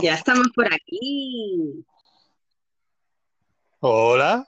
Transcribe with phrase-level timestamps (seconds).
[0.00, 1.84] Ya estamos por aquí.
[3.80, 4.46] Hola.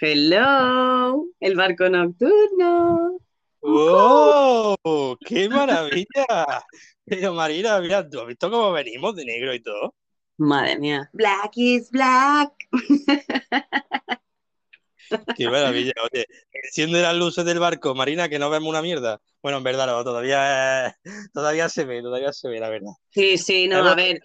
[0.00, 3.18] Hello, el barco nocturno.
[3.60, 5.16] ¡Oh!
[5.26, 6.64] ¡Qué maravilla!
[7.04, 9.94] Pero Marina, mira, ¿tú has visto cómo venimos de negro y todo?
[10.38, 11.10] Madre mía.
[11.12, 12.52] Black is black.
[15.36, 15.92] ¡Qué maravilla!
[16.10, 19.20] Oye, enciende las luces del barco, Marina, que no vemos una mierda.
[19.42, 20.96] Bueno, en verdad no, todavía,
[21.34, 22.92] todavía se ve, todavía se ve, la verdad.
[23.10, 24.22] Sí, sí, no, a ver,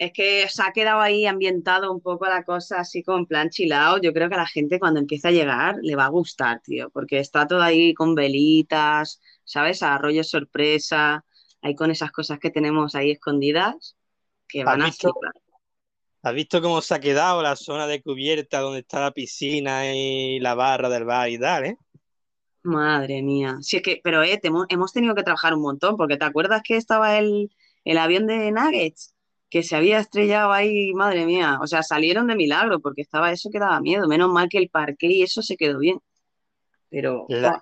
[0.00, 3.98] es que se ha quedado ahí ambientado un poco la cosa así con plan chilado.
[4.00, 6.88] Yo creo que a la gente cuando empieza a llegar le va a gustar, tío,
[6.88, 9.82] porque está todo ahí con velitas, ¿sabes?
[9.82, 11.22] A rollo sorpresa,
[11.60, 13.94] ahí con esas cosas que tenemos ahí escondidas
[14.48, 15.32] que van a flipar.
[16.22, 20.40] ¿Has visto cómo se ha quedado la zona de cubierta donde está la piscina y
[20.40, 21.76] la barra del bar y tal, eh?
[22.62, 23.58] Madre mía.
[23.60, 26.78] Sí, es que, pero eh, hemos tenido que trabajar un montón, porque ¿te acuerdas que
[26.78, 27.50] estaba el,
[27.84, 29.14] el avión de Nuggets?
[29.50, 33.50] Que se había estrellado ahí, madre mía, o sea, salieron de milagro porque estaba eso
[33.50, 35.98] que daba miedo, menos mal que el parque y eso se quedó bien.
[36.88, 37.26] Pero...
[37.28, 37.60] La,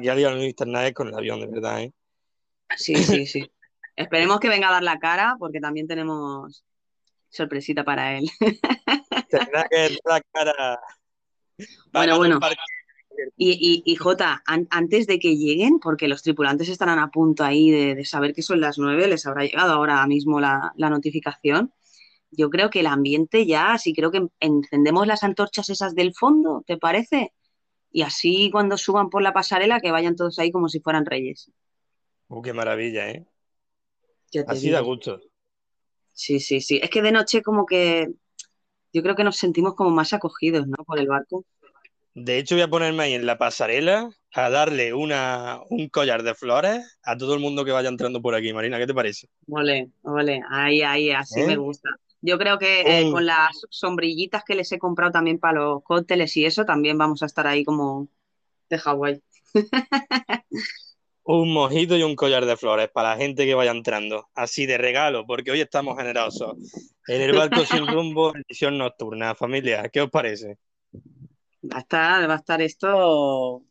[0.00, 1.92] que ha liado el internet con el avión, de verdad, ¿eh?
[2.76, 3.50] Sí, sí, sí.
[3.96, 6.64] Esperemos que venga a dar la cara porque también tenemos
[7.28, 8.28] sorpresita para él.
[9.28, 10.80] Tendrá que dar la cara.
[11.92, 12.40] Bueno, bueno.
[13.36, 18.04] Y, y, Jota, antes de que lleguen, porque los tripulantes estarán a punto ahí de,
[18.04, 21.72] saber que son las nueve, les habrá llegado ahora mismo la, notificación.
[22.30, 26.62] Yo creo que el ambiente ya, sí creo que encendemos las antorchas esas del fondo,
[26.66, 27.32] ¿te parece?
[27.90, 31.50] Y así cuando suban por la pasarela, que vayan todos ahí como si fueran reyes.
[32.28, 33.26] Uh, qué maravilla, ¿eh?
[34.46, 35.20] Así da gusto.
[36.12, 36.80] Sí, sí, sí.
[36.82, 38.08] Es que de noche como que
[38.92, 40.84] yo creo que nos sentimos como más acogidos, ¿no?
[40.84, 41.44] Por el barco.
[42.14, 46.34] De hecho, voy a ponerme ahí en la pasarela a darle una, un collar de
[46.34, 48.52] flores a todo el mundo que vaya entrando por aquí.
[48.52, 49.28] Marina, ¿qué te parece?
[49.48, 51.56] Ole, ole, ahí, ahí, así me ¿Eh?
[51.56, 51.90] gusta.
[52.20, 56.36] Yo creo que eh, con las sombrillitas que les he comprado también para los cócteles
[56.36, 58.08] y eso, también vamos a estar ahí como
[58.68, 59.22] de Hawái.
[61.30, 64.78] un mojito y un collar de flores para la gente que vaya entrando, así de
[64.78, 66.56] regalo, porque hoy estamos generosos.
[67.06, 70.56] En el barco sin rumbo, edición nocturna, familia, ¿qué os parece?
[71.72, 73.62] Va a estar, va a estar esto,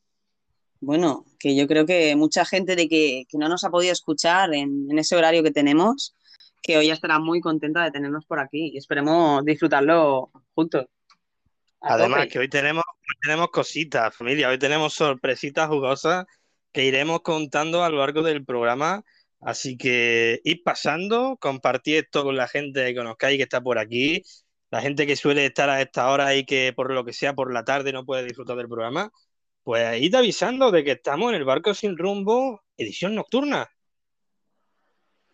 [0.80, 4.88] bueno, que yo creo que mucha gente de que, no nos ha podido escuchar en,
[4.98, 6.16] ese horario que tenemos,
[6.62, 10.86] que hoy estará muy contenta de tenernos por aquí y esperemos disfrutarlo juntos.
[11.82, 12.84] Además, que hoy tenemos,
[13.22, 16.26] tenemos cositas, familia, hoy tenemos sorpresitas jugosas
[16.72, 19.04] que iremos contando a lo largo del programa.
[19.40, 24.24] Así que id pasando, compartid esto con la gente que conozcáis que está por aquí
[24.70, 27.54] la gente que suele estar a esta hora y que por lo que sea por
[27.54, 29.12] la tarde no puede disfrutar del programa,
[29.64, 33.70] pues ahí te avisando de que estamos en el barco sin rumbo, edición nocturna.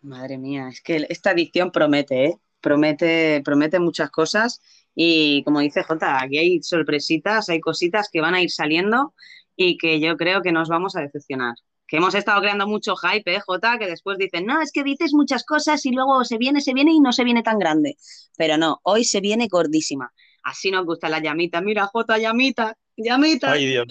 [0.02, 2.38] Madre mía, es que esta edición promete, ¿eh?
[2.60, 4.62] Promete, promete muchas cosas
[4.96, 9.14] y como dice Jota, aquí hay sorpresitas, hay cositas que van a ir saliendo
[9.56, 11.56] y que yo creo que nos vamos a decepcionar
[11.94, 13.78] que hemos estado creando mucho hype, ¿eh, Jota?
[13.78, 16.92] Que después dicen, no, es que dices muchas cosas y luego se viene, se viene
[16.92, 17.98] y no se viene tan grande.
[18.36, 20.12] Pero no, hoy se viene gordísima.
[20.42, 21.62] Así nos gusta la llamita.
[21.62, 23.52] Mira, Jota, llamita, llamita.
[23.52, 23.86] Ay, Dios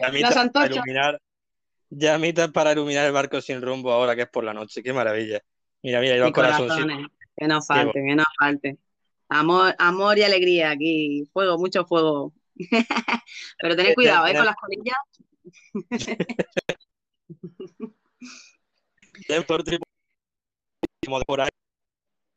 [0.00, 1.20] llamitas para iluminar,
[1.90, 4.80] llamitas para iluminar el barco sin rumbo ahora que es por la noche.
[4.80, 5.40] Qué maravilla.
[5.82, 7.08] Mira, mira, y los corazones.
[7.36, 8.78] Que no falte, que no falte.
[9.30, 11.28] Amor, amor y alegría aquí.
[11.32, 12.34] Fuego, mucho fuego.
[13.60, 14.34] Pero tened cuidado, ¿eh?
[14.36, 14.96] Con las colillas.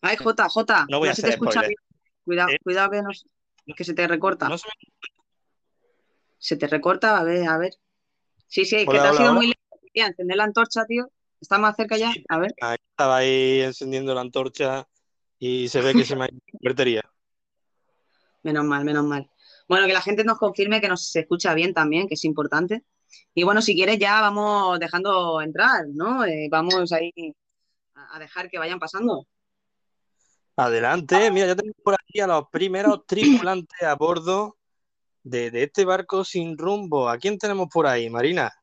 [0.01, 1.75] Ay, Jota, Jota, no voy a te escucha bien.
[2.23, 2.59] Cuidado, ¿Eh?
[2.63, 3.01] cuidado que,
[3.73, 4.49] que se te recorta.
[6.37, 6.57] se...
[6.57, 7.73] te recorta, a ver, a ver.
[8.47, 9.59] Sí, sí, que te ha sido muy lejos.
[9.93, 11.09] Encender la antorcha, tío.
[11.39, 12.53] Está más cerca ya, a ver.
[12.57, 14.87] estaba ahí encendiendo la antorcha
[15.37, 16.39] y se ve que se me ha ido
[18.43, 19.29] Menos mal, menos mal.
[19.67, 22.83] Bueno, que la gente nos confirme que nos escucha bien también, que es importante.
[23.33, 26.25] Y bueno, si quieres ya vamos dejando entrar, ¿no?
[26.25, 27.11] Eh, vamos ahí
[27.93, 29.25] a dejar que vayan pasando.
[30.57, 34.55] Adelante, mira, ya tenemos por aquí a los primeros tripulantes a bordo
[35.23, 37.09] de, este barco sin rumbo.
[37.09, 38.53] ¿A quién tenemos por ahí, Marina?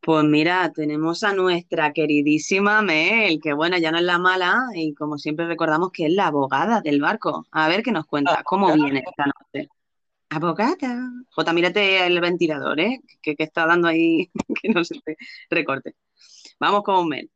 [0.00, 4.94] Pues mira, tenemos a nuestra queridísima Mel, que bueno, ya no es la mala y
[4.94, 7.46] como siempre recordamos que es la abogada del barco.
[7.50, 9.68] A ver qué nos cuenta, cómo viene esta noche.
[10.30, 11.10] Abogada.
[11.30, 13.00] Jota, mírate el ventilador, ¿eh?
[13.22, 14.30] Que, está dando ahí
[14.62, 15.16] que no se te
[15.50, 15.94] recorte.
[16.60, 17.30] Vamos con Mel.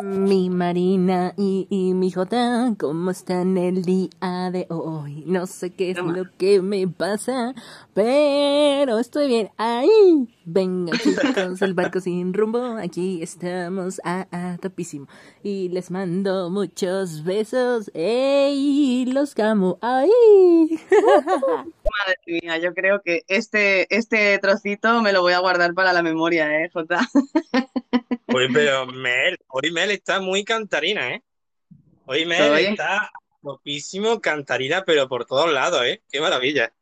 [0.00, 5.22] Mi Marina y, mi Jota, ¿cómo están el día de hoy?
[5.26, 7.54] No sé qué es lo que me pasa,
[7.92, 9.50] pero estoy bien.
[9.58, 9.88] ¡Ay!
[10.44, 12.78] Venga, chicos, el barco sin rumbo.
[12.78, 15.06] Aquí estamos a, a topísimo.
[15.42, 17.90] Y les mando muchos besos.
[17.94, 19.04] ¡Ey!
[19.06, 19.78] Los amo.
[19.82, 20.10] ¡Ay!
[20.90, 26.02] Madre mía, yo creo que este, este trocito me lo voy a guardar para la
[26.02, 27.00] memoria, ¿eh, Jota?
[28.34, 31.22] Hoy, pero Mel, hoy Mel está muy cantarina, ¿eh?
[32.06, 33.10] Hoy Mel está
[33.42, 36.02] topísimo cantarina, pero por todos lados, ¿eh?
[36.10, 36.72] Qué maravilla.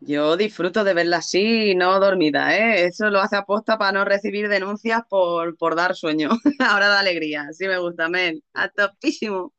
[0.00, 2.84] Yo disfruto de verla así, no dormida, ¿eh?
[2.84, 6.30] Eso lo hace aposta para no recibir denuncias por, por dar sueño.
[6.60, 8.42] Ahora da alegría, sí me gusta, Mel.
[8.52, 9.52] A topísimo.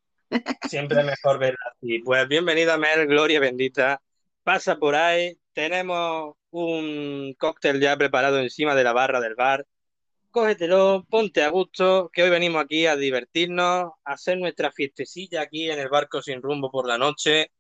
[0.70, 2.00] Siempre mejor verla así.
[2.00, 4.02] Pues bienvenida, Mel, gloria bendita.
[4.44, 9.66] Pasa por ahí, tenemos un cóctel ya preparado encima de la barra del bar
[10.38, 15.72] cógetelo, ponte a gusto, que hoy venimos aquí a divertirnos, a hacer nuestra fiestecilla aquí
[15.72, 17.52] en el barco sin rumbo por la noche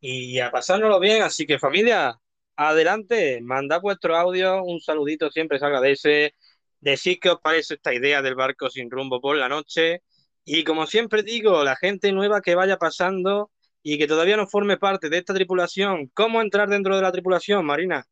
[0.00, 1.22] y a pasárnoslo bien.
[1.22, 2.18] Así que familia,
[2.56, 6.34] adelante, mandad vuestro audio, un saludito siempre se agradece,
[6.80, 10.02] decid qué os parece esta idea del barco sin rumbo por la noche
[10.44, 14.76] y como siempre digo, la gente nueva que vaya pasando y que todavía no forme
[14.76, 18.08] parte de esta tripulación, ¿cómo entrar dentro de la tripulación, Marina?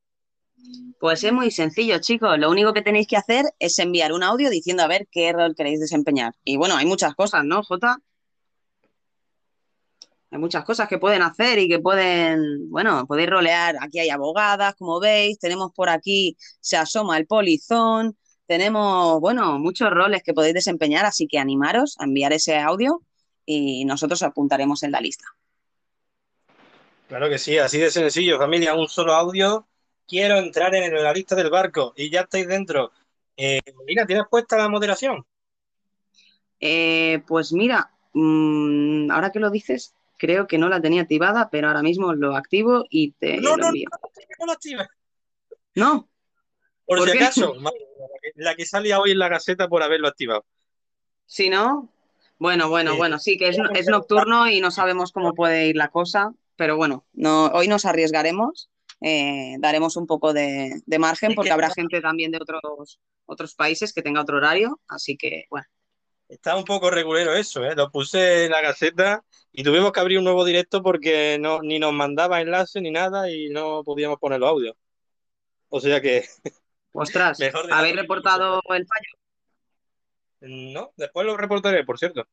[0.99, 2.39] Pues es muy sencillo, chicos.
[2.39, 5.55] Lo único que tenéis que hacer es enviar un audio diciendo a ver qué rol
[5.55, 6.35] queréis desempeñar.
[6.45, 7.99] Y bueno, hay muchas cosas, ¿no, Jota?
[10.31, 13.77] Hay muchas cosas que pueden hacer y que pueden, bueno, podéis rolear.
[13.81, 15.39] Aquí hay abogadas, como veis.
[15.39, 18.17] Tenemos por aquí, se asoma el polizón.
[18.47, 23.03] Tenemos, bueno, muchos roles que podéis desempeñar, así que animaros a enviar ese audio
[23.45, 25.25] y nosotros apuntaremos en la lista.
[27.09, 28.75] Claro que sí, así de sencillo, familia.
[28.75, 29.69] Un solo audio
[30.07, 32.93] quiero entrar en la lista del barco y ya estáis dentro.
[33.37, 35.25] Eh, mira, ¿tienes puesta la moderación?
[36.61, 41.69] Eh, pues mira, mm, ahora que lo dices, creo que no la tenía activada, pero
[41.69, 43.89] ahora mismo lo activo y te no, lo envío.
[44.39, 44.85] No, no, no
[45.75, 46.09] No.
[46.87, 47.55] Por, si acaso,
[48.37, 50.45] la que salía hoy en la caseta por haberlo activado.
[51.27, 51.91] Sí, ¿no?
[52.39, 55.89] Bueno, bueno, bueno, sí, que es, es, nocturno y no sabemos cómo puede ir la
[55.89, 58.69] cosa, pero bueno, no, hoy nos arriesgaremos
[59.01, 64.03] eh, daremos un poco de, margen porque habrá gente también de otros, otros países que
[64.03, 65.67] tenga otro horario, así que bueno.
[66.29, 67.77] Está un poco regulero eso, ¿eh?
[67.77, 71.79] lo puse en la caseta y tuvimos que abrir un nuevo directo porque no, ni
[71.79, 74.77] nos mandaba enlace ni nada y no podíamos poner los audios.
[75.69, 76.27] O sea que...
[76.93, 77.39] Ostras,
[77.71, 79.17] ¿habéis reportado el fallo?
[80.41, 82.27] No, después lo reportaré, por cierto.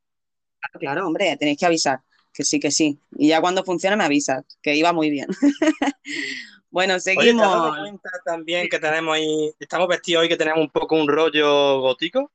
[0.80, 2.00] Claro, hombre, tenéis que avisar,
[2.34, 3.00] que sí, que sí.
[3.18, 5.28] Y ya cuando funcione me avisas, que iba muy bien.
[6.74, 7.46] Bueno, seguimos.
[7.46, 11.82] Oye, cuenta también que tenemos ahí, estamos vestidos hoy que tenemos un poco un rollo
[11.82, 12.32] gótico?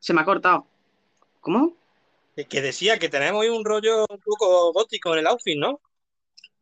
[0.00, 0.66] Se me ha cortado.
[1.40, 1.76] ¿Cómo?
[2.34, 5.80] Que decía que tenemos hoy un rollo un poco gótico en el outfit, ¿no?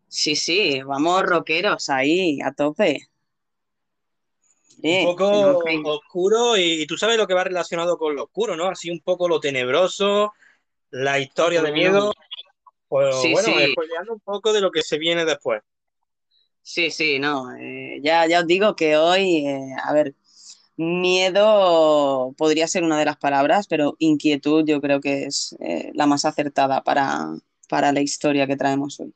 [0.07, 3.09] Sí, sí, vamos rockeros ahí, a tope.
[4.83, 8.69] un poco oscuro y, tú sabes lo que va relacionado con lo oscuro, ¿no?
[8.69, 10.35] Así un poco lo tenebroso,
[10.91, 12.13] la historia de miedo.
[12.89, 13.75] Pues sí, bueno, sí.
[14.11, 15.63] un poco de lo que se viene después.
[16.63, 17.55] Sí, sí, no.
[17.57, 20.15] Eh, ya, ya os digo que hoy, eh, a ver,
[20.77, 26.07] miedo podría ser una de las palabras, pero inquietud yo creo que es eh, la
[26.07, 27.27] más acertada para,
[27.69, 29.15] para, la historia que traemos hoy.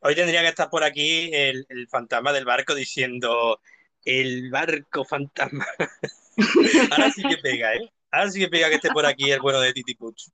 [0.00, 3.60] Hoy tendría que estar por aquí el, fantasma del barco diciendo
[4.04, 5.66] el barco fantasma.
[6.90, 7.92] Ahora sí que pega, ¿eh?
[8.10, 10.30] Ahora sí que pega que esté por aquí el bueno de Titi Puch.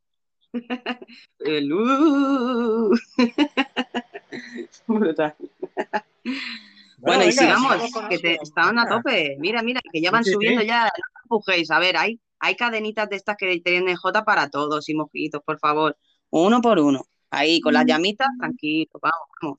[1.41, 2.95] El uh.
[4.87, 5.35] Brutal.
[6.99, 7.77] Bueno, y sigamos,
[8.09, 9.37] que te, estaban a tope.
[9.39, 10.85] Mira, mira, que ya van subiendo ya.
[10.85, 10.91] No
[11.25, 11.71] empujéis.
[11.71, 15.59] A ver, hay, hay cadenitas de estas que tienen J para todos y mojitos, por
[15.59, 15.97] favor.
[16.31, 17.05] Uno por uno.
[17.31, 17.89] Ahí, con las mm.
[17.89, 19.59] llamitas, tranquilo, vamos, vamos.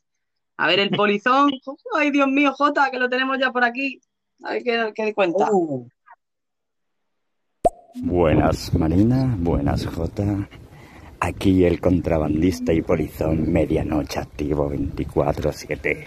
[0.57, 1.51] A ver el polizón.
[1.95, 4.01] Ay, Dios mío, J, que lo tenemos ya por aquí.
[4.43, 5.47] A ver qué, qué cuenta.
[5.51, 5.87] Uh.
[7.95, 9.35] Buenas, Marina.
[9.39, 10.47] Buenas, J.
[11.19, 16.05] Aquí el contrabandista y polizón medianoche activo 24-7.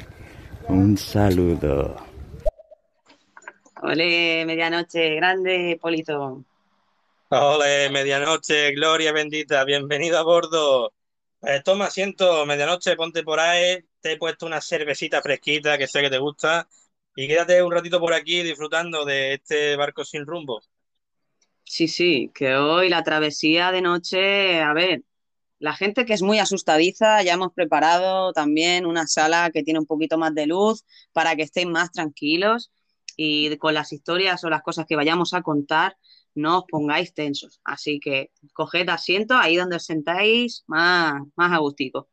[0.69, 1.97] Un saludo.
[3.83, 6.47] Ole, medianoche, grande polizón.
[7.31, 10.93] Ole, medianoche, gloria bendita, bienvenido a bordo.
[11.43, 16.03] Eh, toma asiento, medianoche, ponte por ahí, te he puesto una cervecita fresquita que sé
[16.03, 16.69] que te gusta
[17.17, 20.61] y quédate un ratito por aquí disfrutando de este barco sin rumbo.
[21.71, 25.05] Sí, sí, que hoy la travesía de noche, a ver,
[25.61, 29.87] la gente que es muy asustadiza, ya hemos preparado también una sala que tiene un
[29.87, 32.73] poquito más de luz para que estén más tranquilos.
[33.17, 35.97] y con las historias o las cosas que vayamos a contar,
[36.35, 37.61] no os pongáis tensos.
[37.65, 42.09] Así que coged asiento ahí donde os sentáis más, más a gustico.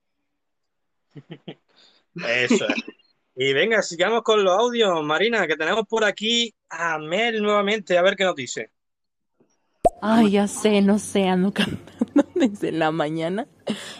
[2.21, 2.75] Eso es.
[3.39, 8.01] Y venga, sigamos con los audios, Marina, que tenemos por aquí a Mel nuevamente, a
[8.01, 8.71] ver qué nos dice.
[9.99, 13.47] Ay, ya sé, no sé, ando cantando desde la mañana.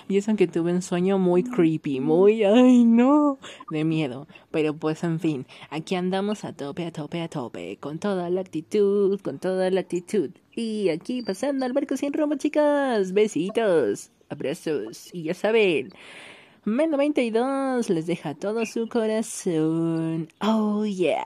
[0.08, 3.40] Y eso que tuve un sueño muy creepy, muy, ay, no,
[3.70, 4.28] de miedo.
[4.52, 8.42] Pero pues, en fin, aquí andamos a tope, a tope, a tope, con toda la
[8.42, 10.32] actitud, con toda la actitud.
[10.56, 13.12] Y aquí pasando al barco sin rumbo, chicas.
[13.14, 15.90] Besitos, abrazos, y ya saben,
[16.66, 20.30] Mel 92 les deja todo su corazón.
[20.42, 21.26] Oh yeah.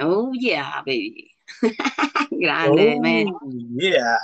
[0.00, 1.27] Oh yeah, baby.
[2.30, 3.26] Grande, oh, Mel.
[3.76, 4.18] Yeah.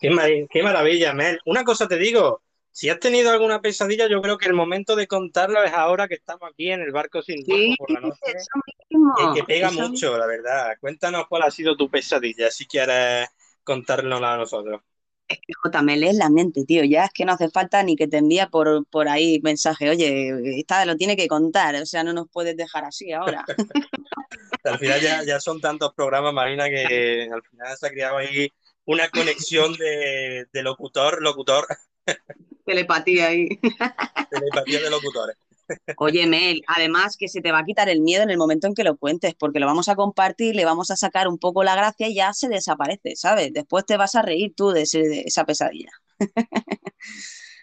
[0.00, 1.38] Qué, qué, maravilla, Mel.
[1.44, 5.06] Una cosa te digo, si has tenido alguna pesadilla, yo creo que el momento de
[5.06, 8.18] contarla es ahora que estamos aquí en el barco sin sí, por la noche.
[8.26, 10.72] Eso que pega mucho, la verdad.
[10.80, 13.28] Cuéntanos cuál ha sido tu pesadilla, si quieres
[13.62, 14.80] contárnosla a nosotros.
[15.28, 16.82] Es que J, me lees la mente, tío.
[16.82, 19.88] Ya es que no hace falta ni que te envíe por, por ahí mensaje.
[19.88, 21.76] Oye, esta lo tiene que contar.
[21.76, 23.44] O sea, no nos puedes dejar así ahora.
[24.64, 28.52] al final ya, ya, son tantos programas, Marina, que al final se ha creado ahí
[28.84, 31.66] una conexión de, de locutor, locutor.
[32.66, 33.48] Telepatía ahí.
[34.30, 35.36] Telepatía de locutores.
[35.96, 38.74] Oye, Mel, además que se te va a quitar el miedo en el momento en
[38.74, 41.76] que lo cuentes, porque lo vamos a compartir, le vamos a sacar un poco la
[41.76, 43.52] gracia y ya se desaparece, ¿sabes?
[43.52, 45.90] Después te vas a reír tú de, esa pesadilla.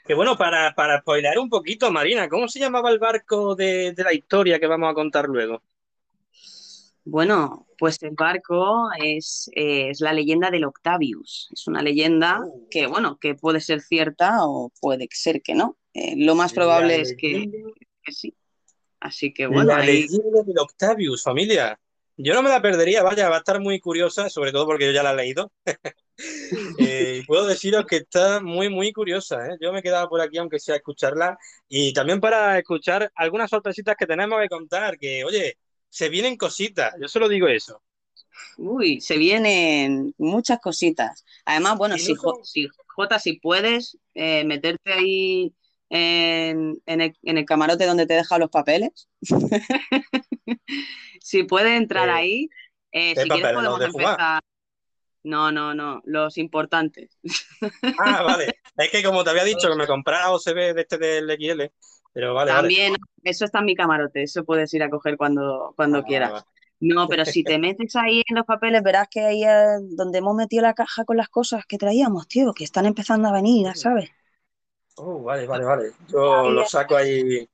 [0.06, 4.14] Que bueno, para, para spoiler un poquito, Marina, ¿cómo se llamaba el barco de, la
[4.14, 5.62] historia que vamos a contar luego?
[7.10, 11.48] Bueno, pues el barco es, es, la leyenda del Octavius.
[11.54, 12.68] Es una leyenda oh.
[12.70, 15.78] que, bueno, que puede ser cierta o puede ser que no.
[15.94, 17.50] Eh, lo más probable es que,
[18.12, 18.36] sí.
[19.00, 19.64] Así que bueno.
[19.64, 21.80] La leyenda del Octavius, familia.
[22.18, 24.92] Yo no me la perdería, vaya, va a estar muy curiosa, sobre todo porque yo
[24.92, 25.52] ya la he leído.
[26.80, 29.48] eh, puedo deciros que está muy, muy curiosa.
[29.48, 29.58] ¿eh?
[29.62, 31.38] Yo me he quedado por aquí, aunque sea a escucharla.
[31.70, 35.58] Y también para escuchar algunas sorpresitas que tenemos que contar, que, oye,
[35.98, 37.82] se vienen cositas, yo solo digo eso.
[38.56, 41.26] Uy, se vienen muchas cositas.
[41.44, 42.14] Además, bueno, si,
[42.44, 45.56] si, Jota, si puedes eh, meterte ahí
[45.90, 49.10] en, el, camarote donde te he dejado los papeles.
[51.20, 52.48] si puede entrar ahí,
[52.92, 54.44] eh, si quieres podemos empezar.
[55.24, 57.18] No, no, no, los importantes.
[57.98, 58.60] ah, vale.
[58.78, 61.64] Es que como te había dicho que me compraba OCB de este del XL,
[62.18, 62.52] pero vale.
[62.52, 66.46] También, eso está en mi camarote, eso puedes ir a coger cuando, cuando ah, quieras.
[66.80, 70.34] No, pero si te metes ahí en los papeles, verás que ahí es donde hemos
[70.34, 74.10] metido la caja con las cosas que traíamos, tío, que están empezando a venir, ¿sabes?
[74.96, 75.92] Oh, vale, vale, vale.
[76.08, 77.48] Yo lo saco ahí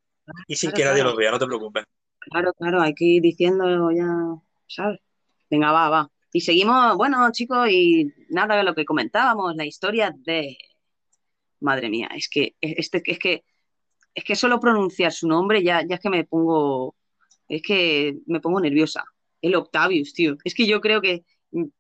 [0.47, 1.83] y sin que nadie lo vea, no te preocupes.
[2.19, 4.07] Claro, claro, hay que ir diciendo ya,
[4.67, 5.01] ¿sabes?
[5.49, 6.11] Venga, va, va.
[6.31, 10.57] Y seguimos, bueno, chicos, y nada de lo que comentábamos, la historia de.
[11.59, 13.43] Madre mía, es que este, es que
[14.13, 16.95] es que solo pronunciar su nombre ya, ya es que me pongo.
[17.47, 19.03] Es que me pongo nerviosa.
[19.41, 20.37] El Octavius, tío.
[20.43, 21.25] Es que yo creo que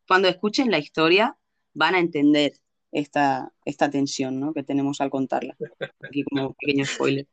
[0.07, 1.37] cuando escuchen la historia
[1.73, 2.53] van a entender
[2.91, 4.53] esta, esta tensión ¿no?
[4.53, 5.55] que tenemos al contarla.
[6.03, 7.27] Aquí como pequeño spoiler.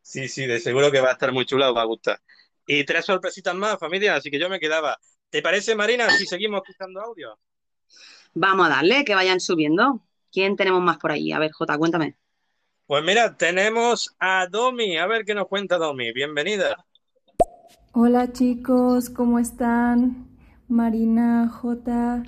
[0.00, 2.20] Sí, sí, de seguro que va a estar muy chula, os va a gustar.
[2.66, 4.98] Y tres sorpresitas más, familia, así que yo me quedaba.
[5.28, 7.38] ¿Te parece, Marina, si seguimos escuchando audio?
[8.34, 10.06] Vamos a darle, que vayan subiendo.
[10.30, 11.32] ¿Quién tenemos más por ahí?
[11.32, 12.16] A ver, Jota, cuéntame.
[12.86, 14.98] Pues mira, tenemos a Domi.
[14.98, 16.12] A ver qué nos cuenta Domi.
[16.12, 16.84] Bienvenida.
[17.92, 20.26] Hola chicos, ¿cómo están?
[20.68, 22.22] Marina, Jota.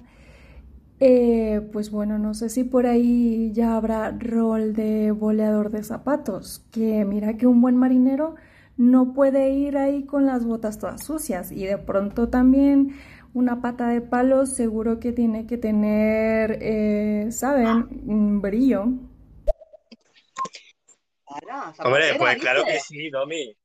[0.98, 6.64] Eh, pues bueno, no sé si por ahí ya habrá rol de boleador de zapatos,
[6.72, 8.36] que mira que un buen marinero
[8.78, 12.94] no puede ir ahí con las botas todas sucias y de pronto también
[13.34, 17.88] una pata de palo seguro que tiene que tener, eh, ¿saben?
[18.06, 18.88] Un brillo.
[21.78, 23.57] Hombre, pues claro que sí, Domi.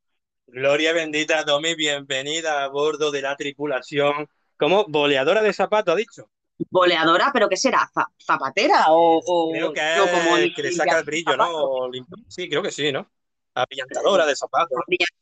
[0.48, 4.28] Gloria bendita, Domi, bienvenida a bordo de la tripulación.
[4.58, 6.30] como ¿Boleadora de zapatos, ha dicho?
[6.70, 7.90] boleadora, pero ¿qué será?
[8.24, 8.86] ¿Zapatera?
[8.90, 11.90] O, creo que es como que le saca el brillo, ¿no?
[12.28, 13.10] Sí, creo que sí, ¿no?
[13.54, 14.78] Abrillantadora de zapatos.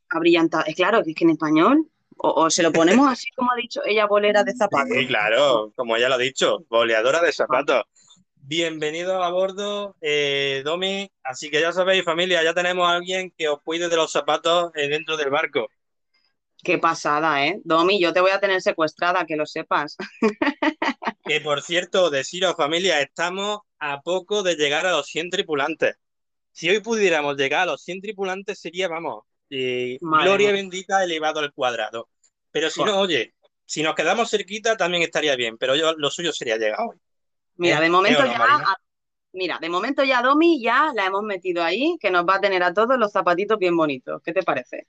[0.09, 1.87] Abrillantadora, es claro, que es que en español,
[2.17, 4.89] o, se lo ponemos así como ha dicho ella, bolera de zapatos.
[4.97, 7.83] Sí, claro, como ella lo ha dicho, boleadora de zapatos.
[8.41, 11.09] Bienvenido a bordo, eh, Domi.
[11.23, 14.71] Así que ya sabéis, familia, ya tenemos a alguien que os cuide de los zapatos
[14.75, 15.67] eh, dentro del barco.
[16.63, 17.61] Qué pasada, ¿eh?
[17.63, 19.95] Domi, yo te voy a tener secuestrada, que lo sepas.
[21.29, 25.95] Que por cierto, deciros familia, estamos a poco de llegar a los 100 tripulantes.
[26.51, 31.53] Si hoy pudiéramos llegar a los 100 tripulantes sería, vamos, eh, gloria bendita elevado al
[31.53, 32.09] cuadrado.
[32.51, 36.33] Pero si no, oye, si nos quedamos cerquita también estaría bien, pero yo lo suyo
[36.33, 36.97] sería llegar hoy.
[37.59, 38.63] Mira, de momento ya,
[39.33, 42.63] mira, de momento ya Domi ya la hemos metido ahí, que nos va a tener
[42.63, 44.21] a todos los zapatitos bien bonitos.
[44.23, 44.87] ¿Qué te parece?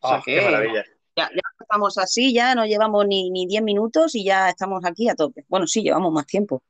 [0.00, 0.84] Oh, qué maravilla.
[1.16, 5.14] Ya, estamos así, ya no llevamos ni, ni 10 minutos y ya estamos aquí a
[5.14, 5.46] tope.
[5.48, 6.62] Bueno, sí, llevamos más tiempo.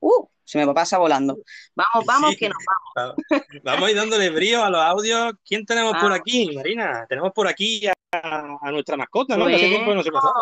[0.00, 1.38] Uh, se me pasa volando.
[1.74, 2.58] Vamos, vamos, que nos
[2.94, 3.16] vamos.
[3.62, 5.32] Vamos a ir dándole brío a los audios.
[5.42, 6.16] ¿Quién tenemos por ah.
[6.16, 7.06] aquí, Marina?
[7.08, 9.48] Tenemos por aquí a, nuestra mascota, ¿no?
[9.48, 10.34] no se pasaba.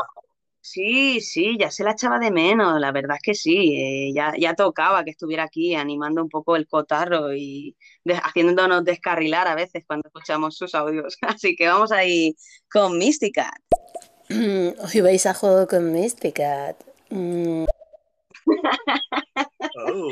[0.64, 4.32] Sí, sí, ya se la echaba de menos, la verdad es que sí, eh, ya,
[4.38, 7.76] ya tocaba que estuviera aquí animando un poco el cotarro y
[8.22, 11.18] haciéndonos descarrilar a veces cuando escuchamos sus audios.
[11.22, 12.36] Así que vamos ahí
[12.70, 13.58] con Mysticat.
[14.30, 16.76] Hoy vais a juego con Mysticat.
[17.10, 17.64] Mm.
[19.74, 20.08] Oh,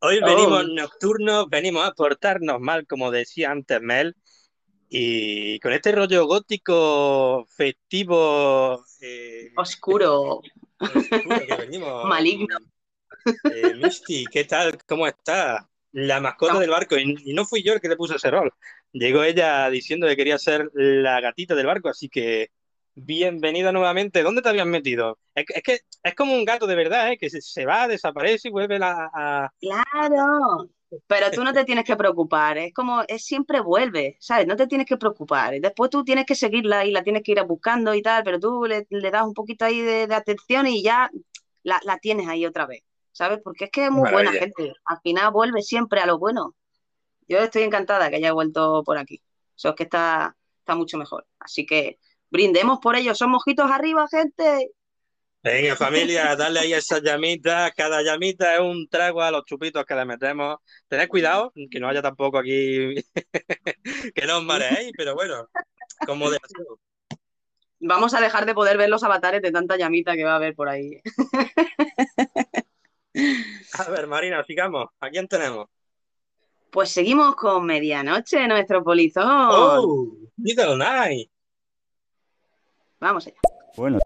[0.00, 0.74] hoy venimos oh.
[0.74, 4.16] nocturnos, venimos a portarnos mal, como decía antes Mel,
[4.94, 8.84] y con este rollo gótico, festivo.
[9.00, 10.42] Eh, oscuro.
[12.04, 12.58] Maligno.
[13.50, 14.76] Eh, Misty, ¿qué tal?
[14.86, 15.66] ¿Cómo está?
[15.92, 16.98] La mascota del barco.
[16.98, 18.52] Y, no fui yo el que le puse ese rol.
[18.92, 22.50] Llegó ella diciendo que quería ser la gatita del barco, así que
[22.94, 24.22] bienvenida nuevamente.
[24.22, 25.18] ¿Dónde te habías metido?
[25.34, 27.16] Es, que es como un gato de verdad, ¿eh?
[27.16, 29.50] que se, va, desaparece y vuelve a...
[29.58, 30.68] Claro.
[31.06, 34.46] Pero tú no te tienes que preocupar, es como, es siempre vuelve, ¿sabes?
[34.46, 35.54] No te tienes que preocupar.
[35.60, 38.66] Después tú tienes que seguirla y la tienes que ir buscando y tal, pero tú
[38.66, 41.10] le, das un poquito ahí de, atención y ya
[41.62, 42.82] la, tienes ahí otra vez,
[43.12, 43.40] ¿sabes?
[43.42, 44.74] Porque es que es muy buena gente.
[44.84, 46.54] Al final vuelve siempre a lo bueno.
[47.28, 49.22] Yo estoy encantada que haya vuelto por aquí.
[49.56, 51.26] Eso es que está, está mucho mejor.
[51.38, 51.98] Así que
[52.30, 53.14] brindemos por ello.
[53.14, 54.72] Son mojitos arriba, gente.
[55.44, 57.72] Venga, familia, dale ahí esa llamita.
[57.72, 60.58] Cada llamita es un trago a los chupitos que le metemos.
[60.86, 62.94] Tened cuidado, que no haya tampoco aquí
[64.14, 65.48] que no os mareéis, pero bueno,
[66.06, 66.38] como de
[67.80, 70.54] Vamos a dejar de poder ver los avatares de tanta llamita que va a haber
[70.54, 71.00] por ahí.
[73.72, 74.90] a ver, Marina, sigamos.
[75.00, 75.66] ¿A quién tenemos?
[76.70, 79.24] Pues seguimos con Medianoche, nuestro polizón.
[79.26, 80.16] ¡Oh!
[80.36, 81.28] ¡Little Night!
[83.00, 83.36] Vamos allá.
[83.76, 83.98] Bueno,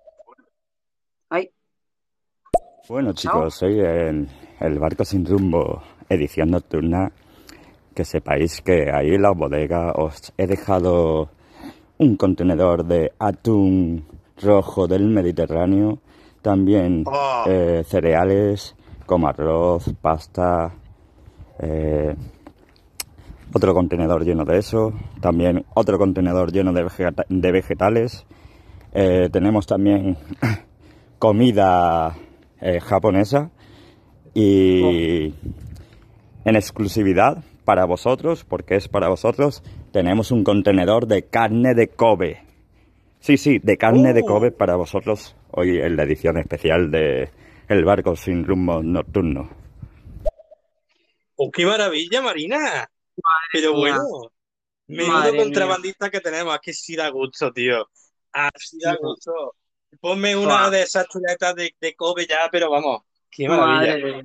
[2.88, 4.28] bueno chicos, soy el,
[4.61, 7.11] el, Barco Sin Rumbo, edición nocturna.
[7.95, 11.30] Que sepáis que ahí en la bodega os he dejado
[11.99, 14.04] un contenedor de atún
[14.43, 15.99] rojo del Mediterráneo,
[16.43, 17.45] también oh.
[17.47, 20.75] eh, cereales como arroz, pasta,
[21.58, 22.15] eh,
[23.54, 26.87] otro contenedor lleno de eso, también otro contenedor lleno de,
[27.28, 28.26] de vegetales.
[28.93, 30.19] Eh, tenemos también
[31.19, 32.15] comida
[32.67, 33.52] eh, japonesa
[34.35, 35.33] y
[36.45, 42.43] en exclusividad para vosotros, porque es para vosotros, tenemos un contenedor de carne de Kobe.
[43.21, 44.26] Sí, sí, de carne de oh.
[44.26, 47.31] Kobe para vosotros hoy en la edición especial de
[47.69, 49.49] El barco sin rumbo nocturno.
[51.37, 52.91] ¡Oh, qué maravilla, Marina!
[53.52, 54.02] Pero bueno,
[54.89, 57.89] menudo contrabandista que tenemos, aquí sí da gusto, tío.
[58.33, 59.55] Así da gusto.
[60.01, 64.23] Ponme una de esas chuletas de, Kobe ya, pero vamos, qué maravilla.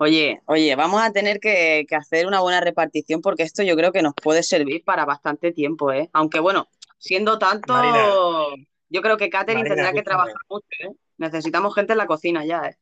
[0.00, 4.02] Oye, oye, vamos a tener que, hacer una buena repartición porque esto yo creo que
[4.02, 6.08] nos puede servir para bastante tiempo, ¿eh?
[6.12, 7.74] Aunque bueno, siendo tanto,
[8.88, 10.90] yo creo que Katherine tendrá que trabajar mucho, ¿eh?
[11.16, 12.76] Necesitamos gente en la cocina ya, ¿eh?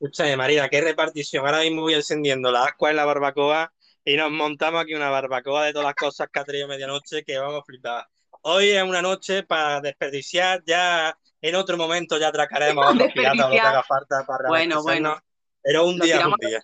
[0.00, 1.46] Escúchame, Marina, qué repartición.
[1.46, 3.72] Ahora mismo voy encendiendo la ascua en la barbacoa
[4.04, 7.38] y nos montamos aquí una barbacoa de todas las cosas que ha traído medianoche que
[7.38, 8.06] vamos a flipar.
[8.42, 13.38] Hoy es una noche para desperdiciar ya en otro momento ya atracaremos a otros piratas
[13.38, 15.16] lo que haga falta para Bueno, bueno.
[15.62, 16.62] Pero un día es un día.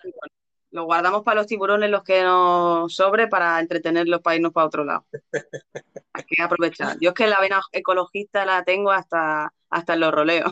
[0.71, 4.83] Lo guardamos para los tiburones los que nos sobre para entretenerlos para irnos para otro
[4.83, 5.05] lado.
[6.13, 6.97] Hay que aprovechar.
[6.99, 10.51] Yo es que la vena ecologista la tengo hasta, hasta en los roleos.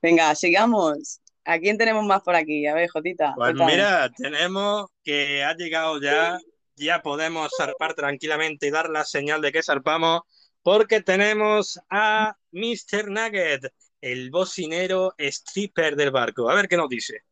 [0.00, 1.20] Venga, sigamos.
[1.44, 2.66] ¿A quién tenemos más por aquí?
[2.66, 3.34] A ver, Jotita.
[3.36, 6.38] Pues mira, tenemos que ha llegado ya
[6.76, 10.22] ya podemos zarpar tranquilamente y dar la señal de que zarpamos,
[10.62, 13.08] porque tenemos a Mr.
[13.08, 16.50] Nugget, el bocinero stripper del barco.
[16.50, 17.22] A ver qué nos dice.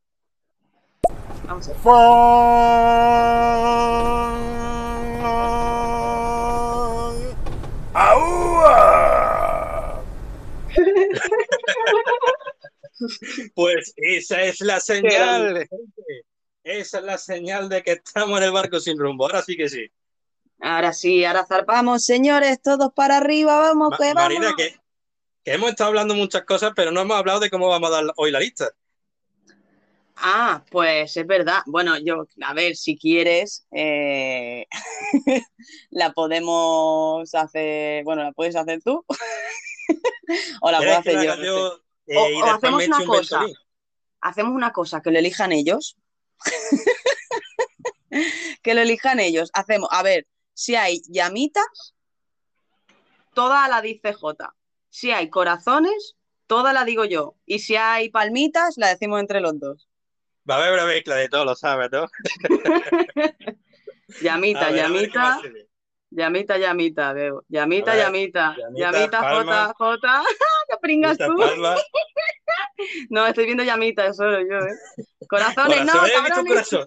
[1.44, 1.74] Vamos a
[13.54, 16.24] pues esa es la señal, gente.
[16.62, 19.24] Esa es la señal de que estamos en el barco sin rumbo.
[19.24, 19.90] Ahora sí que sí.
[20.60, 24.22] Ahora sí, ahora zarpamos, señores, todos para arriba, vamos, que vamos.
[24.22, 24.78] Marina, que,
[25.44, 28.30] hemos estado hablando muchas cosas, pero no hemos hablado de cómo vamos a dar hoy
[28.30, 28.68] la lista.
[30.16, 31.62] Ah, pues es verdad.
[31.64, 34.66] Bueno, yo, a ver, si quieres, eh,
[35.90, 39.02] la podemos hacer, bueno, la puedes hacer tú.
[40.60, 41.80] o la puedo hacer yo.
[42.06, 43.46] Eh, o, hacemos una cosa.
[44.20, 45.96] Hacemos una cosa, que lo elijan ellos.
[48.62, 49.50] que lo elijan ellos.
[49.52, 51.94] Hacemos, a ver, si hay llamitas,
[53.34, 54.54] toda la dice J.
[54.88, 57.36] Si hay corazones, toda la digo yo.
[57.46, 59.88] Y si hay palmitas, la decimos entre los dos.
[60.48, 62.08] Va a haber una mezcla de todo, lo sabes, ¿no?
[64.22, 65.40] llamita, llamita.
[66.10, 67.44] Llamita, llamita, veo.
[67.48, 68.56] Llamita, llamita.
[68.74, 70.22] Llamita, J, J.
[70.68, 71.36] ¿Qué pringas tú?
[73.10, 75.04] no, estoy viendo llamita, solo yo, ¿eh?
[75.28, 76.84] Corazones, no, He visto un corazón.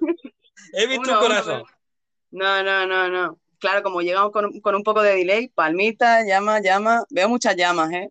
[0.74, 1.64] He visto un corazón.
[2.32, 3.40] no, no, no, no.
[3.60, 7.06] Claro, como llegamos con, con, un poco de delay, palmita, llama, llama.
[7.10, 8.10] Veo muchas llamas, ¿eh?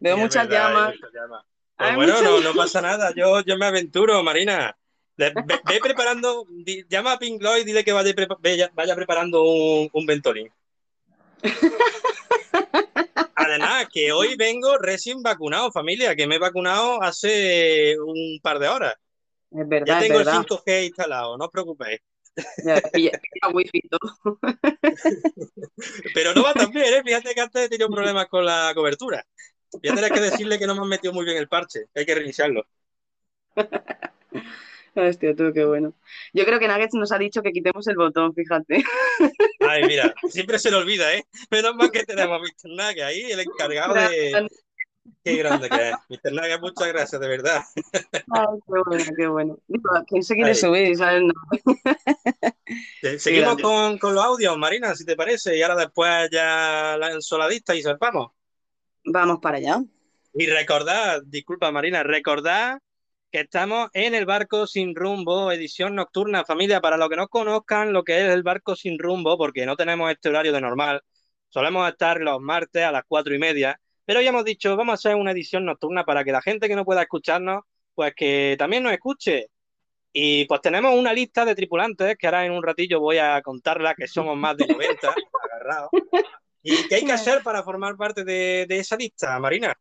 [0.00, 0.94] Veo muchas llamas.
[1.76, 3.12] Pues bueno, no, no, pasa nada.
[3.14, 4.74] Yo, yo me aventuro, Marina.
[5.16, 6.46] Ve, preparando,
[6.88, 10.50] llama a Pink Lloyd y dile que vaya, vaya, preparando un, un ventolín.
[13.34, 18.68] Además, que hoy vengo recién vacunado, familia, que me he vacunado hace un par de
[18.68, 18.94] horas.
[19.50, 19.86] Es verdad.
[19.86, 22.00] Ya tengo el 5G instalado, no os preocupéis.
[26.14, 27.02] Pero no va tan bien, ¿eh?
[27.02, 29.24] Fíjate que antes he tenido problemas con la cobertura.
[29.72, 32.04] Voy a tener que decirle que no me han metido muy bien el parche, hay
[32.04, 32.66] que reiniciarlo.
[34.96, 35.92] Hostia, tú, qué bueno.
[36.32, 38.82] Yo creo que Nuggets nos ha dicho que quitemos el botón, fíjate.
[39.60, 41.24] Ay, mira, siempre se le olvida, ¿eh?
[41.50, 42.70] Menos mal que tenemos a Mr.
[42.70, 44.48] Nuggets ahí, el encargado de.
[45.22, 45.94] Qué grande que es.
[46.08, 46.32] Mr.
[46.32, 47.62] Nuggets, muchas gracias, de verdad.
[48.12, 49.58] Ay, qué bueno, qué bueno.
[50.08, 50.96] ¿quién se quiere subir?
[50.96, 51.22] ¿sabes?
[53.18, 57.74] Seguimos con, con, los audios, Marina, si te parece, y ahora después ya la ensoladista
[57.74, 58.32] y salpamos.
[59.04, 59.82] Vamos para allá.
[60.34, 62.78] Y recordad, disculpa Marina, recordad
[63.36, 66.80] que estamos en el barco sin rumbo, edición nocturna, familia.
[66.80, 70.10] Para los que no conozcan lo que es el barco sin rumbo, porque no tenemos
[70.10, 71.02] este horario de normal,
[71.50, 74.94] solemos estar los martes a las cuatro y media, pero ya hemos dicho, vamos a
[74.94, 78.82] hacer una edición nocturna para que la gente que no pueda escucharnos, pues que también
[78.82, 79.48] nos escuche.
[80.14, 83.94] Y pues tenemos una lista de tripulantes que ahora en un ratillo voy a contarla,
[83.94, 85.90] que somos más de 90 agarrados.
[86.62, 89.78] ¿Y qué hay que hacer para formar parte de, esa lista, Marina?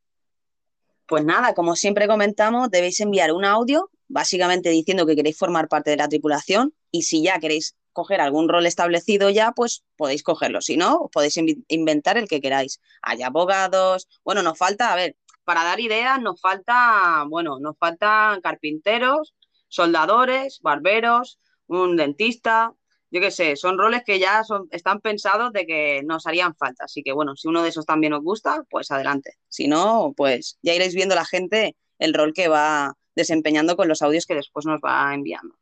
[1.07, 5.91] Pues nada, como siempre comentamos, debéis enviar un audio, básicamente diciendo que queréis formar parte
[5.91, 10.61] de la tripulación y si ya queréis coger algún rol establecido ya, pues podéis cogerlo.
[10.61, 12.81] Si no, podéis inventar el que queráis.
[13.01, 15.15] Hay abogados, bueno, nos falta, a ver,
[15.45, 19.33] para dar ideas nos falta, bueno, nos faltan carpinteros,
[19.67, 22.73] soldadores, barberos, un dentista,
[23.15, 26.84] yo qué sé, son roles que ya son, están pensados de que nos harían falta.
[26.84, 29.38] Así que bueno, si uno de esos también os gusta, pues adelante.
[29.47, 34.01] Si no, pues ya iréis viendo la gente el rol que va desempeñando con los
[34.01, 35.56] audios que después nos va enviando.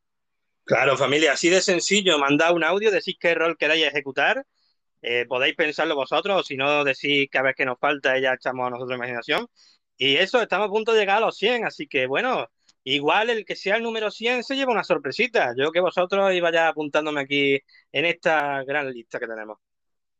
[0.64, 4.44] Claro, familia, así de sencillo, mandad un audio, decís qué rol queráis ejecutar,
[5.04, 8.66] eh, podéis pensarlo vosotros, o si no, decís cada vez que nos falta, ya echamos
[8.66, 9.46] a nosotros imaginación.
[9.96, 12.50] Y eso, estamos a punto de llegar a los 100, así que bueno,
[12.86, 15.54] Igual el que sea el número 100 se lleva una sorpresita.
[15.58, 17.60] Yo que vosotros iba ya apuntándome aquí
[17.92, 19.58] en esta gran lista que tenemos.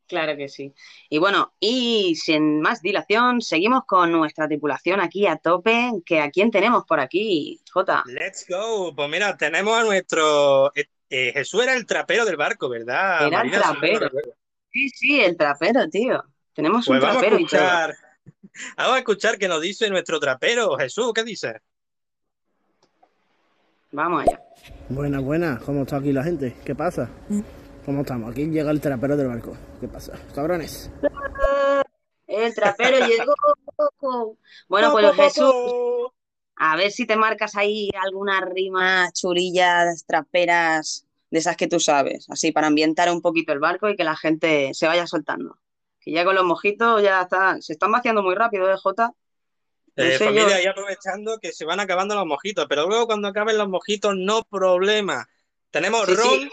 [0.08, 0.74] Claro que sí.
[1.10, 5.92] Y bueno, y sin más dilación, seguimos con nuestra tripulación aquí a tope.
[6.06, 8.04] Que ¿A quién tenemos por aquí, Jota?
[8.06, 8.94] Let's go.
[8.96, 10.72] Pues mira, tenemos a nuestro...
[10.76, 13.28] Eh, eh, Jesús era el trapero del barco, ¿verdad?
[13.28, 14.10] Era el trapero.
[14.72, 16.24] Sí, sí, el trapero, tío.
[16.54, 17.62] Tenemos un pues trapero y todo.
[18.78, 20.76] Vamos a escuchar qué nos dice nuestro trapero.
[20.78, 21.60] Jesús, ¿qué dice?
[23.94, 24.42] Vamos allá.
[24.90, 25.62] Buenas, buenas.
[25.62, 26.56] ¿Cómo está aquí la gente?
[26.66, 27.10] ¿Qué pasa?
[27.86, 28.32] ¿Cómo estamos?
[28.32, 29.56] Aquí llega el trapero del barco.
[29.80, 30.14] ¿Qué pasa?
[30.34, 30.92] Cabrones.
[32.26, 34.36] El trapero llegó.
[34.68, 35.54] Bueno, pues Jesús.
[36.56, 42.28] A ver si te marcas ahí algunas rimas churillas, traperas, de esas que tú sabes.
[42.32, 45.60] Así para ambientar un poquito el barco y que la gente se vaya soltando.
[46.00, 47.62] Que ya con los mojitos ya está.
[47.62, 49.14] Se están vaciando muy rápido, ¿eh, Jota?
[49.96, 53.70] Eh, familia, y aprovechando que se van acabando los mojitos, pero luego cuando acaben los
[53.70, 55.28] mojitos, no problema.
[55.70, 56.50] Tenemos ron,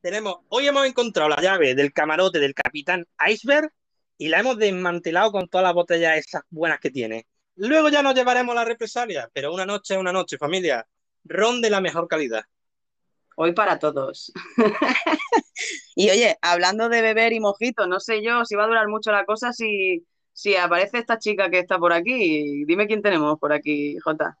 [0.00, 0.38] tenemos.
[0.48, 3.72] Hoy hemos encontrado la llave del camarote del capitán Iceberg
[4.18, 7.26] y la hemos desmantelado con todas las botellas esas buenas que tiene.
[7.56, 10.86] Luego ya nos llevaremos la represalia, pero una noche es una noche, familia.
[11.24, 12.42] Ron de la mejor calidad.
[13.36, 14.32] Hoy para todos.
[15.94, 19.12] y oye, hablando de beber y mojitos, no sé yo si va a durar mucho
[19.12, 23.52] la cosa si si aparece esta chica que está por aquí, dime quién tenemos por
[23.52, 24.38] aquí, Jota.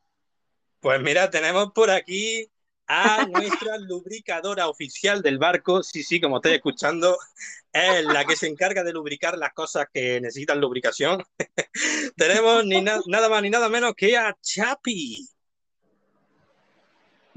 [0.80, 2.50] Pues mira, tenemos por aquí
[2.86, 5.82] a nuestra lubricadora oficial del barco.
[5.82, 7.16] Sí, sí, como estoy escuchando,
[7.72, 11.22] es la que se encarga de lubricar las cosas que necesitan lubricación.
[12.16, 15.28] tenemos ni nada más ni nada menos que a Chapi.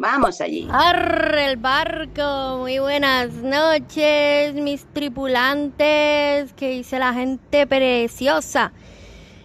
[0.04, 0.68] Vamos allí.
[0.70, 2.58] ¡Arre el barco!
[2.60, 6.52] Muy buenas noches, mis tripulantes.
[6.52, 8.74] Que dice la gente preciosa.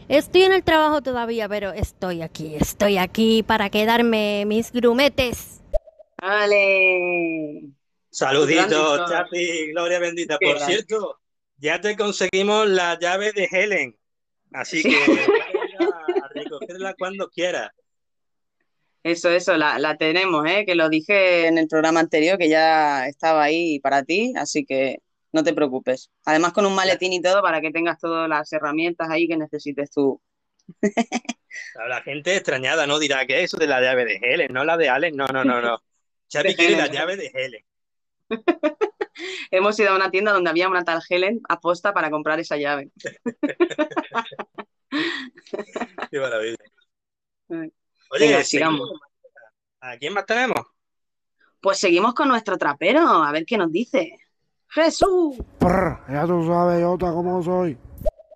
[0.09, 5.61] Estoy en el trabajo todavía, pero estoy aquí, estoy aquí para quedarme mis grumetes.
[6.21, 7.71] ¡Vale!
[8.11, 10.39] Saluditos, Chapi, gloria bendita.
[10.41, 11.21] Por cierto,
[11.59, 13.97] ya te conseguimos la llave de Helen.
[14.53, 14.89] Así que
[16.25, 17.71] a recogerla cuando quieras.
[19.09, 20.67] Eso, eso, la, tenemos, ¿eh?
[20.67, 24.99] que lo dije en el programa anterior, que ya estaba ahí para ti, así que
[25.33, 26.11] no te preocupes.
[26.27, 29.91] Además con un maletín y todo para que tengas todas las herramientas ahí que necesites
[29.91, 30.21] tú.
[31.89, 32.99] La gente extrañada, ¿no?
[32.99, 35.63] Dirá que eso de la llave de Helen, no la de Alex, no, no, no,
[35.63, 35.79] no.
[36.29, 37.65] Chapi quiere la llave de Helen.
[39.51, 42.91] Hemos ido a una tienda donde había una tal Helen aposta para comprar esa llave.
[46.11, 46.59] Qué maravilla.
[48.11, 48.91] Oye, sigamos.
[49.81, 50.61] ¿A quién más tenemos?
[51.61, 54.17] Pues seguimos con nuestro trapero, a ver qué nos dice.
[54.69, 55.37] ¡Jesús!
[55.61, 57.77] ya tú sabes, Jota, cómo soy.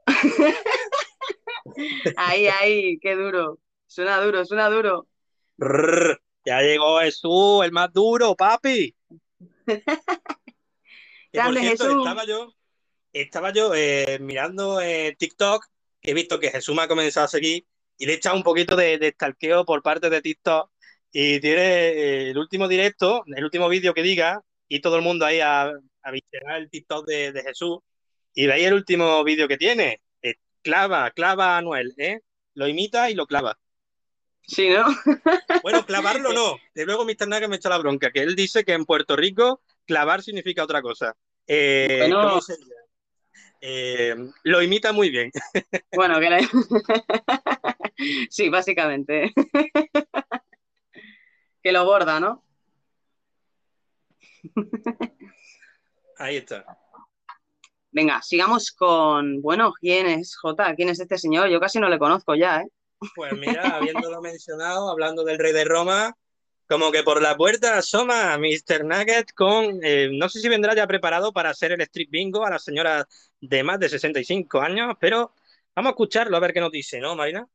[2.17, 3.59] ahí, ahí, qué duro.
[3.87, 5.07] Suena duro, suena duro.
[6.45, 8.95] ya llegó Jesús, el más duro, papi.
[11.33, 11.99] Grande Jesús.
[11.99, 12.55] Estaba yo,
[13.13, 15.67] estaba yo eh, mirando eh, TikTok,
[16.03, 17.67] he visto que Jesús me ha comenzado a seguir
[17.99, 20.71] y le he echado un poquito de, de stalkeo por parte de TikTok
[21.13, 25.27] y tiene eh, el último directo, el último vídeo que diga y todo el mundo
[25.27, 26.11] ahí a, a
[26.57, 27.79] el TikTok de, Jesús
[28.35, 30.01] y veis el último vídeo que tiene.
[30.63, 32.21] clava, clava a Noel, ¿eh?
[32.55, 33.59] Lo imita y lo clava.
[34.47, 34.85] Sí, ¿no?
[35.63, 36.57] bueno, clavarlo no.
[36.75, 37.29] De luego Mr.
[37.29, 40.83] Naga me echa la bronca, que él dice que en Puerto Rico clavar significa otra
[40.83, 41.15] cosa.
[41.47, 42.77] Eh, ¿cómo sería?
[43.61, 45.31] Eh, lo imita muy bien.
[45.93, 46.29] Bueno, que
[48.31, 49.33] sí, básicamente.
[51.63, 52.45] que lo borda, ¿no?
[56.19, 56.65] Ahí está.
[57.91, 60.75] Venga, sigamos con, bueno, ¿quién es J?
[60.75, 61.49] ¿Quién es este señor?
[61.49, 62.69] Yo casi no le conozco ya, ¿eh?
[63.15, 66.17] Pues mira, habiéndolo mencionado, hablando del rey de Roma,
[66.67, 68.85] como que por la puerta asoma Mr.
[68.85, 72.51] Nugget con, eh, no sé si vendrá ya preparado para hacer el street bingo a
[72.51, 73.07] la señora
[73.41, 75.35] de más de 65 años, pero
[75.75, 77.47] vamos a escucharlo a ver qué nos dice, ¿no, Marina?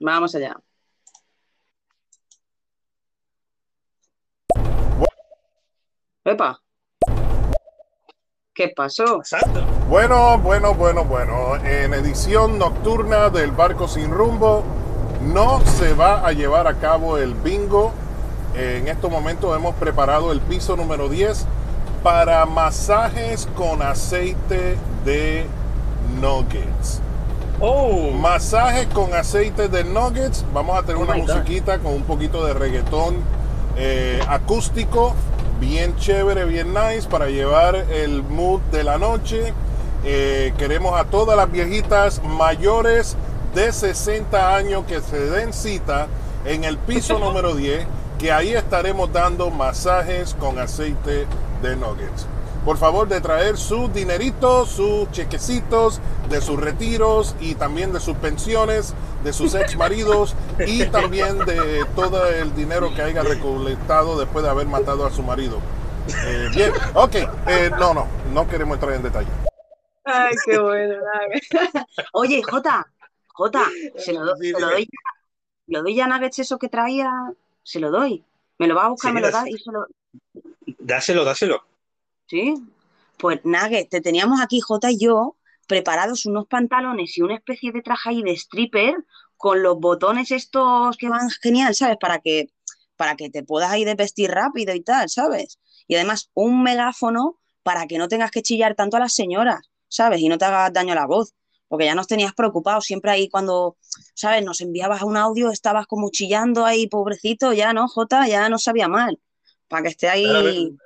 [0.00, 0.56] Vamos allá.
[6.24, 6.60] Epa.
[8.54, 9.16] ¿Qué pasó?
[9.16, 9.64] Exacto.
[9.88, 11.56] Bueno, bueno, bueno, bueno.
[11.56, 14.64] En edición nocturna del Barco Sin Rumbo
[15.22, 17.92] no se va a llevar a cabo el bingo
[18.54, 21.46] en estos momentos hemos preparado el piso número 10
[22.02, 25.46] para masajes con aceite de
[26.20, 27.00] nuggets.
[27.60, 28.10] Oh.
[28.12, 30.44] Masajes con aceite de nuggets.
[30.54, 33.16] Vamos a tener oh una musiquita con un poquito de reggaetón
[33.76, 35.14] eh, acústico.
[35.60, 39.52] Bien chévere, bien nice para llevar el mood de la noche.
[40.04, 43.16] Eh, queremos a todas las viejitas mayores
[43.54, 46.06] de 60 años que se den cita
[46.46, 47.86] en el piso número 10
[48.18, 51.26] que ahí estaremos dando masajes con aceite
[51.62, 52.26] de nuggets.
[52.64, 58.16] Por favor de traer su dinerito, sus chequecitos de sus retiros y también de sus
[58.16, 58.94] pensiones,
[59.24, 60.34] de sus ex maridos
[60.66, 65.22] y también de todo el dinero que haya recolectado después de haber matado a su
[65.22, 65.58] marido.
[66.26, 67.14] Eh, bien, ok,
[67.46, 69.28] eh, no, no, no queremos entrar en detalle.
[70.04, 70.94] Ay, qué bueno.
[72.12, 72.86] Oye, Jota,
[73.28, 73.64] Jota,
[73.96, 74.88] se lo, doy,
[75.66, 77.10] lo doy ya nuggets eso que traía
[77.62, 78.24] se lo doy.
[78.58, 79.86] Me lo va a buscar, me lo da y se lo.
[80.78, 81.62] Dáselo, dáselo.
[82.30, 82.54] Sí.
[83.18, 87.82] Pues Nugget, te teníamos aquí, J y yo, preparados unos pantalones y una especie de
[87.82, 88.94] traje ahí de stripper
[89.36, 91.96] con los botones estos que van genial, ¿sabes?
[92.00, 92.46] Para que,
[92.96, 95.58] para que te puedas ir de vestir rápido y tal, ¿sabes?
[95.88, 100.20] Y además un megáfono para que no tengas que chillar tanto a las señoras, ¿sabes?
[100.20, 101.34] Y no te hagas daño a la voz
[101.66, 103.76] porque ya nos tenías preocupados, siempre ahí cuando,
[104.14, 104.44] ¿sabes?
[104.44, 108.88] Nos enviabas un audio, estabas como chillando ahí, pobrecito, ya no, Jota, ya no sabía
[108.88, 109.20] mal,
[109.68, 110.76] para que esté ahí...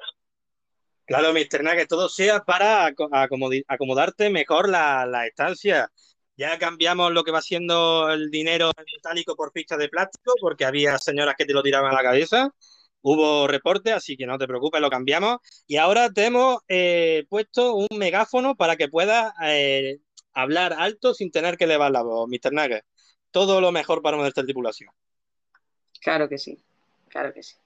[1.08, 1.76] Mr.
[1.76, 2.92] que todo sea para
[3.68, 5.90] acomodarte mejor la, estancia.
[6.36, 10.98] Ya cambiamos lo que va siendo el dinero metálico por fichas de plástico, porque había
[10.98, 12.50] señoras que te lo tiraban a la cabeza.
[13.02, 15.38] Hubo reporte, así que no te preocupes, lo cambiamos.
[15.66, 19.98] Y ahora te hemos eh, puesto un megáfono para que puedas eh,
[20.32, 22.52] hablar alto sin tener que elevar la voz, Mr.
[22.52, 22.84] Nugget.
[23.30, 24.90] Todo lo mejor para nuestra tripulación.
[26.00, 26.64] Claro que sí,
[27.08, 27.56] claro que sí.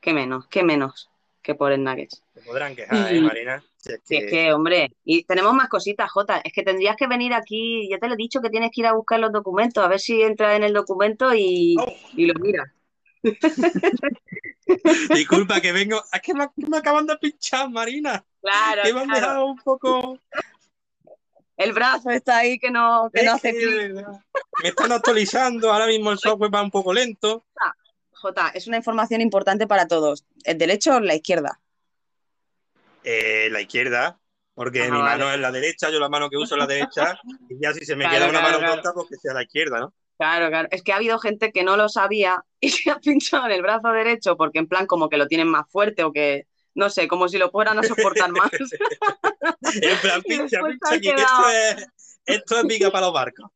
[0.00, 0.46] ¿Qué menos?
[0.48, 1.09] ¿Qué menos
[1.42, 2.22] que por el Nuggets?
[2.34, 3.62] Se podrán quejar, ¿eh, Marina?
[3.84, 4.52] es, que...
[4.52, 6.40] hombre, y tenemos más cositas, Jota.
[6.44, 8.86] Es que tendrías que venir aquí, ya te lo he dicho, que tienes que ir
[8.86, 11.92] a buscar los documentos, a ver si entra en el documento y, oh.
[12.14, 12.68] y lo miras.
[15.14, 16.02] Disculpa que vengo.
[16.12, 18.24] Es que me, me, acaban de pinchar, Marina.
[18.40, 18.82] Claro.
[18.82, 20.18] Que me han dejado un poco.
[21.56, 23.94] El brazo está ahí que no, que no hace clic.
[24.62, 25.70] Me están actualizando.
[25.72, 27.44] Ahora mismo el software va un poco lento.
[28.20, 30.26] Jota, es una información importante para todos.
[30.44, 31.60] ¿El derecho o la izquierda?
[33.02, 34.20] Eh, la izquierda,
[34.54, 37.58] porque mi mano es la derecha, yo la mano que uso es la derecha, y
[37.58, 38.74] ya si se me queda una mano claro.
[38.74, 39.94] tonta, pues que sea la izquierda, ¿no?
[40.18, 40.68] Claro, claro.
[40.70, 43.62] Es que ha habido gente que no lo sabía y se ha pinchado en el
[43.62, 47.08] brazo derecho porque en plan como que lo tienen más fuerte o que, no sé,
[47.08, 48.50] como si lo fueran a soportar más.
[49.80, 51.86] en plan, pincha, pincha aquí, que esto es,
[52.26, 53.50] esto es para los barcos.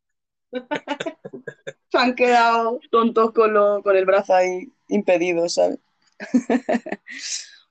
[1.91, 5.79] se han quedado tontos con, lo, con el brazo ahí impedido, ¿sabes?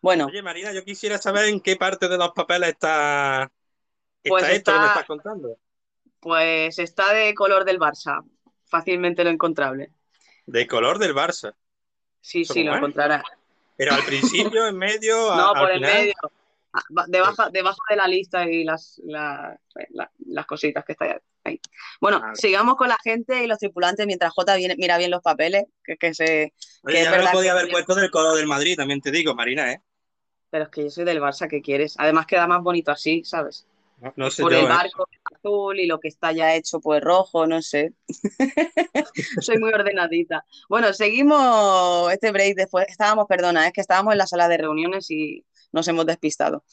[0.01, 0.27] bueno.
[0.27, 3.51] Oye, Marina, yo quisiera saber en qué parte de los papeles está,
[4.23, 5.57] está pues esto está, que me estás contando.
[6.19, 8.23] Pues está de color del Barça,
[8.65, 9.91] fácilmente lo encontrable.
[10.45, 11.53] De color del Barça.
[12.21, 13.23] Sí, sí, lo encontrarás.
[13.75, 15.35] Pero al principio, en medio.
[15.35, 16.13] No, por el medio.
[17.07, 19.59] Debajo, debajo de la lista y las, la,
[19.91, 21.59] la, las cositas que está ahí.
[22.01, 25.21] Bueno, ah, sigamos con la gente y los tripulantes mientras J viene, mira bien los
[25.21, 25.65] papeles.
[25.83, 28.75] Que, que se, Oye, que ya me lo podía haber puesto del color del Madrid,
[28.75, 29.81] también te digo, Marina, ¿eh?
[30.49, 31.95] Pero es que yo soy del Barça, ¿qué quieres?
[31.97, 33.67] Además queda más bonito así, ¿sabes?
[33.99, 34.67] No, no sé por yo, el ¿eh?
[34.67, 37.93] barco azul y lo que está ya hecho pues rojo, no sé.
[39.41, 40.45] Soy muy ordenadita.
[40.69, 42.85] Bueno, seguimos este break después.
[42.89, 46.63] Estábamos, perdona, es que estábamos en la sala de reuniones y nos hemos despistado.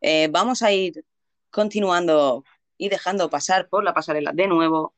[0.00, 1.04] Eh, vamos a ir
[1.50, 2.44] continuando
[2.78, 4.94] y dejando pasar por la pasarela de nuevo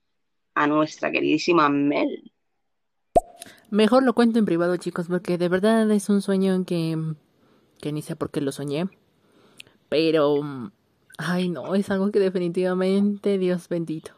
[0.55, 2.33] a nuestra queridísima Mel.
[3.71, 6.99] Mejor lo cuento en privado, chicos, porque de verdad es un sueño que,
[7.81, 8.89] que ni sé por qué lo soñé.
[9.89, 10.43] Pero
[11.19, 14.13] Ay, no, es algo que definitivamente, Dios bendito.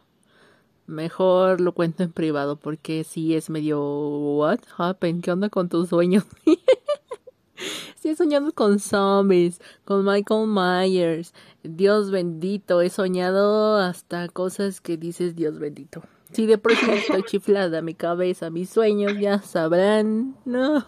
[0.87, 3.81] Mejor lo cuento en privado porque sí es medio
[4.37, 6.25] what happened, ¿qué onda con tus sueños?
[7.97, 11.33] sí he soñado con zombies, con Michael Myers.
[11.63, 16.03] Dios bendito, he soñado hasta cosas que dices Dios bendito.
[16.33, 20.37] Si de sí estoy chiflada, mi cabeza, mis sueños ya sabrán.
[20.45, 20.85] No,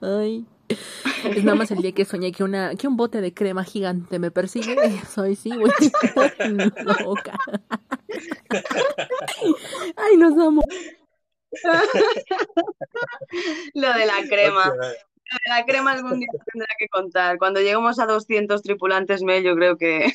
[0.00, 0.46] ay.
[0.68, 4.18] Es nada más el día que soñé que una que un bote de crema gigante
[4.18, 4.76] me persigue.
[5.08, 5.72] Soy sí, güey.
[7.04, 7.38] Loca.
[9.96, 10.62] Ay, nos amo.
[13.74, 14.74] Lo de la crema.
[15.46, 17.38] La crema algún día tendrá que contar.
[17.38, 20.12] Cuando lleguemos a 200 tripulantes me yo creo que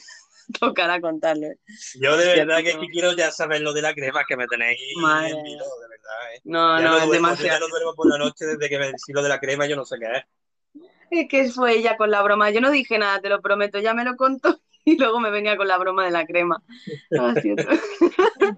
[0.59, 1.47] tocará contarlo.
[1.47, 1.57] ¿eh?
[1.99, 4.47] Yo de verdad que, es que quiero ya saber lo de la crema que me
[4.47, 5.31] tenéis Madre.
[5.31, 6.35] en vilo, de verdad.
[6.35, 6.41] ¿eh?
[6.43, 7.53] No, ya no, no es duermo, demasiado.
[7.53, 9.75] Ya no duermo por la noche desde que me decís lo de la crema, yo
[9.75, 10.23] no sé qué es.
[11.11, 12.49] Es que fue ella con la broma.
[12.49, 13.79] Yo no dije nada, te lo prometo.
[13.79, 16.61] Ya me lo contó y luego me venía con la broma de la crema.
[17.19, 17.33] Ah.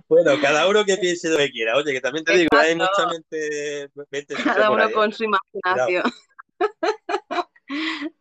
[0.07, 1.75] Bueno, cada uno que piense lo que quiera.
[1.75, 3.89] Oye, que también te digo, hay mucha mente.
[4.09, 4.93] mente Cada uno ahí, ¿eh?
[4.93, 6.03] con su imaginación.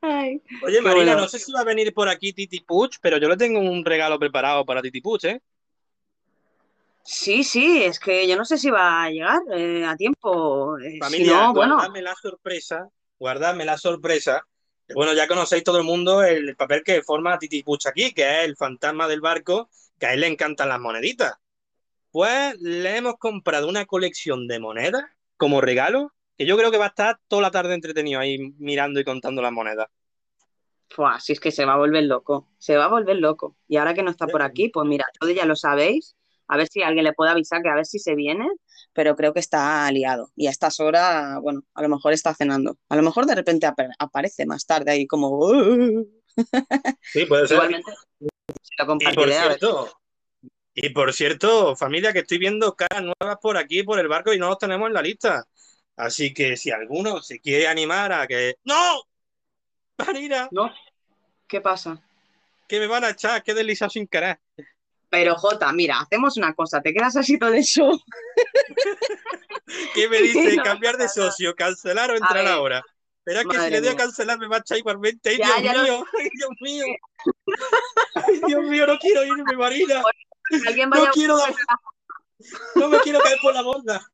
[0.01, 1.21] Ay, Oye, Marina, bueno.
[1.23, 3.85] no sé si va a venir por aquí Titi Puch, pero yo le tengo un
[3.85, 5.43] regalo preparado para Titi Puch, ¿eh?
[7.05, 10.79] Sí, sí, es que yo no sé si va a llegar eh, a tiempo.
[10.79, 14.47] Eh, si Familia, no, bueno, guardadme la sorpresa, guardadme la sorpresa.
[14.95, 18.45] Bueno, ya conocéis todo el mundo el papel que forma Titi Puch aquí, que es
[18.47, 19.69] el fantasma del barco,
[19.99, 21.35] que a él le encantan las moneditas.
[22.11, 25.05] Pues le hemos comprado una colección de monedas
[25.37, 29.01] como regalo, que yo creo que va a estar toda la tarde entretenido ahí mirando
[29.01, 29.89] y contando las monedas.
[30.89, 33.57] Fua, si es que se va a volver loco, se va a volver loco.
[33.67, 36.17] Y ahora que no está por aquí, pues mira, todos ya lo sabéis.
[36.47, 38.47] A ver si alguien le puede avisar que a ver si se viene,
[38.93, 40.31] pero creo que está liado.
[40.37, 42.79] Y a estas horas, bueno, a lo mejor está cenando.
[42.89, 45.41] A lo mejor de repente ap- aparece más tarde ahí como...
[47.01, 47.57] Sí, puede ser.
[47.57, 48.29] Igualmente, lo
[48.79, 50.01] Y por compartiré, cierto,
[50.75, 54.39] y por cierto, familia, que estoy viendo caras nuevas por aquí, por el barco, y
[54.39, 55.45] no los tenemos en la lista.
[55.97, 58.57] Así que si alguno se quiere animar a que.
[58.65, 59.03] ¡No!
[59.99, 60.73] Marina, ¿No?
[61.47, 62.03] ¿Qué pasa?
[62.67, 64.41] que me van a echar, que he deslizado sin querer.
[65.11, 67.97] Pero Jota, mira, hacemos una cosa, te quedas así todo el show.
[69.95, 70.57] ¿Qué me dice?
[70.57, 72.83] No Cambiar de socio, cancelar o A entrar ahora.
[73.23, 75.31] Pero es que si le doy a cancelar me va a echar igualmente.
[75.31, 76.05] ¡Ay, Ya, Dios ya mío!
[76.19, 76.85] ¡Ay, Dios mío!
[78.15, 78.87] ¡Ay, Dios mío!
[78.87, 80.03] No quiero irme, Marina.
[80.67, 81.39] Alguien No vaya quiero
[82.75, 84.13] No me quiero caer por la borda.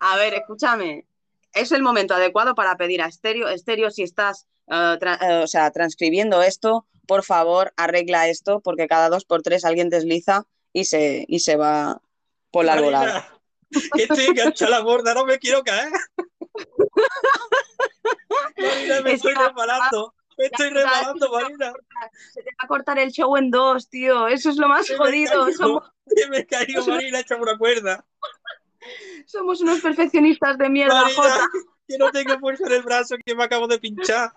[0.00, 1.06] A ver, escúchame.
[1.52, 3.48] Es el momento adecuado para pedir a Estéreo.
[3.48, 8.86] Estéreo, si estás eh, tra- eh, o sea, transcribiendo esto, por favor, arregla esto, porque
[8.86, 12.00] cada dos por tres alguien desliza y se, y se va
[12.50, 13.04] por la arbolada.
[13.70, 15.90] Marina, que estoy enganchado a la borda, no me quiero caer.
[18.56, 20.14] Marina, me Es estoy resbalando.
[20.36, 21.72] Me estoy ya, Marina.
[22.32, 24.28] Se te va a cortar el show en dos, tío.
[24.28, 25.44] Eso es lo más Que me jodido.
[25.46, 28.06] caigo, Somos, que me caigo, Marina, una cuerda.
[29.26, 31.46] Somos unos perfeccionistas de mierda, Marina, Jota.
[31.86, 34.32] que no tengo fuerza en el brazo, que me acabo de pinchar.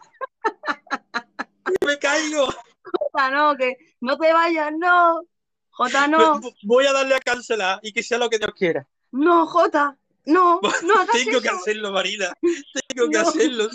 [1.66, 2.48] Que me caigo.
[2.84, 5.22] Jota, no, que no te vayas, no.
[5.70, 6.40] Jota, no.
[6.64, 8.88] Voy a darle a cancelar y que sea lo que Dios quiera.
[9.12, 12.34] No, Jota, no, no hagas Tengo que hacerlo, Marina.
[12.42, 13.30] Tengo que No.
[13.30, 13.70] hacerlo.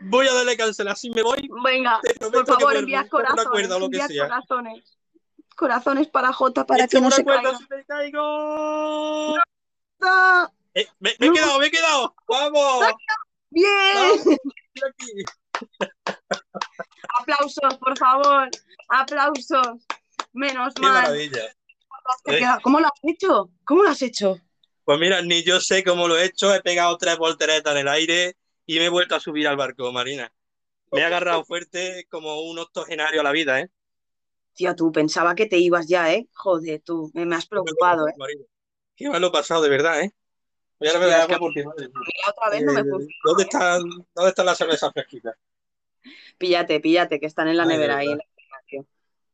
[0.00, 0.96] Voy a darle a cancelar.
[0.96, 2.00] Si me voy, Venga,
[2.32, 4.24] por favor, que envías corazones, cuerda o lo que envías sea.
[4.28, 4.96] corazones.
[5.56, 7.58] Corazones para Jota para que Échame no se cuerda caiga.
[7.58, 9.36] si me caigo.
[10.74, 12.14] Eh, me, me he quedado, me he quedado.
[12.28, 12.84] ¡Vamos!
[13.50, 14.38] Bien.
[17.20, 18.48] Aplausos, por favor.
[18.88, 19.86] Aplausos.
[20.32, 20.92] Menos ¡Qué mal.
[20.92, 21.44] maravilla!
[22.26, 22.40] Eh.
[22.62, 23.50] ¿Cómo lo has hecho?
[23.64, 24.38] ¿Cómo lo has hecho?
[24.84, 26.54] Pues mira, ni yo sé cómo lo he hecho.
[26.54, 28.36] He pegado tres volteretas en el aire
[28.66, 30.30] y me he vuelto a subir al barco, Marina.
[30.92, 33.70] Me he agarrado fuerte como un octogenario a la vida, ¿eh?
[34.54, 36.28] Tía, tú pensaba que te ibas ya, ¿eh?
[36.34, 38.14] Joder, tú, me, me has preocupado, ¿eh?
[38.96, 40.12] Qué mal lo he pasado, de verdad, ¿eh?
[40.78, 43.14] Voy a Hostia, es agua que porque, otra vez no me Eh, funciona.
[43.24, 43.82] ¿Dónde están,
[44.14, 45.34] ¿Dónde están las cervezas fresquitas?
[46.38, 48.24] Píllate, píllate, que están en la Ay, nevera ahí en la.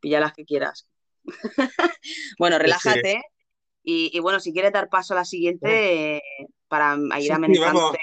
[0.00, 0.88] Pilla las que quieras.
[2.38, 3.22] Bueno, relájate.
[3.84, 6.22] Y, y bueno, si quieres dar paso a la siguiente, eh,
[6.68, 7.98] para ir Sí, amenizándote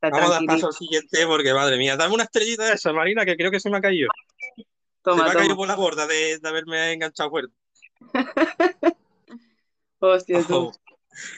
[0.00, 2.92] vamos, vamos a dar paso al siguiente porque, madre mía, dame una estrellita de esa,
[2.92, 4.10] Marina, que creo que se me ha caído.
[4.56, 4.64] se
[5.02, 7.54] Toma, me ha caído por la borda de, de haberme enganchado fuerte.
[10.00, 10.72] Hostia, tú.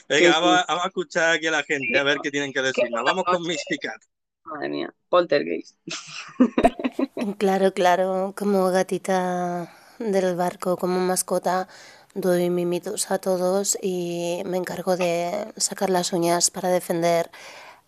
[0.09, 2.63] Venga, Sí, vamos, vamos a escuchar aquí a la gente, a ver qué tienen que
[2.63, 3.03] decirnos.
[3.05, 4.03] Vamos con Mysticat.
[4.45, 5.77] Madre mía, poltergeist.
[7.39, 11.69] Claro, claro, como gatita del barco, como mascota,
[12.15, 17.31] doy mimitos a todos y me encargo de sacar las uñas para defender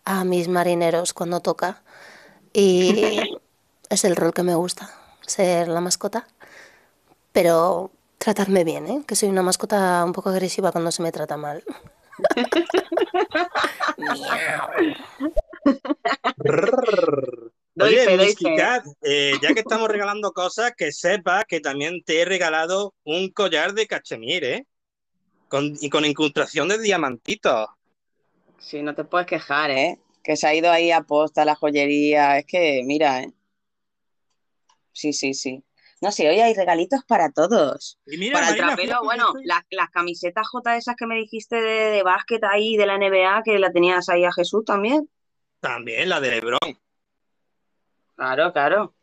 [0.05, 1.83] a mis marineros cuando toca.
[2.53, 3.21] Y
[3.89, 4.91] es el rol que me gusta,
[5.27, 6.27] ser la mascota.
[7.31, 9.03] Pero tratarme bien, ¿eh?
[9.07, 11.63] Que soy una mascota un poco agresiva cuando se me trata mal.
[17.79, 22.93] Oye, Mysticat, eh, ya que estamos regalando cosas, que sepas que también te he regalado
[23.03, 24.65] un collar de cachemir, ¿eh?
[25.49, 27.67] Con, y con incrustación de diamantitos.
[28.59, 29.99] Sí, no te puedes quejar, ¿eh?
[30.23, 32.39] Que se ha ido ahí a posta la joyería.
[32.39, 33.33] Es que, mira, ¿eh?
[34.93, 35.63] Sí, sí, sí.
[36.05, 37.97] No sé, hoy hay regalitos para todos.
[38.05, 41.89] Y mira, Para el trapero, bueno, las, las camisetas J esas que me dijiste de,
[41.89, 45.09] de básquet ahí, de la NBA, que la tenías ahí a Jesús también.
[45.59, 46.79] También la de LeBron,
[48.15, 48.93] Claro, claro.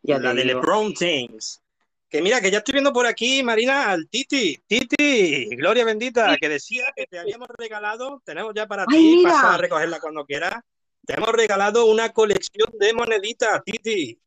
[0.00, 0.60] Ya la de digo.
[0.60, 1.62] LeBron James.
[2.08, 4.56] Que mira, que ya estoy viendo por aquí, Marina, al Titi.
[4.66, 9.30] Titi, gloria bendita, que decía que te habíamos regalado, tenemos ya para ¡Ay, ti, mira!
[9.30, 10.54] pasa a recogerla cuando quieras.
[11.04, 14.18] Te hemos regalado una colección de moneditas, Titi.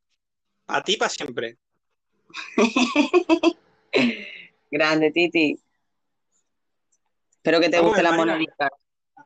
[0.67, 1.57] A ti para siempre.
[4.71, 5.59] Grande, Titi.
[7.31, 8.33] Espero que te Vamos guste la Marina.
[8.33, 8.69] monedita.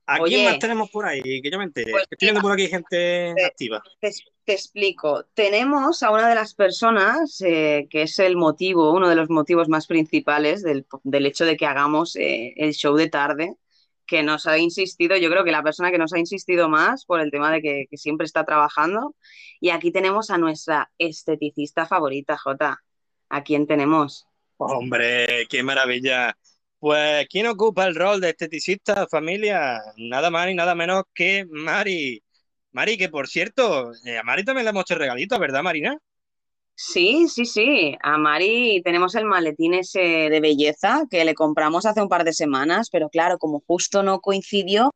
[0.06, 0.36] ¿A Oye.
[0.36, 1.22] quién más tenemos por ahí?
[1.42, 1.92] Que yo me entere.
[1.92, 3.82] Pues estoy viendo por aquí gente Eh, activa.
[4.00, 4.12] Te,
[4.44, 5.26] te explico.
[5.34, 9.70] Tenemos a una de las personas eh, que es el motivo, uno de los motivos
[9.70, 13.56] más principales del, del hecho de que hagamos eh, el show de tarde,
[14.06, 17.22] que nos ha insistido, yo creo que la persona que nos ha insistido más por
[17.22, 19.16] el tema de que, que siempre está trabajando.
[19.62, 22.84] Y aquí tenemos a nuestra esteticista favorita, Jota.
[23.32, 24.28] ¿A quién tenemos?
[24.58, 26.38] Hombre, qué maravilla.
[26.80, 29.80] Pues, ¿quién ocupa el rol de esteticista, familia?
[29.96, 32.22] Nada más y nada menos que Mari.
[32.74, 35.98] Mari, que por cierto, eh, a Mari también le hemos hecho regalitos, ¿verdad, Marina?
[36.76, 37.96] Sí, sí, sí.
[38.02, 42.34] A Mari tenemos el maletín ese de belleza que le compramos hace un par de
[42.34, 44.92] semanas, pero claro, como justo no coincidió,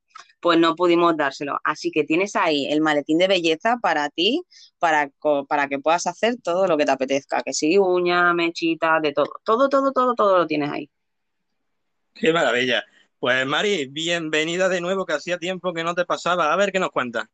[0.45, 1.59] pues no pudimos dárselo.
[1.63, 4.43] Así que tienes ahí el maletín de belleza para ti,
[4.77, 5.09] para,
[5.49, 9.41] para que puedas hacer todo lo que te apetezca, que sí, uña, mechita, de todo.
[9.43, 10.87] Todo, todo, todo, todo lo tienes ahí.
[12.13, 12.83] Qué maravilla.
[13.17, 16.53] Pues, Mari, bienvenida de nuevo, que hacía tiempo que no te pasaba.
[16.53, 17.25] A ver qué nos cuentas.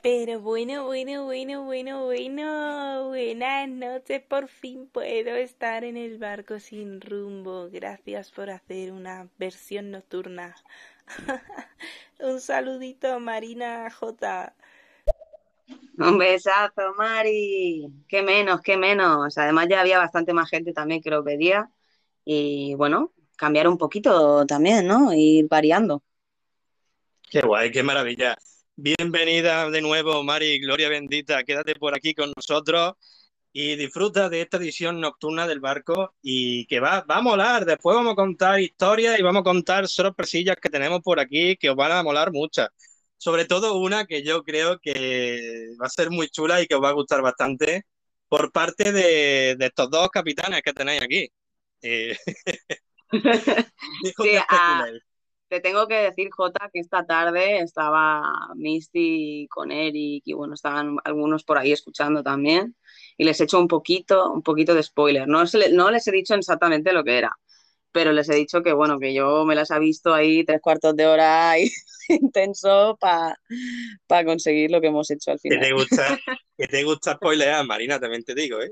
[0.00, 3.08] Pero bueno, bueno, bueno, bueno, bueno.
[3.08, 7.68] Buenas noches, por fin puedo estar en el barco sin rumbo.
[7.68, 10.54] Gracias por hacer una versión nocturna.
[12.20, 14.54] Un saludito, Marina J.
[15.98, 17.88] Un besazo, Mari.
[18.08, 19.36] Qué menos, qué menos.
[19.38, 21.70] Además ya había bastante más gente también que lo pedía.
[22.24, 25.12] Y bueno, cambiar un poquito también, ¿no?
[25.12, 26.02] Ir variando.
[27.30, 28.36] Qué guay, qué maravilla.
[28.76, 31.44] Bienvenida de nuevo, Mari, gloria bendita.
[31.44, 32.94] Quédate por aquí con nosotros
[33.54, 37.64] y disfruta de esta edición nocturna del barco y que va, va a molar.
[37.66, 41.70] Después vamos a contar historias y vamos a contar sorpresillas que tenemos por aquí que
[41.70, 42.68] os van a molar muchas.
[43.18, 46.82] Sobre todo una que yo creo que va a ser muy chula y que os
[46.84, 47.84] va a gustar bastante
[48.28, 51.28] por parte de, de estos dos capitanes que tenéis aquí.
[51.82, 52.16] Eh,
[54.02, 55.02] Sí, que a- especuléis.
[55.48, 58.22] te tengo que decir, Jota, que esta tarde estaba
[58.56, 62.76] Misty con Eric y bueno, estaban algunos por ahí escuchando también
[63.16, 65.28] y les he hecho un poquito, un poquito de spoiler.
[65.28, 67.36] No, no les he dicho exactamente lo que era,
[67.92, 70.96] pero les he dicho que bueno, que yo me las ha visto ahí tres cuartos
[70.96, 71.70] de hora y
[72.08, 75.60] intenso para conseguir lo que hemos hecho al final.
[75.60, 76.18] Que te gusta,
[76.58, 78.70] que te gusta spoilear, Marina, también te digo, ¿eh?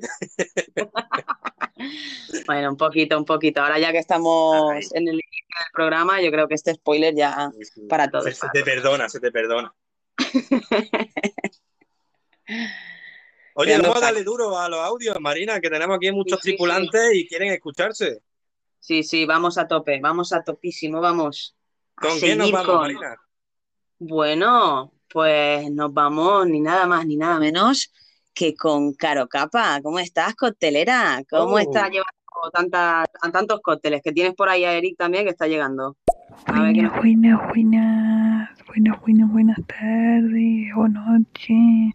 [2.47, 3.63] bueno, un poquito, un poquito.
[3.63, 7.51] Ahora ya que estamos en el inicio del programa, yo creo que este spoiler ya
[7.89, 8.37] para todos.
[8.37, 9.73] Se, te perdona, se te perdona.
[13.55, 17.27] Oye, vamos a darle duro a los audios, Marina, que tenemos aquí muchos tripulantes y
[17.27, 18.21] quieren escucharse.
[18.81, 21.57] Sí, sí, vamos a tope, vamos a topísimo, vamos.
[21.95, 23.17] ¿Con quién nos vamos, Marina?
[23.99, 27.93] Bueno, pues nos vamos ni nada más ni nada menos
[28.35, 29.81] que con Caro Capa.
[29.83, 31.23] ¿Cómo estás, coctelera?
[31.31, 31.91] ¿Cómo estás oh.
[31.91, 34.03] llevando tantas, tantos cócteles?
[34.03, 35.97] Que tienes por ahí a Eric también que está llegando.
[36.47, 41.95] buenas, buenas, buenas, buenas, buenas, buenas tardes o noches.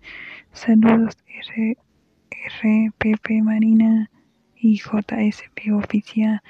[0.57, 1.15] Saludos
[1.51, 1.77] R,
[2.63, 4.09] RPP Marina
[4.55, 6.41] y JSP Oficial.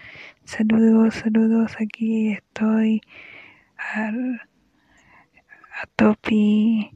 [0.46, 3.02] Saludos, saludos, aquí estoy
[3.78, 4.40] al,
[5.82, 6.90] a Topi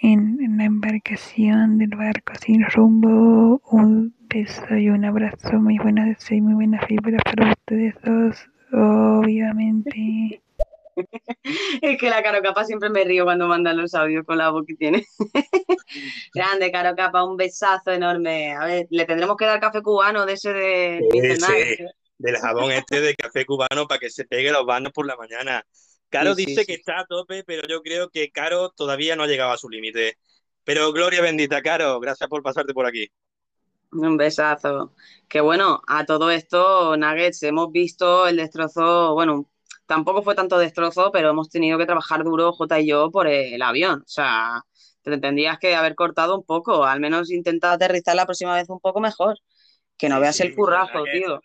[0.00, 3.60] en, la embarcación del barco sin rumbo.
[3.70, 10.39] Un beso y un abrazo muy buenos deseos muy buenas fibras para ustedes dos, obviamente.
[11.82, 14.64] es que la Caro Capa siempre me río cuando mandan los audios con la voz
[14.66, 15.04] que tiene.
[16.34, 18.54] Grande, Caro Capa, un besazo enorme.
[18.54, 21.36] A ver, le tendremos que dar café cubano de ese de...
[21.38, 21.84] Sí,
[22.18, 25.64] del jabón este de café cubano para que se pegue los vanos por la mañana.
[26.10, 29.52] Caro dice que está a tope, pero yo creo que Caro todavía no ha llegado
[29.52, 30.18] a su límite.
[30.64, 33.08] Pero gloria bendita, Caro, gracias por pasarte por aquí.
[33.92, 34.94] Un besazo.
[35.28, 39.50] Que bueno, a todo esto, Nuggets, hemos visto el destrozo, bueno,
[39.90, 43.60] tampoco fue tanto destrozo, pero hemos tenido que trabajar duro, J y yo, por el
[43.60, 44.02] avión.
[44.02, 44.62] O sea,
[45.02, 48.78] te tendrías que haber cortado un poco, al menos intenta aterrizar la próxima vez un
[48.78, 49.36] poco mejor.
[49.98, 51.40] Que no veas el currazo, tío.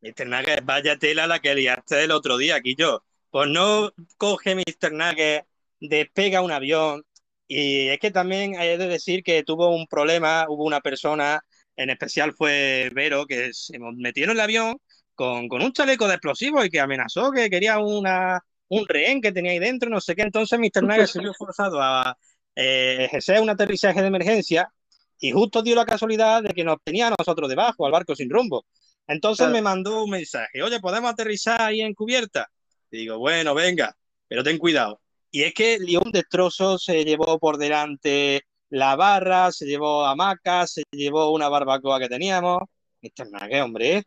[0.00, 0.28] Mr.
[0.28, 3.02] Nugget, vaya tela la que liaste el otro día, aquí yo.
[3.30, 4.92] Pues no coge Mr.
[4.92, 5.46] Nugget,
[5.80, 7.02] despega un avión.
[7.48, 11.40] Y es que también hay de decir que tuvo un problema, hubo una persona,
[11.74, 14.76] en especial fue Vero, que se metió en el avión
[15.18, 19.50] con, un chaleco de explosivos y que amenazó que quería una, un rehén que tenía
[19.50, 20.22] ahí dentro, no sé qué.
[20.22, 20.84] Entonces Mr.
[20.84, 22.16] Nugget se vio forzado a
[22.54, 24.72] eh, ejercer un aterrizaje de emergencia
[25.18, 28.30] y justo dio la casualidad de que nos tenía a nosotros debajo, al barco sin
[28.30, 28.64] rumbo.
[29.08, 32.48] Entonces me mandó un mensaje, oye, ¿podemos aterrizar ahí en cubierta?
[32.90, 33.94] digo, bueno, venga,
[34.28, 35.00] pero ten cuidado.
[35.30, 40.72] Y es que dio un destrozo, se llevó por delante la barra, se llevó hamacas,
[40.72, 42.62] se llevó una barbacoa que teníamos.
[43.02, 44.04] Es nada, hombre.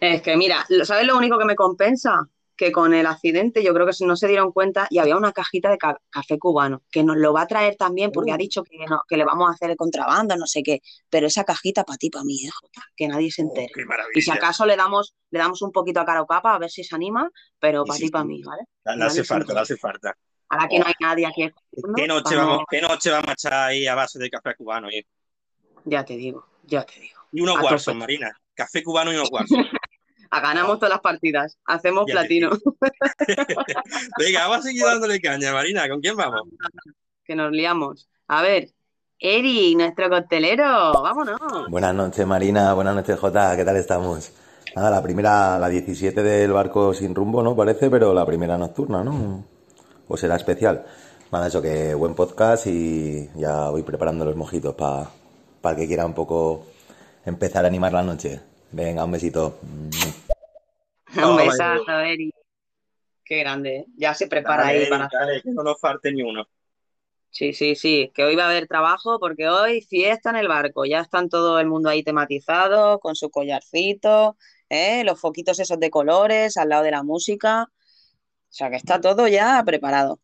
[0.00, 2.28] Es que mira, ¿sabes lo único que me compensa?
[2.56, 5.70] Que con el accidente yo creo que no se dieron cuenta y había una cajita
[5.70, 8.38] de café cubano que nos lo va a traer también porque ha uh.
[8.38, 8.78] dicho que,
[9.08, 12.10] que le vamos a hacer el contrabando, no sé qué, pero esa cajita para ti,
[12.10, 12.50] para mí, ¿eh,
[12.96, 13.70] que nadie se oh, entere.
[14.12, 16.82] y si acaso le damos, le damos un poquito a Caro Capa a ver si
[16.82, 17.30] se anima,
[17.60, 18.62] pero para ti, para mí, ¿vale?
[18.96, 20.16] Le hace falta, le hace falta.
[20.48, 21.50] Ahora que no hay nadie aquí.
[21.94, 24.88] ¿Qué noche, vamos, ¿Qué noche vamos a echar ahí a base de café cubano?
[25.84, 27.20] Ya te digo, ya te digo.
[27.32, 28.34] Y unos guarsos, Marina.
[28.54, 29.56] Café cubano y unos guarsos.
[30.30, 32.50] ganamos todas las partidas, hacemos platino.
[34.18, 35.88] Venga, vamos a seguir dándole caña, Marina.
[35.88, 36.42] ¿Con quién vamos?
[37.24, 38.08] Que nos liamos.
[38.28, 38.70] A ver,
[39.18, 41.40] Eri, nuestro costelero, vámonos.
[41.68, 42.72] Buenas noches, Marina.
[42.74, 43.56] Buenas noches, Jota.
[43.56, 44.32] ¿Qué tal estamos?
[44.76, 47.56] Nada, la primera, la 17 del barco sin rumbo, ¿no?
[47.56, 49.44] Parece, pero la primera nocturna, ¿no?
[50.08, 50.84] O será especial.
[51.32, 55.10] Nada, eso que buen podcast y ya voy preparando los mojitos para
[55.60, 56.66] para que quiera un poco
[57.24, 58.40] empezar a animar la noche.
[58.70, 59.58] Venga, un besito.
[61.16, 62.32] un besazo, Eri.
[63.24, 63.76] Qué grande.
[63.76, 63.86] ¿eh?
[63.96, 65.08] Ya se prepara ahí para.
[65.08, 66.46] que no nos falte ni uno.
[67.30, 70.86] Sí, sí, sí, que hoy va a haber trabajo porque hoy fiesta en el barco,
[70.86, 74.36] ya están todo el mundo ahí tematizado, con su collarcito,
[74.70, 75.04] ¿eh?
[75.04, 79.28] los foquitos esos de colores al lado de la música, o sea que está todo
[79.28, 80.20] ya preparado.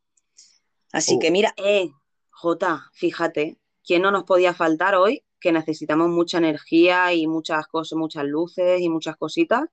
[0.92, 1.32] Así que uh.
[1.32, 1.90] mira, eh,
[2.30, 5.22] Jota, fíjate, ¿quién no nos podía faltar hoy?
[5.44, 9.64] Que necesitamos mucha energía y muchas cosas, muchas luces y muchas cositas.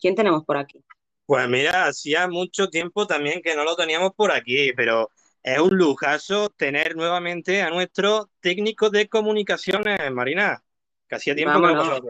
[0.00, 0.82] ¿Quién tenemos por aquí?
[1.26, 5.10] Pues mira, hacía mucho tiempo también que no lo teníamos por aquí, pero
[5.42, 10.64] es un lujazo tener nuevamente a nuestro técnico de comunicaciones, Marina,
[11.06, 12.00] que hacía tiempo que no pasaba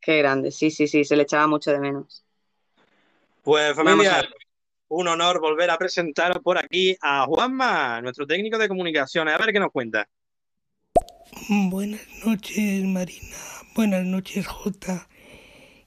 [0.00, 2.24] Qué grande, sí, sí, sí, se le echaba mucho de menos.
[3.42, 4.22] Pues familia,
[4.86, 9.34] un honor volver a presentar por aquí a Juanma, nuestro técnico de comunicaciones.
[9.34, 10.08] A ver qué nos cuenta.
[11.48, 13.36] Buenas noches, Marina.
[13.74, 15.08] Buenas noches, Jota.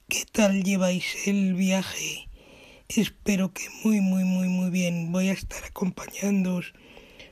[0.08, 2.28] ¿Qué tal lleváis el viaje?
[2.88, 5.10] Espero que muy, muy, muy, muy bien.
[5.10, 6.74] Voy a estar acompañándoos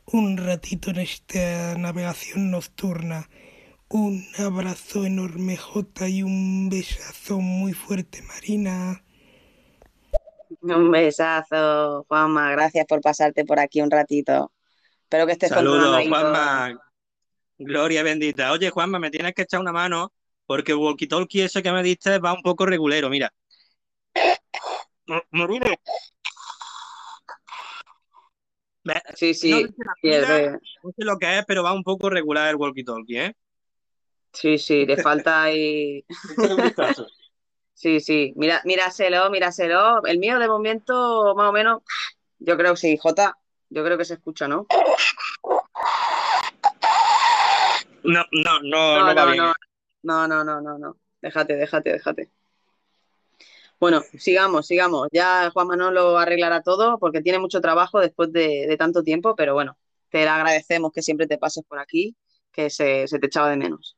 [0.06, 3.28] un ratito en esta navegación nocturna.
[3.88, 9.04] Un abrazo enorme, Jota, y un besazo muy fuerte, Marina.
[10.62, 12.50] Un besazo, Juanma.
[12.50, 14.50] Gracias por pasarte por aquí un ratito.
[15.02, 16.80] Espero que estés Saludos, Juanma.
[17.59, 18.52] Gloria bendita.
[18.52, 20.12] Oye, Juanma, me tienes que echar una mano
[20.46, 23.32] porque el walkie-talkie ese que me diste va un poco regulero, mira.
[29.14, 29.50] Sí, sí.
[29.50, 33.34] No, sé lo que es, pero va un poco regular el walkie-talkie, ¿eh?
[34.32, 36.04] Sí, sí, le falta ahí.
[37.74, 38.32] sí, sí.
[38.36, 40.04] Mira, míraselo, míraselo.
[40.04, 41.82] El mío de momento, más o menos,
[42.38, 43.38] yo creo que sí, Jota,
[43.70, 44.66] yo creo que se escucha, ¿no?
[48.07, 49.44] No, no, no, no, va bien.
[50.02, 50.96] No, no, no, no, no.
[51.20, 52.30] Déjate, déjate, déjate.
[53.78, 55.09] Bueno, sigamos, sigamos.
[55.12, 59.54] Ya Juan Manuel lo arreglará todo porque tiene mucho trabajo después de, tanto tiempo, pero
[59.54, 59.76] bueno,
[60.11, 62.16] te agradecemos que siempre te pases por aquí,
[62.52, 63.96] que se, te echaba de menos.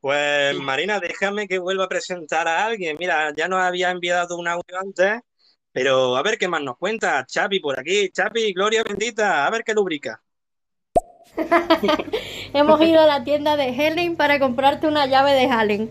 [0.00, 2.96] Pues Marina, déjame que vuelva a presentar a alguien.
[2.98, 5.20] Mira, ya nos había enviado un audio antes,
[5.72, 7.24] pero a ver qué más nos cuenta.
[7.26, 8.10] Chapi por aquí.
[8.10, 10.22] Chapi, Gloria bendita, a ver qué lubrica.
[12.54, 15.90] Hemos ido a la tienda de Helen para comprarte una llave de Helen.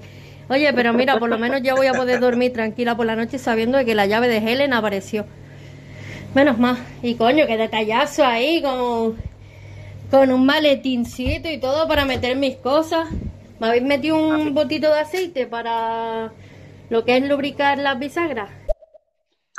[0.49, 3.37] Oye, pero mira, por lo menos ya voy a poder dormir tranquila por la noche
[3.37, 5.25] sabiendo de que la llave de Helen apareció.
[6.33, 6.79] Menos más.
[7.01, 9.17] Y coño, qué detallazo ahí con,
[10.09, 13.09] con un maletincito y todo para meter mis cosas.
[13.59, 16.31] ¿Me habéis metido un botito de aceite para
[16.89, 18.49] lo que es lubricar las bisagras?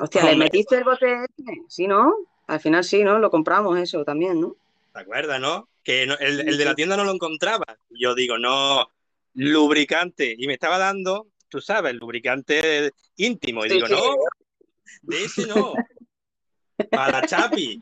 [0.00, 1.26] Hostia, ¿le metiste el bote?
[1.66, 2.14] Sí, ¿no?
[2.46, 3.18] Al final sí, ¿no?
[3.18, 4.54] Lo compramos eso también, ¿no?
[4.98, 5.68] ¿Te acuerdas, no?
[5.84, 7.64] Que el, el, de la tienda no lo encontraba.
[7.88, 8.90] Yo digo, no,
[9.34, 10.34] lubricante.
[10.36, 13.64] Y me estaba dando, tú sabes, lubricante íntimo.
[13.64, 14.16] Y digo, no,
[15.02, 15.74] de ese no.
[16.90, 17.80] Para Chapi.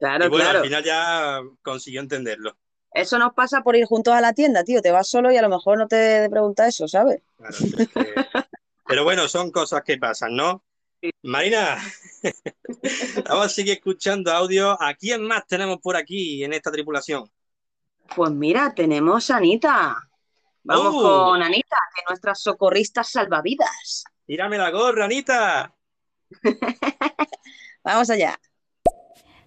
[0.00, 0.58] Claro, y bueno, claro.
[0.58, 2.56] al final ya consiguió entenderlo.
[2.92, 4.82] Eso nos pasa por ir juntos a la tienda, tío.
[4.82, 7.22] Te vas solo y a lo mejor no te pregunta eso, ¿sabes?
[8.84, 10.64] Pero bueno, son cosas que pasan, ¿no?
[11.22, 11.78] Marina,
[13.28, 14.76] vamos a seguir escuchando audio.
[14.80, 17.30] ¿A quién más tenemos por aquí en esta tripulación?
[18.14, 19.96] Pues mira, tenemos a Anita.
[20.64, 21.02] Vamos ¡Oh!
[21.02, 24.04] con Anita, que nuestra socorrista salvavidas.
[24.26, 25.74] Tírame la gorra, Anita.
[27.84, 28.38] Vamos allá.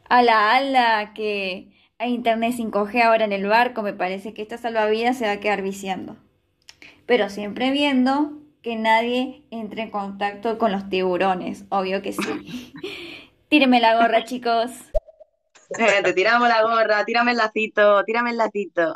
[0.10, 5.18] Ala, ala, que hay internet 5G ahora en el barco, me parece que esta salvavidas
[5.18, 6.18] se va a quedar viciando.
[7.06, 12.74] Pero siempre viendo que nadie entre en contacto con los tiburones, obvio que sí.
[13.48, 14.72] Tíreme la gorra, chicos.
[15.80, 18.96] Eh, te tiramos la gorra, tírame el lacito, tírame el lacito.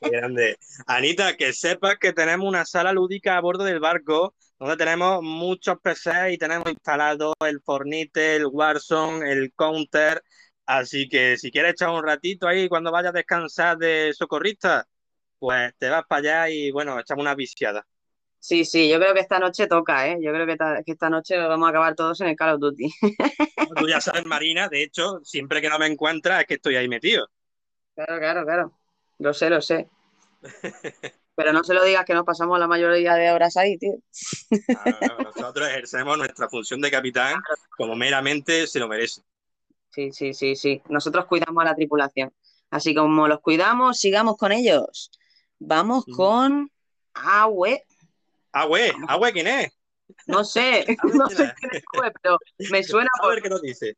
[0.00, 0.56] Grande.
[0.86, 5.76] Anita, que sepas que tenemos una sala lúdica a bordo del barco donde tenemos muchos
[5.82, 10.22] PCs y tenemos instalado el Fornite, el Warzone, el Counter.
[10.66, 14.86] Así que si quieres echar un ratito ahí cuando vayas a descansar de socorrista,
[15.40, 17.84] pues te vas para allá y bueno, echamos una viciada.
[18.44, 20.18] Sí, sí, yo creo que esta noche toca, ¿eh?
[20.20, 22.60] Yo creo que, ta- que esta noche vamos a acabar todos en el Call of
[22.60, 22.92] Duty.
[23.76, 26.88] Tú ya sabes, Marina, de hecho, siempre que no me encuentras es que estoy ahí
[26.88, 27.28] metido.
[27.94, 28.72] Claro, claro, claro.
[29.20, 29.88] Lo sé, lo sé.
[31.36, 33.94] Pero no se lo digas que nos pasamos la mayoría de horas ahí, tío.
[35.24, 37.36] Nosotros ejercemos nuestra función de capitán
[37.76, 39.22] como meramente se lo merece.
[39.90, 40.82] Sí, sí, sí, sí.
[40.88, 42.32] Nosotros cuidamos a la tripulación.
[42.70, 45.10] Así como los cuidamos, sigamos con ellos.
[45.58, 46.70] Vamos con
[47.14, 47.84] Awe.
[48.52, 49.72] Agüe, Agüe, ¿quién es?
[50.26, 50.84] No sé,
[51.14, 52.38] no sé quién es Awe, pero
[52.70, 53.96] me suena A ver qué nos dice.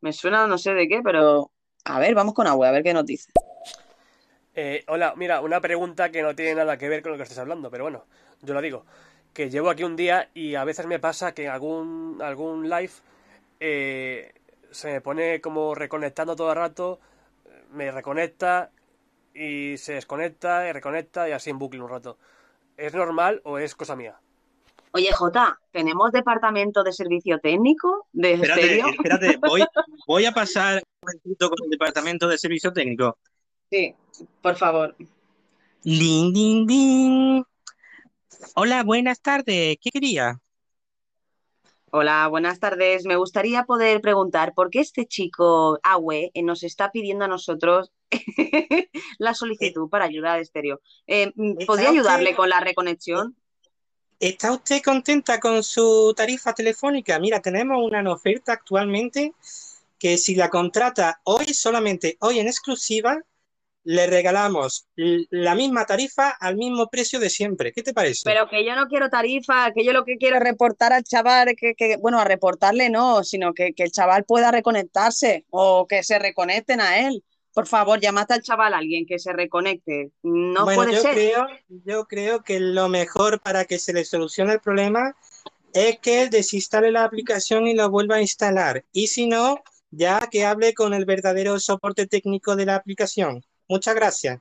[0.00, 1.50] Me suena no sé de qué, pero
[1.84, 3.30] a ver, vamos con Awe, a ver qué nos dice.
[4.54, 7.38] Eh, hola, mira, una pregunta que no tiene nada que ver con lo que estás
[7.38, 8.04] hablando, pero bueno,
[8.42, 8.84] yo lo digo.
[9.32, 12.92] Que llevo aquí un día y a veces me pasa que en algún, algún live
[13.60, 14.34] eh,
[14.70, 17.00] se me pone como reconectando todo el rato,
[17.70, 18.70] me reconecta
[19.32, 22.18] y se desconecta y reconecta y así en bucle un rato.
[22.80, 24.18] ¿Es normal o es cosa mía?
[24.92, 28.88] Oye, Jota, ¿tenemos departamento de servicio técnico de Espérate, estéreo?
[28.88, 29.62] espérate, voy,
[30.06, 33.18] voy a pasar un momentito con el departamento de servicio técnico.
[33.70, 33.94] Sí,
[34.40, 34.96] por favor.
[35.84, 37.44] Ding, ding, ding.
[38.54, 39.76] Hola, buenas tardes.
[39.78, 40.40] ¿Qué quería?
[41.90, 43.04] Hola, buenas tardes.
[43.04, 47.92] Me gustaría poder preguntar por qué este chico, Awe, nos está pidiendo a nosotros
[49.18, 50.80] la solicitud para ayuda de estéreo.
[51.06, 51.32] Eh,
[51.66, 53.36] ¿Podría usted- ayudarle con la reconexión?
[54.18, 57.18] ¿Está usted contenta con su tarifa telefónica?
[57.18, 59.32] Mira, tenemos una oferta actualmente
[59.98, 63.18] que si la contrata hoy, solamente hoy en exclusiva,
[63.84, 67.72] le regalamos la misma tarifa al mismo precio de siempre.
[67.72, 68.22] ¿Qué te parece?
[68.24, 71.54] Pero que yo no quiero tarifa, que yo lo que quiero es reportar al chaval,
[71.56, 76.02] que, que bueno, a reportarle no, sino que, que, el chaval pueda reconectarse o que
[76.02, 77.24] se reconecten a él.
[77.52, 80.12] Por favor, llamate al chaval a alguien que se reconecte.
[80.22, 81.14] No puede yo ser.
[81.14, 85.16] Creo, yo creo que lo mejor para que se le solucione el problema
[85.72, 88.84] es que desinstale la aplicación y lo vuelva a instalar.
[88.92, 93.44] Y si no, ya que hable con el verdadero soporte técnico de la aplicación.
[93.68, 94.40] Muchas gracias.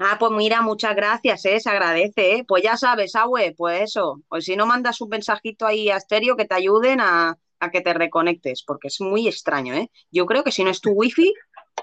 [0.00, 1.58] Ah, pues mira, muchas gracias, ¿eh?
[1.58, 2.36] se agradece.
[2.36, 2.44] ¿eh?
[2.46, 4.22] Pues ya sabes, Awe, pues eso.
[4.28, 7.80] Pues si no mandas un mensajito ahí a estéreo que te ayuden a, a, que
[7.80, 9.90] te reconectes, porque es muy extraño, ¿eh?
[10.12, 11.34] Yo creo que si no es tu wifi,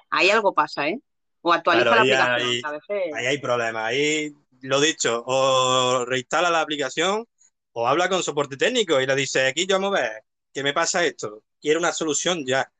[0.10, 1.00] ahí algo pasa, ¿eh?
[1.42, 2.98] O actualiza claro, la ahí, aplicación.
[2.98, 3.84] Ahí, ahí hay problemas.
[3.84, 7.28] Ahí, lo dicho, o reinstala la aplicación
[7.74, 10.24] o habla con soporte técnico y le dice, aquí yo vamos a ver,
[10.54, 11.44] ¿qué me pasa esto?
[11.60, 12.72] Quiero una solución ya.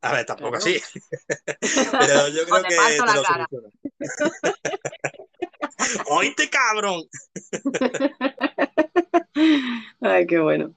[0.00, 0.64] A ver, tampoco claro.
[0.64, 0.80] así.
[1.60, 3.48] Pero yo creo te que parto te la lo cara.
[6.10, 7.02] ¡Oíste, cabrón!
[10.00, 10.72] Ay, qué bueno.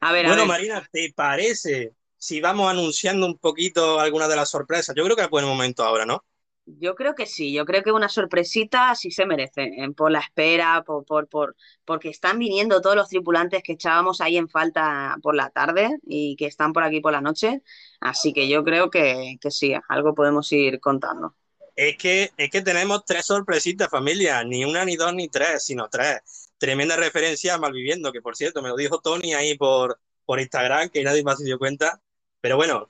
[0.00, 0.46] A ver, bueno, a ver.
[0.46, 1.92] Marina, ¿te parece
[2.26, 4.96] si vamos anunciando un poquito alguna de las sorpresas?
[4.96, 6.24] Yo creo que es buen momento ahora, ¿no?
[6.64, 9.88] Yo creo que sí, yo creo que una sorpresita sí se merece, ¿eh?
[9.96, 11.54] por la espera, por, por, por,
[11.84, 16.34] porque están viniendo todos los tripulantes que echábamos ahí en falta por la tarde y
[16.34, 17.62] que están por aquí por la noche,
[18.00, 21.36] así que yo creo que, que sí, algo podemos ir contando.
[21.76, 25.88] Es que, es que tenemos tres sorpresitas, familia, ni una, ni dos, ni tres, sino
[25.88, 26.50] tres.
[26.58, 30.88] Tremenda referencia a Malviviendo, que por cierto me lo dijo Tony ahí por, por Instagram,
[30.88, 32.02] que nadie más se dio cuenta.
[32.46, 32.88] Pero bueno,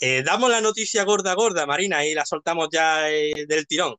[0.00, 3.94] eh, damos la noticia gorda, gorda, Marina, y la soltamos ya eh, del tirón.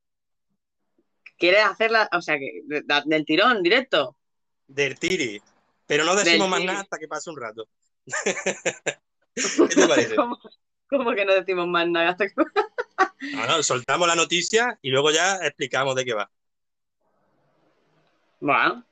[1.38, 4.18] ¿Quieres hacerla, o sea, que de, de, del tirón, directo?
[4.68, 5.42] Del tiri.
[5.88, 6.68] Pero no decimos Del más tiri.
[6.68, 7.70] nada hasta que pase un rato.
[9.34, 10.16] ¿Qué te parece?
[10.18, 10.38] ¿Cómo,
[10.90, 12.10] cómo que no decimos más nada?
[12.10, 12.34] Hasta que-
[13.32, 16.30] No, no, soltamos la noticia y luego ya explicamos de qué va.
[18.42, 18.84] Bueno,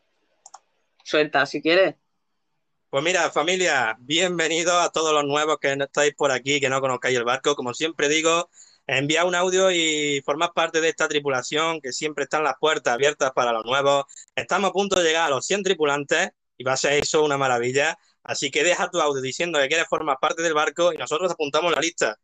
[1.03, 1.95] suelta si quieres.
[2.89, 7.17] Pues mira, familia, bienvenidos a todos los nuevos que estáis por aquí, que no conozcáis
[7.17, 7.53] el barco.
[7.53, 8.49] Como siempre digo,
[8.88, 13.31] envía un audio y formad parte de esta tripulación, que siempre están las puertas abiertas
[13.35, 14.05] para los nuevos.
[14.35, 17.38] Estamos a punto de llegar a los 100 tripulantes y va a ser eso una
[17.38, 17.97] maravilla.
[18.23, 21.73] Así que deja tu audio diciendo que quieres formar parte del barco y nosotros apuntamos
[21.73, 22.17] la lista.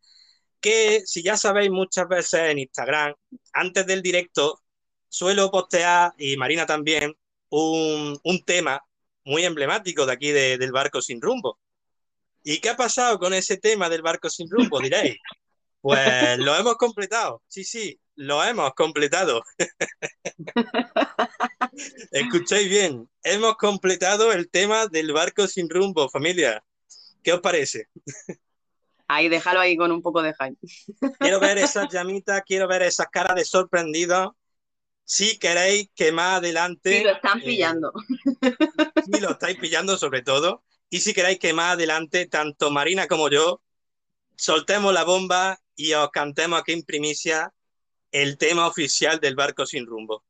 [0.60, 3.14] Que si ya sabéis muchas veces en Instagram,
[3.52, 4.62] antes del directo,
[5.10, 7.14] suelo postear, y Marina también,
[7.50, 8.82] un tema
[9.24, 11.58] muy emblemático de aquí de- del barco sin rumbo.
[12.42, 14.80] ¿Y qué ha pasado con ese tema del barco sin rumbo?
[14.80, 15.16] Diréis.
[15.80, 17.42] Pues lo hemos completado.
[17.46, 19.42] Sí, sí, lo hemos completado.
[22.10, 26.62] Escucháis bien, hemos completado el tema del barco sin rumbo, familia.
[27.22, 27.88] ¿Qué os parece?
[29.08, 30.58] Ahí, déjalo ahí con un poco de hype.
[31.18, 34.32] Quiero ver esas llamitas, quiero ver esas caras de sorprendidos.
[35.04, 36.98] Si queréis que más adelante.
[36.98, 37.92] Sí, lo están eh, pillando.
[39.06, 40.64] y lo estáis pillando sobre todo.
[40.88, 43.62] Y si queréis que más adelante, tanto Marina como yo,
[44.36, 47.52] soltemos la bomba y os cantemos aquí en primicia
[48.12, 50.24] el tema oficial del barco sin rumbo.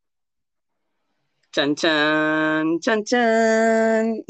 [1.52, 4.24] Chan, chan, chan, chan.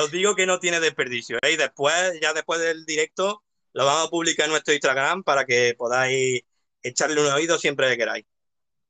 [0.00, 1.38] Os digo que no tiene desperdicio.
[1.42, 1.52] ¿eh?
[1.52, 3.42] Y después, ya después del directo,
[3.74, 6.42] lo vamos a publicar en nuestro Instagram para que podáis
[6.82, 8.24] echarle un oído siempre que queráis.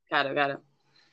[0.09, 0.63] Claro, claro.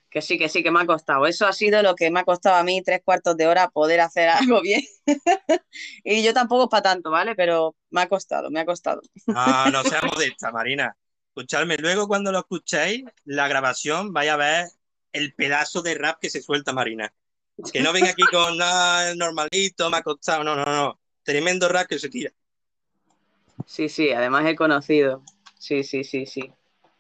[0.09, 1.25] Que sí, que sí, que me ha costado.
[1.25, 3.99] Eso ha sido lo que me ha costado a mí tres cuartos de hora poder
[4.01, 4.81] hacer algo bien.
[6.03, 7.35] y yo tampoco es para tanto, ¿vale?
[7.35, 9.01] Pero me ha costado, me ha costado.
[9.25, 10.95] No, no seas modesta, Marina.
[11.29, 14.67] Escuchadme, luego cuando lo escuchéis, la grabación, vais a ver
[15.11, 17.11] el pedazo de rap que se suelta Marina.
[17.71, 20.43] Que no venga aquí con nada normalito, me ha costado.
[20.43, 20.99] No, no, no.
[21.23, 22.31] Tremendo rap que se tira.
[23.65, 25.23] Sí, sí, además he conocido.
[25.57, 26.51] Sí, sí, sí, sí.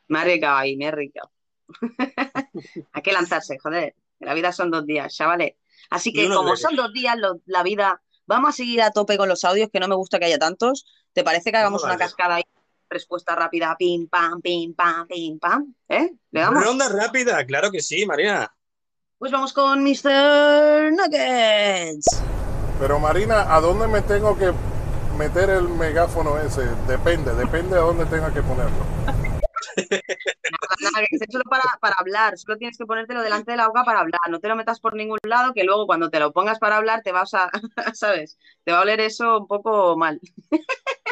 [0.07, 1.32] Me ha ricado ahí, me ha ricado.
[2.93, 3.95] Hay que lanzarse, joder.
[4.19, 5.53] La vida son dos días, chavales.
[5.89, 9.27] Así que como son dos días lo- la vida, vamos a seguir a tope con
[9.29, 10.85] los audios, que no me gusta que haya tantos.
[11.13, 12.43] ¿Te parece que hagamos a una cascada ahí?
[12.89, 15.73] Respuesta rápida, pim, pam, pim, pam, pim, pam.
[15.89, 16.11] ¿Eh?
[16.31, 16.63] ¿Le damos?
[16.63, 18.53] Ronda rápida, claro que sí, Marina.
[19.17, 20.91] Pues vamos con Mr.
[20.93, 22.21] Nuggets.
[22.79, 24.51] Pero Marina, ¿a dónde me tengo que
[25.17, 26.63] meter el megáfono ese?
[26.87, 28.83] Depende, depende de dónde tenga que ponerlo.
[29.75, 31.17] Nada, que
[31.49, 34.47] para, para hablar, solo tienes que ponértelo delante de la boca para hablar, no te
[34.47, 37.33] lo metas por ningún lado, que luego cuando te lo pongas para hablar te vas
[37.33, 37.49] a,
[37.93, 38.37] ¿sabes?
[38.63, 40.19] Te va a oler eso un poco mal.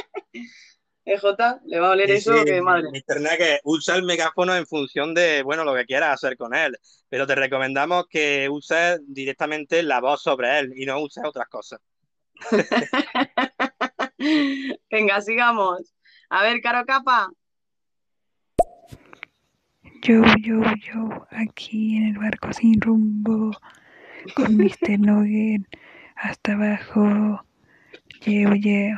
[1.03, 1.59] ¿Eh, Jota?
[1.65, 2.87] Le va a oler Sí, eso, sí, que madre.
[2.93, 6.77] Internet que usa el megáfono en función de, bueno, lo que quieras hacer con él.
[7.09, 11.79] Pero te recomendamos que uses directamente la voz sobre él y no uses otras cosas.
[14.91, 15.91] Venga, sigamos.
[16.29, 17.29] A ver, Caro Capa.
[20.03, 23.51] Yo, yo, yo, aquí en el barco sin rumbo,
[24.35, 24.99] con Mr.
[24.99, 25.61] Nugget
[26.15, 27.45] hasta abajo.
[28.21, 28.95] Yo, yo.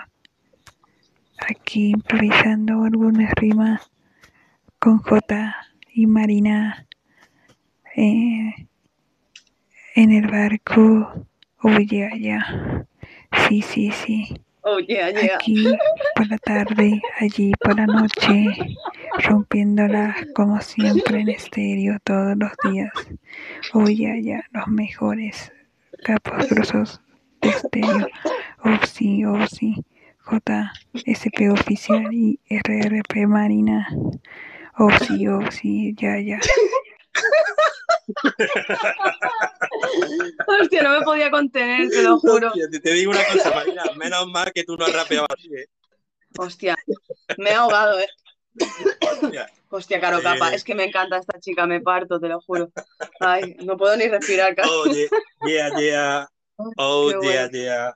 [1.50, 3.92] Aquí improvisando algunas rimas
[4.80, 5.54] con J
[5.94, 6.88] y Marina
[7.98, 8.68] eh,
[9.96, 11.28] en el barco.
[11.64, 12.88] Oye, allá.
[13.48, 14.34] Sí, sí, sí.
[14.62, 15.36] Oh, yeah, yeah.
[15.36, 15.66] Aquí
[16.16, 18.46] por la tarde, allí por la noche,
[19.20, 22.92] rompiéndola como siempre en estéreo todos los días.
[23.74, 25.52] Oye, allá, los mejores
[26.04, 27.02] capos grosos
[27.42, 28.08] de estéreo.
[28.64, 29.86] Oh, sí, oh, sí.
[30.20, 30.72] J,
[31.04, 33.88] SP oficial y RRP Marina.
[34.78, 36.40] Oh, sí, oh, sí, ya, ya.
[40.48, 42.48] Hostia, no me podía contener, te lo juro.
[42.48, 45.54] Hostia, te, te digo una cosa, Marina, menos mal que tú no has rapeado así,
[45.54, 45.68] ¿eh?
[46.38, 46.76] Hostia,
[47.38, 48.08] me he ahogado, eh.
[49.70, 50.00] Hostia.
[50.00, 50.24] Caro Eh.
[50.24, 52.70] capa, es que me encanta esta chica, me parto, te lo juro.
[53.20, 54.70] Ay, no puedo ni respirar, casi.
[54.72, 55.10] Oh, yeah,
[55.46, 56.28] yeah, yeah.
[56.78, 57.58] Oh, Qué yeah, bueno.
[57.58, 57.94] yeah.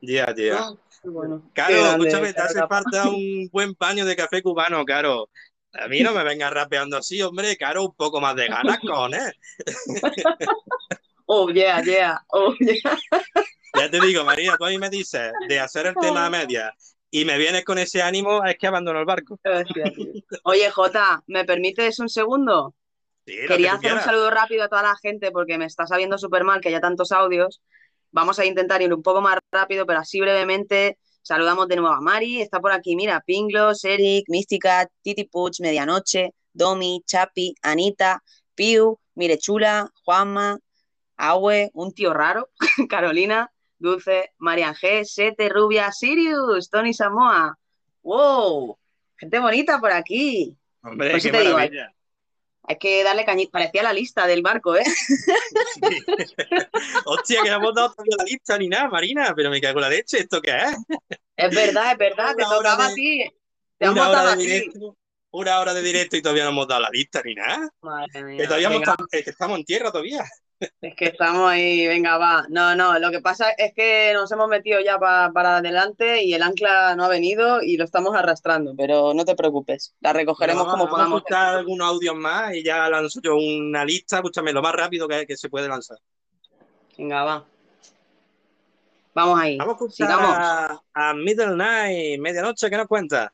[0.00, 0.58] Yeah, yeah.
[0.60, 1.42] Ah, bueno.
[1.52, 5.28] Caro, grande, escúchame, te Caro hace falta un buen paño de café cubano, Caro.
[5.74, 9.32] A mí no me vengas rapeando así, hombre, Caro, un poco más de ganas, cojones.
[11.30, 12.98] Oh, yeah, yeah, oh, yeah.
[13.74, 16.74] Ya te digo, Marina, tú a mí me dices de hacer el tema a media
[17.10, 19.38] y me vienes con ese ánimo, es que abandono el barco.
[20.44, 22.74] Oye, Jota, ¿me permites un segundo?
[23.26, 26.44] Sí, Quería hacer un saludo rápido a toda la gente porque me está sabiendo súper
[26.44, 27.60] mal que haya tantos audios.
[28.10, 30.98] Vamos a intentar ir un poco más rápido, pero así brevemente.
[31.22, 36.30] Saludamos de nuevo a Mari, está por aquí, mira, Pinglos, Eric, Mística, Titi Puch, Medianoche,
[36.54, 38.22] Domi, Chapi, Anita,
[38.54, 40.58] Piu, Mirechula, Juanma,
[41.18, 42.48] Awe, un tío raro,
[42.88, 47.56] Carolina, Dulce, Marian G, Sete, Rubia, Sirius, Tony Samoa.
[48.02, 48.76] ¡Wow!
[49.16, 50.56] Gente bonita por aquí.
[50.82, 51.58] Hombre, Por eso qué te digo.
[52.70, 53.50] Hay que darle cañita.
[53.52, 54.84] Parecía la lista del barco, ¿eh?
[57.06, 59.82] Hostia, que no hemos dado todavía la lista ni nada, Marina, pero me cago en
[59.82, 60.76] la leche, ¿esto qué es?
[61.36, 63.30] Es verdad, es verdad, te tocaba de- a ti.
[63.78, 64.70] Te votado hora a ti.
[65.30, 67.70] una hora de directo y todavía no hemos dado la lista ni nada.
[67.80, 70.24] Madre mía, Que todavía estamos, que estamos en tierra todavía.
[70.80, 72.44] Es que estamos ahí, venga, va.
[72.48, 76.34] No, no, lo que pasa es que nos hemos metido ya pa- para adelante y
[76.34, 80.64] el ancla no ha venido y lo estamos arrastrando, pero no te preocupes, la recogeremos
[80.66, 81.18] Vamos, como vamos a podamos.
[81.18, 85.26] escuchar algunos audios más y ya lanzo yo una lista, escúchame, lo más rápido que,
[85.26, 85.98] que se puede lanzar.
[86.96, 87.44] Venga, va.
[89.14, 90.36] Vamos ahí, Vamos a escuchar sigamos.
[90.38, 93.32] a, a Middle Night, medianoche, ¿qué nos cuenta?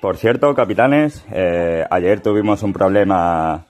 [0.00, 3.66] Por cierto, capitanes, eh, ayer tuvimos un problema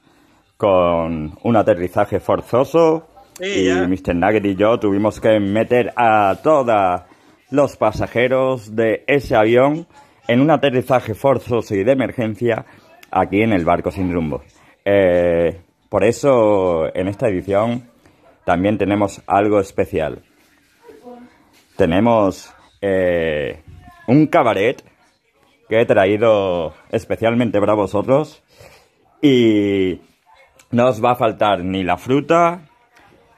[0.63, 3.89] con un aterrizaje forzoso Sí, y ya.
[3.89, 4.15] Mr.
[4.15, 7.03] Nugget y yo tuvimos que meter a todos
[7.51, 9.89] los pasajeros de ese avión
[10.29, 12.65] en un aterrizaje forzoso y de emergencia
[13.11, 14.45] aquí en el barco sin rumbo.
[14.85, 17.91] Eh, por eso, en esta edición
[18.45, 20.23] también tenemos algo especial.
[21.77, 23.63] Tenemos eh,
[24.07, 24.81] un cabaret
[25.69, 28.45] que he traído especialmente para vosotros
[29.21, 30.01] y
[30.73, 32.69] no os va a faltar ni la fruta,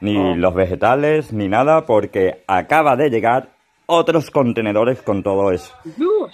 [0.00, 3.50] ni los vegetales, ni nada, porque acaba de llegar
[3.86, 5.74] otros contenedores con todo eso.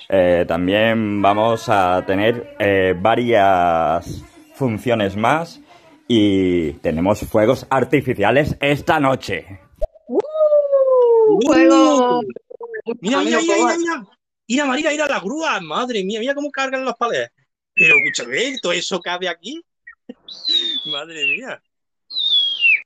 [0.08, 4.22] Eh, también vamos a tener eh, varias
[4.54, 5.60] funciones más
[6.06, 9.60] y tenemos fuegos artificiales esta noche.
[11.46, 12.20] ¡Fuego!
[13.00, 14.06] Mira, mira, mira, mira, mira.
[14.48, 17.30] Mira, María, mira la grúa, madre mía, mira cómo cargan los palés.
[17.72, 19.62] Pero escúchame, ¿todo eso cabe aquí?
[20.86, 21.62] Madre mía.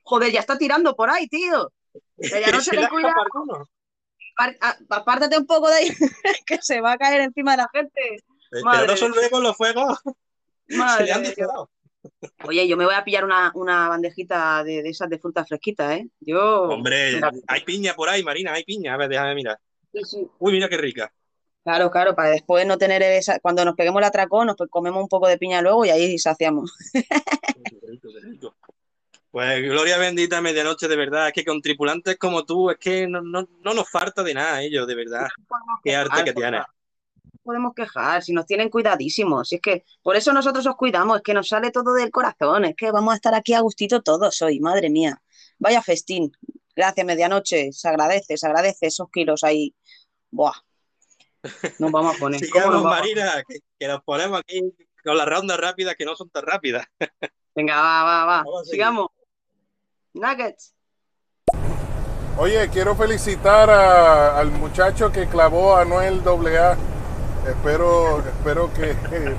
[0.03, 1.72] Joder, ya está tirando por ahí, tío.
[2.16, 3.14] Medianoche, Se ten le ha cuidado.
[3.16, 3.68] escapado alguno.
[4.37, 5.89] Apar- a- Apártate un poco de ahí,
[6.47, 8.01] que se va a caer encima de la gente.
[8.51, 9.99] Pero Madre no solvemos los fuegos.
[10.68, 11.70] Se le han disparado.
[12.45, 15.95] Oye, yo me voy a pillar una, una bandejita de, de esas de fruta fresquita,
[15.97, 16.07] ¿eh?
[16.20, 16.64] Yo.
[16.64, 18.95] Hombre, hay piña por ahí, Marina, hay piña.
[18.95, 19.59] A ver, déjame mirar.
[19.93, 20.29] Sí, sí.
[20.39, 21.12] Uy, mira qué rica.
[21.64, 23.40] Claro, claro, para después no tener esa.
[23.40, 26.72] Cuando nos peguemos el atracón, nos comemos un poco de piña luego y ahí saciamos.
[29.30, 31.28] Pues gloria bendita medianoche, de verdad.
[31.28, 34.62] Es que con tripulantes como tú, es que no, no, no nos falta de nada
[34.62, 35.26] ellos, de verdad.
[35.82, 36.60] Qué arte que tienes.
[36.60, 39.48] No podemos quejar, si nos tienen cuidadísimos.
[39.48, 42.66] Si es que por eso nosotros os cuidamos, es que nos sale todo del corazón,
[42.66, 45.20] es que vamos a estar aquí a gustito todos hoy, madre mía.
[45.58, 46.30] Vaya festín.
[46.76, 47.72] Gracias, medianoche.
[47.72, 49.74] Se agradece, se agradece esos kilos ahí.
[50.30, 50.54] Buah.
[51.78, 52.40] Nos vamos a poner.
[52.51, 52.90] ¿Cómo Sigamos, vamos?
[52.99, 54.62] Marina, que, que nos ponemos aquí
[55.05, 56.86] con las rondas rápidas que no son tan rápidas.
[57.55, 58.45] Venga, va, va, va.
[58.64, 59.09] Sigamos.
[60.14, 60.74] Nuggets.
[62.36, 66.76] Oye, quiero felicitar a- al muchacho que clavó a Noel AA.
[67.47, 69.36] Espero, espero que eh,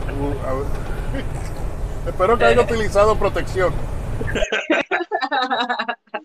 [2.08, 3.74] Espero que haya utilizado protección.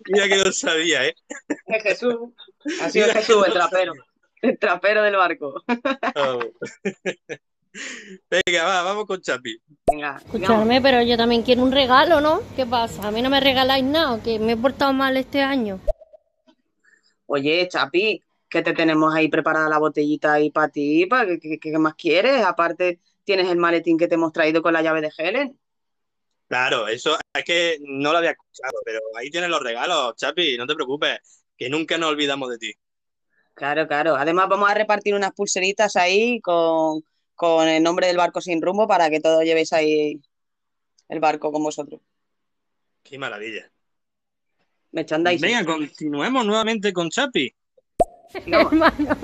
[0.06, 1.14] Mira que lo sabía, ¿eh?
[1.66, 2.16] Es Jesús.
[2.82, 3.92] Ha sido Jesús, el trapero.
[4.42, 5.62] El trapero del barco.
[6.16, 6.40] Oh.
[8.30, 9.56] Venga, va, vamos con Chapi.
[9.86, 12.42] Venga, Escuchadme, pero yo también quiero un regalo, ¿no?
[12.56, 13.06] ¿Qué pasa?
[13.06, 14.20] ¿A mí no me regaláis nada?
[14.22, 15.78] ¿Que me he portado mal este año?
[17.26, 21.60] Oye, Chapi, que te tenemos ahí preparada la botellita ahí para ti, ¿para qué, qué-
[21.60, 22.44] qué más quieres?
[22.44, 25.56] Aparte, tienes el maletín que te hemos traído con la llave de Helen.
[26.48, 30.66] Claro, eso es que no lo había escuchado, pero ahí tienes los regalos, Chapi, no
[30.66, 32.72] te preocupes, que nunca nos olvidamos de ti.
[33.54, 34.16] Claro, claro.
[34.16, 37.02] Además, vamos a repartir unas pulseritas ahí con,
[37.34, 40.20] con el nombre del barco sin rumbo para que todos llevéis ahí
[41.08, 42.00] el barco con vosotros.
[43.02, 43.70] Qué maravilla.
[44.92, 45.40] Merchandising.
[45.40, 47.52] Venga, continuemos nuevamente con Chapi.
[48.46, 49.16] Hermano,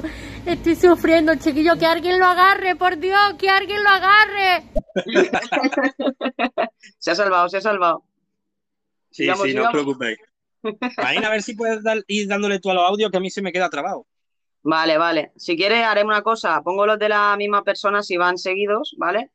[0.44, 1.78] estoy sufriendo, chiquillo.
[1.78, 4.64] Que alguien lo agarre, por Dios, que alguien lo agarre.
[6.98, 8.02] Se ha salvado, se ha salvado.
[9.10, 10.18] Sí, Sigamos, sí, no os preocupéis.
[10.96, 13.30] Marina, a ver si puedes dar- ir dándole tú a los audios que a mí
[13.30, 14.06] se me queda trabado.
[14.68, 15.30] Vale, vale.
[15.36, 16.60] Si quieres, haremos una cosa.
[16.60, 19.30] Pongo los de la misma persona si van seguidos, ¿vale?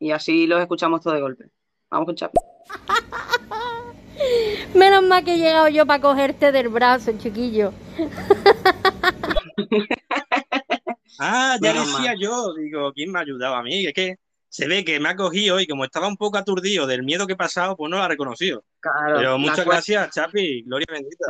[0.00, 1.44] Y así los escuchamos todos de golpe.
[1.88, 2.36] Vamos con Chapi.
[4.74, 7.72] Menos mal que he llegado yo para cogerte del brazo, chiquillo.
[11.18, 12.18] Ah, ya Menos decía mal.
[12.18, 13.86] yo, digo, ¿quién me ha ayudado a mí?
[13.86, 14.16] Es que
[14.50, 17.32] se ve que me ha cogido y como estaba un poco aturdido del miedo que
[17.32, 18.62] he pasado, pues no lo ha reconocido.
[18.80, 21.24] Claro, Pero muchas gracias, Chapi, gloria bendita.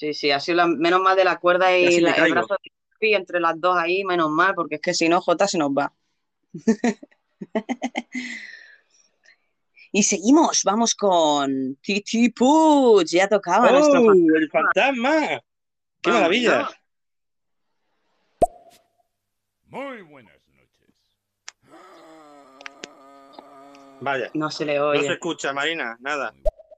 [0.00, 2.56] Sí, sí, ha sido la- menos mal de la cuerda Y la- el brazo
[3.02, 5.72] de entre las dos ahí, menos mal, porque es que si no, Jota se nos
[5.72, 5.92] va.
[9.92, 14.38] Y seguimos, vamos con Titi Puig, ya tocaba nuestro ¡Oh, fantasma.
[14.38, 15.26] el fantasma!
[16.00, 16.68] ¡Qué Vamos, maravilla!
[19.68, 19.80] ¿no?
[19.80, 20.94] Muy buenas noches.
[24.00, 25.12] Vaya, No se le no se oye.
[25.12, 26.32] escucha, Marina, nada.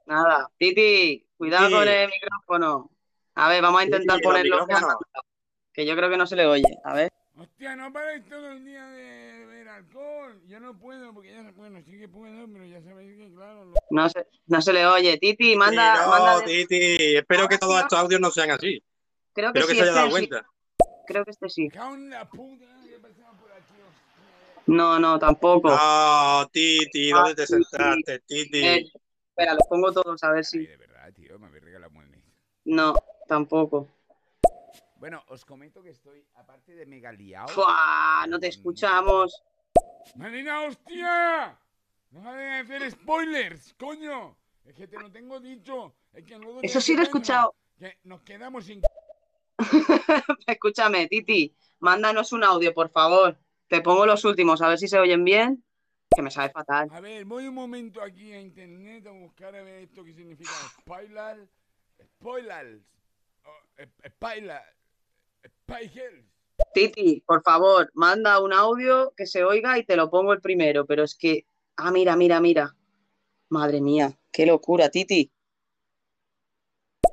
[0.06, 2.91] Nada, Titi, cuidado con el micrófono.
[3.34, 4.66] A ver, vamos a intentar los ponerlo
[5.72, 6.78] que yo creo que no se le oye.
[6.84, 7.10] A ver.
[7.34, 10.38] Hostia, no paráis todo el día de ver alcohol.
[10.46, 13.74] Yo no puedo, porque ya, bueno, sí que puedo, pero ya sabéis que, claro, lo-
[13.88, 15.16] No se, no se le oye.
[15.16, 18.82] Titi, manda, Sí, no, manda- Titi, espero que todos estos audios no sean así.
[19.32, 20.28] Creo que Espero que sí, se haya dado este sí.
[20.28, 20.48] cuenta.
[21.06, 21.68] Creo que este sí.
[24.66, 25.70] No, no, tampoco.
[25.70, 28.64] No, Titi, ¿dónde Ah, te sí, sentaste, Titi?
[28.66, 28.92] Eh,
[29.30, 30.66] espera, los pongo todos a ver si.
[30.66, 32.22] de verdad, tío, me habéis regalado muy bien.
[32.64, 32.94] No,
[33.26, 33.88] tampoco.
[34.96, 37.48] Bueno, os comento que estoy, aparte de mega liado...
[37.48, 38.24] ¡Fua!
[38.28, 39.42] No te escuchamos.
[40.14, 41.58] ¡Marina, hostia!
[42.10, 44.36] ¡Deja de hacer spoilers, coño!
[44.64, 45.94] Es que te lo tengo dicho.
[46.12, 47.54] Es que luego Eso sí lo he escuchado.
[47.78, 48.80] Que nos quedamos sin...
[50.46, 53.36] Escúchame, Titi, mándanos un audio, por favor.
[53.68, 55.64] Te pongo los últimos, a ver si se oyen bien.
[56.14, 56.88] Que me sabe fatal.
[56.92, 60.50] A ver, voy un momento aquí a internet a buscar a ver esto que significa
[60.78, 61.48] spoiler.
[62.18, 62.82] Spoilers.
[63.44, 63.61] o, eh, Spoiler.
[63.61, 63.61] Spoilers.
[66.74, 70.86] Titi, por favor, manda un audio que se oiga y te lo pongo el primero.
[70.86, 71.46] Pero es que.
[71.76, 72.74] Ah, mira, mira, mira.
[73.48, 75.30] Madre mía, qué locura, Titi.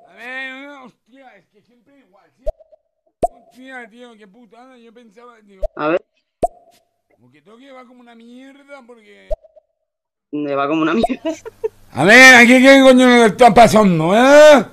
[0.08, 2.30] A ver, hostia, es que siempre igual.
[2.38, 2.44] ¿sí?
[3.32, 4.78] Hostia, tío, qué putada.
[4.78, 6.02] Yo pensaba, digo, A ver,
[7.12, 9.30] como que todo que va como una mierda porque...
[10.32, 11.32] me va como una mierda.
[11.92, 14.66] A ver, aquí qué coño está pasando, ¿eh?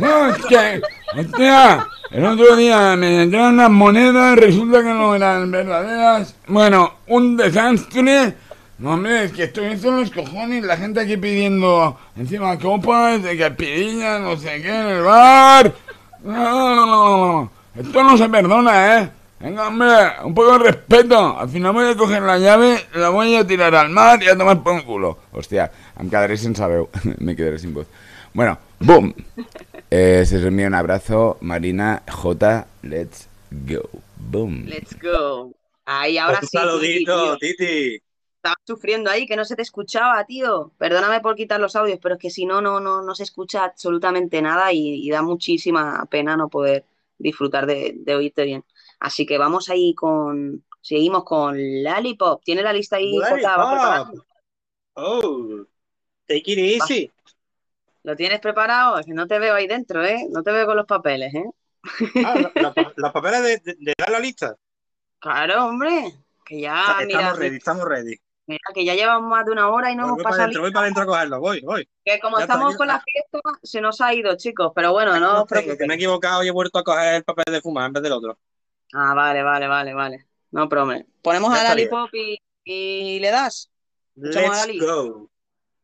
[0.00, 0.80] No, es que,
[1.16, 6.34] hostia, el otro día me entraron unas monedas, resulta que no eran verdaderas.
[6.46, 8.34] Bueno, un desastre.
[8.78, 13.36] No, hombre, es que estoy en los cojones, la gente aquí pidiendo encima copas, de
[13.36, 15.74] que no sé qué, en el bar.
[16.22, 17.50] No, no, no.
[17.74, 19.10] Esto no se perdona, ¿eh?
[19.40, 19.86] Venga, hombre,
[20.24, 21.38] un poco de respeto.
[21.38, 24.36] Al final voy a coger la llave, la voy a tirar al mar y a
[24.36, 25.18] tomar por un culo.
[25.32, 26.88] Hostia, em quedaré sin sabeu.
[27.18, 27.86] Me quedaré sin voz.
[28.34, 29.14] Bueno, boom.
[29.90, 32.66] Eh, se os envía un abrazo, Marina J.
[32.82, 33.88] Let's go.
[34.16, 34.66] Boom.
[34.66, 35.54] Let's go.
[35.86, 36.58] Ahí, ahora Un sí.
[36.58, 37.56] Titi, saludito, tío.
[37.56, 38.02] Titi.
[38.36, 40.72] Estaba sufriendo ahí, que no se te escuchaba, tío.
[40.78, 43.64] Perdóname por quitar los audios, pero es que si no, no, no, no se escucha
[43.64, 46.84] absolutamente nada y, y da muchísima pena no poder
[47.16, 48.64] disfrutar de, de oírte bien.
[49.00, 50.64] Así que vamos ahí con.
[50.80, 52.42] Seguimos con Lollipop.
[52.44, 53.16] ¿Tiene la lista ahí.
[53.16, 54.24] Lollipop.
[54.94, 55.64] Oh,
[56.26, 57.10] take it easy.
[58.08, 58.98] ¿Lo tienes preparado?
[58.98, 60.26] Es que no te veo ahí dentro, ¿eh?
[60.30, 61.44] No te veo con los papeles, ¿eh?
[62.24, 64.56] Ah, lo- los, pa- los papeles de, de, de dar la lista.
[65.18, 66.14] Claro, hombre.
[66.46, 68.16] Que ya, estamos mira, ready, estamos ready.
[68.46, 70.42] mira, que ya llevamos más de una hora y no Voy, hemos voy para pasado
[70.44, 71.88] adentro, voy para adentro a cogerlo, voy, voy.
[72.02, 74.72] Que como Ya estamos con la fiesta, se nos ha ido, chicos.
[74.74, 77.52] Pero bueno, no tengo, que me he equivocado y he vuelto a coger el papel
[77.52, 78.38] de fumar en vez del otro.
[78.94, 80.26] Ah, vale, vale, vale, vale.
[80.50, 81.04] No problema.
[81.20, 81.84] Ponemos Ya a estaría.
[81.84, 83.70] Lollipop y, y le das.
[84.16, 85.28] Let's go.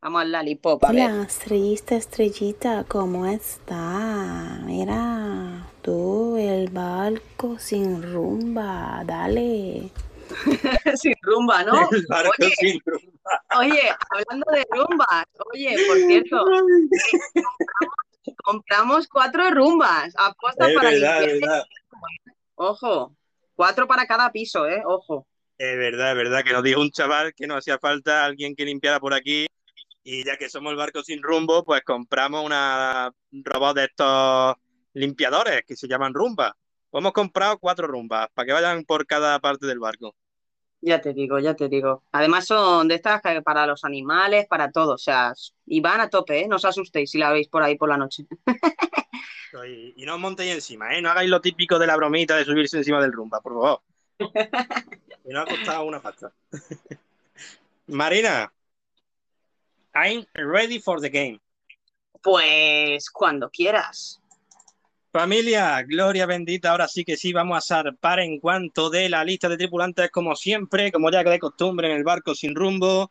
[0.05, 4.59] Vamos al Lollipop, a Hola, estrellita, estrellita, ¿cómo está?
[4.63, 9.89] Mira, tú, el barco sin rumba, dale.
[11.01, 11.89] sin rumba, ¿no?
[11.91, 13.43] El barco oye, sin rumba.
[13.57, 13.81] oye,
[14.11, 21.41] hablando de rumbas, oye, por cierto, compramos, compramos cuatro rumbas, apuestas Es para verdad, es
[21.41, 21.63] verdad.
[22.53, 23.15] Ojo,
[23.55, 24.83] cuatro para cada piso, ¿eh?
[24.85, 25.25] Ojo.
[25.57, 28.65] Es verdad, es verdad que nos dijo un chaval que nos hacía falta alguien que
[28.65, 29.47] limpiara por aquí
[30.05, 34.55] y ya que somos el barco sin rumbo, pues compramos una robot de estos
[34.93, 36.53] limpiadores que se llaman rumbas.
[36.91, 40.15] Pues hemos comprado cuatro rumbas para que vayan por cada parte del barco.
[40.79, 42.03] Ya te digo, ya te digo.
[42.11, 45.33] Además son de estas para los animales, para todo, o sea,
[45.65, 46.47] y van a tope, ¿eh?
[46.47, 48.27] No os asustéis si la veis por ahí por la noche.
[49.67, 51.01] Y, y no os montéis encima, ¿eh?
[51.01, 53.81] No hagáis lo típico de la bromita de subirse encima del rumba, por favor.
[55.25, 56.31] Que no ha costado una pasta.
[57.87, 58.53] Marina,
[59.95, 61.39] I'm ready for the game.
[62.21, 64.21] Pues cuando quieras.
[65.11, 69.47] Familia, gloria bendita, ahora sí que sí, vamos a zarpar en cuanto de la lista
[69.47, 73.09] de tripulantes, como siempre, como ya que de costumbre en el barco sin rumbo.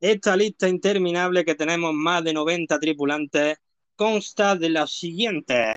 [0.00, 3.58] Esta lista interminable que tenemos más de 90 tripulantes
[3.94, 5.76] consta de los siguientes.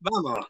[0.00, 0.46] Vamos.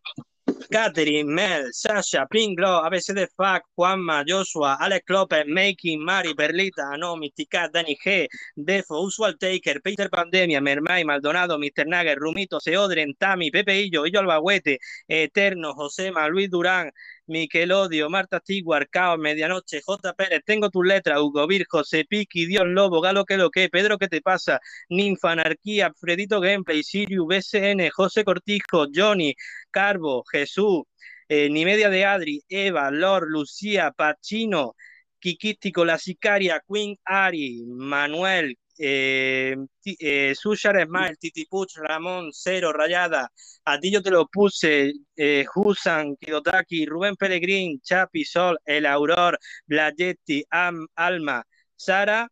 [0.71, 7.73] Catherine, Mel, Sasha, Pinglo, ABCD Fuck, Juanma, Joshua, Alex López, Making, Mari, Perlita, No, Mysticat,
[7.73, 11.87] Danny G, Defo, Usual Taker, Peter Pandemia, Mermay, Maldonado, Mr.
[11.87, 16.91] Nagger, Rumito, Seodren, Tami, Pepe Illo, Illo Albahuete, Eterno, Josema, Luis Durán,
[17.27, 20.13] Miquelodio, Marta Stewart, Caos, Medianoche, J.
[20.15, 23.99] Pérez, Tengo tus letras, Hugo Vir, José Piqui, Dios Lobo, Galo que lo que, Pedro
[23.99, 24.61] ¿qué te pasa?
[24.89, 29.35] Ninfa, Anarquía, Fredito Gameplay, Sirius, BSN, José Cortijo, Johnny,
[29.71, 30.83] Carbo, Jesús,
[31.29, 34.75] eh, Ni Media de Adri, Eva, Lord, Lucía, Pachino,
[35.19, 43.31] Kikístico, La Sicaria, Queen Ari, Manuel, eh, eh, Sushar Smile, Titi Puch, Ramón, Cero, Rayada,
[43.65, 49.39] a ti yo te lo puse, eh, Husan, Kidotaki, Rubén Pellegrín, Chapi, Sol, El Auror,
[49.67, 51.45] Blayetti, Am, Alma,
[51.77, 52.29] Sara,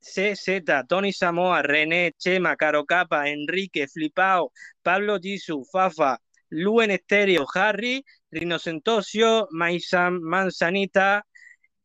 [0.00, 6.18] CZ, Tony Samoa, René, Chema, Carocapa, Enrique, Flipao, Pablo Gisu, Fafa,
[6.50, 11.26] Luen Estéreo, Harry, Rinocentosio, Maisan, Manzanita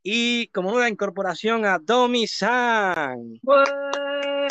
[0.04, 3.40] y como nueva incorporación a Domi San.
[3.44, 3.70] Pues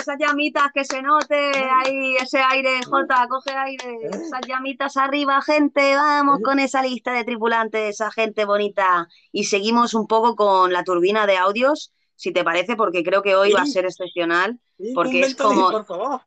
[0.01, 5.95] esas llamitas que se note ahí, ese aire, Jota, coge aire, esas llamitas arriba, gente,
[5.97, 9.09] vamos con esa lista de tripulantes, esa gente bonita.
[9.33, 13.35] Y seguimos un poco con la turbina de audios, si te parece, porque creo que
[13.35, 14.59] hoy va a ser excepcional,
[14.95, 16.21] porque es como por favor.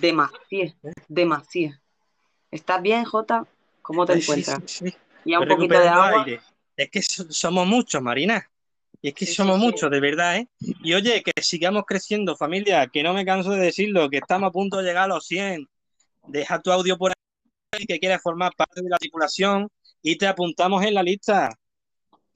[0.00, 0.74] demasiado,
[1.08, 1.78] demasiado.
[2.50, 3.44] ¿Estás bien, Jota?
[3.82, 4.62] ¿Cómo te encuentras?
[4.66, 4.96] sí, sí.
[5.24, 6.26] Ya un poquito de agua.
[6.76, 8.48] Es que so- somos muchos, Marina.
[9.00, 10.48] Y es que somos muchos, de verdad, ¿eh?
[10.82, 14.52] Y oye, que sigamos creciendo, familia, que no me canso de decirlo, que estamos a
[14.52, 15.68] punto de llegar a los 100.
[16.26, 17.12] Deja tu audio por
[17.72, 19.68] ahí que quieres formar parte de la tripulación
[20.02, 21.50] y te apuntamos en la lista.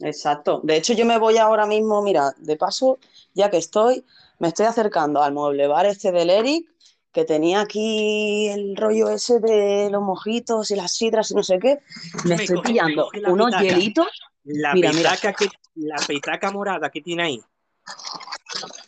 [0.00, 0.60] Exacto.
[0.64, 2.98] De hecho, yo me voy ahora mismo, mira, de paso,
[3.34, 4.04] ya que estoy,
[4.38, 6.68] me estoy acercando al mueble bar este del Eric,
[7.12, 11.58] que tenía aquí el rollo ese de los mojitos y las sidras y no sé
[11.58, 11.78] qué.
[12.24, 14.06] Me Me estoy coge- pillando me unos hielitos.
[14.44, 15.10] La Mira, mira.
[15.10, 17.40] petaca que la petaca morada que tiene ahí.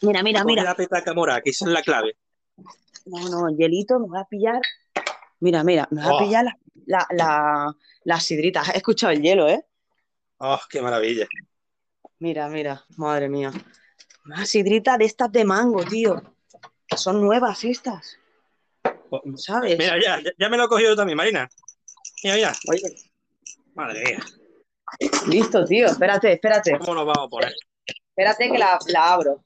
[0.02, 0.62] Mira, mira, mira.
[0.64, 2.16] La petaca morada, que esa es la clave.
[3.06, 4.60] No, no, hielito, me voy a pillar.
[5.40, 6.18] Mira, mira, me voy a Oh.
[6.18, 8.68] pillar la, la, la- las sidritas.
[8.70, 9.64] He escuchado el hielo, ¿eh?
[10.38, 11.26] Oh, qué maravilla.
[12.18, 13.52] Mira, mira, madre mía.
[14.24, 16.22] Una sidrita de estas de mango, tío.
[16.86, 18.18] Que son nuevas estas.
[19.36, 19.78] ¿Sabes?
[19.78, 21.48] Mira, ya, ya, me lo he cogido también, Marina.
[22.22, 22.52] Mira, mira.
[22.68, 23.10] Oye.
[23.74, 24.18] Madre mía.
[25.28, 25.86] Listo, tío.
[25.86, 26.78] Espérate, espérate.
[26.78, 27.52] ¿Cómo nos vamos a poner?
[28.08, 29.44] Espérate que la, la abro.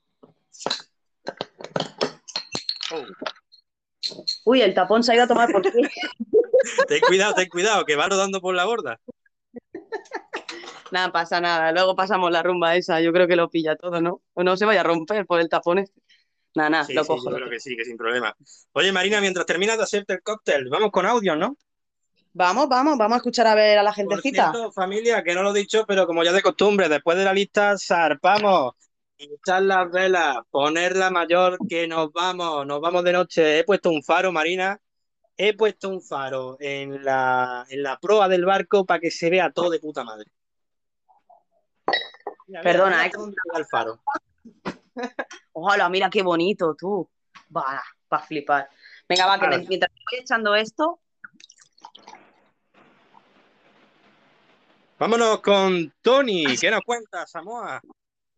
[4.44, 5.70] Uy, el tapón se ha ido a tomar por ti.
[6.88, 9.00] Ten cuidado, ten cuidado, que va rodando por la borda.
[10.90, 11.70] Nada, pasa nada.
[11.72, 13.00] Luego pasamos la rumba esa.
[13.00, 14.22] Yo creo que lo pilla todo, ¿no?
[14.34, 16.00] O no se vaya a romper por el tapón este.
[16.54, 17.30] Nada, nada, Sí, lo sí, cojo.
[17.30, 18.34] yo creo que sí, que sin problema.
[18.72, 21.56] Oye, Marina, mientras terminas de hacerte el cóctel, vamos con audio, ¿no?
[22.38, 24.52] Vamos, vamos, vamos a escuchar a ver a la Por gentecita.
[24.52, 27.32] cierto, familia, que no lo he dicho, pero como ya de costumbre, después de la
[27.32, 28.74] lista, zarpamos.
[29.18, 33.58] Echar las velas, poner la mayor, que nos vamos, nos vamos de noche.
[33.58, 34.80] He puesto un faro, Marina.
[35.36, 39.50] He puesto un faro en la, en la proa del barco para que se vea
[39.50, 40.30] todo de puta madre.
[42.46, 43.64] Mira, mira, Perdona, mira eh.
[43.68, 44.00] faro.
[45.54, 47.10] Ojalá, mira qué bonito, tú.
[47.54, 48.70] Va, para flipar.
[49.08, 51.00] Venga, va, que mientras voy echando esto,
[54.98, 56.44] Vámonos con Tony.
[56.60, 57.80] ¿Qué nos cuenta, Samoa?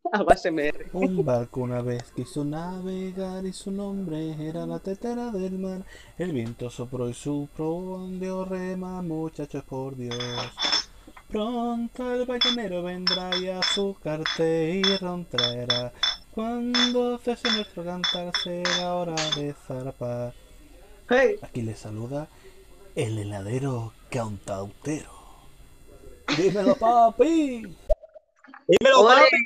[0.12, 0.90] ASMR.
[0.92, 5.86] Un barco una vez quiso navegar y su nombre era la tetera del mar.
[6.18, 8.06] El viento sopló y su proa
[8.44, 10.18] rema, muchachos por Dios.
[11.30, 14.82] Pronto el ballenero vendrá y a su cartel
[15.30, 15.92] traerá.
[16.34, 20.34] Cuando cese nuestro cantar será hora de zarpar.
[21.40, 22.28] Aquí le saluda
[22.94, 25.19] el heladero cantautero.
[26.36, 27.62] Dímelo, papi.
[28.66, 29.36] Dímelo, papi.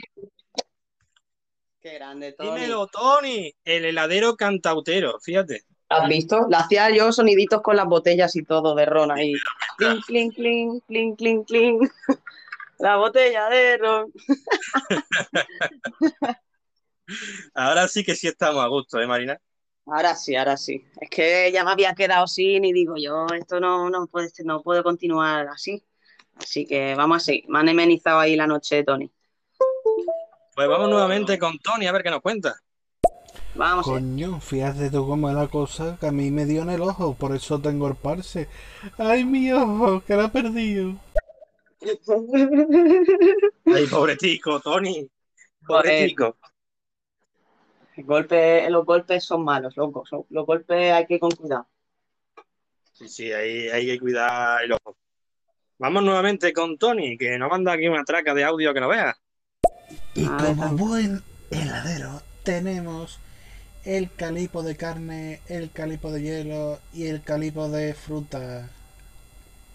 [1.81, 2.51] Qué grande, Tony.
[2.51, 3.55] Dímelo, Tony.
[3.65, 5.62] El heladero cantautero, fíjate.
[5.89, 6.48] ¿Has visto?
[6.48, 9.35] Le hacía yo soniditos con las botellas y todo de ron ahí.
[9.77, 11.93] Clink, clink, clink, clink, clink, clink.
[12.78, 14.12] La botella de ron.
[17.55, 19.39] Ahora sí que sí estamos a gusto, ¿eh, Marina?
[19.86, 20.82] Ahora sí, ahora sí.
[20.98, 24.62] Es que ya me había quedado sin y digo yo, esto no, no puede, no
[24.62, 25.85] puede continuar así.
[26.36, 27.44] Así que vamos a seguir.
[27.48, 29.11] Me han amenizado ahí la noche de Tony.
[30.55, 32.55] Pues vamos nuevamente con Tony a ver qué nos cuenta.
[33.56, 33.86] Vamos.
[33.86, 37.15] Coño, fíjate tú cómo es la cosa que a mí me dio en el ojo,
[37.15, 38.48] por eso tengo el parse.
[38.98, 40.94] Ay, mi ojo, que lo he perdido.
[43.66, 45.09] Ay, pobretico, Tony.
[45.66, 46.36] Pobretico.
[47.97, 50.11] El golpe, los golpes son malos, locos.
[50.31, 51.69] Los golpes hay que ir con cuidado.
[52.93, 54.97] Sí, sí, ahí hay que cuidar el ojo.
[55.79, 59.17] Vamos nuevamente con Tony, que nos manda aquí una traca de audio que no veas.
[60.15, 63.19] Y como buen heladero, tenemos
[63.85, 68.71] el calipo de carne, el calipo de hielo y el calipo de fruta.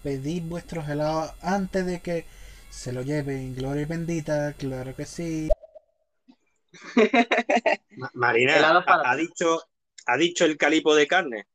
[0.02, 2.24] Pedid vuestros helados antes de que
[2.70, 3.54] se lo lleven.
[3.54, 5.50] Gloria bendita, claro que sí.
[7.96, 8.54] Ma- Marina,
[9.04, 9.62] ha dicho,
[10.06, 11.46] ha dicho el calipo de carne.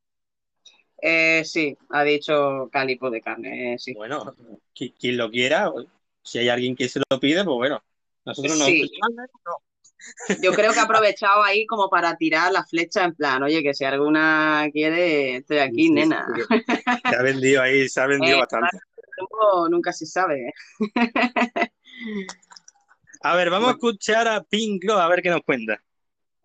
[1.00, 3.94] Eh, sí, ha dicho calipo de carne, eh, sí.
[3.94, 4.34] Bueno,
[4.74, 5.70] qui- quien lo quiera,
[6.22, 7.82] si hay alguien que se lo pide, pues bueno.
[8.24, 8.64] Nosotros no.
[8.64, 8.90] Sí.
[10.42, 13.74] Yo creo que ha aprovechado ahí como para tirar la flecha en plan, oye, que
[13.74, 16.26] si alguna quiere, estoy aquí, nena.
[17.08, 18.78] Se ha vendido ahí, se ha vendido Eh, bastante.
[19.70, 20.52] Nunca se sabe.
[23.22, 25.82] A ver, vamos a escuchar a Pink Glow a ver qué nos cuenta.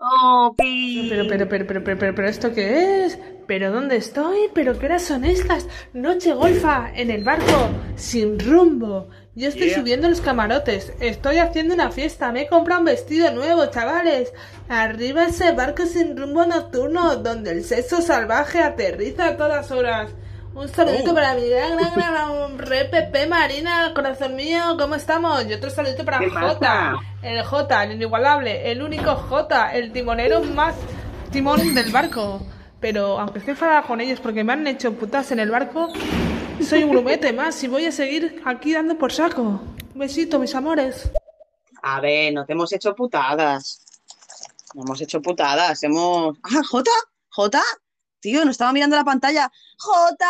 [0.03, 0.55] Oh.
[0.57, 3.19] Pero, pero, pero, pero, pero, pero, pero, ¿esto qué es?
[3.45, 4.49] ¿Pero dónde estoy?
[4.53, 5.67] ¿Pero qué horas son estas?
[5.93, 9.09] Noche golfa, en el barco, sin rumbo.
[9.35, 9.79] Yo estoy Yeah.
[9.79, 14.33] subiendo los camarotes, estoy haciendo una fiesta, me he comprado un vestido nuevo, chavales.
[14.67, 20.11] Arriba ese barco sin rumbo nocturno, donde el sexo salvaje aterriza a todas horas.
[20.53, 21.15] Un saludito Oh.
[21.15, 25.45] para mi gran, gran, gran, re Pepe Marina, corazón mío, ¿cómo estamos?
[25.45, 26.97] Y otro saludito para ¿Qué Jota.
[27.21, 30.75] El J, el inigualable, el único J, el timonero más
[31.31, 32.41] timón del barco.
[32.81, 35.87] Pero aunque estoy enfadada con ellos porque me han hecho putas en el barco,
[36.67, 39.41] soy un grumete más y voy a seguir aquí dando por saco.
[39.41, 41.09] Un besito, mis amores.
[41.81, 43.85] A ver, no te hemos hecho putadas.
[44.73, 45.81] No hemos hecho putadas.
[45.83, 46.37] Hemos.
[46.43, 46.91] ¡Ah, Jota!
[47.29, 47.61] ¿Jota?
[48.21, 49.51] Tío, no estaba mirando la pantalla.
[49.79, 50.27] ¡Jota!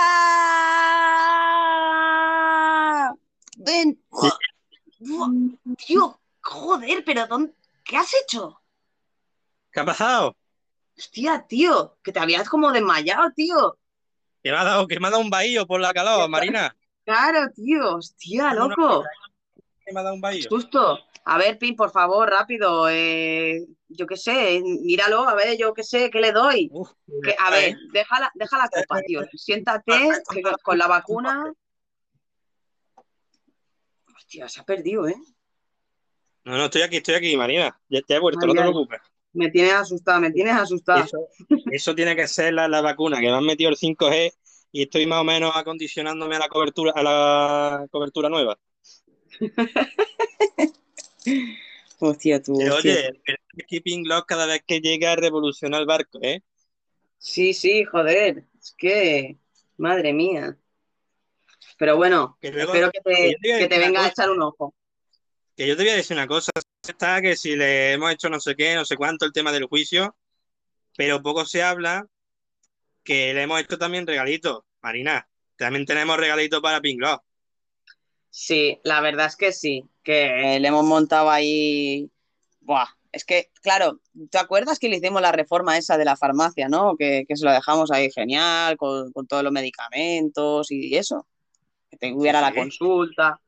[3.57, 4.01] Ven.
[5.85, 7.53] Tío, joder, pero ¿dónde...
[7.83, 8.61] ¿qué has hecho?
[9.71, 10.37] ¿Qué ha pasado?
[10.97, 13.77] Hostia, tío, que te habías como desmayado, tío.
[14.41, 16.73] Que me ha dado, que me ha dado un bahío por la calor, Marina.
[17.03, 17.97] Claro, tío.
[17.97, 19.03] Hostia, loco.
[19.85, 20.47] Que me ha dado un bahío.
[20.47, 20.99] Susto.
[21.23, 22.89] A ver, Pin, por favor, rápido.
[22.89, 26.71] eh, yo qué sé, míralo, a ver, yo qué sé, ¿qué le doy?
[27.23, 29.21] Que- a ver, deja la, deja la copa, tío.
[29.35, 29.93] Siéntate
[30.33, 31.53] que con, la vacuna.
[34.15, 35.15] Hostia, se ha perdido, ¿eh?
[36.43, 37.79] No, no, estoy aquí, estoy aquí, Marina.
[37.89, 39.01] Ya te he vuelto, no te preocupes.
[39.33, 41.05] Me tienes asustada, me tienes asustada.
[41.05, 41.27] Eso,
[41.71, 44.33] eso tiene que ser la, la vacuna, que me han metido el 5G
[44.71, 48.57] y estoy más o menos acondicionándome a la cobertura, a la cobertura nueva.
[51.99, 52.57] Hostia, tú.
[52.57, 52.93] Pero, hostia.
[52.93, 56.41] oye, el Keeping Lock cada vez que llega revoluciona el barco, ¿eh?
[57.19, 58.45] Sí, sí, joder.
[58.59, 59.37] Es que,
[59.77, 60.57] madre mía.
[61.77, 64.73] Pero bueno, Que luego- espero que te, que venga a echar un ojo.
[65.55, 66.51] Que yo te voy a decir una cosa,
[66.87, 69.65] está que si le hemos hecho no sé qué, no sé cuánto el tema del
[69.65, 70.15] juicio,
[70.97, 72.07] pero poco se habla
[73.03, 74.63] que le hemos hecho también regalitos.
[74.81, 77.03] Marina, también tenemos regalitos para Pink.
[78.29, 82.09] Sí, la verdad es que sí, que le hemos montado ahí.
[82.61, 83.99] Buah, es que, claro,
[84.29, 86.95] ¿te acuerdas que le hicimos la reforma esa de la farmacia, ¿no?
[86.97, 91.27] Que, que se lo dejamos ahí genial, con, con todos los medicamentos y eso.
[91.89, 92.55] Que te hubiera la Sí.
[92.55, 93.41] consulta.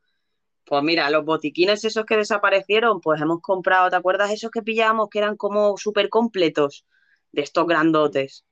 [0.65, 5.09] Pues mira, los botiquines esos que desaparecieron, pues hemos comprado, ¿te acuerdas esos que pillamos
[5.09, 6.85] que eran como súper completos?
[7.31, 8.45] De estos grandotes.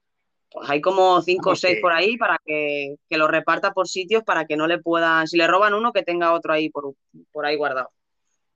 [0.51, 4.23] Pues hay como cinco o seis por ahí para que, que los reparta por sitios
[4.23, 6.93] para que no le puedan, si le roban uno, que tenga otro ahí por,
[7.31, 7.89] por ahí guardado.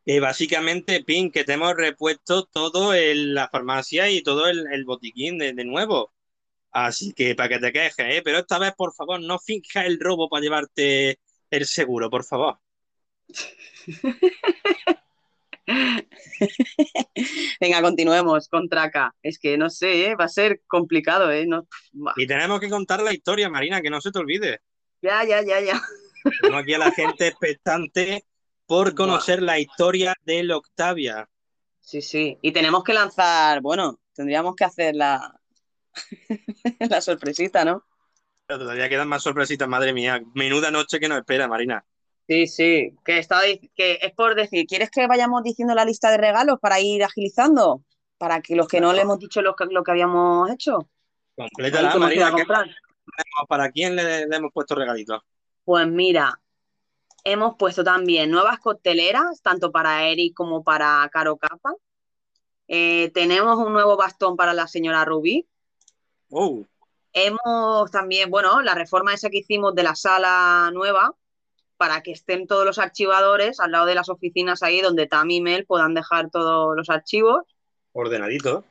[0.06, 5.40] Eh, básicamente, Pin, que te hemos repuesto todo en la farmacia y todo el, botiquín
[5.40, 6.14] de, nuevo.
[6.72, 8.22] Así que para que te quejes, ¿eh?
[8.24, 11.20] Pero esta vez, por favor, no finja el robo para llevarte
[11.50, 12.60] el seguro, por favor.
[17.60, 19.16] Venga, continuemos con Traca.
[19.22, 20.16] Es que no sé, ¿eh?
[20.16, 21.46] va a ser complicado, ¿eh?
[21.48, 21.68] No...
[22.16, 24.62] Y tenemos que contar la historia, Marina, que no se te olvide.
[25.02, 25.82] Ya, ya, ya, ya.
[26.42, 28.26] Tenemos aquí a la gente expectante
[28.66, 31.30] por conocer la historia del Octavia.
[31.82, 32.38] Sí, sí.
[32.42, 35.40] Y tenemos que lanzar, bueno, tendríamos que hacer la,
[36.80, 37.86] la sorpresita, ¿no?
[38.48, 40.22] Pero todavía quedan más sorpresitas, madre mía.
[40.34, 41.84] Menuda noche que nos espera, Marina.
[42.28, 43.42] Sí, sí, que, estaba,
[43.76, 47.84] que es por decir, ¿quieres que vayamos diciendo la lista de regalos para ir agilizando?
[48.18, 50.90] Para que los que no le hemos dicho lo que, lo que habíamos hecho.
[52.00, 52.34] Marina.
[53.48, 55.22] ¿Para quién le, hemos puesto regalitos?
[55.64, 56.40] Pues mira,
[57.24, 61.74] hemos puesto también nuevas cocteleras, tanto para Eric como para Caro Capa.
[62.68, 65.48] Eh, tenemos un nuevo bastón para la señora Rubí.
[66.30, 66.64] Oh.
[67.14, 71.16] Hemos también, bueno, la reforma esa que hicimos de la sala nueva,
[71.78, 75.42] para que estén todos los archivadores al lado de las oficinas ahí donde Tam y
[75.42, 77.44] Mel puedan dejar todos los archivos.
[77.94, 78.64] Ordenadito.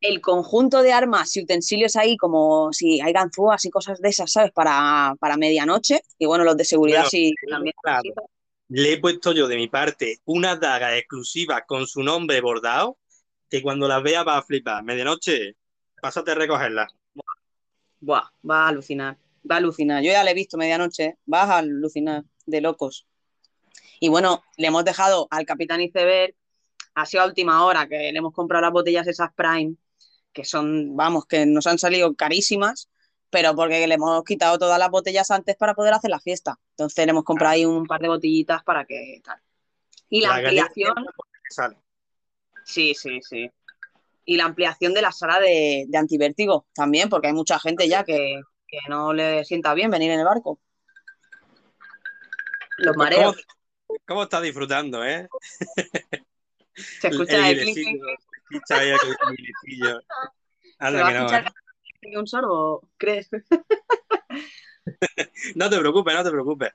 [0.00, 4.30] El conjunto de armas y utensilios ahí, como si hay ganzúas y cosas de esas,
[4.30, 4.52] ¿sabes?
[4.52, 6.02] Para, medianoche.
[6.18, 7.74] Y bueno, los de seguridad sí también.
[8.68, 12.98] Le he puesto yo de mi parte una daga exclusiva con su nombre bordado,
[13.48, 14.82] que cuando la vea va a flipar.
[14.82, 15.56] Medianoche,
[16.02, 16.86] pásate a recogerla.
[18.00, 19.16] Buah, va a alucinar
[19.50, 20.02] va a alucinar.
[20.02, 23.06] Yo ya le he visto medianoche, vas a alucinar de locos.
[24.00, 26.34] Y bueno, le hemos dejado al capitán Iceberg,
[26.94, 29.76] ha sido a última hora que le hemos comprado las botellas esas Prime,
[30.32, 32.88] que son, vamos, que nos han salido carísimas,
[33.30, 36.58] pero porque le hemos quitado todas las botellas antes para poder hacer la fiesta.
[36.70, 39.38] Entonces le hemos comprado ahí un par de botellitas para que tal.
[40.08, 40.94] Y la, ampliación.
[42.64, 43.50] Sí, sí, sí.
[44.24, 48.04] Y la ampliación de la sala de, de antivértigo también, porque hay mucha gente ya
[48.04, 48.40] que,
[48.82, 50.58] que no le sienta bien venir en el barco.
[52.78, 53.36] Los mareos.
[54.06, 55.28] ¿Cómo, está disfrutando, eh?
[56.74, 58.02] Se escucha el, el clink,
[60.78, 61.44] Anda que no, ¿eh?
[62.18, 63.30] un sorbo, crees?
[65.54, 66.72] no te preocupes, no te preocupes.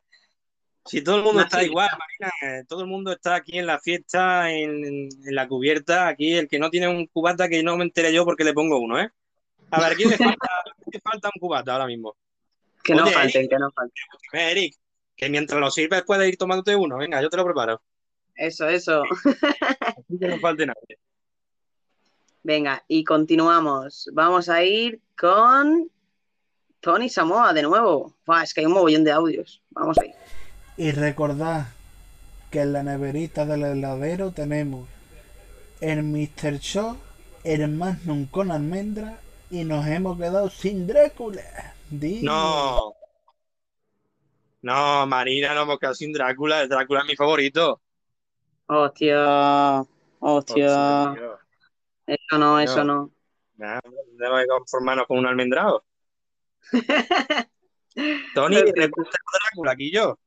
[0.85, 2.31] Si todo el mundo está igual, Marina,
[2.67, 6.57] todo el mundo está aquí en la fiesta, en, en, la cubierta, aquí el que
[6.57, 9.11] no tiene un cubata que no me enteré yo porque le pongo uno, ¿eh?
[9.71, 10.47] A ver, ¿quién le falta,
[11.03, 12.15] falta un cubata ahora mismo?
[12.83, 14.03] Que no falten, que no falten.
[14.33, 14.75] Eric,
[15.15, 16.97] que mientras lo sirves puedes ir tomándote uno.
[16.97, 17.81] Venga, yo te lo preparo.
[18.35, 19.03] Eso, eso.
[20.19, 20.97] que no falte nadie.
[22.41, 24.09] Venga, y continuamos.
[24.13, 25.91] Vamos a ir con
[26.79, 28.15] Tony Samoa de nuevo.
[28.41, 29.61] es que hay un mogollón de audios.
[29.71, 30.13] Vamos a ir.
[30.77, 31.67] Y recordad
[32.49, 34.87] que en la neverita del heladero tenemos
[35.81, 36.59] el Mr.
[36.59, 36.97] Show,
[37.43, 39.19] el Magnum con almendra
[39.49, 41.75] y nos hemos quedado sin Drácula.
[41.91, 42.93] No.
[44.61, 46.67] No, Marina, no hemos quedado sin Drácula.
[46.67, 47.81] Drácula es mi favorito.
[48.67, 49.83] Hostia.
[50.19, 51.15] Hostia.
[52.05, 53.11] Eso no, eso no.
[53.55, 55.83] Debemos conformarnos con un almendrado.
[58.35, 60.17] Tony, ¿te gusta Drácula aquí yo?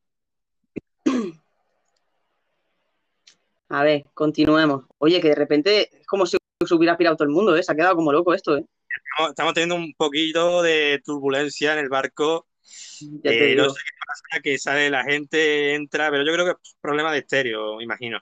[3.69, 4.85] A ver, continuemos.
[4.99, 6.36] Oye, que de repente es como si
[6.66, 7.62] se hubiera pirado todo el mundo, ¿eh?
[7.62, 8.66] Se ha quedado como loco esto, ¿eh?
[9.28, 12.47] Estamos, teniendo un poquito de turbulencia en el barco.
[13.24, 16.77] Eh, no sé qué pasa, que sale la gente, entra, pero yo creo que es
[16.81, 18.20] problema de estéreo, imagino.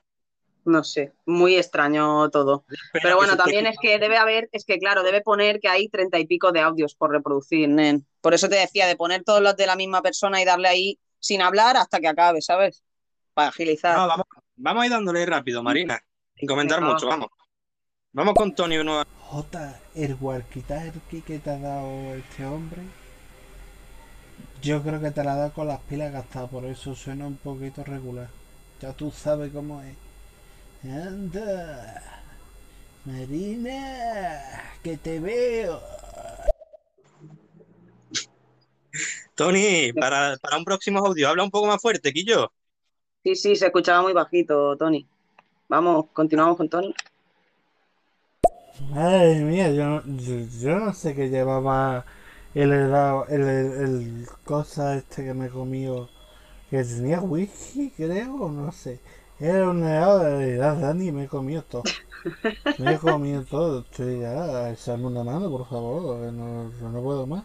[0.64, 2.64] No sé, muy extraño todo.
[2.92, 6.18] pero bueno, también es que debe haber, es que claro, debe poner que hay treinta
[6.18, 8.06] y pico de audios por reproducir, nen.
[8.20, 10.98] Por eso te decía, de poner todos los de la misma persona y darle ahí
[11.18, 12.82] sin hablar hasta que acabe, ¿sabes?
[13.32, 13.96] Para agilizar.
[13.96, 14.26] vamos,
[14.56, 15.98] vamos a ir dándole rápido, Marina,
[16.36, 17.28] sin comentar mucho, vamos.
[18.12, 19.04] Vamos con Tony uno.
[19.20, 20.64] J, el walkie
[21.22, 22.82] que te ha dado este hombre,
[24.60, 27.36] yo creo que te la ha dado con las pilas gastadas, por eso suena un
[27.36, 28.28] poquito regular.
[28.80, 29.94] Ya tú sabes cómo es.
[30.82, 32.02] Anda,
[33.04, 35.80] Marina, que te veo.
[39.36, 42.50] Tony, para, para un próximo audio, habla un poco más fuerte, Quillo.
[43.22, 45.06] Sí, sí, se escuchaba muy bajito, Tony.
[45.68, 46.92] Vamos, continuamos con Tony.
[48.78, 52.04] Madre mía, yo, yo, no sé qué llevaba
[52.54, 56.08] el helado, el, el, cosa este que me comió,
[56.70, 59.00] que tenía whisky, creo, no sé.
[59.38, 61.82] Era un helado de edad, Dani, y me comió todo.
[62.78, 63.80] Me he comido todo.
[63.80, 67.44] Estoy ya, echarme una mano, por favor, no, no puedo más.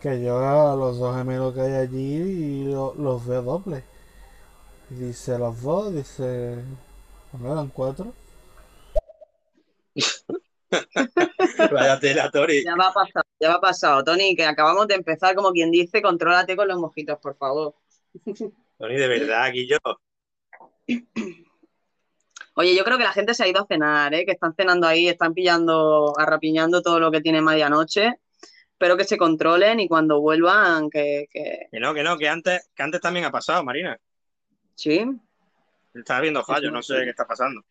[0.00, 3.84] Que yo a los dos gemelos que hay allí y los veo doble.
[4.90, 6.58] Dice los dos, dice
[7.40, 8.12] ¿No eran cuatro?
[11.72, 12.64] Vaya tela, Tori.
[12.64, 16.00] Ya va a pasar, ya va pasado, Tony, que acabamos de empezar, como quien dice,
[16.00, 17.74] contrólate con los mojitos, por favor.
[18.78, 19.78] Tony, de verdad, aquí yo.
[22.54, 24.24] Oye, yo creo que la gente se ha ido a cenar, ¿eh?
[24.26, 28.14] que están cenando ahí, están pillando, arrapiñando todo lo que tiene medianoche.
[28.72, 31.68] Espero que se controlen y cuando vuelvan, que, que...
[31.70, 33.96] Que no, que no, que antes, que antes también ha pasado, Marina.
[34.74, 35.06] Sí.
[35.94, 37.62] Estaba viendo fallos, no sé qué está pasando.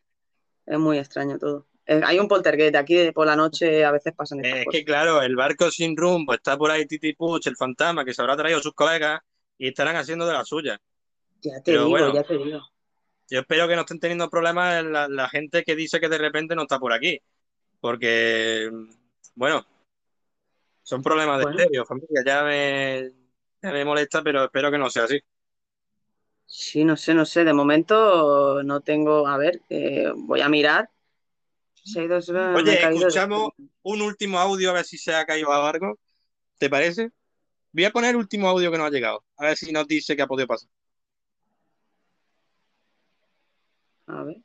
[0.66, 1.68] Es muy extraño todo.
[1.86, 4.82] Eh, hay un poltergeist aquí por la noche, a veces pasan estas Es cosas.
[4.82, 8.22] que claro, el barco sin rumbo está por ahí Titi Puch, el fantasma, que se
[8.22, 9.20] habrá traído sus colegas
[9.58, 10.80] y estarán haciendo de la suya.
[11.42, 12.60] Ya te Pero digo, bueno, ya te digo.
[13.30, 16.56] yo espero que no estén teniendo problemas la, la gente que dice que de repente
[16.56, 17.20] no está por aquí.
[17.82, 18.70] Porque,
[19.36, 19.66] bueno,
[20.84, 21.46] son problemas de Bueno.
[21.46, 22.22] estéreo, familia.
[22.26, 23.12] Ya me,
[23.62, 25.20] ya me molesta, pero espero que no sea así.
[26.46, 27.44] Sí, no sé, no sé.
[27.46, 29.28] De momento no tengo.
[29.28, 30.90] A ver, eh, voy a mirar.
[31.84, 33.50] Se ha ido- me he Oye, escuchamos
[33.84, 35.98] un último audio a ver si se ha caído a algo.
[36.58, 37.12] ¿Te parece?
[37.74, 39.24] Voy a poner el último audio que nos ha llegado.
[39.38, 40.70] A ver si nos dice qué ha podido pasar.
[44.08, 44.38] A ver.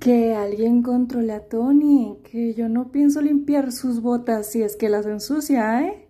[0.00, 4.88] Que alguien controle a Tony, que yo no pienso limpiar sus botas si es que
[4.88, 6.01] las ensucia, ¿eh?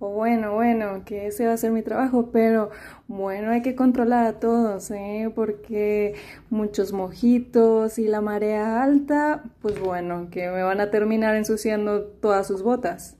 [0.00, 2.70] O bueno, bueno, que ese va a ser mi trabajo, pero
[3.08, 5.32] bueno, hay que controlar a todos, ¿eh?
[5.34, 6.14] Porque
[6.50, 12.46] muchos mojitos y la marea alta, pues bueno, que me van a terminar ensuciando todas
[12.46, 13.16] sus botas.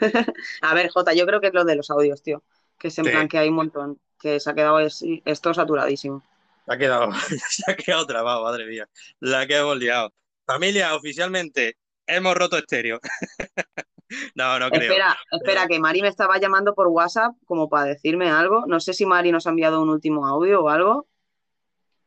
[0.62, 2.42] A ver, Jota, yo creo que es lo de los audios, tío.
[2.78, 3.10] Que es en Sí.
[3.12, 4.00] plan que hay un montón.
[4.18, 6.22] Que se ha quedado así- esto saturadísimo.
[6.66, 7.10] Se ha quedado,
[7.50, 8.88] se ha quedado trabado, madre mía.
[9.20, 10.12] La que hemos liado.
[10.44, 12.98] Familia, oficialmente hemos roto estéreo.
[14.34, 14.82] no, no creo.
[14.82, 18.64] Espera, espera, que Mari me estaba llamando por WhatsApp como para decirme algo.
[18.66, 21.06] No sé si Mari nos ha enviado un último audio o algo.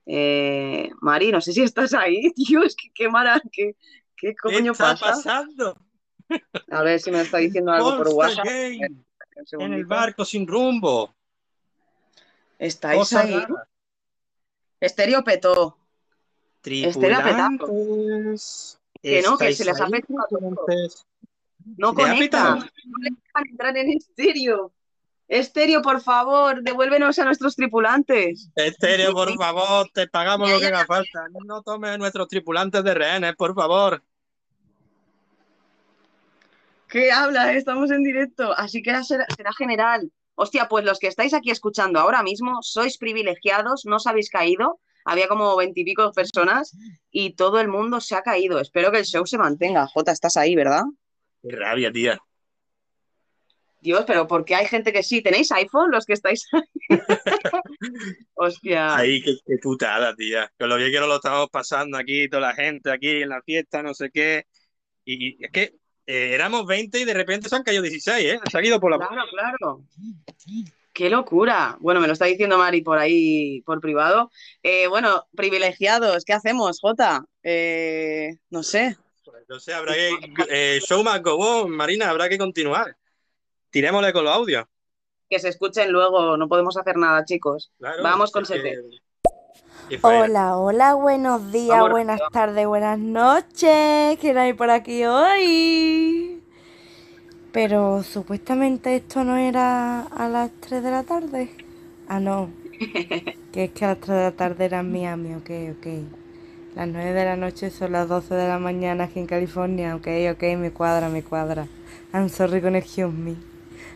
[0.06, 2.64] Eh, Mari, no sé si estás ahí, tío.
[2.64, 3.76] Es que qué mara, qué,
[4.16, 5.06] qué ¿Qué coño está pasa.
[5.08, 5.78] pasando?
[6.72, 8.46] A ver si me está diciendo algo por WhatsApp.
[9.54, 11.16] Un en el barco sin rumbo.
[12.58, 13.34] ¿Estáis ahí?
[13.34, 13.68] raras.
[14.80, 15.78] Estéreo petó.
[16.64, 17.20] Estéreo.
[19.02, 20.40] Que no, que ¿estáis se les ha petado a todos.
[20.40, 21.06] tripulantes?
[21.78, 22.56] No ¿Le ha conecta.
[22.56, 22.66] No
[23.02, 24.72] dejan entrar en estéreo.
[25.28, 28.50] Estéreo, por favor, devuélvenos a nuestros tripulantes.
[28.56, 31.28] Estéreo, por favor, te pagamos lo que haga falta.
[31.46, 34.04] No tomes a nuestros tripulantes de rehenes, por favor.
[36.88, 37.54] ¿Qué habla?
[37.54, 38.52] Estamos en directo.
[38.58, 40.12] Así que será, será general.
[40.34, 44.80] Hostia, pues los que estáis aquí escuchando ahora mismo sois privilegiados, no os habéis caído.
[45.06, 46.76] Había como veintipico personas
[47.12, 48.60] y todo el mundo se ha caído.
[48.60, 49.86] Espero que el show se mantenga.
[49.88, 50.84] Jota, estás ahí, ¿verdad?
[51.42, 52.20] Qué rabia, tía.
[53.82, 55.22] Dios, pero ¿por qué hay gente que sí?
[55.22, 56.62] ¿Tenéis iPhone los que estáis ahí?
[58.34, 58.96] Hostia.
[58.96, 60.52] Ahí, qué, qué putada, tía.
[60.60, 63.42] Con lo bien que nos lo estamos pasando aquí, toda la gente aquí en la
[63.42, 64.44] fiesta, no sé qué.
[65.06, 68.40] Y, y es que eh, éramos 20 y de repente se han caído 16, ¿eh?
[68.50, 68.98] Se han ido por la...
[68.98, 69.84] Claro, claro.
[70.92, 71.78] Qué locura.
[71.80, 74.32] Bueno, me lo está diciendo Mari por ahí, por privado.
[74.64, 77.24] Eh, bueno, privilegiados, ¿qué hacemos, Jota?
[77.44, 78.98] Eh, no sé.
[79.50, 80.20] No sé, habrá que...
[80.48, 82.96] Eh, show must go on, Marina, habrá que continuar.
[83.72, 84.66] Tirémosle con los audios.
[85.28, 87.72] Que se escuchen luego, no podemos hacer nada, chicos.
[87.80, 88.80] Claro, Vamos con Sete.
[90.04, 94.20] Hola, hola, buenos días, Vamos, buenas tardes, buenas noches.
[94.22, 96.44] ¿Quién hay por aquí hoy?
[97.52, 101.50] Pero supuestamente esto no era a las 3 de la tarde.
[102.08, 102.52] Ah, no.
[103.52, 106.19] Que es que a las 3 de la tarde era en Miami, ok, ok.
[106.76, 110.08] Las 9 de la noche son las 12 de la mañana aquí en California, ok,
[110.34, 111.68] ok, me cuadra, me cuadra.
[112.14, 113.36] I'm sorry con excuse me.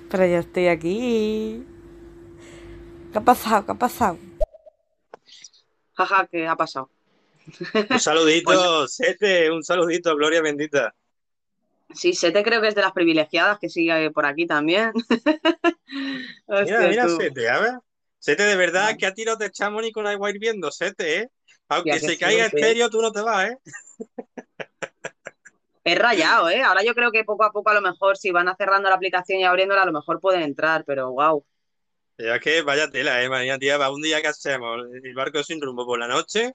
[0.09, 1.63] Pero ya estoy aquí.
[3.11, 3.65] ¿Qué ha pasado?
[3.65, 4.17] ¿Qué ha pasado?
[5.93, 6.89] Jaja, ¿qué ha pasado?
[7.89, 10.95] Un saludito, Sete, un saludito, Gloria bendita.
[11.93, 14.91] Sí, Sete creo que es de las privilegiadas que sigue por aquí también.
[16.47, 17.17] Hostia, Mira, mira, tú.
[17.19, 17.73] Sete, a ver.
[18.17, 21.29] Sete, de verdad, que a tiros de Chamonix con agua hirviendo, Sete, ¿eh?
[21.69, 22.59] Aunque se caiga fuerte.
[22.59, 23.57] estéreo, tú no te vas, ¿eh?
[25.85, 26.61] Es rayado, ¿eh?
[26.61, 29.39] Ahora yo creo que poco a poco a lo mejor si van cerrando la aplicación
[29.39, 31.45] y abriéndola, a lo mejor pueden entrar, pero wow.
[32.17, 33.27] Ya que vaya tela, ¿eh?
[33.27, 36.53] Mañana, tía, va un día que hacemos el barco sin rumbo por la noche,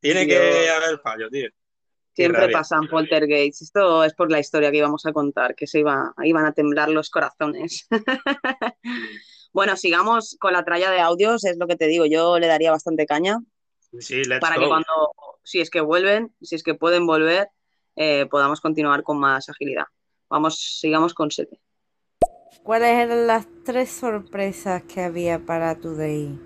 [0.00, 1.50] tiene que haber fallo, tío.
[2.14, 2.56] Siempre rabia.
[2.56, 3.62] pasan poltergeists.
[3.62, 6.88] Esto es por la historia que íbamos a contar, que se iba, iban a temblar
[6.88, 7.86] los corazones.
[9.52, 12.70] Bueno, sigamos con la tralla de audios, es lo que te digo, yo le daría
[12.70, 13.40] bastante caña
[13.98, 17.48] Sí, let's para que cuando, si es que vuelven, si es que pueden volver,
[17.96, 19.86] eh, podamos continuar con más agilidad.
[20.28, 21.60] Vamos, sigamos con Sete.
[22.62, 26.38] ¿Cuáles eran las tres sorpresas que había para Today?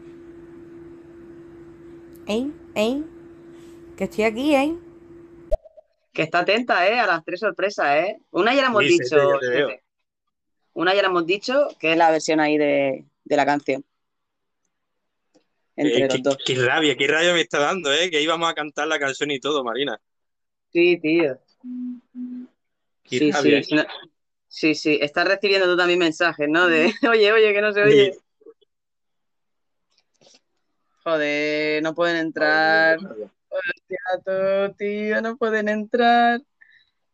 [2.26, 2.50] ¿Eh?
[2.74, 3.02] ¿Eh?
[3.96, 4.78] Que estoy aquí, ¿eh?
[6.12, 6.98] Que está atenta, ¿eh?
[6.98, 8.20] A las tres sorpresas, ¿eh?
[8.30, 9.16] Una ya la hemos dicho.
[10.72, 13.84] Una ya la hemos dicho, que es la versión ahí de, de la canción.
[15.76, 16.38] Entre Eh, los qué, dos.
[16.44, 18.10] qué rabia, qué rabia me está dando, ¿eh?
[18.10, 20.00] Que íbamos a cantar la canción y todo, Marina.
[20.72, 21.38] Sí, tío.
[23.02, 23.62] Qué Sí, rabia.
[23.62, 23.74] sí.
[23.74, 23.84] no-
[24.48, 24.98] Sí, sí.
[25.02, 26.68] Estás recibiendo tú también mensajes, ¿no?
[26.68, 28.16] De, oye, oye, que no se oye.
[31.04, 32.98] Joder, no pueden entrar.
[32.98, 36.40] Hostia, tío, no pueden entrar.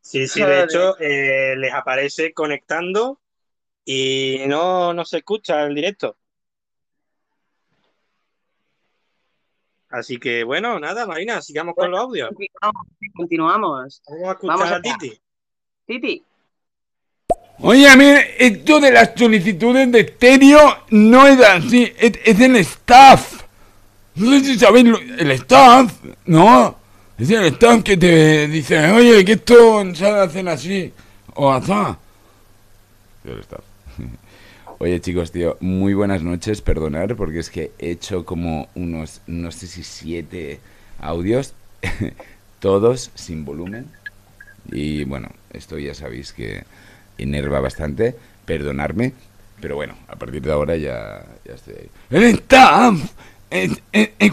[0.00, 3.20] Sí, sí, de hecho, eh, les aparece conectando
[3.84, 6.16] y no, no se escucha el directo.
[9.90, 12.28] Así que bueno, nada, Marina, sigamos con los audios.
[12.28, 12.86] Continuamos,
[13.16, 14.02] continuamos.
[14.08, 14.80] Vamos a escuchar Vamos a.
[14.80, 15.20] Titi.
[15.86, 16.22] Titi.
[17.62, 18.06] Oye, a mí
[18.38, 20.60] esto de las solicitudes de estéreo
[20.90, 23.42] no es así, es, es el staff.
[24.14, 25.92] No sé si sabéis, lo- el staff,
[26.24, 26.76] ¿no?
[27.18, 30.92] Es el staff que te dice, oye, que esto se ha de hacer así,
[31.34, 31.98] o asá.
[33.24, 33.60] El staff.
[34.82, 39.52] Oye chicos, tío, muy buenas noches, perdonar porque es que he hecho como unos, no
[39.52, 40.58] sé si siete
[41.00, 41.52] audios,
[42.60, 43.86] todos sin volumen.
[44.72, 46.64] Y bueno, esto ya sabéis que
[47.18, 48.16] enerva bastante,
[48.46, 49.12] perdonarme,
[49.60, 51.90] pero bueno, a partir de ahora ya, ya estoy ahí.
[52.08, 52.94] El staff
[53.50, 53.82] es,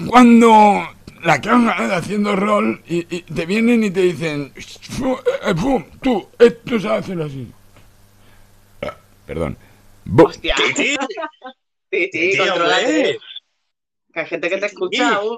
[0.08, 0.88] cuando
[1.24, 6.80] la cámara haciendo rol y, te vienen y te dicen, "Fu- eh, fu, tú, esto
[6.80, 7.52] se hace así.
[8.82, 8.96] Ah,
[9.26, 9.58] Perdón.
[10.16, 10.56] Hostia.
[10.56, 10.96] Titi,
[11.90, 12.86] Titi, Titi, contrólate.
[12.86, 13.18] hombre.
[14.14, 15.38] Que hay gente que te escucha aún.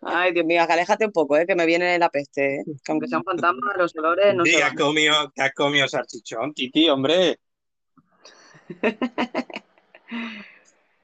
[0.00, 1.46] Ay, Dios mío, aléjate un poco, ¿eh?
[1.46, 2.56] que me viene la peste.
[2.56, 2.64] ¿eh?
[2.84, 6.52] Que aunque sea un fantasma, los olores no se has comido, que has comido salchichón,
[6.52, 7.38] Titi, hombre.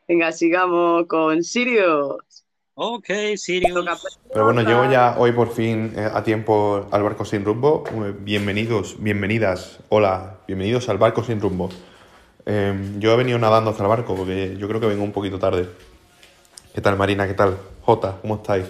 [0.09, 2.45] Venga, sigamos con Sirius.
[2.83, 4.09] Ok, Sirius.
[4.33, 7.85] Pero bueno, llego ya hoy por fin eh, a tiempo al barco sin rumbo.
[8.21, 11.69] Bienvenidos, bienvenidas, hola, bienvenidos al barco sin rumbo.
[12.47, 15.39] Eh, yo he venido nadando hasta el barco porque yo creo que vengo un poquito
[15.39, 15.69] tarde.
[16.75, 17.27] ¿Qué tal Marina?
[17.27, 17.59] ¿Qué tal?
[17.83, 18.65] Jota, ¿cómo estáis?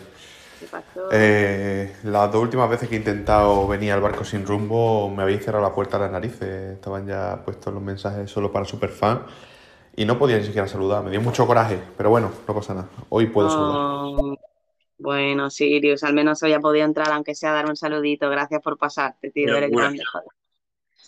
[1.12, 5.44] Eh, las dos últimas veces que he intentado venir al barco sin rumbo me habéis
[5.44, 6.72] cerrado la puerta a las narices.
[6.72, 9.22] Estaban ya puestos los mensajes solo para superfan
[9.96, 11.04] y no podía ni siquiera saludar.
[11.04, 12.88] Me dio mucho coraje, pero bueno, no pasa nada.
[13.08, 13.76] Hoy puedo saludar.
[13.76, 14.36] Oh,
[14.98, 18.28] bueno, Sirius, al menos hoy ya podía entrar, aunque sea dar un saludito.
[18.28, 20.28] Gracias por pasarte, tío, eres grande, joder.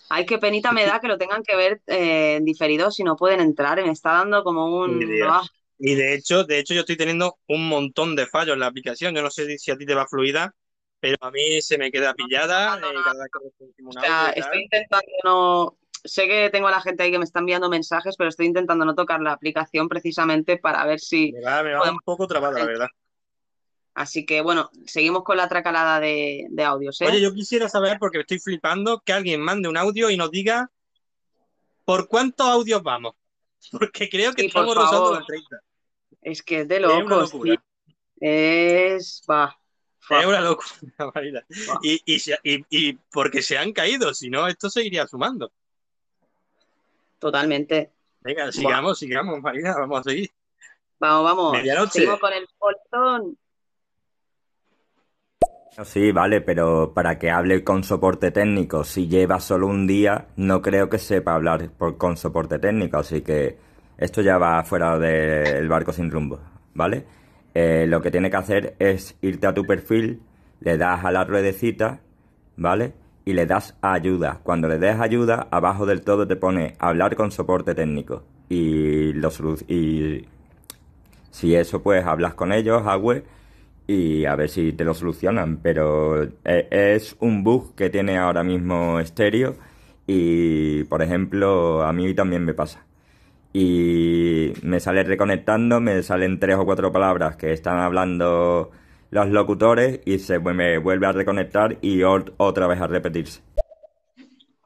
[0.09, 3.17] Ay, qué penita me da que lo tengan que ver eh, en diferido si no
[3.17, 3.83] pueden entrar.
[3.83, 5.01] Me está dando como un...
[5.27, 5.43] Ah,
[5.79, 9.15] Y de hecho, de hecho, yo estoy teniendo un montón de fallos en la aplicación.
[9.15, 10.55] Yo no sé si a ti te va fluida,
[11.01, 14.63] pero a mí se me queda pillada eh, cada vez que recibimos O sea, estoy
[14.63, 15.79] intentando no.
[16.05, 18.85] Sé que tengo a la gente ahí que me está enviando mensajes, pero estoy intentando
[18.85, 21.33] no tocar la aplicación precisamente para ver si.
[21.33, 22.89] Me va, me va un poco trabada, la verdad.
[23.95, 27.07] Así que bueno, seguimos con la tracalada de, de audios, ¿eh?
[27.07, 30.71] Oye, yo quisiera saber, porque estoy flipando, que alguien mande un audio y nos diga
[31.85, 33.15] por cuántos audios vamos.
[33.71, 35.61] Porque creo que Sí, estamos rozando los 30.
[36.21, 37.33] Es que es de locos.
[38.19, 39.23] Es.
[39.31, 39.57] Va.
[40.11, 40.69] Es una locura,
[41.15, 41.45] Marina.
[41.83, 45.53] Y, y, y, y porque se han caído, si no, esto seguiría sumando.
[47.23, 47.93] Totalmente.
[48.21, 50.29] Venga, sigamos, sigamos, Marina, vamos a seguir.
[50.99, 51.53] Vamos, vamos.
[51.53, 51.93] Medianoche.
[51.93, 53.39] Seguimos con el poltón.
[55.85, 60.63] Sí, vale, pero para que hable con soporte técnico, si lleva solo un día, no
[60.63, 63.57] creo que sepa hablar por, con soporte técnico, así que
[63.99, 66.41] esto ya va fuera del barco sin rumbo,
[66.75, 67.07] ¿vale?
[67.55, 70.23] Eh, lo que tiene que hacer es irte a tu perfil,
[70.59, 72.01] le das a la ruedecita,
[72.57, 72.95] ¿vale?
[73.25, 74.41] Y le das ayuda.
[74.43, 78.25] Cuando le des ayuda, abajo del todo te pone hablar con soporte técnico.
[78.49, 79.31] Y, lo
[79.69, 80.27] y
[81.31, 83.25] si eso, pues hablas con ellos, Agüe,
[83.87, 85.59] y a ver si te lo solucionan.
[85.59, 89.57] Pero e- es un bug que tiene ahora mismo Stereo
[90.07, 92.85] y, por ejemplo, a mí también me pasa.
[93.53, 98.71] Y me sale reconectando, me salen tres o cuatro palabras que están hablando
[99.13, 103.43] los locutores y se me vuelve a reconectar y ot- otra vez a repetirse.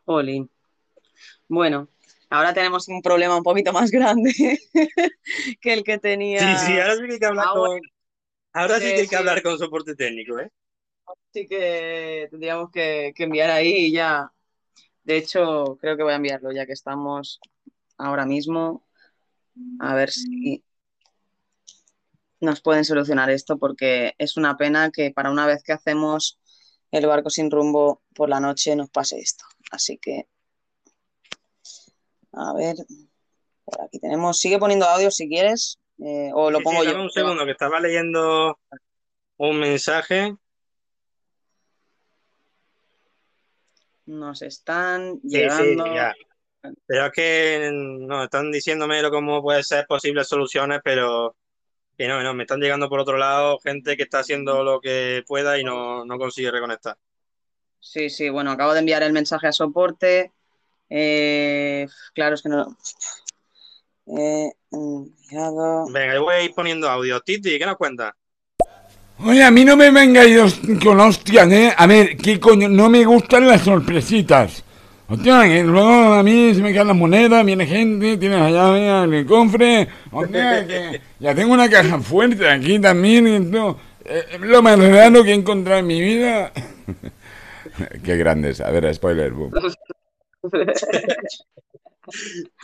[0.07, 0.49] Jolín.
[1.49, 1.89] Bueno,
[2.31, 4.33] ahora tenemos un problema un poquito más grande
[5.61, 6.43] que el que tenía.
[6.43, 7.81] Sí, sí, ahora sí que hay que hablar Ah, con.
[8.55, 9.17] Ahora sí Sí, que hay que sí.
[9.17, 10.51] hablar con soporte técnico, ¿eh?
[11.31, 14.31] Así que tendríamos que, que enviar ahí y ya.
[15.05, 17.41] De hecho, creo que voy a enviarlo ya que estamos
[17.99, 18.85] ahora mismo.
[19.81, 20.65] A ver si
[22.41, 26.39] nos pueden solucionar esto porque es una pena que para una vez que hacemos
[26.91, 29.45] el barco sin rumbo por la noche nos pase esto.
[29.71, 30.29] Así que,
[32.33, 32.77] a ver,
[33.65, 34.39] por aquí tenemos.
[34.39, 37.01] Sigue poniendo audio si quieres, Eh, o lo Sí, pongo sí, yo.
[37.01, 38.59] un segundo, que estaba leyendo
[39.39, 40.37] un mensaje.
[44.05, 45.87] Nos están Sí, sí, llegando.
[45.95, 46.15] ya.
[46.87, 51.35] Pero es que no, están diciéndome cómo puede ser posibles soluciones, pero
[51.97, 55.25] que no, no, me están llegando por otro lado gente que está haciendo lo que
[55.27, 56.97] pueda y no, no consigue reconectar.
[57.81, 60.33] Sí, sí, bueno, acabo de enviar el mensaje a soporte.
[60.91, 62.77] Eh, claro, es que no.
[64.07, 65.87] Eh, enviado.
[65.91, 67.21] Venga, yo voy a ir poniendo audio.
[67.21, 68.13] Titi, ¿qué nos cuentas?
[69.25, 71.73] Oye, a mí no me vengáis con hostias, ¿eh?
[71.77, 72.69] A ver, ¿qué coño?
[72.69, 74.66] No me gustan las sorpresitas.
[75.09, 79.05] Hostia, que luego a mí se me caen las monedas, viene gente, tiene la llave
[79.05, 79.89] en el cofre.
[80.11, 83.29] Hostia, que ya tengo una caja fuerte aquí también.
[83.29, 86.53] Y esto, eh, es lo más raro que he encontrado en mi vida.
[88.05, 88.61] Qué grandes.
[88.61, 89.53] A ver, spoiler, boom.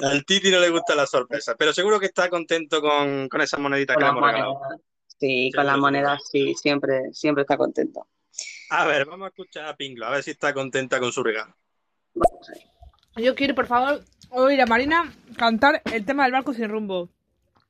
[0.03, 3.59] Al Titi no le gusta la sorpresa, pero seguro que está contento con, con esas
[3.61, 4.61] moneditas Con que le hemos regalado.
[5.19, 8.09] Sí, con las monedas sí, siempre, siempre está contento.
[8.71, 11.55] A ver, vamos a escuchar a Pinglo, a ver si está contenta con su regalo.
[13.17, 17.11] Yo quiero, por favor, oír a Marina cantar el tema del barco sin rumbo.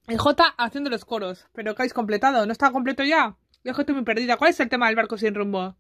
[0.09, 1.47] Y J haciendo los coros.
[1.53, 3.37] Pero que habéis completado, ¿no está completo ya?
[3.65, 4.37] Yo es que estoy muy perdida.
[4.37, 5.77] ¿Cuál es el tema del barco sin rumbo?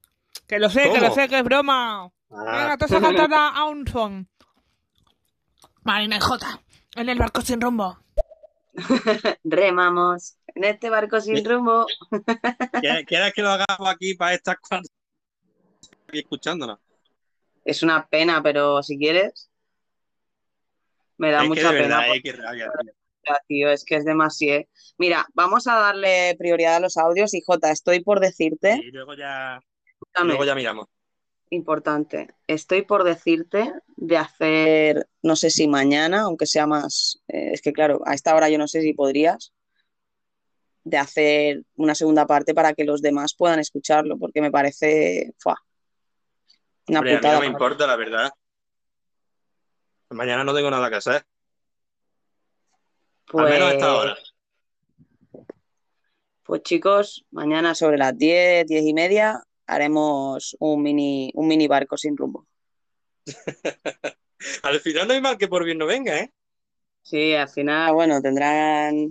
[0.46, 2.10] Que lo sé, que lo sé, que es broma.
[2.30, 4.28] Venga, todos a cantar a, un son.
[5.82, 6.60] Marina y J,
[6.96, 7.98] en el barco sin rumbo.
[9.44, 11.86] Remamos en este barco sin rumbo.
[12.80, 14.88] ¿Quieres, que lo hagamos aquí para estas cuatro?
[16.08, 16.78] Aquí escuchándonos.
[17.64, 19.50] Es una pena, pero si quieres.
[21.18, 21.96] Me da Es que mucha de pena.
[21.98, 22.70] verdad, porque- qué rabia,
[23.46, 23.70] tío.
[23.70, 24.64] Es que es demasiado.
[24.98, 29.14] Mira, vamos a darle prioridad a los audios y Jota, estoy por decirte, Y luego
[29.14, 29.60] ya,
[30.24, 30.86] luego ya miramos.
[31.50, 37.60] importante, estoy por decirte de hacer, no sé si mañana, aunque sea más, eh, es
[37.62, 39.52] que claro, a esta hora yo no sé si podrías,
[40.84, 45.62] de hacer una segunda parte para que los demás puedan escucharlo, porque me parece, ¡fua!
[46.88, 48.30] Una Hombre, a mí no me importa, la verdad.
[50.10, 51.24] Mañana no tengo nada que hacer.
[53.34, 54.16] Al menos a esta Pues- hora.
[56.44, 61.96] Pues chicos, mañana sobre las 10, 10 y media haremos un mini, un mini barco
[61.96, 62.46] sin rumbo.
[64.64, 66.32] Al final no hay mal que por bien no venga, ¿eh?
[67.04, 69.08] Sí, al final, bueno, tendrán,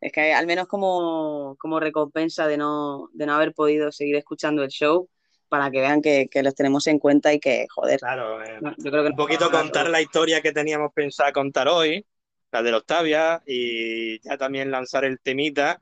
[0.00, 4.62] es que al menos como, como recompensa de no, de no haber podido seguir escuchando
[4.62, 5.08] el show,
[5.48, 8.90] para que vean que, que los tenemos en cuenta y que, joder, Claro, eh, yo
[8.90, 12.04] creo que un poquito contar la historia que teníamos pensado contar hoy,
[12.52, 15.78] la de Octavia, y ya también lanzar el temita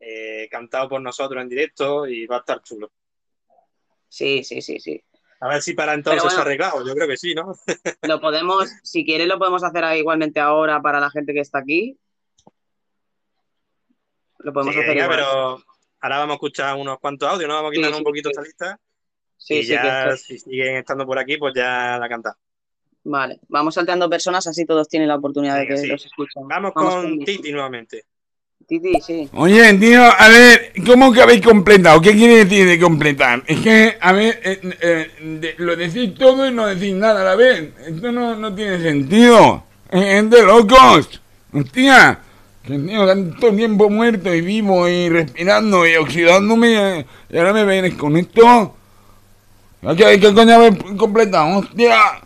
[0.00, 2.90] eh, cantado por nosotros en directo y va a estar chulo.
[4.08, 5.02] Sí, sí, sí, sí.
[5.40, 6.34] A ver si para entonces bueno.
[6.34, 7.54] se ha arreglado, yo creo que sí, ¿no?
[8.02, 11.96] Lo podemos, si quieres, lo podemos hacer igualmente ahora para la gente que está aquí.
[14.38, 15.10] Lo podemos Sí, hacer igual.
[15.10, 15.62] pero
[16.00, 17.54] ahora vamos a escuchar unos cuantos audios, ¿no?
[17.54, 18.80] Vamos a quitar Sí, un poquito esta lista
[19.38, 22.36] Sí, y sí, ya que si siguen estando por aquí, pues ya la canta.
[23.04, 25.86] Vale, vamos salteando personas, así todos tienen la oportunidad de que sí.
[25.86, 26.46] los escuchen.
[26.46, 28.04] Vamos, Vamos con con Titi nuevamente.
[28.66, 29.30] Titi, sí.
[29.32, 32.02] Oye, tío, a ver, ¿cómo que habéis completado?
[32.02, 33.42] ¿Qué quiere decir de completar?
[33.46, 35.10] Es que, a ver, eh, eh,
[35.40, 37.72] de- lo decís todo y no decís nada a la vez.
[37.86, 39.64] Esto no, no tiene sentido.
[39.90, 41.22] Es de locos.
[41.50, 42.20] Hostia,
[42.62, 47.94] que tío, tanto tiempo muerto y vivo y respirando y oxidándome y ahora me vienes
[47.94, 48.74] con esto.
[49.80, 51.58] ¿Qué, qué coño habéis completado?
[51.58, 52.22] Hostia.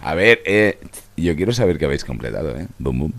[0.00, 0.78] A ver, eh,
[1.16, 2.66] yo quiero saber qué habéis completado, ¿eh?
[2.78, 3.12] Boom, boom.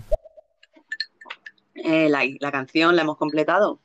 [1.74, 3.80] Eh, la, la canción la hemos completado.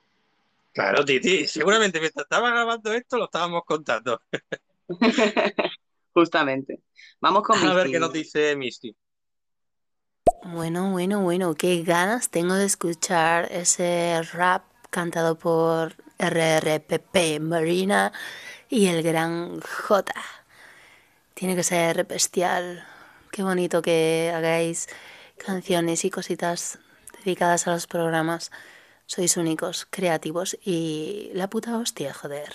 [0.73, 4.19] Claro, Titi, seguramente mientras estaba grabando esto lo estábamos contando.
[6.13, 6.81] Justamente.
[7.21, 8.93] Vamos con A ver qué nos dice Misty.
[10.43, 18.11] Bueno, bueno, bueno, qué ganas tengo de escuchar ese rap cantado por RRPP Marina
[18.75, 20.13] y el gran J.
[21.33, 22.85] Tiene que ser bestial.
[23.31, 24.89] Qué bonito que hagáis
[25.37, 26.79] canciones y cositas
[27.23, 28.51] dedicadas a los programas.
[29.05, 32.49] Sois únicos, creativos y la puta hostia, joder.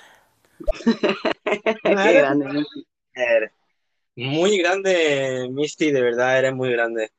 [1.82, 2.66] Qué grande,
[4.14, 7.12] Muy grande, Misty, de verdad eres muy grande.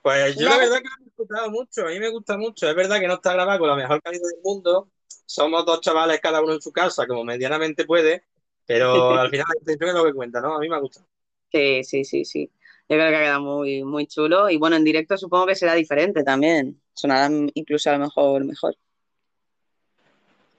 [0.00, 2.66] Pues yo la verdad que lo he disfrutado mucho, a mí me gusta mucho.
[2.66, 4.88] Es verdad que no está grabado con la mejor calidad del mundo.
[5.26, 8.24] Somos dos chavales cada uno en su casa, como medianamente puede,
[8.66, 10.56] pero al final la intención es lo que cuenta, ¿no?
[10.56, 11.06] A mí me ha gustado.
[11.50, 12.50] Sí, sí, sí, sí.
[12.88, 14.50] Yo creo que ha quedado muy, muy chulo.
[14.50, 16.80] Y bueno, en directo supongo que será diferente también.
[16.94, 18.76] Sonará incluso a lo mejor mejor.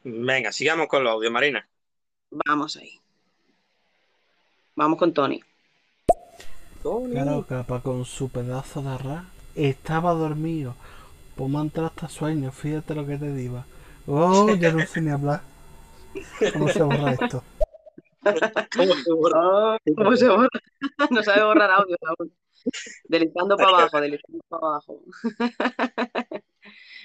[0.03, 1.67] Venga, sigamos con los audios, Marina.
[2.29, 2.99] Vamos ahí.
[4.75, 5.41] Vamos con Tony.
[6.81, 9.25] Claro, capa con su pedazo de arra
[9.55, 10.75] estaba dormido.
[11.35, 11.71] Pues me han
[12.09, 13.63] sueños, fíjate lo que te digo.
[14.05, 15.41] Oh, ya no sé ni hablar.
[16.53, 17.43] ¿Cómo se borra esto?
[18.75, 19.39] ¿Cómo se borra?
[19.39, 20.49] Oh, ¿Cómo se borra?
[21.11, 22.33] No sabe borrar audio aún.
[23.05, 25.01] Deslizando para abajo, deslizando para abajo.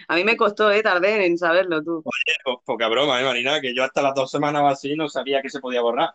[0.08, 1.98] A mí me costó, eh, tardé en saberlo tú.
[1.98, 5.08] Oye, pues, poca broma, eh, Marina, que yo hasta las dos semanas o así no
[5.08, 6.14] sabía que se podía borrar.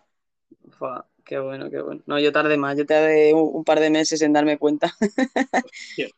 [0.77, 2.01] Fua, qué bueno, qué bueno.
[2.05, 4.93] No, yo tardé más, yo tardé un, un par de meses en darme cuenta.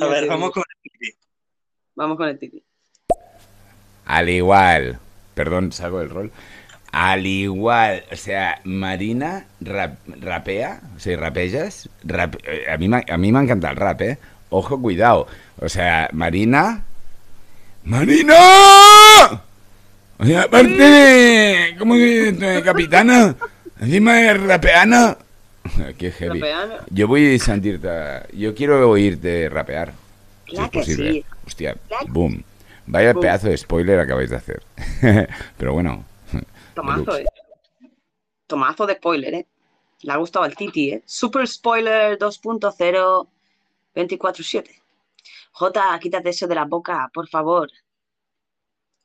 [0.00, 1.18] A ver, vamos con el titi.
[1.94, 2.62] Vamos con el titi.
[4.12, 4.98] Al igual,
[5.34, 6.30] perdón, salgo del rol.
[6.92, 11.88] Al igual, o sea, Marina rap- rapea, o sea, rapellas.
[12.04, 14.18] Rap- eh, a mí a mí me encanta el rap, ¿eh?
[14.50, 15.26] Ojo, cuidado.
[15.58, 16.82] O sea, Marina.
[17.84, 18.34] ¡Marina!
[20.18, 21.74] O sea, aparte.
[21.78, 23.34] ¿Cómo de capitana?
[23.80, 25.16] Encima de rapeana.
[25.98, 26.40] Qué heavy.
[26.40, 26.74] Rapeana.
[26.90, 27.88] Yo voy a sentirte.
[28.34, 29.94] Yo quiero oírte rapear.
[30.46, 31.24] Si Claro que sí.
[31.46, 31.76] Hostia,
[32.08, 32.44] boom.
[32.86, 33.22] Vaya Boom.
[33.22, 34.62] pedazo de spoiler acabáis de hacer.
[35.58, 36.04] Pero bueno.
[36.74, 37.26] Tomazo, eh.
[38.46, 39.46] Tomazo de spoiler, eh.
[40.02, 41.02] Le ha gustado al Titi, eh.
[41.06, 43.28] Super spoiler 2.0
[43.94, 44.82] 24-7.
[45.52, 47.70] Jota, quítate eso de la boca, por favor.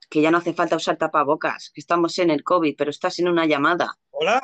[0.09, 3.27] Que ya no hace falta usar tapabocas, que estamos en el COVID, pero estás en
[3.27, 3.97] una llamada.
[4.11, 4.41] Hola.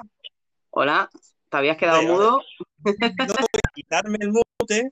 [0.72, 1.10] Hola,
[1.50, 2.42] ¿te habías quedado mudo?
[2.84, 2.94] No
[3.74, 4.92] quitarme el mute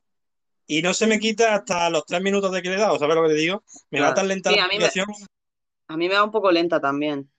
[0.68, 3.16] y no se me quita hasta los tres minutos de que le he dado, ¿sabes
[3.16, 3.64] lo que te digo?
[3.90, 4.16] Me va Claro.
[4.16, 5.08] tan lenta Sí, la a mí me- aplicación.
[5.88, 7.30] A mí me va un poco lenta también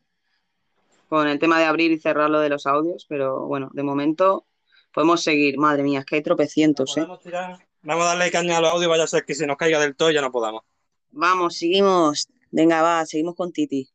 [1.09, 4.47] con el tema de abrir y cerrar lo de los audios, pero bueno, de momento
[4.93, 5.59] podemos seguir.
[5.59, 7.07] Madre mía, es que hay tropecientos, ¿eh?
[7.23, 7.59] Tirar.
[7.83, 9.97] Vamos a darle caña a los audios, vaya a ser que se nos caiga del
[9.97, 10.63] todo y ya no podamos.
[11.11, 12.29] Vamos, seguimos.
[12.51, 13.89] Venga, va, seguimos con Titi.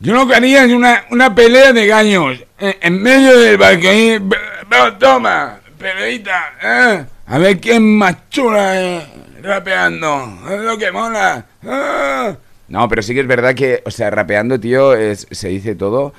[0.00, 3.88] Yo no quería una, una pelea de gaños en, en medio del barco.
[3.88, 4.18] ahí.
[4.18, 4.36] B-
[4.68, 6.58] b- toma, peleita.
[6.62, 7.06] ¿eh?
[7.26, 9.06] A ver quién más chula eh,
[9.42, 10.38] rapeando.
[10.50, 11.46] Es lo que mola.
[11.62, 12.36] ah.
[12.68, 16.14] No, pero sí que es verdad que, o sea, rapeando, tío, es, se dice todo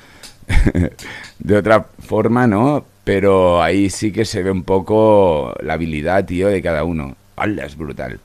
[1.40, 2.86] de otra forma, ¿no?
[3.04, 7.16] Pero ahí sí que se ve un poco la habilidad, tío, de cada uno.
[7.36, 8.20] ¡Hala, es brutal!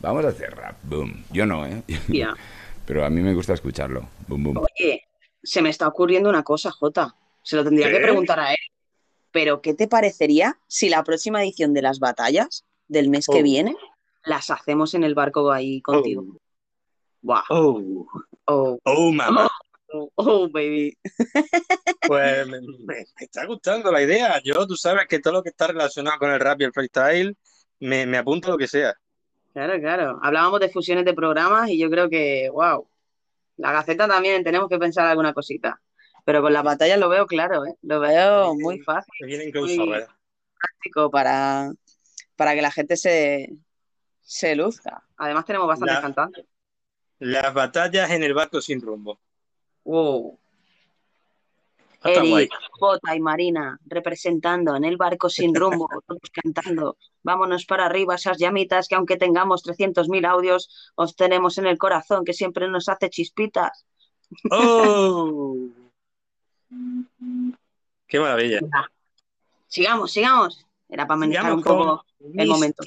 [0.00, 1.24] Vamos a hacer rap, boom.
[1.30, 1.82] Yo no, ¿eh?
[2.86, 4.08] Pero a mí me gusta escucharlo.
[4.26, 4.58] Boom, boom.
[4.58, 5.04] Oye,
[5.42, 7.14] se me está ocurriendo una cosa, Jota.
[7.42, 7.94] Se lo tendría ¿Qué?
[7.94, 8.58] que preguntar a él.
[9.32, 13.42] Pero, ¿qué te parecería si la próxima edición de las batallas del mes que Oh.
[13.42, 13.76] viene
[14.24, 16.24] las hacemos en el barco ahí contigo?
[17.22, 17.44] Buah.
[17.50, 18.06] Oh.
[18.46, 18.78] Oh.
[18.84, 19.48] Oh, mamá.
[19.92, 20.96] Oh, oh, baby.
[22.06, 22.58] Pues me,
[23.20, 24.40] está gustando la idea.
[24.42, 27.36] Yo, tú sabes que todo lo que está relacionado con el rap y el freestyle,
[27.78, 28.94] me, me apunta lo que sea.
[29.52, 30.18] Claro, claro.
[30.22, 32.88] Hablábamos de fusiones de programas y yo creo que, wow,
[33.58, 35.80] la Gaceta también tenemos que pensar alguna cosita.
[36.30, 37.74] Pero con las batallas lo veo claro, ¿eh?
[37.82, 40.06] Lo veo muy fácil, vienen muy crossover.
[40.60, 41.72] práctico para,
[42.36, 43.50] para que la gente se,
[44.20, 45.02] se luzca.
[45.16, 46.44] Además tenemos bastantes La- cantantes.
[47.18, 49.18] Las batallas en el barco sin rumbo.
[49.82, 50.38] Wow.
[52.04, 52.44] Guay.
[52.44, 56.96] Eric, Jota y Marina representando en el barco sin rumbo, todos cantando.
[57.24, 62.24] Vámonos para arriba, esas llamitas que aunque tengamos 300.000 audios, os tenemos en el corazón,
[62.24, 63.84] que siempre nos hace chispitas.
[64.52, 65.56] ¡Oh!
[68.06, 68.60] ¡Qué maravilla!
[69.66, 70.66] Sigamos, sigamos.
[70.88, 72.82] Era para manejar Sigamos un poco el momento.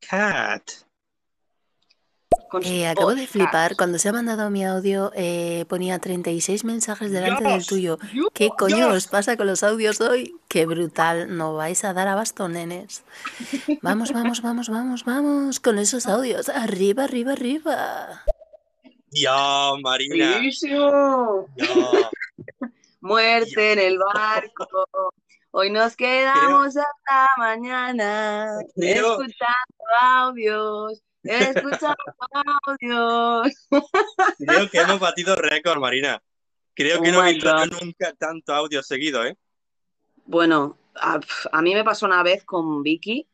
[0.00, 0.70] Cat.
[2.62, 3.76] Eh, acabo de flipar.
[3.76, 7.98] Cuando se ha mandado mi audio, eh, ponía 36 mensajes delante del Dios, tuyo.
[8.34, 10.34] ¿Qué coño os pasa con los audios hoy?
[10.48, 11.36] ¡Qué brutal!
[11.36, 13.04] No vais a dar abasto, nenes.
[13.82, 16.48] Vamos, vamos, vamos, vamos, vamos con esos audios.
[16.48, 18.24] Arriba, arriba, arriba.
[19.10, 20.32] Dios, Marina.
[20.32, 21.46] Buenísimo.
[23.00, 24.66] Muerte en el barco.
[25.52, 31.96] Hoy nos quedamos hasta mañana Creo- escuchando audios, escuchando
[32.66, 33.66] audios.
[34.38, 36.22] Creo que hemos batido récord, Marina.
[36.74, 37.36] Creo que Oh no he
[37.82, 39.36] nunca tanto audio seguido, ¿eh?
[40.24, 41.18] Bueno, a,
[41.52, 43.28] a mí me pasó una vez con Vicky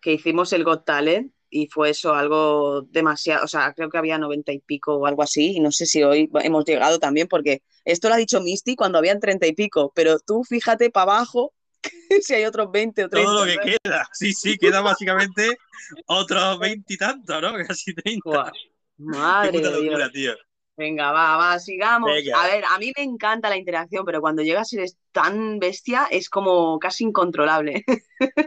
[0.00, 4.18] que hicimos el Got Talent y fue eso algo demasiado, o sea, creo que había
[4.18, 7.62] noventa y pico o algo así, y no sé si hoy hemos llegado también, porque
[7.84, 11.52] esto lo ha dicho Misty cuando habían treinta y pico, pero tú fíjate para abajo
[12.22, 13.30] si hay otros 20 o 30.
[13.30, 14.08] Todo lo que queda.
[14.12, 15.58] Sí, sí, queda básicamente
[16.06, 17.52] otros veintitantos, ¿no?
[17.68, 18.52] Casi treinta.
[18.52, 19.84] Qué Madre puta de Dios.
[19.92, 20.34] locura, tío.
[20.78, 22.12] Venga, va, va, sigamos.
[22.14, 22.32] Venga.
[22.32, 26.06] A ver, a mí me encanta la interacción, pero cuando llegas y eres tan bestia
[26.10, 27.84] es como casi incontrolable.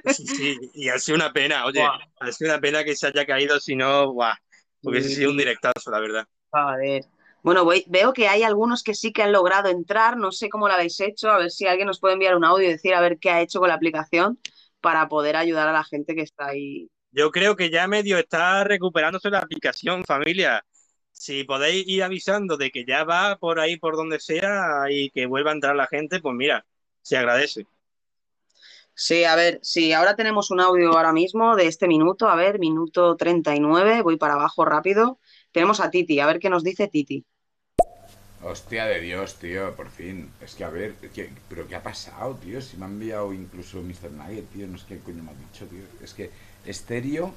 [0.03, 1.99] Sí, sí, y ha sido una pena, oye, Buah.
[2.19, 4.33] ha sido una pena que se haya caído, si no, guau,
[4.83, 6.25] hubiese Sí, sido un directazo, la verdad.
[6.53, 7.03] A ver.
[7.43, 10.67] Bueno, voy- veo que hay algunos que sí que han logrado entrar, no sé cómo
[10.67, 13.01] lo habéis hecho, a ver si alguien nos puede enviar un audio y decir a
[13.01, 14.39] ver qué ha hecho con la aplicación
[14.81, 18.63] para poder ayudar a la gente que está ahí yo creo que ya medio está
[18.63, 20.63] recuperándose la aplicación, familia.
[21.21, 25.27] Si podéis ir avisando de que ya va por ahí, por donde sea, y que
[25.27, 26.65] vuelva a entrar la gente, pues mira,
[27.03, 27.67] se agradece.
[28.95, 32.57] Sí, a ver, sí, ahora tenemos un audio ahora mismo de este minuto, a ver,
[32.57, 35.19] minuto 39, voy para abajo rápido.
[35.51, 37.23] Tenemos a Titi, a ver qué nos dice Titi.
[38.41, 40.31] Hostia de Dios, tío, por fin.
[40.41, 40.95] Es que a ver,
[41.47, 42.59] ¿pero qué ha pasado, tío?
[42.61, 44.09] Si me ha enviado incluso Mr.
[44.09, 45.83] Nugget, tío, no sé qué coño me ha dicho, tío.
[46.03, 46.31] Es que
[46.65, 47.31] estéreo,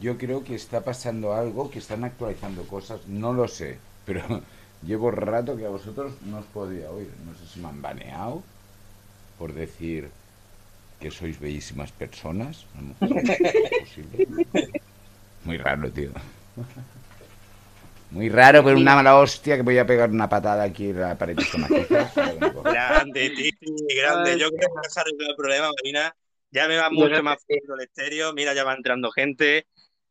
[0.00, 4.22] yo creo que está pasando algo, que están actualizando cosas, no lo sé, pero
[4.86, 7.10] llevo rato que a vosotros no os podía oír.
[7.26, 8.42] No sé si me han baneado
[9.38, 10.10] por decir
[11.00, 12.66] que sois bellísimas personas.
[15.44, 16.10] Muy raro, tío.
[18.10, 21.16] Muy raro, pero una mala hostia que voy a pegar una patada aquí en la
[21.16, 21.36] pared
[22.64, 24.38] Grande, Titi, grande.
[24.38, 26.14] Yo creo que se ha el problema, Marina.
[26.50, 28.32] Ya me va mucho más fluido el estéreo.
[28.32, 29.66] Mira, ya va entrando gente.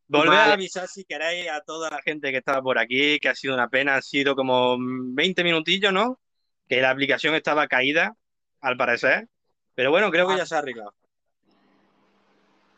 [0.08, 3.34] Volver a avisar si queréis a toda la gente que estaba por aquí, que ha
[3.34, 3.96] sido una pena.
[3.96, 6.18] Han sido como 20 minutillos, ¿no?
[6.66, 8.14] Que la aplicación estaba caída,
[8.60, 9.28] al parecer.
[9.74, 10.94] Pero bueno, creo que ya se ha arreglado.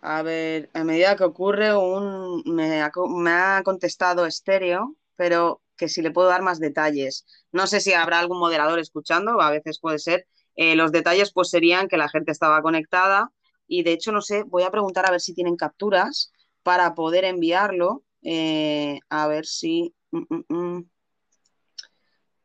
[0.02, 5.90] A ver, a medida que ocurre, un, me, ha, me ha contestado estéreo pero que
[5.90, 7.27] si le puedo dar más detalles.
[7.52, 10.27] No sé si habrá algún moderador escuchando, a veces puede ser.
[10.57, 13.31] Eh, los detalles pues serían que la gente estaba conectada
[13.66, 16.32] y de hecho no sé, voy a preguntar a ver si tienen capturas
[16.62, 18.03] para poder enviarlo.
[18.23, 19.95] Eh, a ver si...
[20.11, 20.91] Mm, mm, mm.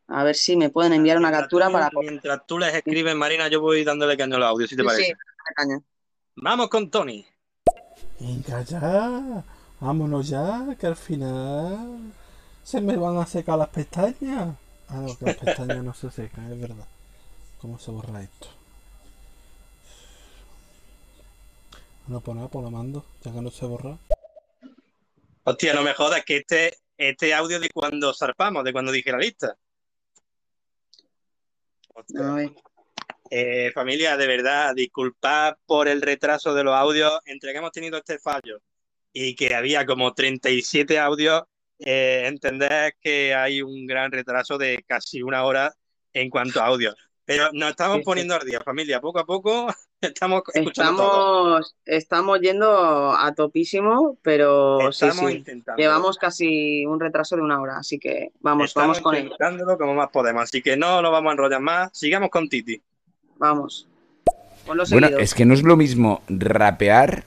[0.08, 1.90] a ver si me pueden enviar una captura para...
[2.00, 5.06] Mientras tú les escribes, Marina, yo voy dándole caño al audio, si te parece.
[5.06, 5.14] Sí,
[6.38, 7.26] Vamos con Tony.
[8.20, 9.44] Venga ya,
[9.80, 12.14] vámonos ya, que al final
[12.64, 14.56] se me van a secar las pestañas.
[14.88, 16.88] Ah, no, que las pestañas no se secan, es verdad.
[17.60, 18.48] ¿Cómo se borra esto?
[22.08, 23.98] No, pues nada, pues lo mando, ya que no se borra.
[25.44, 29.18] Hostia, no me jodas, que este, este audio de cuando zarpamos, de cuando dije la
[29.18, 29.58] lista.
[33.32, 37.20] Eh, familia, de verdad, disculpad por el retraso de los audios.
[37.26, 38.62] Entre que hemos tenido este fallo
[39.12, 41.44] y que había como 37 audios,
[41.80, 45.74] eh, entender que hay un gran retraso de casi una hora
[46.14, 46.94] en cuanto a audio.
[47.26, 49.02] Pero nos estamos poniendo al día, familia.
[49.02, 49.68] Poco a poco
[50.06, 55.44] estamos escuchando estamos, estamos yendo a topísimo, pero estamos sí,
[55.78, 59.36] llevamos casi un retraso de una hora, así que vamos, vamos con ello.
[59.78, 61.90] como más podemos, así que no lo vamos a enrollar más.
[61.94, 62.82] Sigamos con Titi.
[63.38, 63.88] Vamos.
[64.66, 67.24] bueno, es que no es lo mismo rapear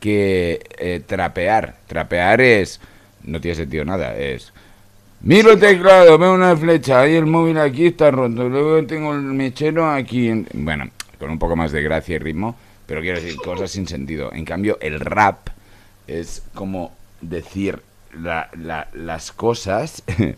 [0.00, 1.76] que eh, trapear.
[1.86, 2.80] Trapear es
[3.24, 4.16] no tiene sentido nada.
[4.16, 4.52] Es.
[5.20, 9.20] Miro el teclado, veo una flecha, ahí el móvil aquí está roto, luego tengo el
[9.20, 10.44] mechero aquí.
[10.52, 10.86] Bueno,
[11.22, 14.32] con un poco más de gracia y ritmo, pero quiero decir cosas sin sentido.
[14.32, 15.50] En cambio, el rap
[16.08, 17.80] es como decir
[18.12, 20.02] las cosas,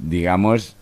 [0.00, 0.74] digamos,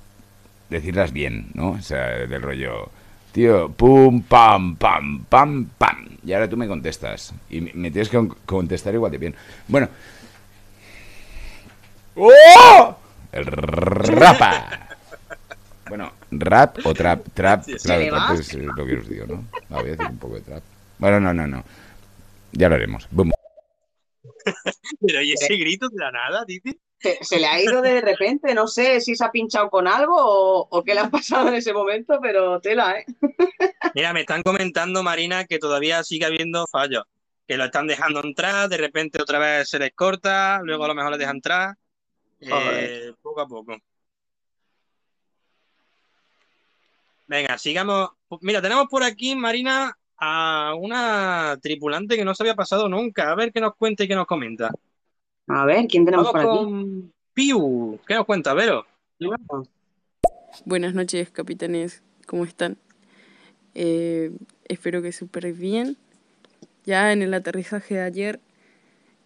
[0.71, 1.73] decirlas bien, ¿no?
[1.73, 2.89] O sea, del rollo,
[3.33, 6.09] tío, pum, pam, pam, pam, pam.
[6.25, 7.35] Y ahora tú me contestas.
[7.51, 9.35] Y me tienes que contestar igual de bien.
[9.69, 9.91] Bueno,
[12.17, 12.97] ¡Oh!
[13.33, 14.79] El rapa.
[15.91, 17.27] Bueno, rap o trap.
[17.35, 19.45] Trap, claro, trap es lo que os digo, ¿no?
[19.69, 20.63] voy a decir un poco de trap.
[20.99, 21.65] Bueno, no, no, no.
[22.53, 23.09] Ya lo haremos.
[25.07, 26.79] Pero ¿y ese grito de la nada, Titi?
[26.99, 30.69] Se, le ha ido de repente, no sé si se ha pinchado con algo o,
[30.71, 33.07] o, qué le ha pasado en ese momento, pero tela, ¿eh?
[33.95, 37.05] Mira, me están comentando, Marina, que todavía sigue habiendo fallos.
[37.49, 40.95] Que lo están dejando entrar, de repente otra vez se les corta, luego a lo
[40.95, 41.75] mejor les dejan entrar.
[42.39, 43.77] Eh, poco a poco.
[47.31, 48.11] Venga, sigamos.
[48.41, 53.31] Mira, tenemos por aquí, Marina, a una tripulante que no se había pasado nunca.
[53.31, 54.73] A ver qué nos cuenta y qué nos comenta.
[55.47, 57.13] A ver, ¿quién tenemos por aquí?
[57.33, 58.85] Piu, ¿qué nos cuenta, Vero?
[60.65, 62.03] Buenas noches, capitanes.
[62.27, 62.79] ¿Cómo están?
[63.77, 64.33] Eh,
[64.65, 65.99] espero que súper bien.
[66.85, 68.41] Ya en el aterrizaje de ayer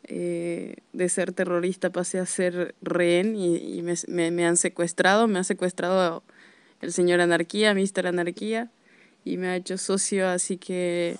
[0.09, 6.23] eh, de ser terrorista pasé a ser rehén y, me, han secuestrado, me ha secuestrado
[6.85, 8.71] el señor Anarquía, Mister Anarquía,
[9.25, 11.17] y me ha hecho socio, así que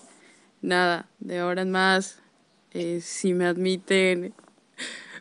[0.61, 2.21] nada, de ahora en más,
[2.73, 4.35] eh, si me admiten,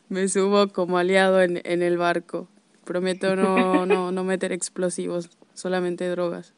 [0.10, 2.50] me subo como aliado en, el barco.
[2.84, 6.54] Prometo no, no, no meter explosivos, solamente drogas.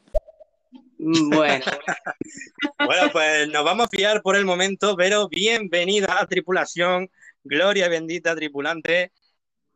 [0.98, 1.66] Bueno.
[2.80, 7.12] bueno, pues nos vamos a fiar por el momento, pero bienvenida a tripulación,
[7.44, 9.12] gloria bendita tripulante.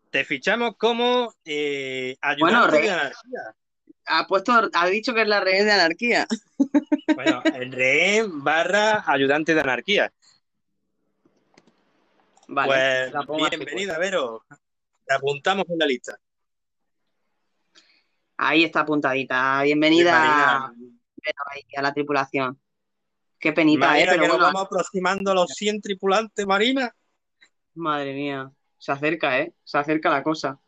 [0.09, 3.55] Te fichamos como eh, ayudante de anarquía.
[4.11, 6.27] Ha, puesto, ha dicho que es la rehén de anarquía.
[7.15, 10.11] Bueno, el rehén barra ayudante de anarquía.
[12.47, 14.43] Vale, pues bienvenida, Vero.
[15.05, 16.19] Te apuntamos en la lista.
[18.37, 19.61] Ahí está apuntadita.
[19.63, 20.73] Bienvenida
[21.75, 22.59] a la tripulación.
[23.37, 24.07] Qué penita, ¿eh?
[24.09, 26.93] Pero nos vamos aproximando a los 100 tripulantes, Marina.
[27.75, 29.53] Madre mía, se acerca, ¿eh?
[29.63, 30.59] Se acerca la cosa.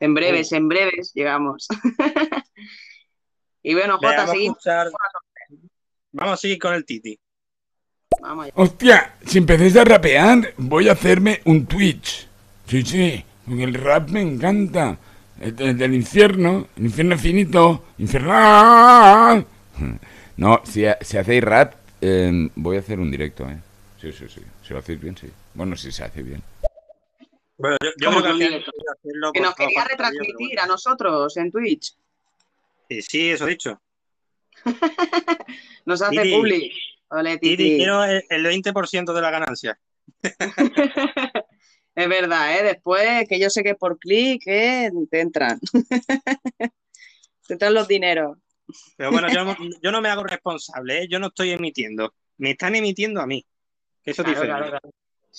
[0.00, 1.68] En breves, en breves llegamos.
[3.62, 4.58] y bueno, Jota, seguimos.
[6.12, 7.18] Vamos a seguir con el Titi.
[8.54, 12.28] Hostia, si empecéis a rapear, voy a hacerme un Twitch.
[12.66, 14.98] Sí, sí, el rap me encanta.
[15.40, 19.46] El, del infierno, el infierno finito, infernal.
[20.36, 23.56] No, si, si hacéis rap, em, voy a hacer un directo, ¿eh?
[24.00, 24.40] Sí, sí, sí.
[24.66, 25.28] Si lo hacéis bien, sí.
[25.54, 26.42] Bueno, si se hace bien.
[27.56, 28.64] Bueno, yo, creo que,
[29.32, 31.94] que nos quería retransmitir a nosotros en Twitch.
[32.88, 33.80] Sí, sí, eso he dicho.
[35.84, 36.72] nos hace Titi,
[37.08, 37.76] Ole, Titi.
[37.76, 39.78] quiero el, 20% de la ganancia.
[41.94, 42.64] es verdad, ¿eh?
[42.64, 44.90] Después, que yo sé que por clic ¿eh?
[45.10, 45.60] te entran.
[47.46, 48.38] te entran los dineros.
[48.96, 49.28] Pero bueno,
[49.80, 51.08] yo, no me hago responsable, ¿eh?
[51.08, 52.14] yo no estoy emitiendo.
[52.38, 53.46] Me están emitiendo a mí.
[54.02, 54.78] Eso es diferente.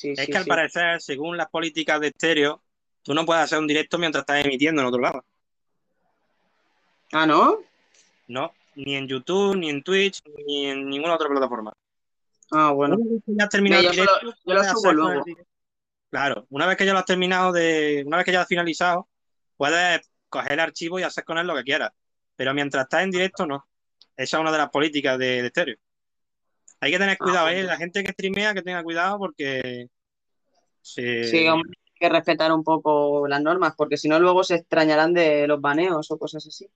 [0.04, 2.62] Es que al parecer, según las políticas de estéreo,
[3.02, 5.24] tú no puedes hacer un directo mientras estás emitiendo en otro lado.
[7.14, 7.60] Ah, ¿no?
[8.28, 11.74] No, ni en YouTube, ni en Twitch, ni en ninguna otra plataforma.
[12.52, 12.98] Ah, bueno.
[13.26, 14.04] ya has terminado yo,
[14.46, 15.24] lo subo luego.
[16.10, 18.04] Claro, una vez que ya lo has terminado de.
[18.06, 19.08] Una vez que ya has finalizado,
[19.58, 21.92] puedes coger el archivo y hacer con él lo que quieras.
[22.36, 23.68] Pero mientras estás en directo, no.
[24.16, 25.78] Esa es una de las políticas de, de estéreo.
[26.80, 27.64] Hay que tener ah, cuidado, ¿eh?
[27.64, 29.88] La gente que streamea que tenga cuidado porque.
[30.82, 31.62] Sí, hay
[31.96, 36.12] que respetar un poco las normas, porque si no, luego se extrañarán de los baneos
[36.12, 36.70] o cosas así.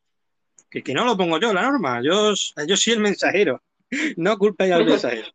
[0.69, 2.01] Que, que no lo pongo yo, la norma.
[2.03, 2.33] Yo,
[2.65, 3.61] yo soy el mensajero.
[4.17, 5.29] No culpéis al mensajero.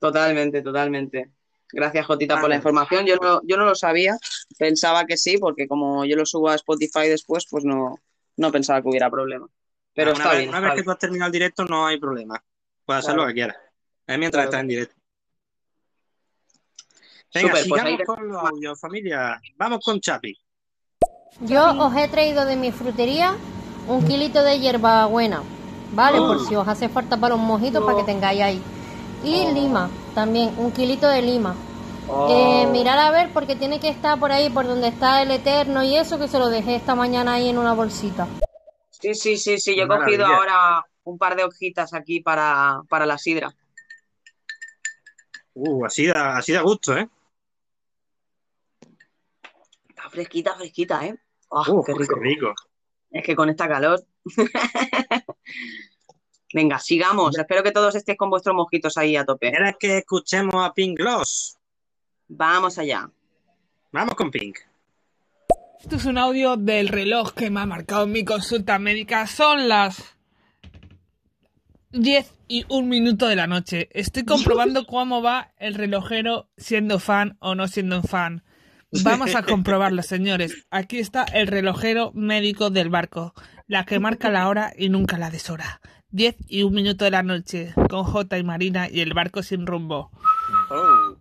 [0.00, 1.30] Totalmente, totalmente.
[1.70, 3.06] Gracias, Jotita, por la información.
[3.06, 4.16] Yo no, yo no lo sabía.
[4.58, 8.00] Pensaba que sí, porque como yo lo subo a Spotify después, pues no,
[8.36, 9.46] no pensaba que hubiera problema.
[9.94, 10.48] Pero una está vez, bien.
[10.48, 12.42] Una vez que tú has terminado el directo, no hay problema.
[12.84, 13.56] Puedes hacer lo que quieras.
[14.08, 14.94] Es mientras estás en directo.
[17.34, 19.38] Venga, pues sigamos con los audios, familia.
[19.56, 20.34] Vamos con Chapi.
[21.40, 23.36] Yo os he traído de mi frutería
[23.86, 25.42] un kilito de hierbabuena,
[25.92, 26.18] ¿vale?
[26.18, 28.62] Por si os hace falta para los mojitos, para que tengáis ahí.
[29.22, 29.52] Y oh.
[29.52, 31.54] lima, también, un kilito de lima.
[32.30, 32.70] Eh, oh.
[32.70, 35.96] mirar a ver porque tiene que estar por ahí, por donde está el Eterno y
[35.96, 38.26] eso, que se lo dejé esta mañana ahí en una bolsita.
[38.88, 43.04] Sí, sí, sí, sí, yo he cogido ahora un par de hojitas aquí para, para
[43.04, 43.54] la sidra.
[45.60, 47.08] Uh, así da, así da gusto, ¿eh?
[49.88, 51.18] Está fresquita, fresquita, ¿eh?
[51.48, 52.14] Oh, qué, rico.
[52.14, 52.54] rico.
[53.10, 54.00] Es que con esta calor.
[56.54, 57.36] Venga, sigamos.
[57.36, 59.50] Espero que todos estéis con vuestros mojitos ahí a tope.
[59.50, 61.58] ¿Quieres que escuchemos a Pink Gloss?
[62.28, 63.10] Vamos allá.
[63.90, 64.58] Vamos con Pink.
[65.80, 69.26] Esto es un audio del reloj que me ha marcado mi consulta médica.
[69.26, 70.16] Son las
[71.92, 73.88] 10 y un minuto de la noche.
[73.92, 78.42] Estoy comprobando cómo va el relojero siendo fan o no siendo fan.
[79.04, 80.66] Vamos a comprobarlo, señores.
[80.70, 83.34] Aquí está el relojero médico del barco,
[83.66, 85.80] la que marca la hora y nunca la deshora.
[86.10, 89.66] 10 y un minuto de la noche, con J y Marina y el barco sin
[89.66, 90.10] rumbo.
[90.70, 91.16] Oh.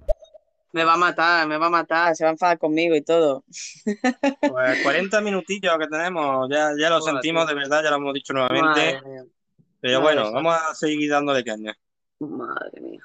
[0.72, 3.44] Me va a matar, me va a matar, se va a enfadar conmigo y todo.
[4.41, 8.34] Pues 40 minutillos que tenemos, ya, ya lo sentimos, de verdad, ya lo hemos dicho
[8.34, 9.02] nuevamente.
[9.79, 11.77] Pero bueno, vamos a seguir dándole caña.
[12.19, 13.01] Madre mía.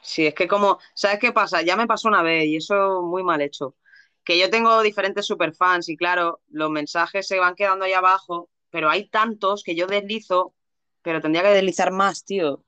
[0.00, 1.62] Sí, es que como, ¿sabes qué pasa?
[1.62, 3.74] Ya me pasó una vez y eso muy mal hecho.
[4.22, 8.90] Que yo tengo diferentes superfans y claro, los mensajes se van quedando ahí abajo, pero
[8.90, 10.54] hay tantos que yo deslizo,
[11.02, 12.62] pero tendría que deslizar más, tío.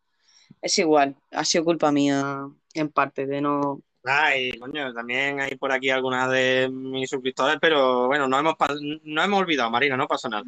[0.62, 3.82] Es igual, ha sido culpa mía en parte de no...
[4.04, 8.54] Ay, coño, también hay por aquí algunas de mis suscriptores, pero bueno, no hemos,
[9.02, 10.44] no hemos olvidado, Marina, no pasa nada.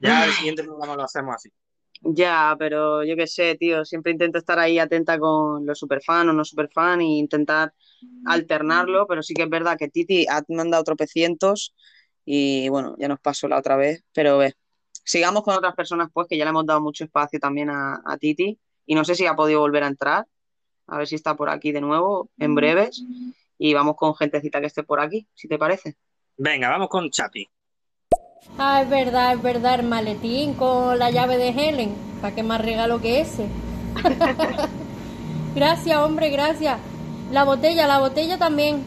[0.00, 1.50] Ya el siguiente programa lo hacemos así.
[2.04, 6.32] Ya, pero yo qué sé, tío, siempre intento estar ahí atenta con los superfans o
[6.32, 7.72] no superfans e intentar
[8.26, 11.74] alternarlo, pero sí que es verdad que Titi ha mandado tropecientos
[12.24, 14.54] y bueno, ya nos pasó la otra vez, pero ve,
[15.04, 18.16] sigamos con otras personas pues que ya le hemos dado mucho espacio también a, a
[18.18, 20.26] Titi y no sé si ha podido volver a entrar,
[20.88, 23.04] a ver si está por aquí de nuevo en breves
[23.58, 25.96] y vamos con gentecita que esté por aquí, si te parece.
[26.36, 27.48] Venga, vamos con Chapi.
[28.58, 31.94] Ah, es verdad, es verdad, el maletín con la llave de Helen.
[32.20, 33.48] ¿Para qué más regalo que ese?
[35.54, 36.78] gracias, hombre, gracias.
[37.30, 38.84] La botella, la botella también.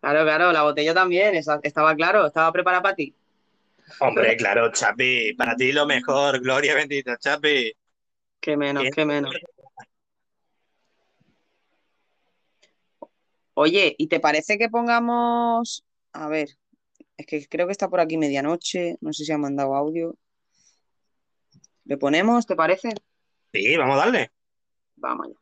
[0.00, 3.14] Claro, claro, la botella también, estaba claro, estaba preparada para ti.
[4.00, 7.72] Hombre, claro, Chapi, para ti lo mejor, gloria bendita, Chapi.
[8.40, 9.34] Qué menos, qué menos.
[13.54, 16.57] Oye, ¿y te parece que pongamos, a ver,
[17.18, 20.16] es que creo que está por aquí medianoche, no sé si ha mandado audio.
[21.84, 22.90] ¿Le ponemos, te parece?
[23.52, 24.30] Sí, vamos a darle.
[24.96, 25.36] Vamos allá.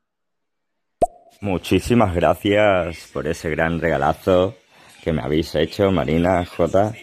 [1.42, 4.56] Muchísimas gracias por ese gran regalazo
[5.04, 6.94] que me habéis hecho, Marina, J.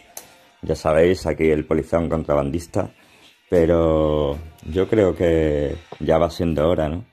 [0.64, 2.90] Ya sabéis, aquí el polizón contrabandista.
[3.50, 7.06] Pero yo creo que ya va siendo hora, ¿no?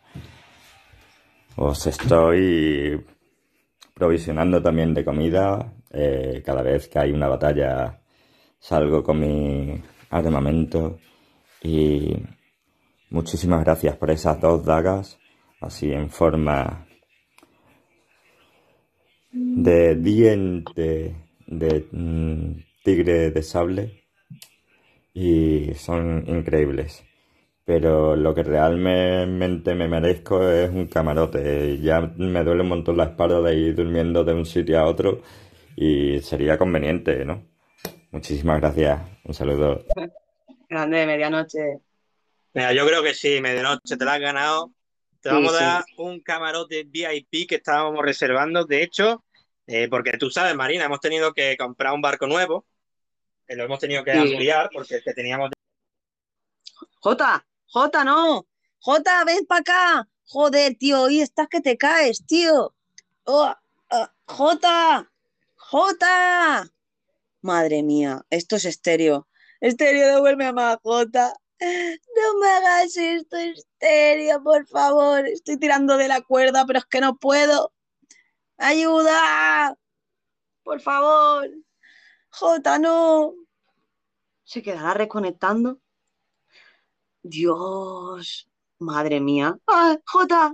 [1.57, 3.05] Os estoy
[3.93, 5.74] provisionando también de comida.
[5.92, 8.00] Eh, cada vez que hay una batalla
[8.60, 10.98] salgo con mi armamento.
[11.62, 12.14] Y
[13.10, 15.18] muchísimas gracias por esas dos dagas,
[15.60, 16.86] así en forma
[19.32, 21.14] de diente
[21.46, 24.04] de mm, tigre de sable
[25.14, 27.04] y son increíbles.
[27.64, 31.78] Pero lo que realmente me merezco es un camarote.
[31.80, 35.20] Ya me duele un montón la espalda de ir durmiendo de un sitio a otro
[35.82, 37.43] y sería conveniente, ¿no?
[38.11, 39.01] Muchísimas gracias.
[39.24, 39.86] Un saludo.
[40.69, 41.78] Grande, medianoche.
[42.52, 44.73] Mira, yo creo que sí, medianoche te la has ganado.
[45.23, 45.65] Te Sí, vamos a sí.
[45.65, 48.66] dar un camarote VIP que estábamos reservando.
[48.66, 49.24] De hecho,
[49.66, 52.66] eh, porque tú sabes, Marina, hemos tenido que comprar un barco nuevo.
[53.47, 54.19] que lo hemos tenido que Sí.
[54.19, 55.51] ampliar porque el que teníamos.
[57.01, 58.47] Jota, Jota, no.
[58.78, 60.09] Jota, ven para acá.
[60.27, 62.73] Joder, tío, hoy estás que te caes, tío.
[63.24, 63.52] Oh,
[63.90, 65.10] ah, Jota,
[65.70, 66.68] Jota.
[67.42, 69.28] Madre mía, esto es estéreo.
[69.60, 71.32] Estéreo, devuelve a más, Jota.
[71.60, 75.28] No me hagas esto, estéreo, por favor.
[75.28, 77.72] Estoy tirando de la cuerda, pero es que no puedo.
[78.59, 79.76] ¡Ayuda!
[80.64, 81.48] Por favor.
[82.30, 83.34] Jota, no.
[84.42, 85.78] ¿Se quedará reconectando?
[87.22, 89.56] Dios, madre mía.
[89.68, 90.52] ¡Ah, Jota!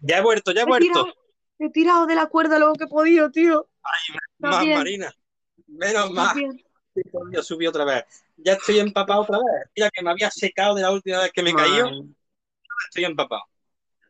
[0.00, 0.88] Ya he vuelto, ya he He vuelto.
[0.88, 1.14] tirado,
[1.60, 3.68] he tirado de la cuerda lo que he podido, tío.
[4.38, 4.78] Más, Está bien.
[4.78, 5.14] Marina.
[5.66, 6.10] Menos
[7.12, 8.04] por Dios, subí otra vez.
[8.36, 9.70] Ya estoy empapado otra vez.
[9.76, 11.80] Mira que me había secado de la última vez que me caí.
[12.88, 13.42] Estoy empapado.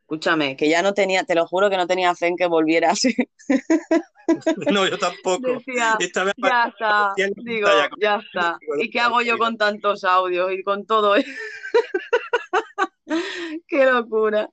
[0.00, 3.02] Escúchame, que ya no tenía, te lo juro que no tenía fe en que volvieras.
[4.70, 5.54] No, yo tampoco.
[5.54, 7.66] Decía, Esta vez ya está, digo,
[7.98, 8.58] ya está.
[8.78, 11.30] ¿Y qué hago yo con tantos audios y con todo eso?
[13.66, 14.50] Qué locura.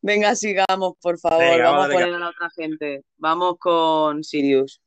[0.00, 1.38] Venga, sigamos, por favor.
[1.38, 3.04] Venga, Vamos vamos a poner a la otra gente.
[3.18, 4.80] Vamos con Sirius.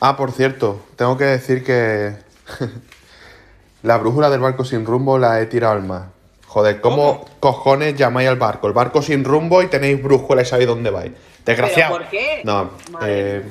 [0.00, 2.16] Ah, por cierto, tengo que decir que
[3.82, 6.08] la brújula del barco sin rumbo la he tirado al mar.
[6.46, 8.66] Joder, ¿cómo, cojones llamáis al barco?
[8.66, 11.12] El barco sin rumbo y tenéis brújula y sabéis dónde vais.
[11.44, 11.96] Desgraciado.
[11.96, 12.40] ¿Pero por qué?
[12.44, 13.42] No, Madre eh,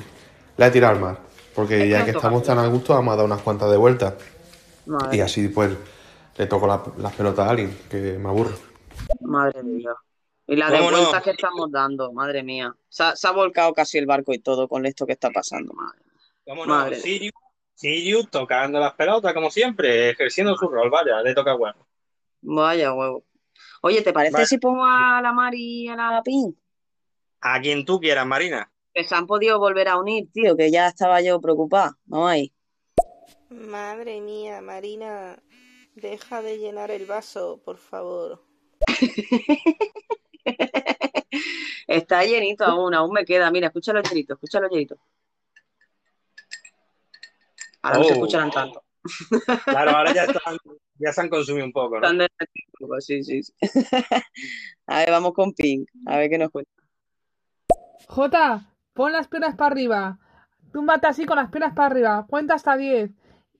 [0.56, 1.18] la he tirado al mar.
[1.54, 4.14] Porque ya que estamos tan a gusto, vamos a dar unas cuantas de vueltas.
[4.86, 5.70] Madre, Y así pues
[6.40, 8.54] le toco la- las pelotas a alguien, que me aburre.
[9.20, 9.94] madre Dios.
[10.46, 10.78] Y la de
[11.22, 12.74] que estamos dando, madre mía.
[12.88, 15.74] Se ha, se ha volcado casi el barco y todo con esto que está pasando,
[15.74, 16.00] madre.
[16.46, 16.74] ¿Cómo no?
[16.74, 16.96] Madre.
[16.96, 17.34] Sirius,
[17.74, 20.88] Sirius tocando las pelotas, como siempre, ejerciendo su rol.
[20.88, 21.86] Vaya, le toca huevo.
[22.40, 23.22] Vaya huevo.
[23.82, 24.46] Oye, ¿te parece Vale.
[24.46, 26.58] si pongo a la Mari y a la Pin?
[27.42, 28.72] A quien tú quieras, Marina.
[28.94, 31.98] Que se han podido volver a unir, tío, que ya estaba yo preocupada.
[32.06, 32.52] Vamos ahí.
[33.50, 35.36] Madre mía, Marina,
[36.00, 38.42] deja de llenar el vaso, por favor.
[41.86, 43.50] Está llenito aún, aún me queda.
[43.50, 44.96] Mira, escúchalo llenito, escúchalo llenito.
[47.82, 48.14] Ahora no se Oh.
[48.14, 48.82] escucharán tanto.
[49.64, 50.56] Claro, ahora ya, están,
[50.98, 52.08] ya se han consumido un poco, ¿no?
[53.00, 53.52] Sí, sí, sí.
[54.86, 55.88] A ver, vamos con Pink.
[56.06, 56.70] A ver qué nos cuenta.
[58.08, 60.18] Jota, pon las piernas para arriba.
[60.72, 62.26] Túmbate así con las piernas para arriba.
[62.28, 63.10] Cuenta hasta 10.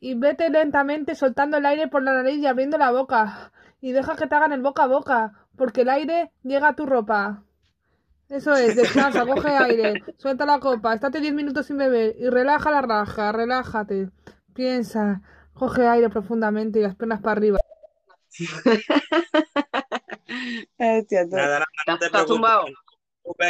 [0.01, 3.53] Y vete lentamente soltando el aire por la nariz y abriendo la boca.
[3.81, 5.47] Y deja que te hagan el boca a boca.
[5.57, 7.45] Porque el aire llega a tu ropa.
[8.31, 12.71] Eso es, descansa, coge aire, suelta la copa, estate 10 minutos sin beber y relaja
[12.71, 14.11] la raja, relájate.
[14.55, 15.21] Piensa,
[15.53, 17.59] coge aire profundamente y las piernas para arriba.
[20.79, 21.35] Hostia, tú.
[21.35, 22.67] Nada, nada, no te ¿Estás tumbado?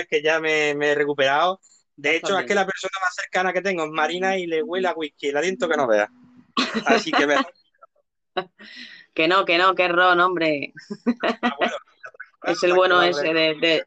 [0.08, 1.60] que ya me, me he recuperado.
[1.94, 4.88] De hecho, es que la persona más cercana que tengo es Marina y le huele
[4.88, 6.08] a whisky, el aliento que no veas.
[6.86, 7.36] Así que ve.
[9.12, 10.72] Que no, que no, que Ron, hombre.
[12.44, 13.84] Es el bueno ese de, de-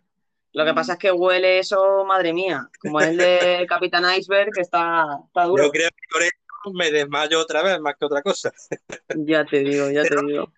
[0.52, 2.69] Lo que pasa es que huele eso, madre mía.
[2.80, 5.64] Como el de Capitán Iceberg, que está, está duro.
[5.64, 8.53] Yo creo que con esto me desmayo otra vez, más que otra cosa.
[9.15, 10.52] Ya te digo, ya te digo.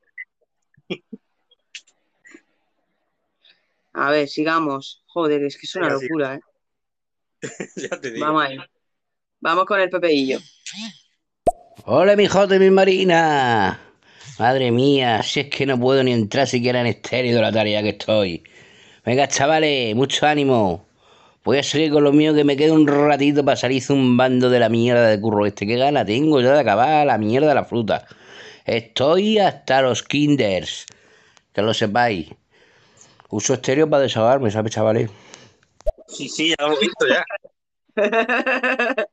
[3.94, 5.04] A ver, sigamos.
[5.08, 6.42] Joder, es que es una locura, ¿eh?
[7.78, 8.26] ya te digo.
[8.26, 8.58] Vamos ahí.
[9.40, 10.40] Vamos con el Pepeillo.
[11.88, 13.80] Hola, mi y mi Marina.
[14.40, 17.84] Madre mía, si es que no puedo ni entrar siquiera en estéreo de la tarea
[17.84, 18.44] que estoy.
[19.06, 20.88] Venga, chavales, mucho ánimo.
[21.44, 24.60] Voy a salir con lo mío que me queda un ratito para salir zumbando de
[24.60, 25.68] la mierda de curro este.
[25.68, 28.08] Qué gana tengo ya de acabar la mierda de la fruta.
[28.66, 30.88] Estoy hasta los kinders.
[31.54, 32.30] Que lo sepáis.
[33.30, 35.12] Uso estéreo para desahogarme, ¿sabes, chavales?
[36.08, 37.24] Sí, sí, ya lo hemos visto ya.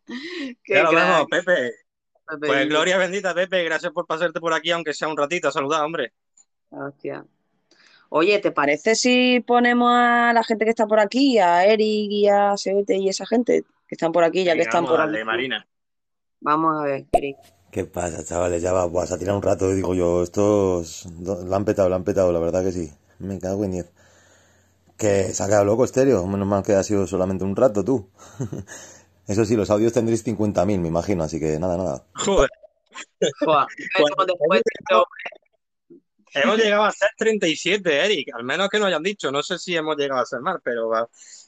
[0.65, 1.82] Qué ya lo vemos, Pepe.
[2.27, 2.47] Pepe.
[2.47, 3.65] Pues gloria bendita, Pepe.
[3.65, 5.49] Gracias por pasarte por aquí, aunque sea un ratito.
[5.49, 6.13] a Saludar, hombre.
[6.71, 7.25] Hostia.
[8.09, 12.29] Oye, ¿te parece si ponemos a la gente que está por aquí, a Eric y
[12.29, 15.05] a Sebete y esa gente que están por aquí, ya que Venga, están por a
[15.05, 15.13] aquí?
[15.13, 15.67] darle, Marina.
[16.41, 17.37] Vamos a ver, Eric.
[17.71, 18.61] ¿Qué pasa, chavales?
[18.63, 20.23] Ya va, vas a tirar un rato, digo yo.
[20.23, 21.07] Estos
[21.47, 22.93] la han petado, la han petado, la verdad que sí.
[23.19, 23.91] Me cago en diez.
[24.99, 26.27] Que se ha quedado loco estéreo.
[26.27, 28.11] Menos mal que ha sido solamente un rato, tú.
[29.33, 32.05] Eso sí, los audios tendréis 50.000, me imagino, así que nada, nada.
[32.15, 32.51] Joder.
[33.41, 33.67] Joder,
[36.35, 38.29] Hemos llegado a ser 37, Eric.
[38.35, 39.33] Al menos que nos hayan dicho.
[39.33, 40.91] No sé si hemos llegado a ser más, pero,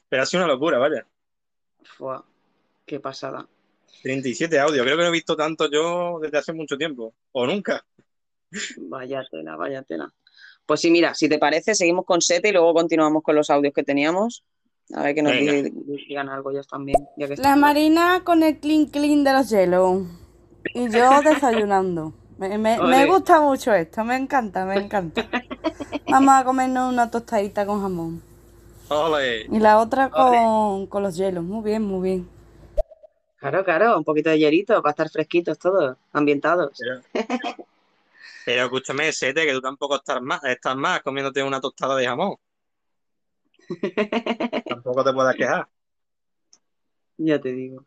[0.08, 1.06] pero ha sido una locura, vaya.
[1.82, 2.24] Fua,
[2.86, 3.46] qué pasada.
[4.02, 4.84] 37 audios.
[4.84, 7.14] Creo que no he visto tanto yo desde hace mucho tiempo.
[7.32, 7.84] O nunca.
[8.78, 10.10] Vaya tela, vaya tela.
[10.64, 13.74] Pues sí, mira, si te parece, seguimos con Sete y luego continuamos con los audios
[13.74, 14.42] que teníamos.
[14.92, 16.98] A ver que nos digan algo ellos también.
[17.16, 17.60] Ya que La están.
[17.60, 20.02] Marina con el clean clean de los hielos.
[20.74, 22.12] Y yo desayunando.
[22.38, 25.26] Me, me- gusta mucho esto, me encanta, me encanta.
[26.10, 28.22] Vamos a comernos una tostadita con jamón.
[28.88, 29.46] Ole.
[29.50, 31.42] Y la otra con, con los hielos.
[31.44, 32.28] Muy bien, muy bien.
[33.36, 36.78] Claro, claro, un poquito de hierito para estar fresquitos todos, ambientados.
[38.44, 42.36] Pero escúchame, Sete, que tú tampoco estás más, estás más comiéndote una tostada de jamón.
[44.68, 45.68] tampoco te puedes quejar.
[47.16, 47.86] Ya te digo.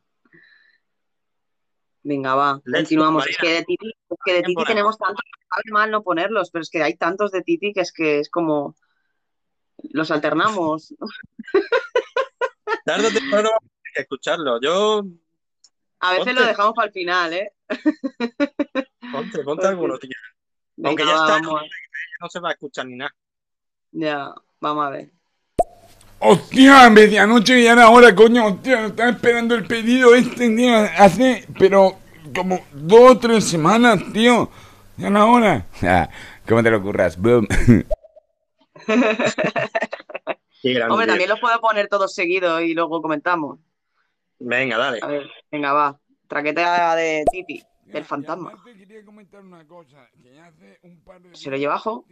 [2.04, 3.28] Venga, va, Let's continuamos.
[3.28, 6.62] Es que de Titi, es que de Titi tenemos tantos, sabe mal no ponerlos, pero
[6.62, 8.76] es que hay tantos de Titi que es que es como
[9.92, 10.94] los alternamos.
[12.86, 13.50] Tarde o temprano
[13.94, 14.62] que escucharlo.
[14.62, 15.04] Yo,
[16.00, 16.40] A veces Ponte.
[16.42, 17.54] lo dejamos para el final, ¿eh?
[19.12, 20.12] ponte, ponte alguno, tío.
[20.78, 21.42] Venga, Aunque ya va, está, a-
[22.22, 23.14] no se va a escuchar ni nada.
[23.92, 25.12] Ya, vamos a ver.
[26.20, 31.96] Hostia, medianoche y ahora hora, coño, hostia, estaba esperando el pedido este, tío, hace, pero
[32.34, 34.50] como dos o tres semanas, tío.
[34.98, 35.66] Ya la hora.
[36.48, 37.18] ¿Cómo te lo curras?
[37.18, 37.48] Boom.
[40.90, 43.60] Hombre, también los puedo poner todos seguidos y luego comentamos.
[44.40, 45.00] Venga, dale.
[45.02, 46.00] A ver, venga, va.
[46.28, 48.54] Traqueta de Titi, del fantasma.
[51.34, 52.06] ¿Se lo lleva abajo?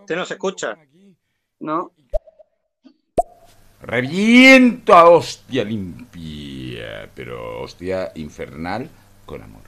[0.00, 0.78] Usted no se escucha.
[1.60, 1.92] No.
[3.82, 8.88] Reviento a hostia limpia, pero hostia infernal
[9.26, 9.62] con amor.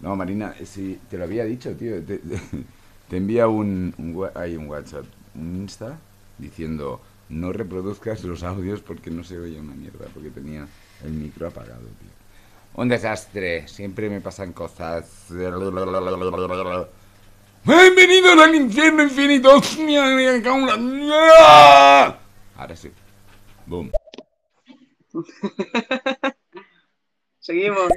[0.00, 2.02] No, Marina, si te lo había dicho, tío.
[2.02, 2.20] Te,
[3.16, 3.94] envía un,
[4.34, 5.04] hay un WhatsApp,
[5.34, 5.98] un Insta,
[6.38, 10.66] diciendo no reproduzcas los audios porque no se oye una mierda, porque tenía
[11.04, 12.10] el micro apagado, tío.
[12.74, 15.26] Un desastre, siempre me pasan cosas.
[17.64, 19.60] Bienvenidos al infierno infinito.
[22.60, 22.90] Ahora sí.
[23.64, 23.90] Boom.
[27.38, 27.90] Seguimos.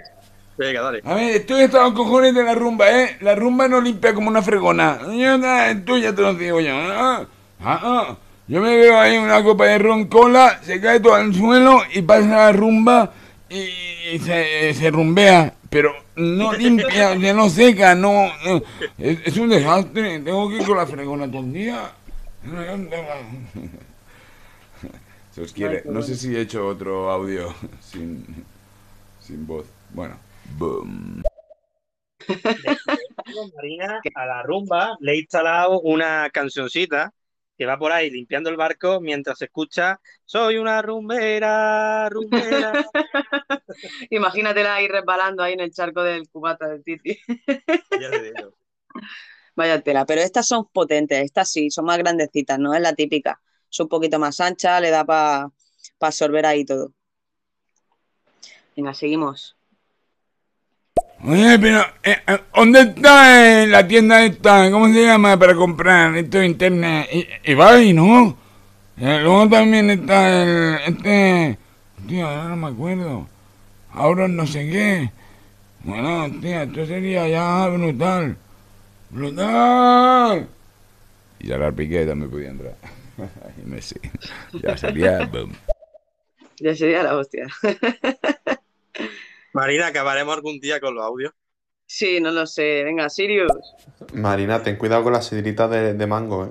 [0.58, 1.02] Venga, dale.
[1.04, 3.18] A ver, estoy hasta los cojones de la rumba, ¿eh?
[3.20, 5.00] La rumba no limpia como una fregona.
[5.02, 6.70] Yo, eh, Tú ya te lo digo yo.
[6.70, 6.94] ¿eh?
[6.96, 7.28] Ah,
[7.60, 8.18] ah.
[8.48, 12.02] Yo me veo ahí una copa de ron cola, se cae todo al suelo y
[12.02, 13.12] pasa la rumba
[13.50, 13.68] y,
[14.14, 15.56] y se, se rumbea.
[15.70, 18.32] Pero no limpia, sea, no seca, no.
[18.46, 18.62] no.
[18.98, 20.20] Es, es un desastre.
[20.20, 21.92] Tengo que ir con la fregona todo el día.
[25.34, 25.82] Se os quiere.
[25.86, 28.24] No sé si he hecho otro audio sin,
[29.20, 29.66] sin voz.
[29.90, 30.16] Bueno,
[30.58, 31.24] boom.
[33.56, 37.12] Marina, a la rumba le he instalado una cancioncita
[37.58, 42.86] que va por ahí limpiando el barco mientras se escucha Soy una rumbera, rumbera.
[44.10, 47.18] Imagínatela ahí resbalando ahí en el charco del cubata de Titi.
[48.00, 48.56] Ya te digo.
[49.56, 53.40] Vaya tela, pero estas son potentes, estas sí, son más grandecitas, no es la típica.
[53.74, 55.50] Es un poquito más ancha, le da para
[56.00, 56.92] absorber ahí todo.
[58.76, 59.56] Venga, seguimos.
[61.26, 64.70] Oye, pero eh, eh, ¿dónde está eh, la tienda esta?
[64.70, 67.10] ¿Cómo se llama para comprar esto de internet?
[67.12, 68.38] I- Ibai, ¿no?
[68.98, 70.76] Eh, luego también está el...
[70.94, 71.58] Este...
[72.08, 73.28] Tío, ahora no me acuerdo.
[73.92, 75.12] Ahora no sé qué.
[75.84, 78.38] Bueno, tío, esto sería ya brutal.
[79.10, 80.48] ¡Brutal!
[81.40, 82.76] Y ahora el Piqué también podía entrar.
[83.62, 83.96] y Messi.
[84.62, 85.26] Ya sería...
[85.26, 85.54] boom.
[86.60, 87.48] Ya sería la hostia.
[89.54, 91.34] Marina, acabaremos algún día con los audios.
[91.86, 92.84] Sí, no lo sé.
[92.84, 93.52] Venga, Sirius.
[94.14, 96.50] Marina, ten cuidado con las sidritas de, de mango, ¿eh?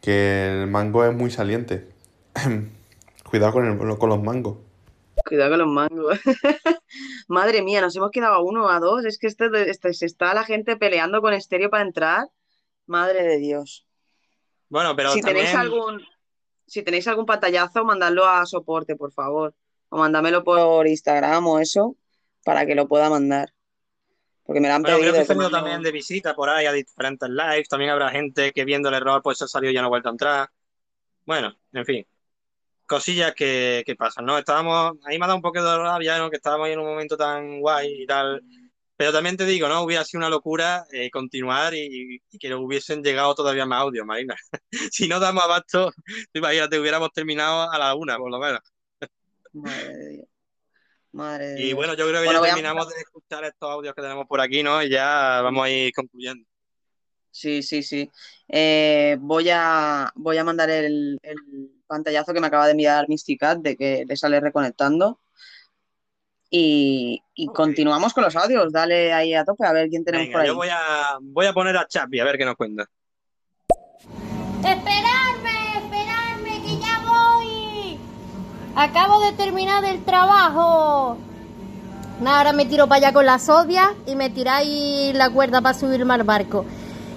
[0.00, 1.88] que el mango es muy saliente.
[3.28, 4.58] Cuidado con, el, con los mangos.
[5.26, 6.20] Cuidado con los mangos.
[7.28, 9.04] Madre mía, nos hemos quedado a uno o a dos.
[9.04, 12.28] Es que este, este, se está la gente peleando con estéreo para entrar.
[12.86, 13.85] Madre de Dios.
[14.68, 15.46] Bueno, pero si también...
[15.46, 16.04] tenéis algún
[16.66, 19.54] si tenéis algún pantallazo, mandadlo a soporte, por favor.
[19.88, 21.96] O mándamelo por Instagram o eso,
[22.44, 23.52] para que lo pueda mandar.
[24.44, 25.12] Porque me lo han Bueno, pedido.
[25.12, 27.68] creo que he tenido también de visita por ahí a diferentes lives.
[27.68, 29.90] También habrá gente que viendo el error pues se ha salido y ya no ha
[29.90, 30.50] vuelto a entrar.
[31.24, 32.06] Bueno, en fin.
[32.84, 34.38] Cosillas que, que pasan, ¿no?
[34.38, 36.30] Estábamos, ahí me ha dado un poco de rabia, ¿no?
[36.30, 38.42] Que estábamos en un momento tan guay y tal.
[38.96, 39.82] Pero también te digo, ¿no?
[39.82, 44.34] Hubiera sido una locura eh, continuar y, y que hubiesen llegado todavía más audios, Marina.
[44.92, 45.92] si no damos abasto,
[46.32, 48.60] imagínate, hubiéramos terminado a la una, por lo menos.
[49.52, 50.28] Madre de Dios.
[51.12, 53.94] Madre de Y bueno, yo creo que Bueno, ya a- terminamos de escuchar estos audios
[53.94, 54.82] que tenemos por aquí, ¿no?
[54.82, 56.44] Y ya vamos a ir concluyendo.
[57.30, 58.10] Sí, sí, sí.
[58.48, 61.36] Eh, voy a, voy a mandar el, el
[61.86, 65.20] pantallazo que me acaba de enviar Mysticat de que le sale reconectando.
[66.58, 68.72] Y, y continuamos con los audios.
[68.72, 70.48] Dale ahí a tope a ver quién tenemos por Venga, ahí.
[70.48, 72.86] yo voy a, voy a poner a Chapi a ver qué nos cuenta.
[74.64, 77.98] Esperadme, esperadme, que ya voy.
[78.74, 81.18] Acabo de terminar el trabajo.
[82.22, 85.78] Nada, ahora me tiro para allá con la sodia y me tiráis la cuerda para
[85.78, 86.64] subirme al barco.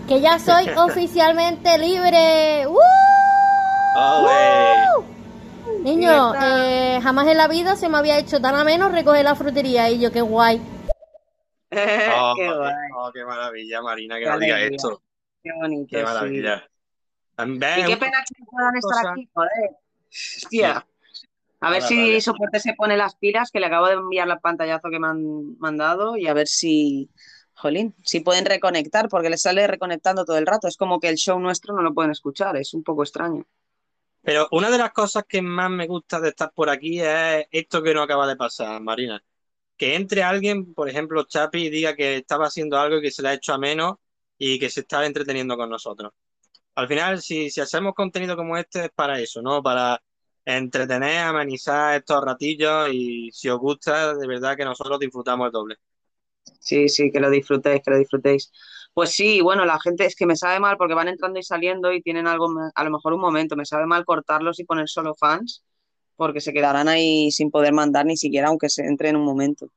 [0.09, 2.67] Que ya soy oficialmente libre.
[2.67, 2.79] ¡Uh!
[5.83, 9.89] Niño, eh, jamás en la vida se me había hecho tan ameno recoger la frutería
[9.89, 10.61] y yo, qué guay.
[11.71, 12.73] Oh, Qué guay.
[12.97, 14.75] oh, qué maravilla, Marina, que Qué no diga alegría.
[14.75, 15.01] esto.
[15.43, 16.03] Qué bonito, Qué sí.
[16.03, 16.67] maravilla.
[17.35, 19.51] También Y qué pena que no puedan estar cosa- aquí, joder.
[20.09, 20.85] Hostia.
[21.61, 22.21] A ver si vale.
[22.21, 25.57] soporte se pone las pilas, que le acabo de enviar el pantallazo que me han
[25.59, 27.09] mandado y a ver si,
[27.53, 30.67] jolín, si pueden reconectar, porque les sale reconectando todo el rato.
[30.67, 33.45] Es como que el show nuestro no lo pueden escuchar, es un poco extraño.
[34.21, 37.81] Pero una de las cosas que más me gusta de estar por aquí es esto
[37.83, 39.23] que no acaba de pasar, Marina.
[39.77, 43.21] Que entre alguien, por ejemplo, Chapi, y diga que estaba haciendo algo y que se
[43.21, 43.95] le ha hecho a menos
[44.37, 46.11] y que se está entreteniendo con nosotros.
[46.75, 49.63] Al final, si, si hacemos contenido como este es para eso, ¿no?
[49.63, 50.01] Para
[50.45, 55.75] entretener, amenizar estos ratillos y si os gusta, de verdad que nosotros disfrutamos el doble.
[56.59, 58.51] Sí, sí, que lo disfrutéis, que lo disfrutéis.
[58.93, 61.93] Pues sí, bueno, la gente es que me sabe mal porque van entrando y saliendo
[61.93, 65.15] y tienen algo, a lo mejor un momento, me sabe mal cortarlos y poner solo
[65.15, 65.63] fans
[66.15, 69.69] porque se quedarán ahí sin poder mandar ni siquiera aunque se entre en un momento.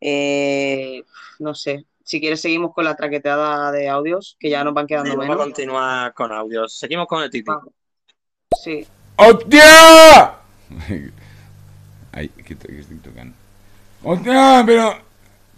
[0.00, 1.04] Eh,
[1.38, 5.10] no sé, si quieres seguimos con la traqueteada de audios, que ya nos van quedando
[5.10, 5.44] Y vamos a menos.
[5.44, 6.76] continuar con audios.
[6.76, 7.50] Seguimos con el Titi.
[8.60, 8.84] Sí.
[9.16, 10.34] ¡Hostia!
[12.12, 13.34] Ay, que estoy, que estoy tocando.
[14.02, 14.62] ¡Hostia!
[14.66, 14.94] Pero.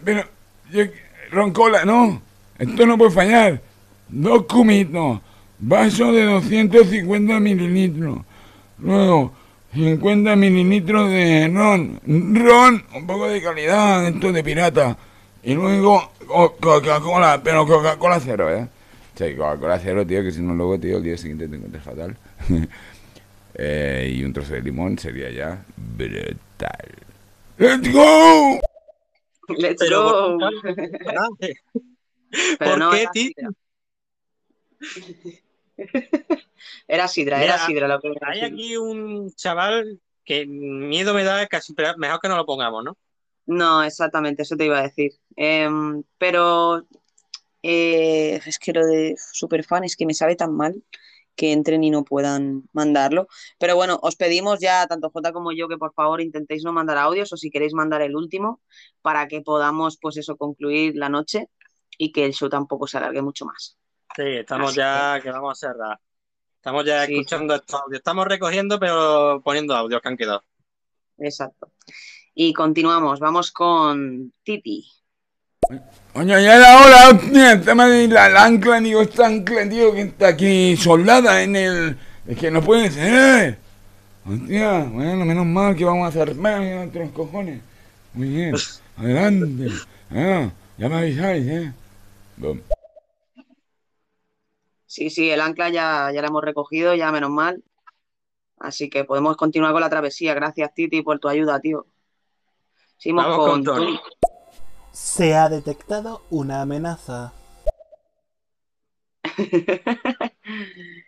[0.03, 0.23] Pero.
[0.71, 0.83] yo-
[1.31, 2.21] roncola, no.
[2.59, 3.61] Esto no puede fallar.
[4.09, 5.19] Dos cumitos.
[5.59, 8.19] Vaso de 250 mililitros.
[8.79, 9.33] Luego,
[9.73, 11.99] 50 mililitros de ron.
[12.05, 14.97] Ron, un poco de calidad, esto de pirata.
[15.43, 18.67] Y luego, co- Coca-Cola, pero Coca-Cola cero, ¿eh?
[19.15, 22.15] Sí, Coca-Cola cero, tío, que si no luego, tío, el día siguiente te encuentras fatal.
[23.57, 26.89] Eh, y un trozo de limón sería ya brutal.
[27.57, 28.59] ¡Let's go!
[29.57, 30.49] Let's Pero, go.
[32.59, 33.49] Pero ¿Por no, qué, era sidra.
[36.87, 41.45] Era sidra, Mira, era sidra lo que Hay aquí un chaval que miedo me da
[41.47, 42.97] casi pero mejor que no lo pongamos, ¿no?
[43.45, 45.11] No, exactamente, eso te iba a decir.
[45.35, 46.83] Em, pero
[47.61, 50.83] eh, es que lo de superfan es que me sabe tan mal
[51.35, 53.27] que entren y no puedan mandarlo.
[53.59, 56.97] Pero bueno, os pedimos ya, tanto Jota como yo, que por favor intentéis no mandar
[56.97, 58.61] audios o si queréis mandar el último
[59.01, 61.49] para que podamos, pues eso, concluir la noche
[61.97, 63.77] y que el show tampoco se alargue mucho más.
[64.15, 65.99] Sí, estamos Así ya que vamos a cerrar.
[66.55, 67.99] Estamos ya Sí, escuchando estos audios.
[67.99, 70.43] Estamos recogiendo, pero poniendo audios que han quedado.
[71.17, 71.71] Exacto.
[72.33, 74.85] Y continuamos, vamos con Titi.
[76.13, 79.93] Coño, ya era hora, hostia, el tema de la, la ancla, digo, esta ancla, tío,
[79.93, 81.97] que está aquí soldada en el...
[82.27, 83.57] Es que no puede ser.
[84.25, 87.61] Hostia, bueno, menos mal que vamos a hacer más otros cojones.
[88.13, 88.55] Muy bien,
[88.97, 89.71] adelante.
[90.11, 91.73] Ah, ya me avisáis, ¿eh?
[94.85, 97.63] Sí, sí, el ancla ya, ya la hemos recogido, ya menos mal.
[98.57, 100.33] Así que podemos continuar con la travesía.
[100.33, 101.87] Gracias, Titi, por tu ayuda, tío.
[102.97, 103.99] Seguimos Vamos con, con Tony.
[104.91, 107.33] Se ha detectado una amenaza.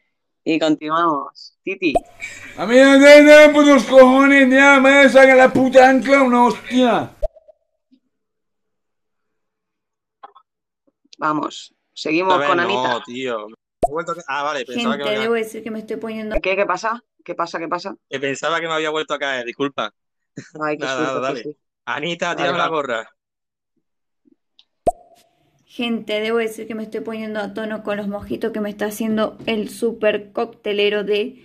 [0.49, 1.57] Y continuamos.
[1.61, 1.93] Titi.
[2.55, 7.16] A mí no te den putos cojones, ya, me saca la puta ancla una hostia.
[11.17, 11.73] Vamos.
[11.93, 13.03] Seguimos ver, con no, Anita.
[13.05, 13.47] tío.
[14.27, 15.43] Ah, vale, pensaba Gente, que me debo había...
[15.43, 16.35] decir que me estoy poniendo...
[16.41, 17.03] ¿Qué, qué pasa?
[17.23, 17.59] ¿Qué pasa?
[17.59, 17.95] ¿Qué pasa?
[18.09, 19.93] que pensaba que me había vuelto a caer, disculpa.
[20.61, 21.43] Ay, qué Nada, susto, nada, dale.
[21.43, 21.59] susto.
[21.85, 23.09] Anita, tírame la gorra.
[25.65, 28.85] Gente, debo decir que me estoy poniendo a tono con los mojitos que me está
[28.87, 31.43] haciendo el super coctelero de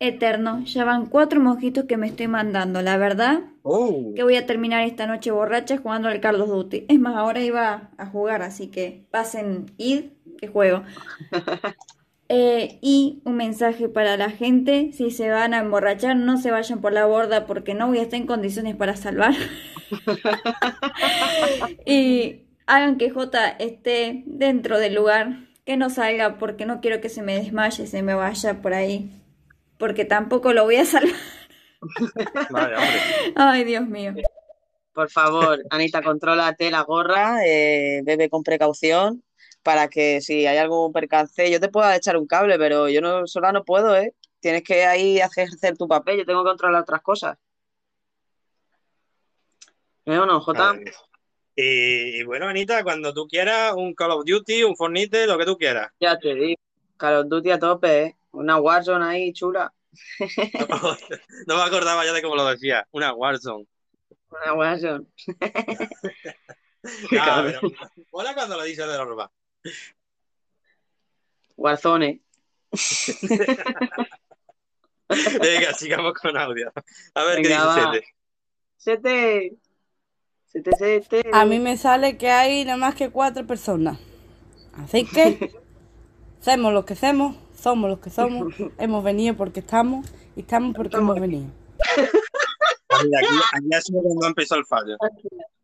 [0.00, 0.64] Eterno.
[0.64, 2.82] Ya van cuatro mojitos que me estoy mandando.
[2.82, 4.14] La verdad Oh.
[4.14, 6.86] que voy a terminar esta noche borracha jugando al Carlos Duty.
[6.88, 10.04] Es más, ahora iba a jugar, así que pasen id
[10.38, 10.82] que juego.
[12.30, 16.82] Eh, y un mensaje para la gente, si se van a emborrachar, no se vayan
[16.82, 19.32] por la borda porque no voy a estar en condiciones para salvar.
[21.86, 27.08] y hagan que J esté dentro del lugar, que no salga porque no quiero que
[27.08, 29.10] se me desmaye, se me vaya por ahí,
[29.78, 31.14] porque tampoco lo voy a salvar.
[32.50, 33.00] Vale, hombre.
[33.36, 34.14] Ay, Dios mío.
[34.92, 39.22] Por favor, Anita, contrólate la gorra, eh, bebe con precaución
[39.62, 43.26] para que si hay algún percance, yo te puedo echar un cable, pero yo no
[43.26, 44.14] sola no puedo, ¿eh?
[44.40, 47.36] Tienes que ahí ejercer tu papel, yo tengo que controlar otras cosas.
[50.04, 50.74] ¿Eh o no, Jota?
[51.54, 55.44] Y, y bueno, Anita, cuando tú quieras, un Call of Duty, un Fortnite, lo que
[55.44, 55.92] tú quieras.
[56.00, 56.60] Ya te digo,
[56.96, 58.16] Call of Duty a tope, ¿eh?
[58.32, 59.72] Una Warzone ahí chula.
[61.46, 62.86] No me acordaba ya de cómo lo decía.
[62.92, 63.66] Una Warzone.
[64.30, 65.06] Una Warzone.
[67.20, 67.60] Ah, pero
[68.12, 69.28] mola cuando lo dices de normal.
[71.56, 72.22] Warzone.
[75.08, 76.72] Venga, sigamos con audio.
[77.14, 78.04] A ver qué dice.
[78.76, 78.76] Sete.
[78.76, 79.56] Sete.
[80.46, 81.22] Sete, sete.
[81.32, 83.98] A mí me sale que hay nada más que cuatro personas.
[84.74, 85.52] Así que,
[86.40, 90.06] somos los que somos, somos los que somos, hemos venido porque estamos
[90.36, 91.50] y estamos porque hemos venido.
[92.88, 93.08] Aquí,
[93.52, 94.96] aquí ha sido cuando empezó el fallo.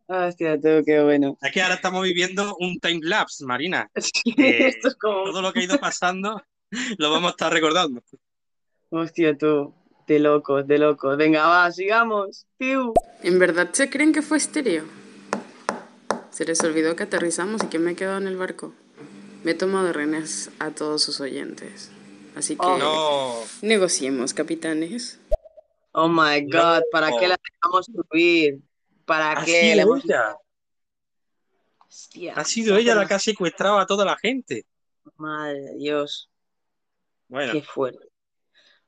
[0.06, 1.38] Hostia, tú, qué bueno.
[1.40, 3.90] Es que ahora estamos viviendo un time lapse, Marina.
[4.36, 5.24] Eh, Esto es como...
[5.24, 6.42] Todo lo que ha ido pasando
[6.98, 8.02] lo vamos a estar recordando.
[8.90, 9.74] Hostia, tú.
[10.06, 11.16] De locos, de locos.
[11.16, 12.46] Venga, va, sigamos.
[12.58, 14.84] ¿En verdad se creen que fue estéreo?
[16.30, 18.74] Se les olvidó que aterrizamos y que me he quedado en el barco.
[19.44, 21.90] Me he tomado de rehenes a todos sus oyentes.
[22.34, 22.78] Así que Oh.
[22.78, 23.34] No.
[23.62, 25.20] negociemos, capitanes.
[25.92, 27.18] Oh my God, ¿para No.
[27.18, 28.58] qué la dejamos subir?
[29.04, 29.72] ¿Para Ha qué?
[29.74, 30.36] sido ella.
[31.86, 34.66] Hostia, Ha sido ella la que ha secuestrado a toda la gente.
[35.16, 36.28] Madre de Dios,
[37.28, 38.08] Bueno, qué fuerte.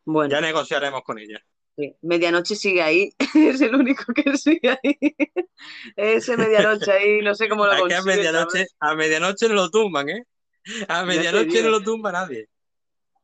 [0.04, 1.40] Bueno, ya negociaremos con ella.
[1.76, 1.94] sí.
[2.02, 4.98] Medianoche sigue ahí, es el único que sigue ahí.
[5.94, 8.76] Ese medianoche ahí, no sé cómo lo Es que a consigue, medianoche, ¿sabes?
[8.80, 10.24] a medianoche no lo tumban, ¿eh?
[10.88, 12.48] A medianoche no lo tumba nadie.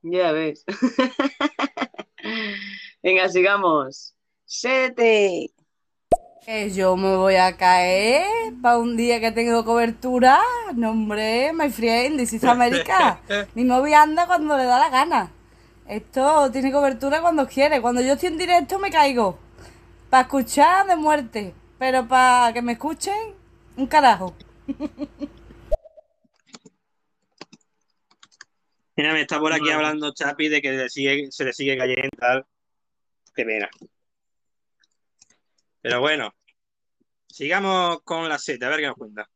[0.02, 0.64] Ya ves.
[3.02, 4.14] Venga, sigamos.
[4.44, 5.51] Sete.
[6.44, 10.40] Que yo me voy a caer para un día que tengo cobertura.
[10.74, 13.20] No, hombre, my friend, this is America.
[13.55, 15.32] Mi móvil anda cuando le da la gana.
[15.86, 17.81] Esto tiene cobertura cuando quiere.
[17.81, 19.39] Cuando yo estoy en directo me caigo.
[20.10, 21.55] Para escuchar de muerte.
[21.78, 23.35] Pero para que me escuchen,
[23.77, 24.35] un carajo.
[28.97, 32.09] Mira, me está por aquí hablando Chapi de que le sigue- se le sigue cayendo
[32.12, 32.47] y tal.
[33.35, 33.69] Qué pena.
[35.81, 36.35] Pero bueno,
[37.28, 39.28] sigamos con la seta, a ver qué nos cuenta.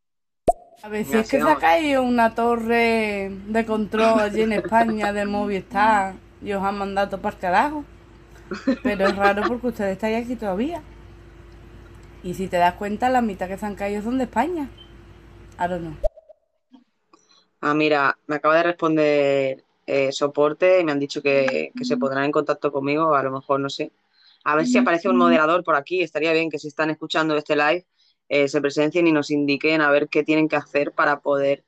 [0.82, 4.52] A ver, si Venga, es que se ha caído una torre de control allí en
[4.52, 7.84] España de Movistar y os han mandado para el carajo.
[8.82, 10.82] Pero es raro porque ustedes estáis aquí todavía.
[12.22, 14.68] Y si te das cuenta, la mitad que se han caído son de España.
[15.58, 15.96] I don't know.
[17.60, 21.96] Ah, mira, me acaba de responder eh, soporte y me han dicho que, que se
[21.96, 23.92] pondrán en contacto conmigo, a lo mejor no sé.
[24.44, 27.56] A ver si aparece un moderador por aquí, estaría bien que si están escuchando este
[27.56, 27.84] live
[28.28, 31.64] eh, se presencien y nos indiquen a ver qué tienen que hacer para poder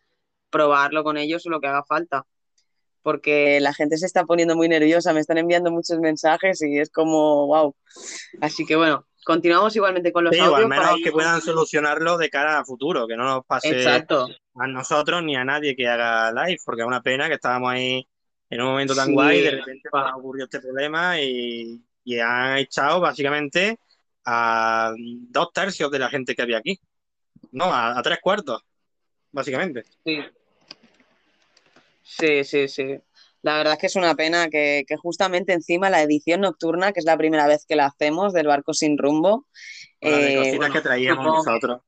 [0.51, 2.25] probarlo con ellos o lo que haga falta.
[3.03, 6.91] Porque la gente se está poniendo muy nerviosa, me están enviando muchos mensajes y es
[6.91, 7.75] como, wow.
[8.41, 11.41] Así que bueno, continuamos igualmente con los Sí, o al menos para que ir- puedan
[11.41, 14.29] solucionarlo de cara a futuro, que no nos pase Exacto.
[14.55, 18.07] a nosotros ni a nadie que haga live, porque es una pena que estábamos ahí
[18.51, 19.13] en un momento tan Sí.
[19.13, 23.79] guay y de repente pues, ocurrió este problema y, y han echado básicamente
[24.25, 26.79] a dos tercios de la gente que había aquí.
[27.53, 28.63] No, a, a tres cuartos,
[29.33, 29.85] básicamente.
[30.05, 30.21] Sí.
[32.03, 32.99] Sí, sí, sí.
[33.43, 37.01] La verdad es que es una pena que, que justamente encima la edición nocturna, que
[37.01, 39.47] es la primera vez que la hacemos del barco sin rumbo,
[40.01, 41.81] de eh, bueno, que traíamos nosotros.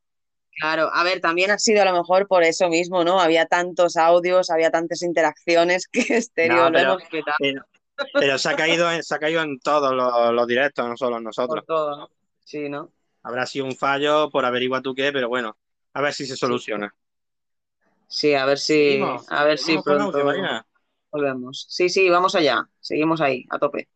[0.61, 3.21] Claro, a ver, también ha sido a lo mejor por eso mismo, ¿no?
[3.21, 7.67] Había tantos audios, había tantas interacciones que estéreo No, lo pero, hemos petado pero,
[8.13, 11.17] pero se ha caído en, se ha caído en todos los, los directos, no solo
[11.17, 11.65] en nosotros.
[11.65, 12.11] por todo, ¿no?
[12.45, 12.91] Sí, ¿no?
[13.23, 15.57] Habrá sido un fallo por averiguar tú qué, pero bueno,
[15.95, 16.95] a ver si se soluciona.
[18.09, 20.19] Sí, a ver si, a ver si pronto.
[21.11, 21.67] Volvemos.
[21.69, 22.69] Sí, sí, vamos allá.
[22.81, 23.89] Seguimos ahí, a tope.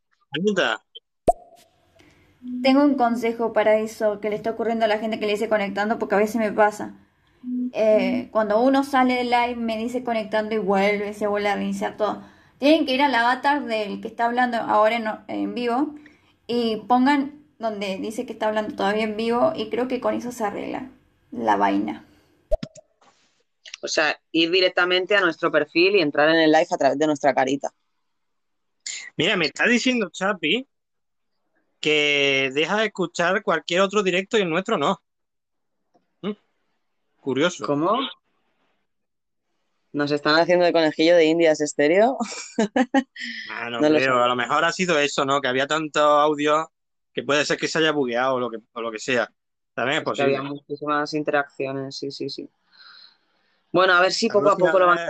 [2.62, 5.48] Tengo un consejo para eso que le está ocurriendo a la gente que le dice
[5.48, 6.94] conectando, porque a veces me pasa.
[7.72, 11.96] Eh, cuando uno sale del live, me dice conectando y vuelve, se vuelve a reiniciar
[11.96, 12.22] todo.
[12.58, 15.94] Tienen que ir al avatar del que está hablando ahora en, en vivo
[16.46, 20.32] y pongan donde dice que está hablando todavía en vivo y creo que con eso
[20.32, 20.90] se arregla
[21.32, 22.04] la vaina.
[23.84, 27.06] O sea, ir directamente a nuestro perfil y entrar en el live a través de
[27.06, 27.70] nuestra carita.
[29.14, 30.66] Mira, me está diciendo Chapi
[31.80, 35.02] que deja de escuchar cualquier otro directo y el nuestro no.
[36.22, 36.32] ¿Mm?
[37.16, 37.66] Curioso.
[37.66, 37.98] ¿Cómo?
[39.92, 42.16] ¿Nos están haciendo de conejillo de indias estéreo?
[43.50, 44.22] Ah, no, creo.
[44.22, 45.42] A lo mejor ha sido eso, ¿no?
[45.42, 46.72] Que había tanto audio
[47.12, 49.30] que puede ser que se haya bugueado o lo que, o lo que sea.
[49.74, 50.38] También es posible.
[50.38, 52.48] había muchísimas interacciones, sí, sí, sí.
[53.74, 55.08] Bueno, a ver si poco a poco lo van a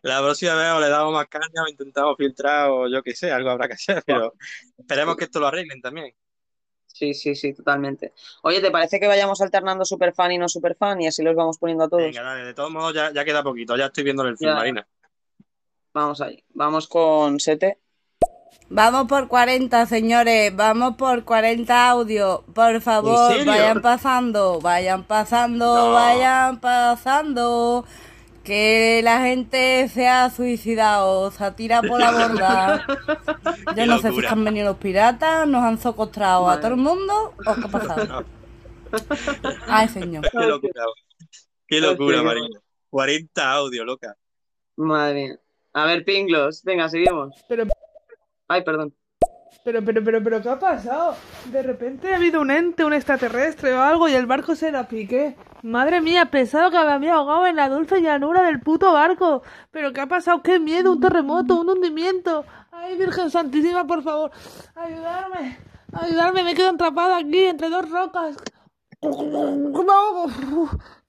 [0.00, 3.30] la próxima vez o le damos más caña o intentamos filtrar o yo qué sé,
[3.30, 4.32] algo habrá que hacer, pero
[4.78, 6.14] esperemos que esto lo arreglen también.
[6.86, 8.14] Sí, sí, sí, totalmente.
[8.44, 11.84] Oye, ¿te parece que vayamos alternando superfan y no superfan y así los vamos poniendo
[11.84, 12.04] a todos?
[12.04, 14.88] Venga, dale, de todos modos ya, queda poquito, ya estoy viendo el film, Marina.
[15.92, 17.78] Vamos ahí, vamos con Sete.
[18.68, 22.40] Vamos por 40, señores, vamos por 40 audios.
[22.52, 27.84] Por favor, vayan pasando, vayan pasando, vayan pasando
[28.42, 32.86] que la gente se ha suicidado, se ha tirado por la borda.
[33.76, 37.34] Yo no sé si han venido los piratas, nos han socostrado a todo el mundo
[37.38, 38.24] o qué ha pasado.
[39.68, 40.28] Ay, señor.
[40.30, 40.84] Qué locura,
[41.68, 42.60] qué locura, Marina.
[42.90, 44.16] 40 audios, loca.
[44.76, 45.40] Madre mía.
[45.72, 47.34] A ver, Pinglos, venga, seguimos.
[47.48, 47.64] Pero...
[48.48, 48.94] Ay, perdón.
[49.64, 51.16] Pero, pero, pero, pero, ¿qué ha pasado?
[51.46, 54.86] De repente ha habido un ente, un extraterrestre o algo y el barco se la
[54.86, 55.36] piqué.
[55.62, 59.42] Madre mía, pensado que me había ahogado en la dulce llanura del puto barco.
[59.72, 60.42] Pero ¿qué ha pasado?
[60.42, 60.92] ¡Qué miedo!
[60.92, 62.44] Un terremoto, un hundimiento.
[62.70, 64.30] Ay, Virgen Santísima, por favor.
[64.76, 65.58] Ayudarme.
[65.92, 68.36] Ayudarme, me quedo atrapada aquí entre dos rocas.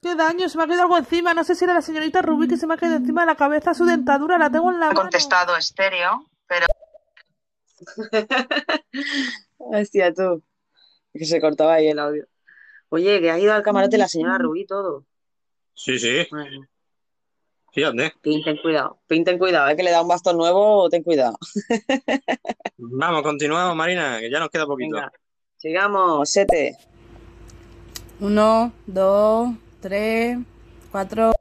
[0.01, 0.49] ¡Qué daño!
[0.49, 1.33] Se me ha quedado algo encima.
[1.33, 3.35] No sé si era la señorita Rubí que se me ha quedado encima de la
[3.35, 4.37] cabeza su dentadura.
[4.37, 6.25] La tengo en la Ha contestado estéreo.
[9.57, 10.43] Hostia, tú.
[11.13, 12.27] Que se cortaba ahí el audio.
[12.89, 15.05] Oye, que ha ido al camarote la señora Rubí todo.
[15.73, 16.27] Sí, sí.
[17.73, 18.13] Fíjate.
[18.21, 18.99] Pinten cuidado.
[19.07, 19.75] Pinten cuidado, ¿eh?
[19.75, 21.37] que le da un bastón nuevo, ten cuidado.
[22.77, 24.95] Vamos, continuamos, Marina, que ya nos queda poquito.
[24.95, 25.11] Venga.
[25.57, 26.77] Sigamos, sete.
[28.19, 29.49] Uno, dos,
[29.79, 30.39] tres,
[30.91, 31.33] cuatro.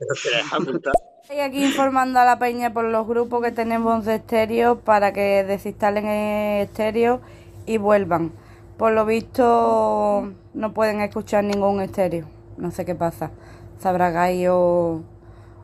[1.24, 5.42] Estoy aquí informando a la peña por los grupos que tenemos de estéreo para que
[5.42, 7.22] desinstalen el estéreo
[7.64, 8.30] y vuelvan.
[8.76, 12.28] Por lo visto no pueden escuchar ningún estéreo.
[12.58, 13.30] No sé qué pasa.
[13.78, 15.02] Se habrá caído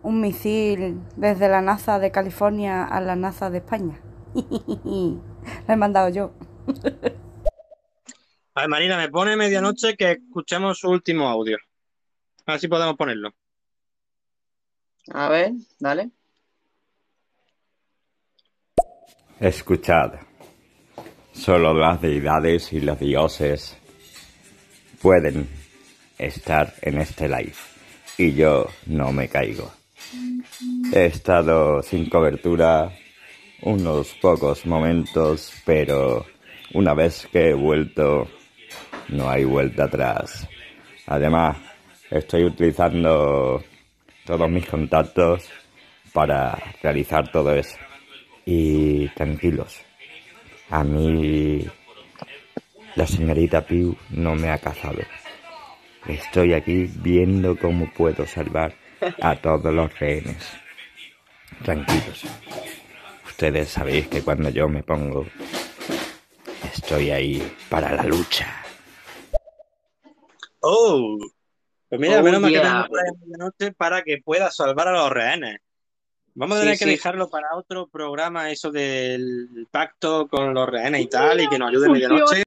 [0.02, 4.00] un misil desde la NASA de California a la NASA de España.
[4.34, 5.20] Lo
[5.68, 6.32] he mandado yo.
[8.54, 11.58] A ver, Marina, me pone medianoche que escuchemos su último audio.
[12.46, 13.34] A ver si podemos ponerlo.
[15.12, 16.10] A ver, dale.
[19.40, 20.12] Escuchad.
[21.32, 23.76] Solo las deidades y los dioses
[25.00, 25.48] pueden
[26.18, 27.54] estar en este live.
[28.18, 29.72] Y yo no me caigo.
[30.92, 32.92] He estado sin cobertura
[33.62, 36.26] unos pocos momentos, pero
[36.74, 38.28] una vez que he vuelto,
[39.08, 40.46] no hay vuelta atrás.
[41.06, 41.56] Además,
[42.10, 43.62] estoy utilizando
[44.24, 45.48] todos mis contactos
[46.12, 47.76] para realizar todo eso.
[48.44, 49.80] Y tranquilos,
[50.70, 51.64] a mí
[52.96, 55.00] la señorita Piu no me ha cazado.
[56.06, 58.74] Estoy aquí viendo cómo puedo salvar
[59.20, 60.50] a todos los rehenes.
[61.62, 62.24] Tranquilos.
[63.26, 65.26] Ustedes sabéis que cuando yo me pongo,
[66.74, 68.64] estoy ahí para la lucha.
[70.60, 71.16] Oh,
[71.90, 75.58] pues mira, menos mal que tenemos de noche para que pueda salvar a los rehenes.
[76.34, 81.06] Vamos a tener que dejarlo para otro programa, eso del pacto con los rehenes y
[81.08, 82.44] tal, y que nos ayude medianoche.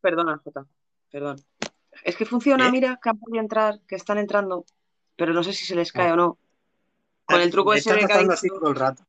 [0.00, 0.64] Perdona, Jota,
[1.12, 1.36] perdón.
[2.02, 2.72] Es que funciona, ¿Eh?
[2.72, 4.64] mira, que han podido entrar, que están entrando,
[5.14, 6.14] pero no sé si se les cae Ah.
[6.14, 6.38] o no.
[7.26, 9.04] Con el truco ese de así todo el rato.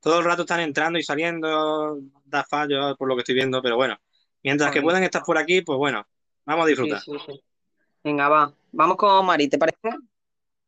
[0.00, 3.76] Todo el rato están entrando y saliendo, da fallo por lo que estoy viendo, pero
[3.76, 3.98] bueno.
[4.42, 6.06] Mientras que puedan estar por aquí, pues bueno,
[6.44, 7.00] vamos a disfrutar.
[7.00, 7.42] Sí, sí, sí.
[8.04, 8.54] Venga, va.
[8.72, 9.78] Vamos con Mari, ¿te parece?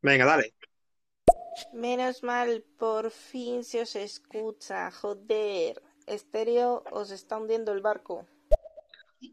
[0.03, 0.55] Venga, dale.
[1.73, 4.91] Menos mal, por fin se os escucha.
[4.91, 5.83] Joder.
[6.07, 8.27] Estéreo, os está hundiendo el barco.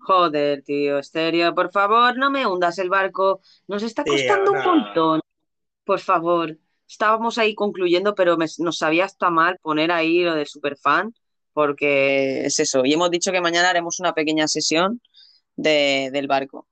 [0.02, 3.41] Joder, tío, estéreo, por favor, no me hundas el barco.
[3.68, 5.22] Nos está Tío, costando un montón.
[5.85, 6.57] Por favor,
[6.88, 11.15] estábamos ahí concluyendo, pero me- nos sabía hasta mal poner ahí lo del superfan,
[11.53, 12.84] porque es eso.
[12.85, 15.02] Y hemos dicho que mañana haremos una pequeña sesión
[15.56, 16.68] de- del barco.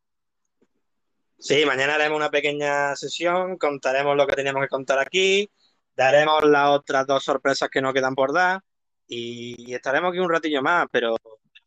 [1.45, 5.47] Sí, mañana haremos una pequeña sesión, contaremos lo que teníamos que contar aquí,
[5.95, 8.63] daremos las otras dos sorpresas que nos quedan por dar
[9.07, 11.15] y, estaremos aquí un ratillo más, pero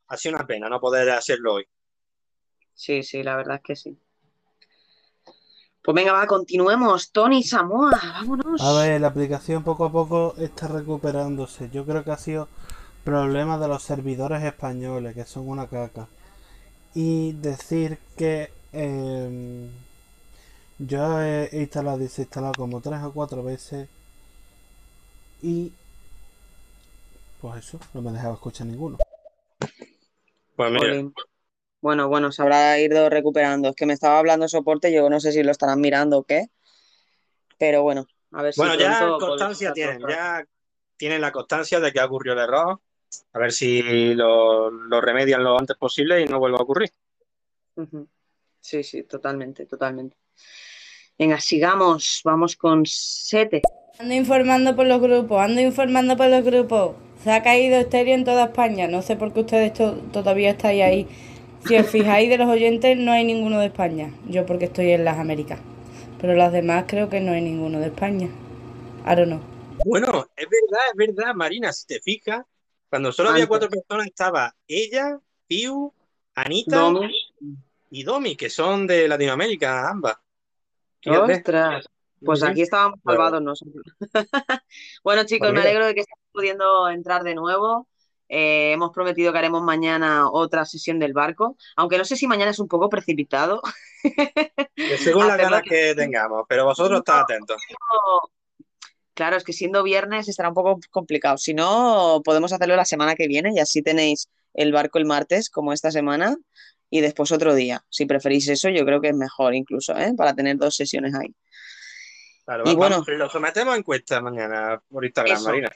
[0.08, 1.68] ha sido una pena no poder hacerlo hoy.
[2.74, 3.96] Sí, sí, la verdad es que sí.
[5.80, 7.12] Pues venga, va, continuemos.
[7.12, 8.60] Tony Samoa, vámonos.
[8.60, 11.70] A ver, la aplicación poco a poco está recuperándose.
[11.70, 12.48] Yo creo que ha sido
[13.04, 16.08] problema de los servidores españoles, que son una caca.
[16.96, 19.70] Y decir que em,
[20.78, 23.88] yo he instalado y desinstalado como tres o cuatro veces.
[25.42, 25.72] Y
[27.40, 28.98] pues eso, no me dejaba escuchar ninguno.
[30.56, 31.10] Pues mira.
[31.80, 33.68] Bueno, bueno, se habrá ido recuperando.
[33.68, 36.48] Es que me estaba hablando soporte, yo no sé si lo estarán mirando o qué.
[37.56, 40.44] Pero bueno, a ver si bueno, ya constancia tienen, ya
[40.96, 42.80] tienen la constancia de que ocurrió el error,
[43.32, 46.90] a ver si lo, lo remedian lo antes posible y no vuelva a ocurrir.
[47.76, 48.08] Ujú.
[48.68, 50.14] Sí, sí, totalmente, totalmente.
[51.18, 52.20] Venga, sigamos.
[52.22, 53.62] Vamos con Sete.
[53.98, 56.94] Ando informando por los grupos, ando informando por los grupos.
[57.24, 58.86] Se ha caído estéreo en toda España.
[58.86, 61.08] No sé por qué ustedes to- todavía estáis ahí.
[61.66, 64.12] Si os fijáis de los oyentes, no hay ninguno de España.
[64.28, 65.58] Yo porque estoy en las Américas.
[66.20, 68.28] Pero los demás creo que no hay ninguno de España.
[69.06, 69.40] Don't know.
[69.86, 72.42] Bueno, es verdad, es verdad, Marina, si te fijas,
[72.90, 75.90] cuando solo había cuatro personas estaba ella, Piu,
[76.34, 77.27] Anita Domi.
[77.90, 80.16] Y Domi, que son de Latinoamérica, ambas.
[81.06, 81.86] Ostras,
[82.24, 83.18] pues aquí estábamos Bueno.
[83.18, 83.84] salvados nosotros.
[85.04, 87.88] Bueno, chicos, Pues me alegro de que estén pudiendo entrar de nuevo.
[88.28, 92.50] Eh, hemos prometido que haremos mañana otra sesión del barco, aunque no sé si mañana
[92.50, 93.62] es un poco precipitado.
[94.98, 97.62] Según las ganas que tengamos, pero vosotros estad atentos.
[99.14, 101.38] Claro, es que siendo viernes estará un poco complicado.
[101.38, 105.48] Si no, podemos hacerlo la semana que viene y así tenéis el barco el martes,
[105.50, 106.36] como esta semana,
[106.90, 107.84] y después otro día.
[107.88, 110.12] Si preferís eso, yo creo que es mejor incluso, ¿eh?
[110.16, 111.34] Para tener dos sesiones ahí.
[112.44, 112.96] Claro, Y va- bueno.
[112.96, 115.44] vamos, lo sometemos a encuesta mañana por Instagram, Eso.
[115.48, 115.70] Marina.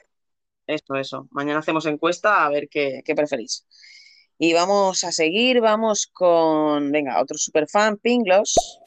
[0.65, 1.27] Eso, eso.
[1.31, 3.67] Mañana hacemos encuesta a ver qué, qué preferís.
[4.39, 8.79] Y vamos a seguir, vamos con, venga, otro superfan, Pinglos.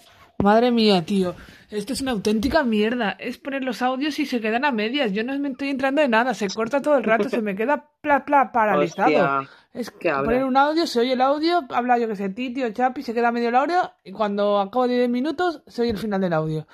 [0.42, 1.34] Madre mía, tío.
[1.70, 3.10] Esto es una auténtica mierda.
[3.18, 5.12] Es poner los audios y se quedan a medias.
[5.12, 6.34] Yo no me estoy entrando de nada.
[6.34, 7.28] Se corta todo el rato.
[7.28, 9.08] Se me queda pla, pla, paralizado.
[9.08, 12.28] Hostia, Es ¿qué que poner un audio, se oye el audio, habla yo que sé,
[12.31, 15.82] Titi o Chapi, se queda medio el audio y cuando acabo de 10 minutos se
[15.82, 16.66] oye el final del audio.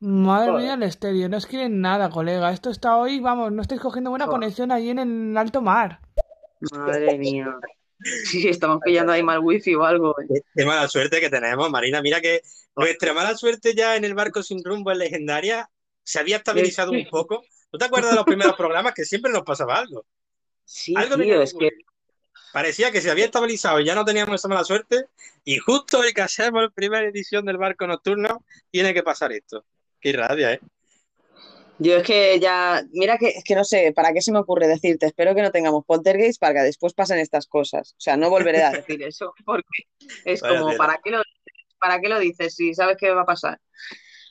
[0.00, 0.64] Madre Joder.
[0.64, 1.28] mía, el estéreo.
[1.28, 2.50] No os quieren nada, colega.
[2.52, 4.40] Esto está hoy, vamos, no estáis cogiendo buena Joder.
[4.40, 6.00] conexión ahí en el alto mar.
[6.72, 7.46] Madre mía.
[8.24, 10.14] Sí, estamos pillando ahí mal wifi o algo.
[10.20, 10.26] ¿eh?
[10.28, 12.00] Qué, qué mala suerte que tenemos, Marina.
[12.00, 12.42] Mira que
[12.76, 15.70] nuestra mala suerte ya en el barco sin rumbo en legendaria
[16.02, 17.44] se había estabilizado un poco.
[17.70, 20.04] ¿Tú te acuerdas de los primeros programas que siempre nos pasaba algo?
[20.64, 21.70] Sí, Algo tío, es que
[22.52, 25.06] Parecía que se había estabilizado y ya no teníamos esa mala suerte.
[25.44, 29.64] Y justo hoy que hacemos la primera edición del barco nocturno, tiene que pasar esto.
[30.00, 30.60] Qué rabia, ¿eh?
[31.82, 34.68] Yo es que ya, mira que es que no sé, ¿para qué se me ocurre
[34.68, 35.06] decirte?
[35.06, 37.92] Espero que no tengamos poltergeist para que después pasen estas cosas.
[37.92, 39.64] O sea, no volveré a decir eso porque
[40.24, 40.76] es Vaya como.
[40.76, 41.76] ¿para qué lo dices?
[41.78, 43.58] ¿Para qué lo dices si sabes qué va a pasar?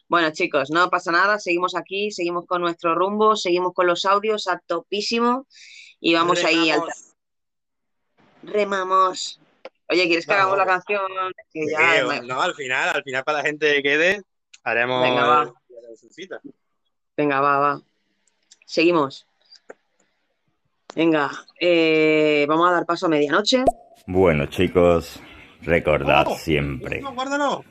[0.08, 4.48] Bueno, chicos, no pasa nada, seguimos aquí, seguimos con nuestro rumbo, seguimos con los audios
[4.48, 5.48] a topísimo
[6.00, 6.82] y vamos ahí al
[8.44, 9.42] Remamos.
[9.90, 11.02] Oye, ¿quieres que hagamos la canción?
[11.52, 14.22] Que Sí, ya o- no, al final, al final para la gente que quede,
[14.64, 15.46] haremos Venga, va.
[15.46, 16.42] la.
[17.20, 17.82] Venga, va, va.
[18.66, 19.28] Seguimos.
[20.96, 23.66] Venga, eh, vamos a dar paso a medianoche.
[24.08, 25.20] Bueno, chicos,
[25.64, 27.66] recordad Oh, siempre No, guárdalo.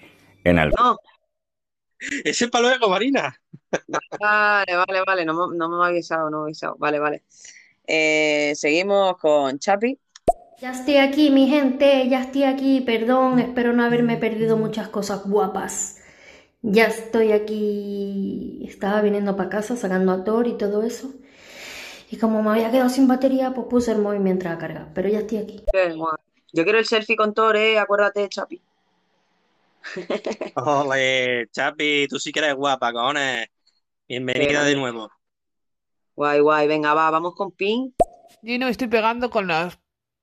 [0.44, 0.98] en el No,
[2.24, 3.34] Ese es para luego, Marina.
[4.20, 6.76] vale, vale, vale, no, me- no me ha avisado, no me ha avisado.
[6.78, 7.22] Vale, vale.
[7.86, 9.98] Eh, seguimos con Chapi.
[10.60, 12.82] Ya estoy aquí, mi gente, ya estoy aquí.
[12.82, 15.97] Perdón, espero no haberme perdido muchas cosas guapas.
[16.62, 18.64] Ya estoy aquí.
[18.68, 21.12] Estaba viniendo para casa sacando a Thor y todo eso.
[22.10, 24.90] Y como me había quedado sin batería, pues puse el móvil mientras carga.
[24.94, 25.64] Pero ya estoy aquí.
[25.72, 26.16] Qué guay.
[26.52, 28.60] Yo quiero el selfie con Thor, eh, acuérdate, Chapi.
[30.56, 33.48] Ole, Chapi, tú sí que eres guapa, cojones.
[34.08, 35.10] Bienvenida de nuevo.
[36.16, 37.90] Guay, guay, venga, va, vamos con Ping.
[38.42, 39.78] Yo no me estoy pegando con las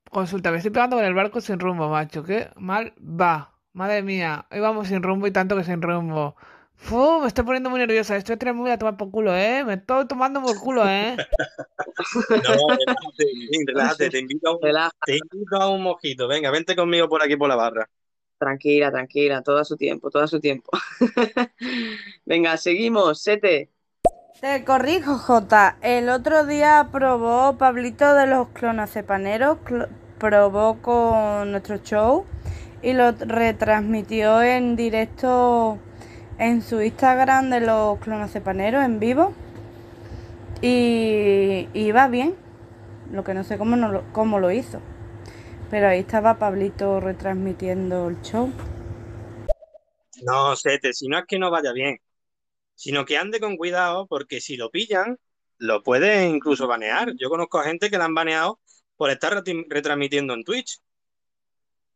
[0.10, 2.24] consultas, me estoy pegando con el barco sin rumbo, macho.
[2.24, 3.55] Qué mal va.
[3.76, 6.38] Madre mía, hoy vamos sin rumbo y tanto que sin rumbo.
[6.76, 8.16] Fu, me estoy poniendo muy nerviosa.
[8.16, 9.66] Estoy muy a tomar por culo, ¿eh?
[9.66, 11.18] Me estoy tomando por culo, ¿eh?
[12.30, 13.26] No, relájate,
[13.68, 14.62] relájate, te invito, a un,
[15.06, 16.26] te invito a un mojito.
[16.26, 17.90] Venga, vente conmigo por aquí por la barra.
[18.38, 20.72] Tranquila, tranquila, todo a su tiempo, todo a su tiempo.
[22.26, 23.72] Venga, seguimos, Sete.
[24.40, 25.76] Te corrijo, Jota.
[25.82, 32.26] El otro día probó Pablito de los clonacepaneros, cl- probó con nuestro show
[32.86, 35.80] y lo retransmitió en directo
[36.38, 39.34] en su Instagram de los clonacepaneros en vivo.
[40.62, 42.36] Y iba bien.
[43.12, 44.82] Lo que no sé cómo, no lo, cómo lo hizo.
[45.72, 48.52] Pero ahí estaba Pablito retransmitiendo el show.
[50.22, 51.98] No, Sete, si no es que no vaya bien,
[52.76, 55.18] sino que ande con cuidado porque si lo pillan,
[55.58, 57.14] lo pueden incluso banear.
[57.18, 58.60] Yo conozco a gente que la han baneado
[58.96, 60.80] por estar retransmitiendo en Twitch.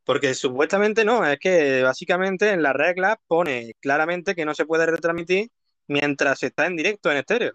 [0.09, 4.87] Porque supuestamente no, es que básicamente en las reglas pone claramente que no se puede
[4.87, 5.51] retransmitir
[5.85, 7.53] mientras se está en directo en estéreo.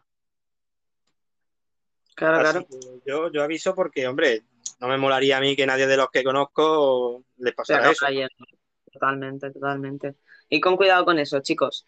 [2.14, 3.00] Claro, Así claro.
[3.04, 4.44] yo, yo aviso porque, hombre,
[4.78, 7.92] no me molaría a mí que nadie de los que conozco les Se pasara acaba
[7.92, 8.06] eso.
[8.06, 8.46] cayendo.
[8.92, 10.14] Totalmente, totalmente.
[10.48, 11.84] Y con cuidado con eso, chicos.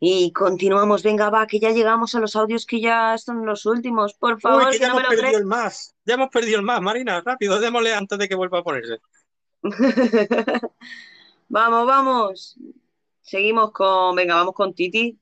[0.00, 4.14] Y continuamos, venga, va, que ya llegamos a los audios que ya son los últimos.
[4.14, 5.94] Por favor, que ya no hemos me lo perdido el más.
[6.04, 7.22] Ya hemos perdido el más, Marina.
[7.24, 8.98] Rápido, démosle antes de que vuelva a ponerse.
[11.50, 12.56] Vamos, vamos.
[13.22, 15.18] Seguimos con, venga, vamos con Titi.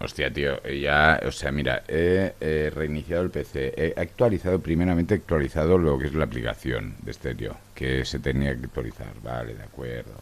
[0.00, 5.98] Hostia, tío, ya, o sea, mira, he, reiniciado el PC, he actualizado, primeramente actualizado lo
[5.98, 10.14] que es la aplicación de estéreo, que se tenía que actualizar, vale, de acuerdo.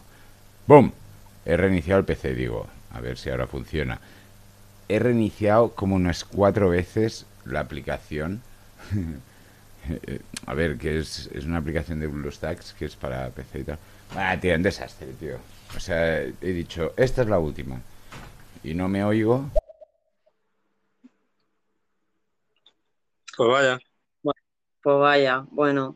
[0.66, 0.90] ¡Bum!
[1.46, 4.00] He reiniciado el PC, digo, a ver si ahora funciona.
[4.88, 8.42] He reiniciado como unas cuatro veces la aplicación.
[9.90, 13.64] Eh, a ver, que es, es una aplicación de BlueStacks que es para PC y
[13.64, 13.78] tal.
[14.16, 15.36] Ah, tío, un desastre, tío.
[15.76, 17.80] O sea, he dicho, esta es la última.
[18.64, 19.50] Y no me oigo.
[23.36, 23.78] Pues vaya.
[24.22, 24.40] Bueno,
[24.82, 25.94] pues vaya, bueno.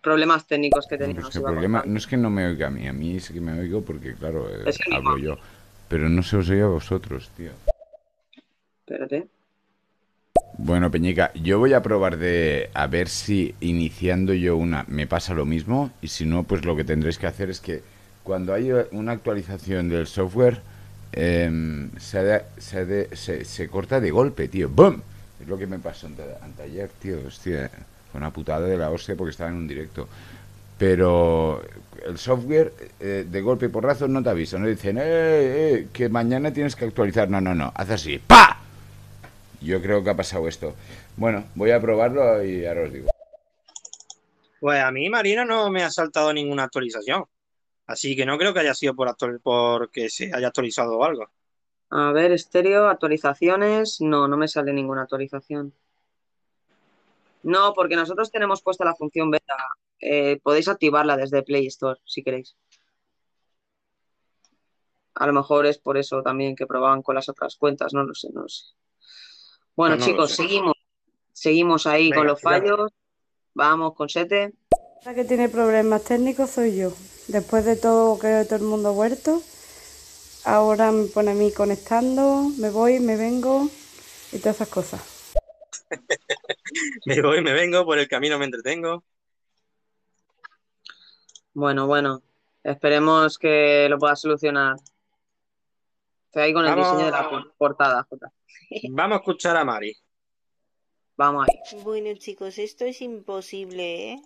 [0.00, 1.30] Problemas técnicos que Pues teníamos.
[1.32, 3.34] que el iba problema no es que no me oiga a mí, a mí sí
[3.34, 5.34] que me oigo porque, claro, eh, Es hablo mismo.
[5.36, 5.40] yo.
[5.88, 7.50] Pero no se os oye a vosotros, tío.
[8.86, 9.28] Espérate.
[10.58, 15.32] Bueno, Peñica, yo voy a probar de a ver si iniciando yo una me pasa
[15.34, 17.82] lo mismo y si no, pues lo que tendréis que hacer es que
[18.24, 20.60] cuando hay una actualización del software
[21.12, 24.68] em, se, se, de- se, corta de golpe, tío.
[24.68, 25.00] ¡Bum!
[25.40, 27.18] Es lo que me pasó ante, anteayer, tío.
[27.26, 27.70] Hostia,
[28.10, 30.08] fue una putada de la hostia porque estaba en un directo.
[30.76, 31.62] Pero
[32.06, 36.08] el software eh, de golpe y porrazo no te avisa, no dicen, eh, eh, que
[36.08, 37.30] mañana tienes que actualizar.
[37.30, 38.60] No, no, no, haz así, ¡pa!
[39.60, 40.74] Yo creo que ha pasado esto.
[41.16, 43.10] Bueno, voy a probarlo y ahora os digo.
[44.60, 47.24] Pues a mí, Marina, no me ha saltado ninguna actualización.
[47.86, 51.30] Así que no creo que haya sido por actual- porque se haya actualizado o algo.
[51.90, 54.00] A ver, estéreo, actualizaciones.
[54.00, 55.72] No, no me sale ninguna actualización.
[57.44, 59.54] No, porque nosotros tenemos puesta la función beta.
[60.00, 62.56] Eh, podéis activarla desde Play Store si queréis.
[65.14, 68.14] A lo mejor es por eso también que probaban con las otras cuentas, no lo
[68.14, 68.66] sé, no lo sé.
[69.78, 70.74] Bueno, no chicos, seguimos.
[71.32, 72.90] Seguimos ahí con los fallos.
[73.54, 74.52] Vamos con Sete.
[75.04, 76.92] La que tiene problemas técnicos soy yo.
[77.28, 79.40] Después de todo que todo el mundo ha vuelto,
[80.44, 83.70] ahora me pone a mí conectando, me voy, me vengo
[84.32, 85.00] y todas esas cosas.
[87.06, 89.04] Me voy, me vengo, por el camino me entretengo.
[91.54, 92.20] Bueno, bueno.
[92.64, 94.76] Esperemos que lo pueda solucionar.
[96.28, 96.86] Estoy ahí con el Vamos.
[96.92, 98.32] diseño de la por- portada, Jota.
[98.90, 99.96] Vamos a escuchar a Mari.
[101.16, 101.82] Vamos ahí.
[101.82, 104.22] Bueno, chicos, esto es imposible, ¿eh?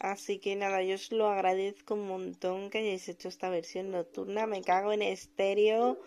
[0.00, 4.46] Así que nada, yo os lo agradezco un montón que hayáis hecho esta versión nocturna.
[4.46, 5.98] Me cago en estéreo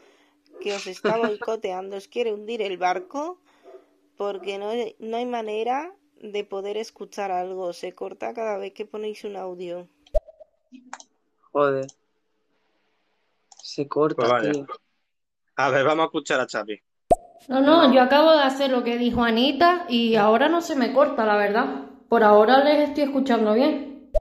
[0.61, 3.39] que os está boicoteando, os quiere hundir el barco
[4.17, 7.73] porque no, no hay manera de poder escuchar algo.
[7.73, 9.87] Se corta cada vez que ponéis un audio.
[11.51, 11.87] Joder.
[13.63, 14.51] Se corta, Pues vaya.
[14.51, 14.65] tío.
[15.55, 16.77] A ver, vamos a escuchar a Chapi.
[17.47, 20.91] No, no, yo acabo de hacer lo que dijo Anita y ahora no se me
[20.91, 21.85] corta, la verdad.
[22.09, 24.11] Por ahora les estoy escuchando bien.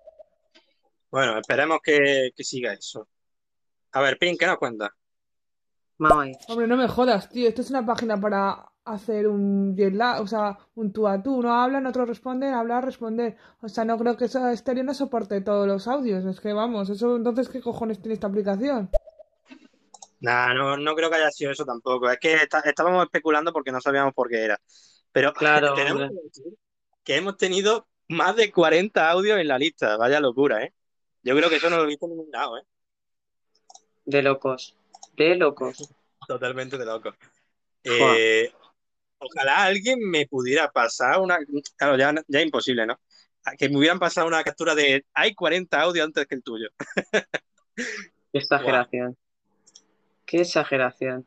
[1.11, 3.09] Bueno, esperemos que, que siga eso.
[3.91, 4.95] A ver, Pin, ¿qué nos cuenta?
[5.99, 6.33] Vamos ahí.
[6.49, 7.49] Hombre, no me jodas, tío.
[7.49, 9.77] Esto es una página para hacer un
[10.21, 11.35] o sea, un tú a tú.
[11.39, 13.37] Uno hablan, otro responden, hablar, responder.
[13.61, 16.25] O sea, no creo que eso estéreo no soporte todos los audios.
[16.27, 18.89] Es que vamos, eso entonces, ¿qué cojones tiene esta aplicación?
[20.23, 22.09] Nah, no, no creo que haya sido eso tampoco.
[22.09, 24.59] Es que está- estábamos especulando porque no sabíamos por qué era.
[25.11, 26.55] Pero Claro, tenemos que decir
[27.03, 29.97] que hemos tenido más de 40 audios en la lista.
[29.97, 30.73] Vaya locura, ¿eh?
[31.25, 32.63] Yo creo que eso no lo he visto en ningún lado, ¿eh?
[34.05, 34.77] De locos.
[35.17, 35.93] De locos.
[36.29, 37.13] Totalmente de loco.
[37.83, 38.53] Eh,
[39.19, 41.39] ojalá alguien me pudiera pasar una.
[41.77, 43.01] Claro, ya, ya es imposible, ¿no?
[43.59, 45.05] Que me hubieran pasado una captura de.
[45.15, 46.69] Hay 40 audios antes que el tuyo.
[48.33, 49.17] Exageración.
[50.33, 51.27] Qué exageración.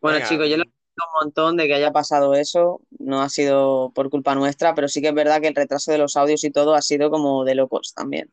[0.00, 0.28] Bueno, Venga.
[0.28, 2.80] chicos, yo lo un montón de que haya pasado eso.
[2.98, 5.98] No ha sido por culpa nuestra, pero sí que es verdad que el retraso de
[5.98, 8.28] los audios y todo ha sido como de locos también.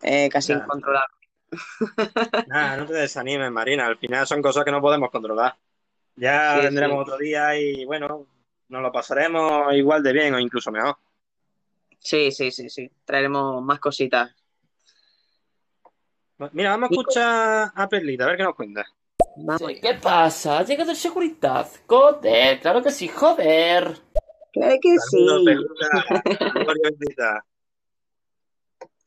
[0.00, 1.16] Eh, casi incontrolable.
[2.46, 3.86] Nada, no te desanimes, Marina.
[3.86, 5.56] Al final son cosas que no podemos controlar.
[6.14, 7.00] Ya Sí, vendremos sí.
[7.10, 8.28] otro día y bueno,
[8.68, 10.98] nos lo pasaremos igual de bien o incluso mejor.
[11.98, 12.88] Sí, sí, sí, sí.
[13.04, 14.36] Traeremos más cositas.
[16.52, 18.86] Mira, vamos a escuchar a Perlita, a ver qué nos cuenta.
[19.36, 19.72] Vamos.
[19.80, 20.58] ¿Qué pasa?
[20.58, 21.68] ¿Ha llegado el seguridad?
[21.86, 23.98] Joder, claro que sí, joder.
[24.52, 25.26] Claro que sí.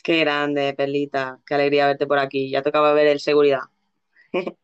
[0.04, 1.40] Qué grande, Perlita.
[1.46, 2.50] Qué alegría verte por aquí.
[2.50, 3.62] Ya tocaba ver el seguridad.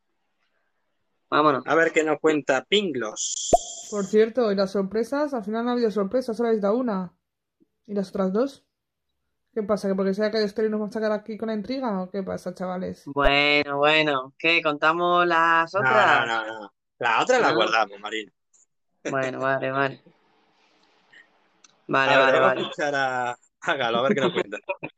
[1.30, 1.64] Vámonos.
[1.66, 3.50] A ver qué nos cuenta Pinglos.
[3.90, 5.34] Por cierto, ¿y las sorpresas?
[5.34, 7.14] Al final no ha habido sorpresas, solo habéis dado una.
[7.88, 8.66] ¿Y las otras dos?
[9.54, 9.88] ¿Qué pasa?
[9.88, 12.02] ¿Que porque sea que Story nos va a sacar aquí con la intriga?
[12.02, 13.12] ¿O qué pasa, chavales?
[13.14, 14.34] Bueno, bueno.
[14.38, 14.62] ¿Qué?
[14.64, 16.26] ¿Contamos las otras?
[16.26, 16.74] no, no, no.
[17.00, 17.56] La otra la ¿No?
[17.56, 18.32] guardamos, Marina.
[19.04, 20.04] Bueno, vale, vale.
[21.88, 22.62] Vale, A ver, vale, vamos a vale.
[22.62, 23.32] escuchar a,
[23.62, 24.58] a Galo, a ver qué nos cuenta.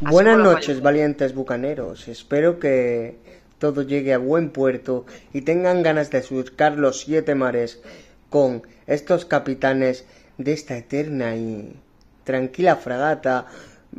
[0.00, 2.08] Buenas noches, valientes bucaneros.
[2.08, 3.18] Espero que
[3.58, 7.80] todo llegue a buen puerto y tengan ganas de surcar los siete mares
[8.30, 10.04] con estos capitanes
[10.36, 11.76] de esta eterna y
[12.24, 13.46] tranquila fragata,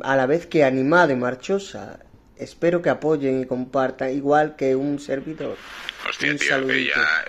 [0.02, 2.00] a la vez que animada y marchosa.
[2.36, 5.56] Espero que apoyen y compartan igual que un servidor.
[6.08, 6.94] Hostia, Un tío, que saludito.
[6.96, 7.24] ya.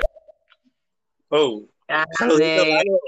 [1.30, 3.00] Oh, Grande, Galo.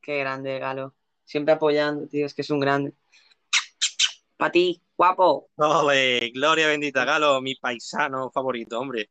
[0.00, 0.94] Qué grande, Galo.
[1.24, 2.26] Siempre apoyando, tío.
[2.26, 2.92] Es que es un grande.
[4.36, 5.50] Pa' ti, guapo.
[5.56, 9.10] Ole, gloria bendita, Galo, mi paisano favorito, hombre.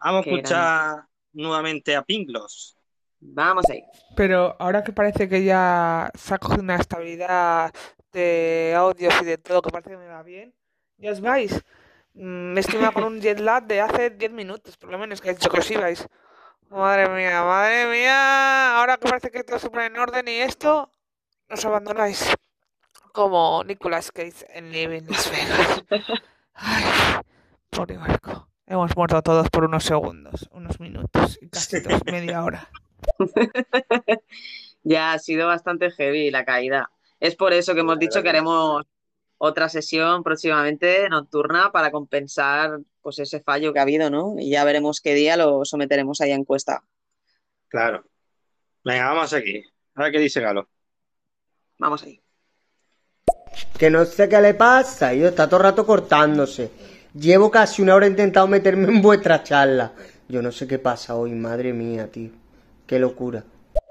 [0.00, 0.96] Vamos a escuchar
[1.32, 2.76] nuevamente a Pinglos.
[3.20, 3.82] Vamos ahí.
[4.16, 7.72] Pero ahora que parece que ya se ha cogido una estabilidad
[8.12, 10.54] de audios y de todo, que parece que me va bien,
[10.98, 11.52] ya os vais.
[12.14, 15.30] Mm, Me estoy con un jet lag de hace 10 minutos, por lo menos, que
[15.30, 16.06] he dicho que os ibais.
[16.70, 18.78] Madre mía, madre mía.
[18.78, 20.90] Ahora que parece que todo se en orden y esto,
[21.48, 22.34] nos abandonáis.
[23.12, 25.84] Como Nicolas Cage en Living Las Vegas.
[26.54, 26.84] Ay,
[27.70, 27.98] pobre.
[28.66, 32.68] Hemos muerto todos por unos segundos, unos minutos y casi dos, media hora.
[34.84, 36.90] Ya ha sido bastante heavy la caída.
[37.20, 38.84] Es por eso que hemos dicho que haremos
[39.38, 44.34] otra sesión próximamente nocturna para compensar pues ese fallo que ha habido, ¿no?
[44.38, 46.82] Y ya veremos qué día lo someteremos ahí a encuesta.
[47.68, 48.04] Claro.
[48.84, 49.64] Venga, vamos a seguir.
[49.94, 50.68] A ver qué dice Galo.
[51.78, 52.20] Vamos ahí.
[53.78, 56.70] Que no sé qué le pasa, yo está todo el rato cortándose.
[57.14, 59.92] Llevo casi una hora intentando meterme en vuestra charla.
[60.28, 62.30] Yo no sé qué pasa hoy, madre mía, tío.
[62.86, 63.44] Qué locura.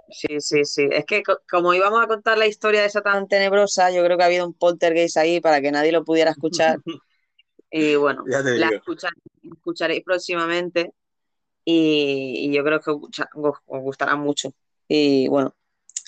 [0.10, 0.88] Sí, sí, sí.
[0.92, 4.18] Es que co- como íbamos a contar la historia de esa tan tenebrosa, yo creo
[4.18, 6.80] que ha habido un poltergeist ahí para que nadie lo pudiera escuchar.
[7.70, 8.70] Y bueno, la digo.
[8.78, 9.10] escucha-
[9.44, 10.94] escucharéis próximamente
[11.66, 14.54] y, y yo creo que os, gusta- os- os gustará mucho.
[14.88, 15.56] Y bueno,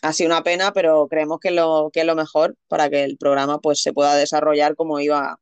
[0.04, 3.18] ha sido una pena, pero creemos que lo, que es lo mejor para que el
[3.18, 5.40] programa pues se pueda desarrollar como iba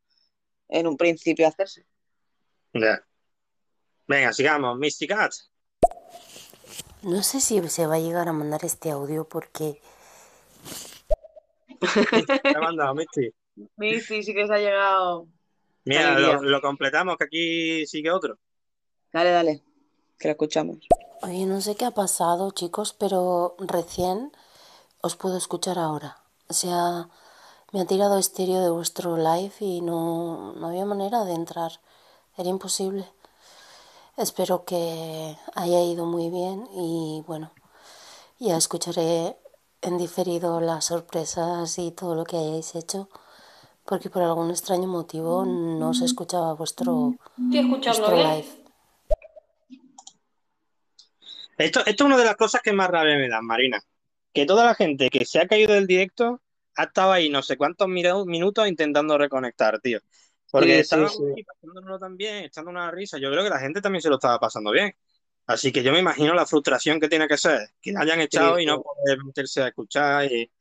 [0.70, 1.86] en un principio a hacerse.
[2.74, 3.04] Ya.
[4.08, 4.78] Venga, sigamos.
[4.78, 5.34] Misty Cat.
[7.02, 9.82] No sé si se va a llegar a mandar este audio porque
[12.42, 13.34] Te ha mandado, Misty.
[13.78, 15.28] Misty, sí que se ha llegado.
[15.86, 18.38] Mira, lo completamos, que aquí sigue otro.
[19.14, 19.64] Dale, dale,
[20.20, 20.78] que lo escuchamos.
[21.22, 24.32] Oye, no sé qué ha pasado, chicos, pero recién
[25.02, 26.18] os puedo escuchar ahora.
[26.50, 27.10] O sea,
[27.72, 31.72] me ha tirado estéreo de vuestro live y no, no había manera de entrar.
[32.38, 33.08] Era imposible.
[34.18, 37.54] Espero que haya ido muy bien y bueno,
[38.40, 39.38] ya escucharé
[39.82, 43.10] en diferido las sorpresas y todo lo que hayáis hecho,
[43.86, 47.14] porque por algún extraño motivo no se escuchaba vuestro,
[47.54, 48.48] escuchando vuestro live.
[51.60, 53.80] Esto, esto es una de las cosas que más rabia me dan, Marina.
[54.34, 56.42] Que toda la gente que se ha caído del directo
[56.76, 60.00] ha estado ahí no sé cuántos minu- minutos intentando reconectar, tío.
[60.52, 61.24] Porque Sí, sí, estábamos sí.
[61.32, 63.18] aquí pasándonoslo tan bien, echando una risa.
[63.18, 64.96] Yo creo que la gente también se lo estaba pasando bien.
[65.46, 68.66] Así que yo me imagino la frustración que tiene que ser, que hayan echado y
[68.66, 68.84] no sí.
[68.84, 70.32] poder meterse a escuchar.
[70.32, 70.52] Y...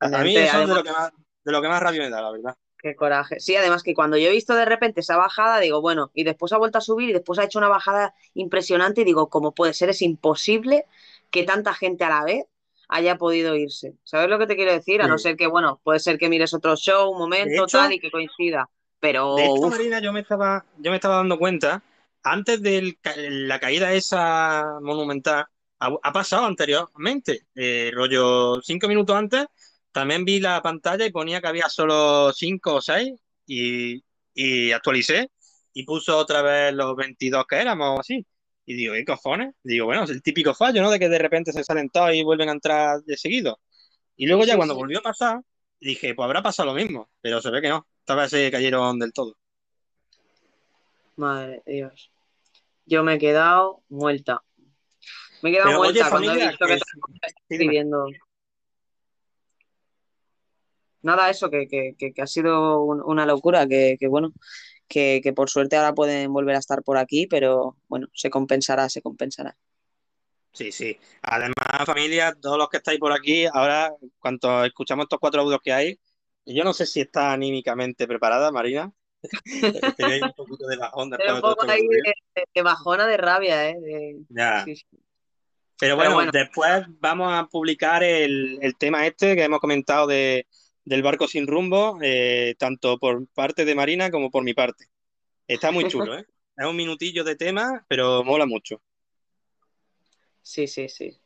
[0.00, 1.10] A, mí eso es de lo que más,
[1.44, 2.56] de lo que más rabia me da, la verdad.
[2.78, 3.40] Qué coraje.
[3.40, 6.52] Sí, además que cuando yo he visto de repente esa bajada, digo, bueno, y después
[6.52, 9.74] ha vuelto a subir y después ha hecho una bajada impresionante y digo, ¿cómo puede
[9.74, 9.90] ser?
[9.90, 10.86] Es imposible
[11.30, 12.46] que tanta gente a la vez
[12.88, 13.94] haya podido irse.
[14.04, 15.02] ¿Sabes lo que te quiero decir?
[15.02, 15.24] A no Sí.
[15.24, 18.10] ser que, bueno, puede ser que mires otro show, un momento, hecho- tal, y que
[18.10, 18.70] coincida.
[19.00, 21.82] Pero, De uf, Marina, yo me estaba, yo me estaba dando cuenta,
[22.22, 22.98] antes de
[23.30, 25.46] la caída esa monumental,
[25.78, 29.46] ha, ha pasado anteriormente, eh, rollo cinco minutos antes,
[29.92, 33.12] también vi la pantalla y ponía que había solo cinco o seis
[33.46, 34.02] y,
[34.34, 35.30] y actualicé
[35.72, 38.26] y puso otra vez los 22 que éramos o así.
[38.66, 39.54] Y digo, ¿qué cojones?
[39.62, 40.90] Digo, bueno, es el típico fallo, ¿no?
[40.90, 43.60] De que de repente se salen todos y vuelven a entrar de seguido.
[44.16, 44.76] Y luego ya Sí, cuando sí.
[44.76, 45.40] volvió a pasar,
[45.80, 47.86] dije, pues habrá pasado lo mismo, pero se ve que no.
[48.00, 49.36] Esta vez se cayeron del todo.
[51.16, 52.10] Madre de Dios.
[52.86, 54.42] Yo me he quedado muerta.
[55.42, 58.06] Me he quedado Pero, oye, muerta cuando he visto que que escribiendo.
[61.02, 64.32] Nada, eso, que, que, que, ha sido un- una locura, que, que bueno,
[64.86, 68.88] que, que por suerte ahora pueden volver a estar por aquí, pero bueno, se compensará,
[68.90, 69.56] se compensará.
[70.52, 70.98] Sí, sí.
[71.22, 71.54] Además,
[71.86, 75.98] familia, todos los que estáis por aquí, ahora, cuando escuchamos estos cuatro audios que hay,
[76.46, 78.92] yo no sé si está anímicamente preparada, Marina.
[79.96, 82.14] Tenéis un poquito de bajón Pero un poco ahí de,
[82.54, 83.76] de bajona de rabia, ¿eh?
[83.80, 84.64] De- Ya.
[84.64, 84.86] sí, sí.
[85.78, 86.30] Pero bueno.
[86.30, 90.46] después vamos a publicar el, el tema este que hemos comentado de,
[90.84, 94.86] del barco sin rumbo, eh, tanto por parte de Marina como por mi parte.
[95.48, 96.26] Está muy chulo, ¿eh?
[96.56, 98.82] Es un minutillo de tema, pero mola mucho.
[100.42, 101.18] Sí, sí, sí.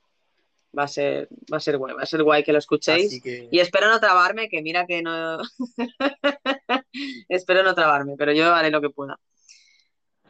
[0.76, 3.22] Va a ser, va a ser guay, va a ser guay que lo escuchéis.
[3.22, 5.38] Que- Y espero no trabarme, que mira que no.
[7.28, 9.18] espero no trabarme, pero yo haré lo que pueda.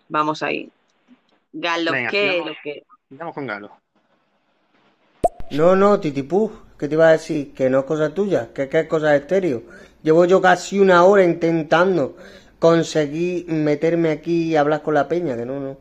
[0.08, 0.70] Vamos ahí.
[1.52, 2.42] Galo, Venga, ¿qué?
[2.44, 2.82] Lo que...
[3.10, 3.70] Vamos con Galo.
[5.52, 7.54] No, no, Titipú, ¿qué te iba a decir?
[7.54, 9.62] Que no es cosa tuya, que, que es cosa estéreo.
[10.02, 12.16] Llevo yo casi una hora intentando
[12.58, 15.78] conseguir meterme aquí y hablar con la peña, que no, no.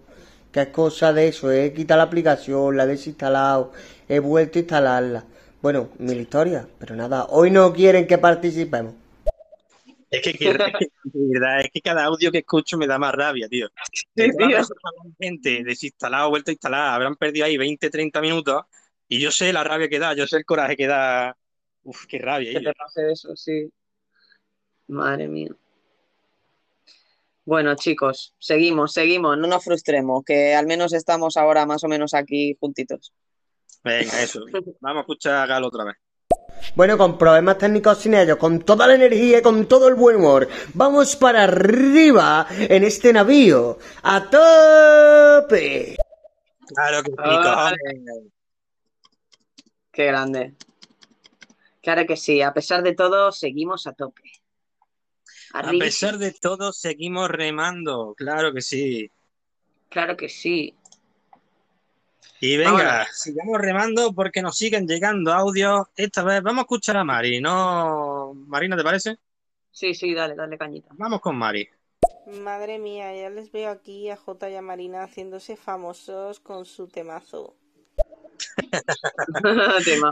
[0.54, 3.72] Que es cosa de eso, he quitado la aplicación, la he desinstalado,
[4.08, 5.26] he vuelto a instalarla.
[5.62, 8.94] Bueno, mil historias, pero nada, hoy no quieren que participemos.
[10.12, 13.68] Es que, que- verdad, es que cada audio que escucho me da más rabia, tío.
[14.16, 14.60] Sí, tío.
[15.20, 18.64] gente desinstalado, vuelto a instalar, habrán perdido ahí 20, 30 minutos
[19.08, 21.36] y yo sé la rabia que da, yo sé el coraje que da.
[21.84, 22.54] Uf, qué rabia.
[22.54, 23.72] Que te pase eso, sí.
[24.88, 25.56] Madre mía.
[27.46, 32.14] Bueno, chicos, seguimos, seguimos, no nos frustremos, que al menos estamos ahora más o menos
[32.14, 33.12] aquí juntitos.
[33.84, 34.46] Venga, eso.
[34.80, 35.96] Vamos a escuchar a Galo otra vez.
[36.76, 40.16] Bueno, con problemas técnicos sin ellos, con toda la energía y con todo el buen
[40.16, 43.78] humor, vamos para arriba en este navío.
[44.04, 45.98] ¡A tope!
[46.66, 48.32] Claro que sí.
[49.92, 50.54] Qué grande.
[51.82, 54.23] Claro que sí, a pesar de todo, seguimos a tope.
[55.54, 58.14] A pesar de todo, seguimos remando.
[58.18, 59.10] Claro que sí.
[59.90, 60.76] Claro que sí.
[62.40, 63.08] Y venga, Vámonos.
[63.14, 65.88] sigamos remando porque nos siguen llegando audios.
[65.96, 68.34] Esta vez vamos a escuchar a Mari, ¿no?
[68.34, 69.18] Marina, ¿te parece?
[69.72, 70.90] Sí, sí, dale, dale cañita.
[70.98, 71.70] Vamos con Mari.
[72.42, 76.88] Madre mía, ya les veo aquí a Jota y a Marina haciéndose famosos con su
[76.90, 77.56] temazo.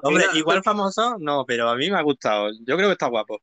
[0.03, 2.52] Hombre, igual famoso, no, pero a mí me ha gustado.
[2.66, 3.40] Yo creo que está guapo.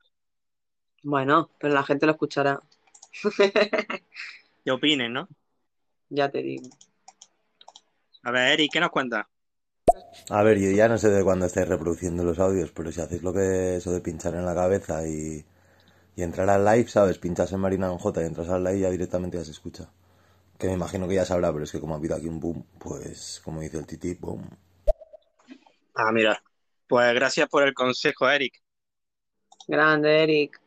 [1.03, 2.61] Bueno, pero la gente lo escuchará.
[4.65, 5.29] ¿Qué opinen, no?
[6.11, 6.69] Ya te digo.
[8.23, 9.27] A ver, Eric, ¿qué nos cuentas?
[10.31, 13.23] A ver, yo ya no sé de cuándo estáis reproduciendo los audios, pero si hacéis
[13.23, 15.45] lo que eso de pinchar en la cabeza y,
[16.17, 17.19] y entrar al live, ¿sabes?
[17.19, 19.91] Pinchas en Marina con J y entras al live y ya directamente ya se escucha.
[20.59, 22.67] Que me imagino que ya sabrá, pero es que como ha habido aquí un boom,
[22.79, 24.49] pues como dice el Titi, boom.
[25.95, 26.43] Ah, mira.
[26.87, 28.61] Pues gracias por el consejo, Eric.
[29.67, 30.61] Grande, Eric.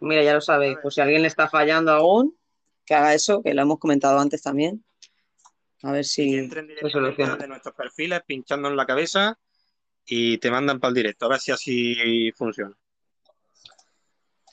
[0.00, 0.78] Mira, ya lo sabéis.
[0.82, 2.36] Pues si alguien le está fallando aún,
[2.84, 4.84] que haga eso, que lo hemos comentado antes también.
[5.82, 7.34] A ver si directamente soluciona.
[7.34, 9.38] desde nuestros perfiles, pinchando en la cabeza
[10.06, 11.26] y te mandan para el directo.
[11.26, 12.76] A ver si así funciona.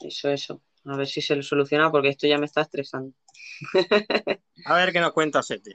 [0.01, 0.61] Eso, eso.
[0.85, 3.13] A ver si se lo soluciona porque esto ya me está estresando.
[4.65, 5.73] A ver qué nos cuenta Sete.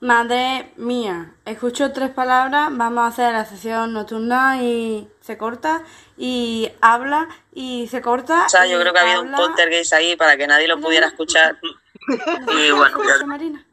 [0.00, 5.82] Madre mía, escucho tres palabras, vamos a hacer la sesión nocturna y se corta,
[6.18, 8.44] y habla y se corta.
[8.44, 11.06] O sea, yo creo que ha habido un poltergeist ahí para que nadie lo pudiera
[11.06, 11.58] escuchar.
[12.06, 13.64] Y bueno, Marina.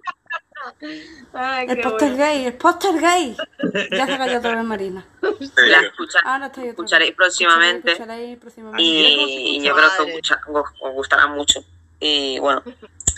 [1.33, 2.23] Ay, El póster bueno.
[2.23, 3.35] gay, el póster gay.
[3.91, 5.05] Ya se cayó otra vez Marina.
[5.21, 6.69] La escucha- Ahora estoy otra vez.
[6.69, 7.91] escucharéis próximamente.
[7.91, 8.81] Escucharéis próximamente.
[8.83, 11.61] Y, y yo creo que os, gusta- os- os gustará mucho.
[11.99, 12.63] Y bueno,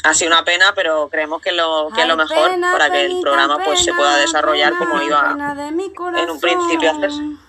[0.04, 3.06] ha sido una pena, pero creemos que lo, que es lo mejor pena, para que
[3.06, 6.90] el programa pues se pueda pena, desarrollar como iba pena de mi en un principio
[6.90, 7.18] a hacerse.
[7.18, 7.40] corazón.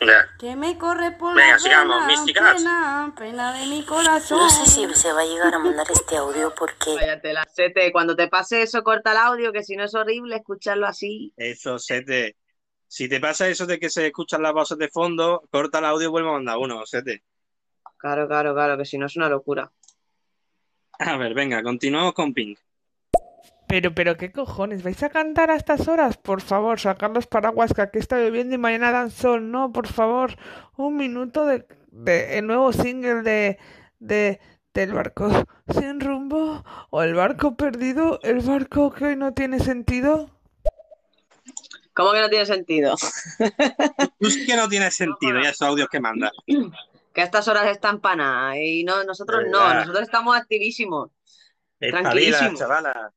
[0.00, 0.28] Ya.
[0.38, 2.04] Que me corre por Venga, la sigamos,
[3.16, 4.38] pena de mi corazón.
[4.38, 7.90] No sé si se va a llegar a mandar este audio porque Cállate, la sete.
[7.92, 11.32] Cuando te pase eso, corta el audio, que si no es horrible escucharlo así.
[11.36, 12.36] Eso, Sete.
[12.88, 16.08] Si te pasa eso de que se escuchan las voces de fondo, corta el audio
[16.08, 17.22] y vuelve a mandar uno, Sete.
[17.96, 19.72] Claro, claro, claro, que si no es una locura.
[20.98, 22.58] A ver, venga, continuamos con Pink.
[23.68, 24.84] Pero, pero, ¿qué cojones?
[24.84, 26.16] ¿Vais a cantar a estas horas?
[26.16, 29.50] Por favor, sacar los paraguas que aquí está lloviendo y mañana dan sol.
[29.50, 30.36] No, por favor,
[30.76, 33.58] un minuto de, de el nuevo single de,
[33.98, 34.40] de
[34.76, 35.30] del barco
[35.68, 40.30] sin rumbo o el barco perdido, el barco que hoy no tiene sentido.
[41.94, 42.94] ¿Cómo que no tiene sentido?
[44.20, 46.30] Tú sí que no tiene sentido, ya esos audios que manda.
[47.16, 51.08] Que a estas horas están pana y no, nosotros no, nosotros estamos activísimos.
[51.78, 52.58] Tranquilísimos.
[52.58, 53.10] chavala.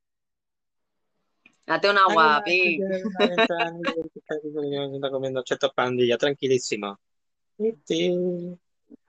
[1.68, 2.80] Date un agua, Pi.
[3.20, 6.98] Está comiendo chetos pandilla, tranquilísimo.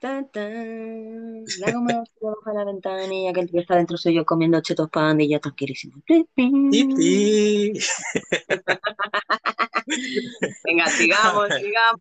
[0.01, 1.45] Tan, tan.
[1.61, 5.39] La goma baja la ventanilla que el tío está dentro soy yo comiendo chetos pandilla
[5.39, 6.03] tranquilísimo.
[10.65, 12.01] Venga, sigamos, sigamos.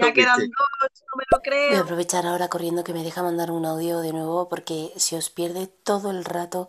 [0.00, 1.82] Ya quedan dos, no me lo Voy a creo.
[1.82, 5.66] aprovechar ahora corriendo que me deja mandar un audio de nuevo porque si os pierde
[5.66, 6.68] todo el rato,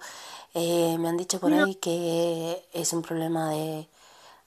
[0.55, 3.87] eh, me han dicho por ahí que es un problema de,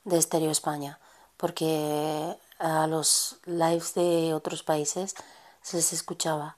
[0.04, 1.00] de Estéreo España,
[1.38, 5.14] porque a los lives de otros países
[5.62, 6.56] se les escuchaba.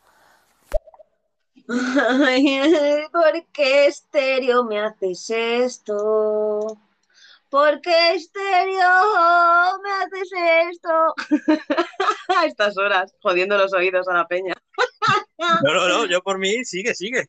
[2.27, 2.61] Ay,
[3.13, 6.79] ¿Por qué estéreo me haces esto?
[7.53, 8.89] ¿Por qué estéreo
[9.85, 10.31] me haces
[10.71, 11.15] esto?
[12.35, 14.55] A estas horas, jodiendo los oídos a la peña.
[15.63, 17.27] No, no, no, yo por mí, sigue, sigue.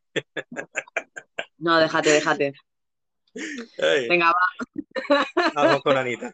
[1.58, 2.54] No, déjate, déjate.
[3.82, 5.26] Ay, Venga, va.
[5.56, 6.34] vamos con Anita.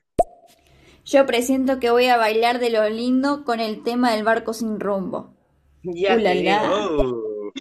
[1.03, 4.79] Yo presiento que voy a bailar de lo lindo con el tema del barco sin
[4.79, 5.33] rumbo.
[5.81, 6.59] Ya te.
[6.69, 7.51] Oh,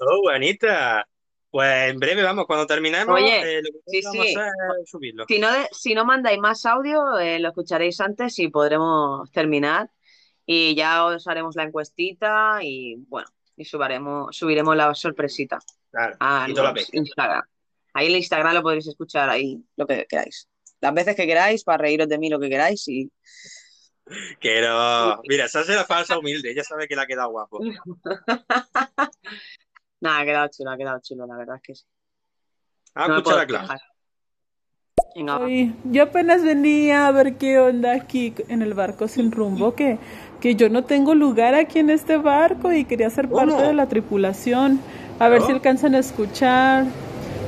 [0.00, 1.08] oh, Anita.
[1.50, 4.34] Pues en breve, vamos, cuando terminemos, Oye, eh, lo que sí, vamos sí.
[4.36, 4.50] a
[4.86, 5.24] subirlo.
[5.26, 9.90] Si no, de- si no mandáis más audio, eh, lo escucharéis antes y podremos terminar.
[10.46, 15.58] Y ya os haremos la encuestita y bueno, y subaremos, subiremos la sorpresita
[15.90, 16.80] Claro, a y toda la.
[16.92, 17.42] Instagram.
[17.94, 20.48] Ahí en el Instagram lo podréis escuchar ahí lo que queráis.
[20.80, 23.10] Las veces que queráis, para reíros de mí lo que queráis y
[24.40, 25.20] Que no.
[25.28, 27.60] Mira, esa es la falsa humilde, ella sabe que le ha quedado guapo.
[30.00, 31.84] nada, ha quedado chulo, ha quedado chulo, la verdad es que sí.
[32.94, 33.84] Ah, No escucha puedo la clase.
[35.28, 39.98] Ay, yo apenas venía a ver qué onda aquí en el barco sin rumbo, que,
[40.40, 43.66] que yo no tengo lugar aquí en este barco y quería ser parte ¿Cómo?
[43.66, 44.80] de la tripulación,
[45.18, 46.86] a ver si alcanzan a escuchar.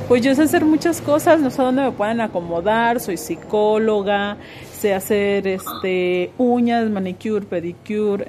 [0.09, 4.37] Pues yo sé hacer muchas cosas, no sé dónde me pueden acomodar, soy psicóloga,
[4.83, 8.25] sé hacer este uñas, manicure, pedicure,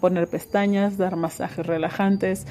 [0.00, 2.46] poner pestañas, dar masajes relajantes.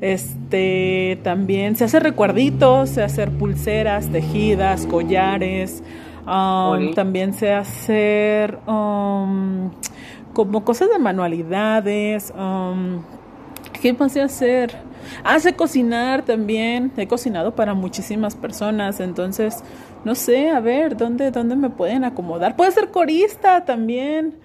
[0.00, 5.82] Este también sé hacer recuerditos, sé hacer pulseras, tejidas, collares.
[6.94, 9.72] también sé hacer am,
[10.34, 12.32] como cosas de manualidades.
[12.36, 13.02] am,
[13.82, 14.76] ¿Qué más sé hacer?
[15.24, 16.92] Ah, sé cocinar también.
[16.96, 19.00] He cocinado para muchísimas personas.
[19.00, 19.62] Entonces,
[20.08, 22.56] no sé, a ver, ¿dónde, dónde me pueden acomodar?
[22.56, 24.40] Puede ser corista también.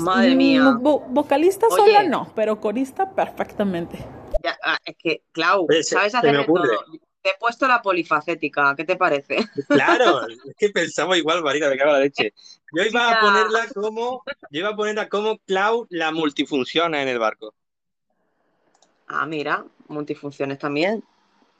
[0.00, 0.62] Madre Mm, mía.
[0.80, 1.76] vo- vocalista Oye.
[1.76, 3.98] sola no, pero corista perfectamente.
[4.42, 6.62] Ya, ah, es que, Clau, se- sabes hacer de todo.
[7.20, 9.36] Te he puesto la polifacética, ¿qué te parece?
[9.68, 12.32] Claro, es que pensamos igual, Marina, me cago en la leche.
[12.74, 17.18] Yo iba a ponerla como, yo iba a ponerla como Clau la multifunciona en el
[17.18, 17.52] barco.
[19.08, 21.04] Ah, mira, multifunciones también.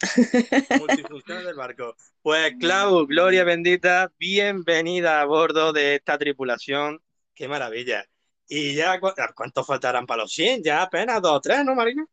[0.80, 1.94] Multifunciona del barco.
[2.22, 7.02] Pues Clau, Gloria bendita, bienvenida a bordo de esta tripulación.
[7.34, 8.04] Qué maravilla.
[8.48, 10.62] Y ya, ¿cu- ¿cuántos faltarán para los 100?
[10.62, 12.06] Ya apenas dos o tres, ¿no, Marina?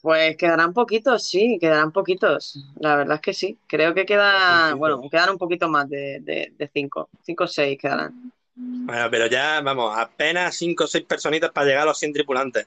[0.00, 2.58] Pues quedarán poquitos, sí, quedarán poquitos.
[2.80, 3.56] La verdad es que sí.
[3.68, 7.08] Creo que quedan, bueno, quedan un poquito más de, de, de cinco.
[7.22, 8.32] Cinco o seis quedarán.
[8.56, 12.66] Bueno, pero ya, vamos, apenas cinco o seis personitas para llegar a los 100 tripulantes.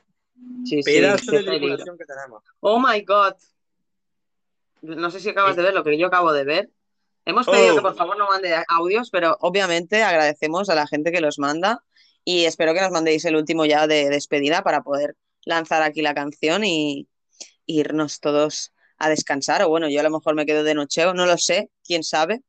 [0.64, 2.42] Sí, sí, Pedazo qué de tripulación que tenemos.
[2.62, 3.34] Oh my God.
[4.82, 6.70] No sé si acabas de ver lo que yo acabo de ver.
[7.26, 7.76] Hemos pedido Oh.
[7.78, 11.84] que por favor no mande audios, pero obviamente agradecemos a la gente que los manda
[12.24, 16.14] y espero que nos mandéis el último ya de despedida para poder lanzar aquí la
[16.14, 17.08] canción y
[17.66, 19.64] irnos todos a descansar.
[19.64, 22.42] O bueno, yo a lo mejor me quedo de nocheo, no lo sé, quién sabe,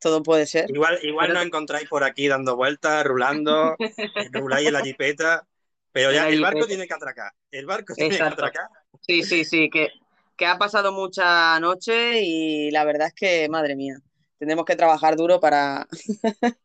[0.00, 0.70] todo puede ser.
[0.70, 3.76] Igual, igual Pero- nos encontráis por aquí dando vueltas, rulando,
[4.32, 5.46] ruláis en la jipeta,
[5.92, 7.32] pero ya el barco tiene que atracar.
[7.50, 8.44] El barco tiene que Exacto.
[8.44, 8.68] atracar.
[9.00, 9.88] Sí, sí, sí, que,
[10.36, 13.96] que ha pasado mucha noche y la verdad es que, madre mía,
[14.38, 15.86] tendremos que trabajar duro para,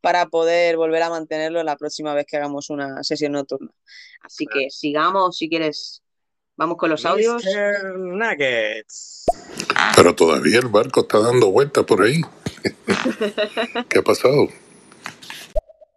[0.00, 3.70] para poder volver a mantenerlo la próxima vez que hagamos una sesión nocturna.
[4.22, 6.02] Así que sigamos, si quieres,
[6.56, 7.44] vamos con los audios.
[7.96, 9.24] Nuggets.
[9.96, 12.20] Pero todavía el barco está dando vueltas por ahí.
[13.88, 14.48] ¿Qué ha pasado?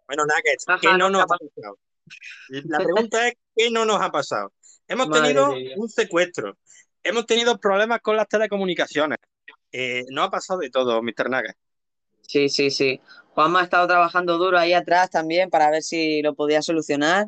[0.06, 1.78] Bueno, Nuggets, Ajá, ¿qué no no nos ha pasado?
[2.48, 4.52] La pregunta es, ¿qué no nos ha pasado?
[4.88, 6.56] Hemos Madre tenido un secuestro,
[7.02, 9.18] hemos tenido problemas con las telecomunicaciones.
[9.78, 11.28] Eh, no ha pasado de todo, Mr.
[11.28, 11.58] Nuggets.
[12.22, 13.00] Sí, sí, sí.
[13.34, 17.26] Juanma ha estado trabajando duro ahí atrás también para ver si lo podía solucionar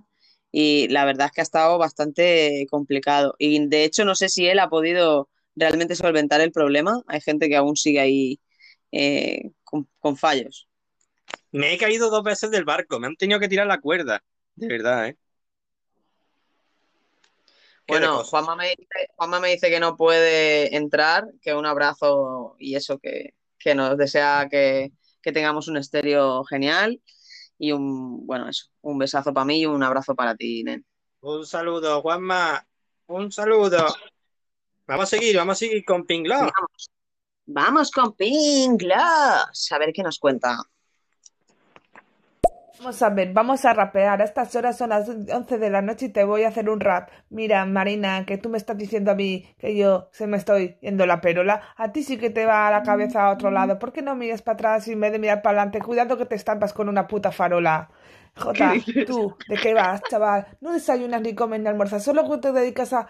[0.51, 3.35] y la verdad es que ha estado bastante complicado.
[3.39, 7.03] Y de hecho no sé si él ha podido realmente solventar el problema.
[7.07, 8.41] Hay gente que aún sigue ahí
[8.93, 10.69] eh, con, con fallos.
[11.53, 14.23] Me he caído dos veces del barco, me han tenido que tirar la cuerda,
[14.55, 15.19] de verdad, ¿eh?
[17.89, 18.23] Bueno.
[18.23, 22.99] Juanma me dice, Juanma me dice que no puede entrar, que un abrazo y eso,
[22.99, 24.93] que, que nos desea que,
[25.23, 27.01] que tengamos un estéreo genial
[27.59, 30.85] y un, bueno, eso, un besazo para mí y un abrazo para ti, Nen.
[31.21, 32.65] Un saludo, Juanma.
[33.07, 33.87] Un saludo.
[34.87, 36.35] Vamos a seguir, vamos a seguir con Pinglo.
[36.35, 36.91] Vamos,
[37.47, 40.59] vamos con Pinglos, a ver qué nos cuenta.
[42.79, 44.21] Vamos a ver, vamos a rapear.
[44.23, 46.79] A estas horas son las 11 de la noche y te voy a hacer un
[46.79, 47.11] rap.
[47.29, 51.05] Mira, Marina, que tú me estás diciendo a mí que yo se me estoy yendo
[51.05, 51.61] la perola.
[51.77, 53.79] A ti sí que te va la cabeza a otro lado.
[53.81, 55.81] ¿Por qué no miras para atrás y en vez de mirar para adelante?
[55.81, 57.91] Cuidado que te estampas con una puta farola.
[58.37, 60.47] Jota, tú, ¿de qué vas, chaval?
[60.61, 63.09] No desayunas ni comes ni almuerzas, solo que te dedicas a...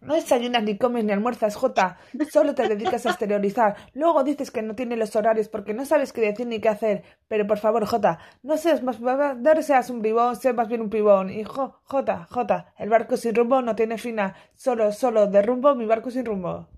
[0.00, 1.98] No desayunas ni comes ni almuerzas, Jota.
[2.32, 3.76] Solo te dedicas a exteriorizar.
[3.94, 7.02] Luego dices que no tienes los horarios porque no sabes qué decir ni qué hacer.
[7.26, 10.90] Pero por favor, Jota, no seas más, no seas un bribón, sé más bien un
[10.90, 11.30] pibón.
[11.30, 14.34] Y jo, Jota, Jota, el barco sin rumbo no tiene final.
[14.54, 16.68] Solo, solo de rumbo mi barco sin rumbo.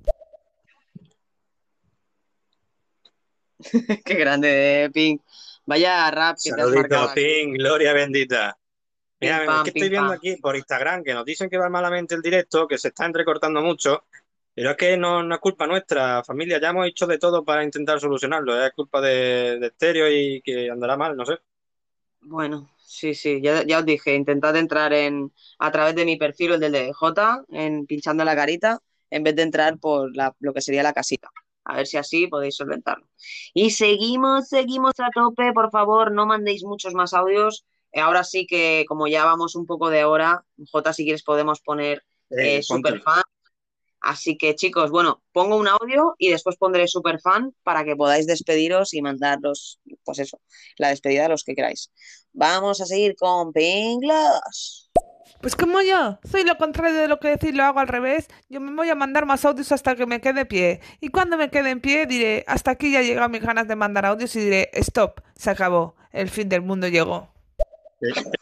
[4.04, 5.18] Qué grande, eh, Ping.
[5.66, 7.14] Vaya rap que te has Saludito.
[7.14, 8.59] Ping, gloria bendita.
[9.20, 10.14] Mira, es que estoy viendo pam.
[10.14, 13.60] aquí por Instagram que nos dicen que va malamente el directo, que se está entrecortando
[13.60, 14.04] mucho,
[14.54, 17.62] pero es que no, no es culpa nuestra, familia, ya hemos hecho de todo para
[17.64, 21.38] intentar solucionarlo, es culpa de, de Estéreo y que andará mal, no sé.
[22.22, 26.52] Bueno, sí, sí, ya, ya os dije, intentad entrar en a través de mi perfil
[26.52, 28.78] el del de J, en pinchando la carita,
[29.10, 31.28] en vez de entrar por la- lo que sería la casita.
[31.64, 33.06] A ver si así podéis solventarlo.
[33.54, 37.64] Y seguimos, seguimos a tope, por favor, no mandéis muchos más audios.
[37.92, 41.60] Eh, Ahora sí que, como ya vamos un poco de hora, J, si quieres podemos
[41.60, 42.62] poner Eh, eh.
[42.62, 43.22] Superfan.
[44.00, 48.94] Así que, chicos, bueno, pongo un audio y después pondré Superfan para que podáis despediros
[48.94, 50.40] y mandaros, pues eso,
[50.78, 51.90] la despedida de los que queráis.
[52.32, 54.90] Vamos a seguir con Pinglos.
[55.42, 58.28] Pues como yo, soy lo contrario de lo que decir, lo hago al revés.
[58.48, 60.80] Yo me voy a mandar más audios hasta que me quede pie.
[61.00, 64.06] Y cuando me quede en pie, diré, hasta aquí ya llegan mis ganas de mandar
[64.06, 67.29] audios y diré, stop, se acabó, el fin del mundo llegó.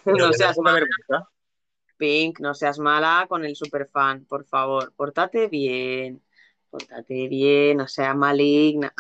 [0.07, 0.87] No seas mala.
[1.97, 4.93] Pink, no seas mala con el superfan, por favor.
[4.95, 6.23] Pórtate bien.
[6.71, 8.93] Pórtate bien, no seas maligna.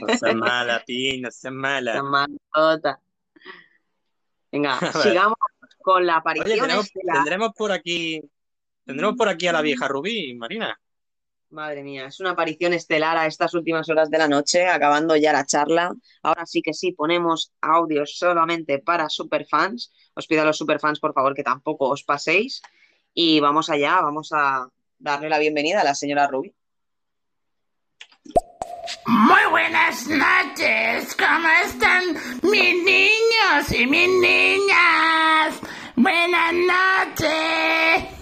[0.00, 1.92] No seas mala, Ping, no seas mala.
[1.92, 3.00] Seas malota.
[4.52, 5.36] Venga, sigamos
[5.80, 7.16] con la Oye, aparición tenemos- estelar.
[7.16, 8.20] tendremos por aquí,
[8.84, 10.78] tendremos por aquí a la vieja Rubí, Marina.
[11.50, 15.32] Madre mía, es una aparición estelar a estas últimas horas de la noche, acabando ya
[15.32, 15.94] la charla.
[16.22, 19.90] Ahora sí que sí, ponemos audios solamente para superfans.
[20.14, 22.60] Os pido a los superfans, por favor, que tampoco os paséis.
[23.14, 24.68] Y vamos allá, vamos a
[24.98, 26.54] darle la bienvenida a la señora Ruby.
[29.06, 35.60] Muy buenas noches, ¿cómo están mis niños y mis niñas?
[35.96, 38.17] Buenas noches.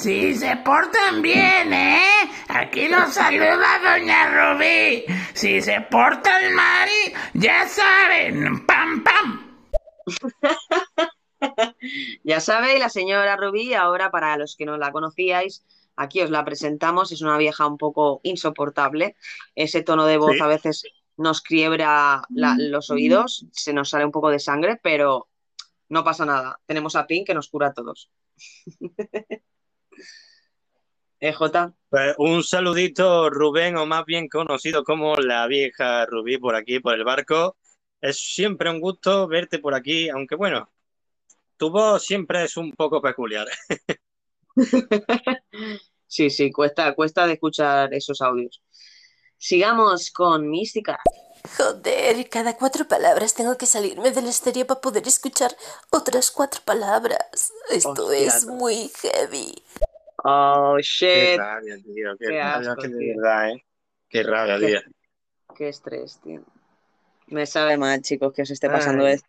[0.00, 2.00] Si se portan bien, ¿eh?
[2.48, 5.04] Aquí los saluda Doña Rubí.
[5.34, 6.88] Si se portan mal,
[7.34, 9.60] ya saben, pam, pam.
[12.24, 15.64] Ya sabéis, la señora Rubí, ahora para los que no la conocíais,
[15.96, 19.14] aquí os la presentamos, es una vieja un poco insoportable.
[19.54, 20.40] Ese tono de voz Sí.
[20.42, 20.82] a veces
[21.16, 25.28] nos quiebra la- los oídos, se nos sale un poco de sangre, pero
[25.88, 26.58] no pasa nada.
[26.66, 28.10] Tenemos a Pink que nos cura a todos.
[31.20, 31.74] ¿Eh, Jota?
[31.88, 36.94] Pues un saludito, Rubén, o más bien conocido como la vieja Rubí, por aquí, por
[36.94, 37.56] el barco.
[38.00, 40.70] Es siempre un gusto verte por aquí, aunque bueno,
[41.56, 43.48] tu voz siempre es un poco peculiar.
[46.10, 48.62] Sí, sí, cuesta, cuesta de escuchar esos audios.
[49.36, 50.98] Sigamos con Mística.
[51.56, 55.56] Joder, cada cuatro palabras tengo que salirme del estéreo para poder escuchar
[55.90, 57.52] otras cuatro palabras.
[57.70, 58.54] Esto Hostia, es no.
[58.54, 59.54] muy heavy.
[60.24, 60.76] Oh,
[61.12, 61.36] Qué shit.
[61.36, 63.14] rabia, tío, qué, Qué rabia, asco, que de tío.
[63.16, 63.66] verdad, ¿eh?
[64.08, 64.80] Qué rabia, tío.
[65.54, 66.42] Qué estrés, tío.
[67.26, 69.14] Me sabe mal, chicos, que os esté pasando Ay.
[69.14, 69.28] esto.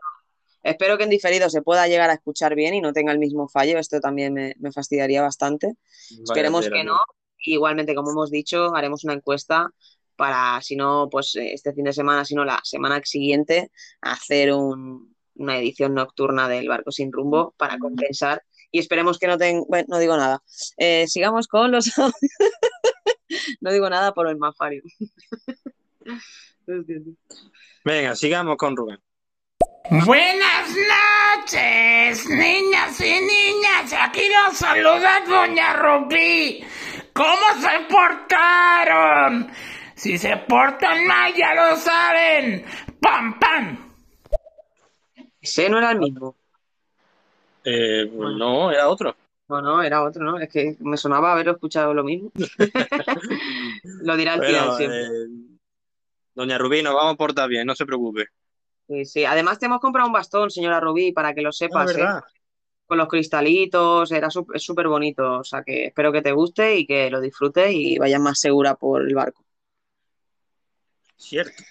[0.64, 3.48] Espero que en diferido se pueda llegar a escuchar bien y no tenga el mismo
[3.48, 3.78] fallo.
[3.80, 5.76] Esto también me, me fastidiaría bastante.
[6.24, 6.84] Esperemos que tío.
[6.84, 6.98] no.
[7.40, 9.72] Igualmente, como hemos dicho, haremos una encuesta
[10.20, 14.52] para, si no, pues eh, este fin de semana, si no, la semana siguiente, hacer
[14.54, 18.44] un- una edición nocturna del Barco Sin Rumbo para compensar.
[18.70, 19.64] Y esperemos que no tenga...
[19.70, 20.44] Bueno, no digo nada.
[20.78, 21.90] Eh, sigamos con los.
[23.62, 24.82] No digo nada por el mafario.
[27.86, 29.00] Venga, sigamos con Rubén.
[30.06, 36.64] Buenas noches, niñas niños y niñas, aquí los saluda Doña Rubí.
[37.14, 39.52] ¿Cómo se portaron?
[40.00, 42.64] Si se portan mal, ya lo saben.
[43.02, 43.94] ¡Pam, pam!
[45.42, 46.38] Ese no era el mismo.
[47.66, 49.14] Eh, pues no, era otro.
[49.50, 50.40] No, no, era otro, ¿no?
[50.40, 52.32] Es que me sonaba haber escuchado lo mismo.
[53.84, 55.04] lo dirá final Bueno, siempre.
[55.04, 55.28] eh,
[56.34, 58.28] doña Rubí, nos vamos a portar bien, no se preocupe.
[58.88, 59.26] Sí, sí.
[59.26, 61.98] Además te hemos comprado un bastón, señora Rubí, para que lo sepas, ¿eh?
[61.98, 62.24] verdad.
[62.86, 65.40] Con los cristalitos, era súper bonito.
[65.40, 68.76] O sea que espero que te guste y que lo disfrutes y vayas más segura
[68.76, 69.44] por el barco.
[71.20, 71.64] Cierto.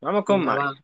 [0.00, 0.78] Vamos con Mari.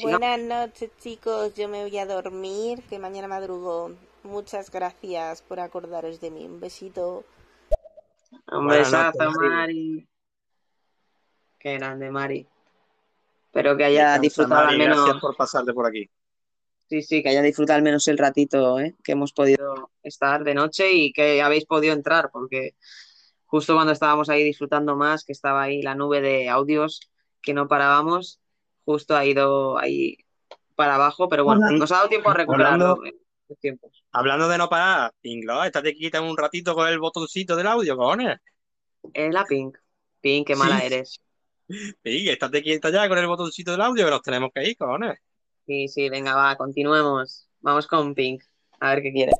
[0.00, 1.52] Buenas noches, chicos.
[1.54, 3.90] Yo me voy a dormir, que mañana madrugo.
[4.22, 6.46] Muchas gracias por acordaros de mí.
[6.46, 7.24] Un besito.
[8.52, 10.08] Un besazo, Mari.
[11.58, 12.46] Qué grande, Mari.
[13.46, 14.96] Espero que haya disfrutado Mari, al menos.
[14.98, 16.08] Gracias por pasarte por aquí.
[16.88, 18.94] Sí, sí, que haya disfrutado al menos el ratito, ¿eh?
[19.02, 22.74] que hemos podido estar de noche y que habéis podido entrar, porque
[23.50, 27.00] justo cuando estábamos ahí disfrutando más, que estaba ahí la nube de audios
[27.42, 28.40] que no parábamos,
[28.84, 30.16] justo ha ido ahí
[30.76, 31.76] para abajo, pero bueno, Hola.
[31.78, 33.02] nos ha dado tiempo a recuperarlo Hablando-
[33.48, 34.04] los tiempos.
[34.12, 38.38] Hablando de no parar, Pinglo, estate quieta un ratito con el botoncito del audio, cojones.
[39.12, 39.76] Es la Pink.
[40.20, 40.86] Pink, qué mala Sí.
[40.86, 41.20] eres.
[42.04, 45.18] Sí, estate quieta ya con el botoncito del audio que nos tenemos que ir, cojones.
[45.66, 47.48] Sí, sí, venga, va, continuemos.
[47.60, 48.42] Vamos con Pink,
[48.80, 49.32] a ver qué quiere.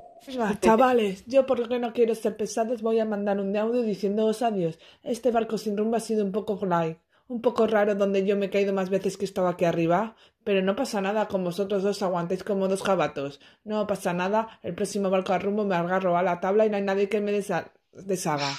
[0.60, 4.78] Chavales, yo porque no quiero ser pesados voy a mandar un audio diciéndoos adiós.
[5.02, 8.46] Este barco sin rumbo ha sido un poco light, un poco raro donde yo me
[8.46, 12.02] he caído más veces que estaba aquí arriba, pero no pasa nada con vosotros dos
[12.02, 13.40] aguantáis como dos jabatos.
[13.64, 16.76] No pasa nada, el próximo barco a rumbo me agarro a la tabla y no
[16.76, 18.50] hay nadie que me desa- deshaga.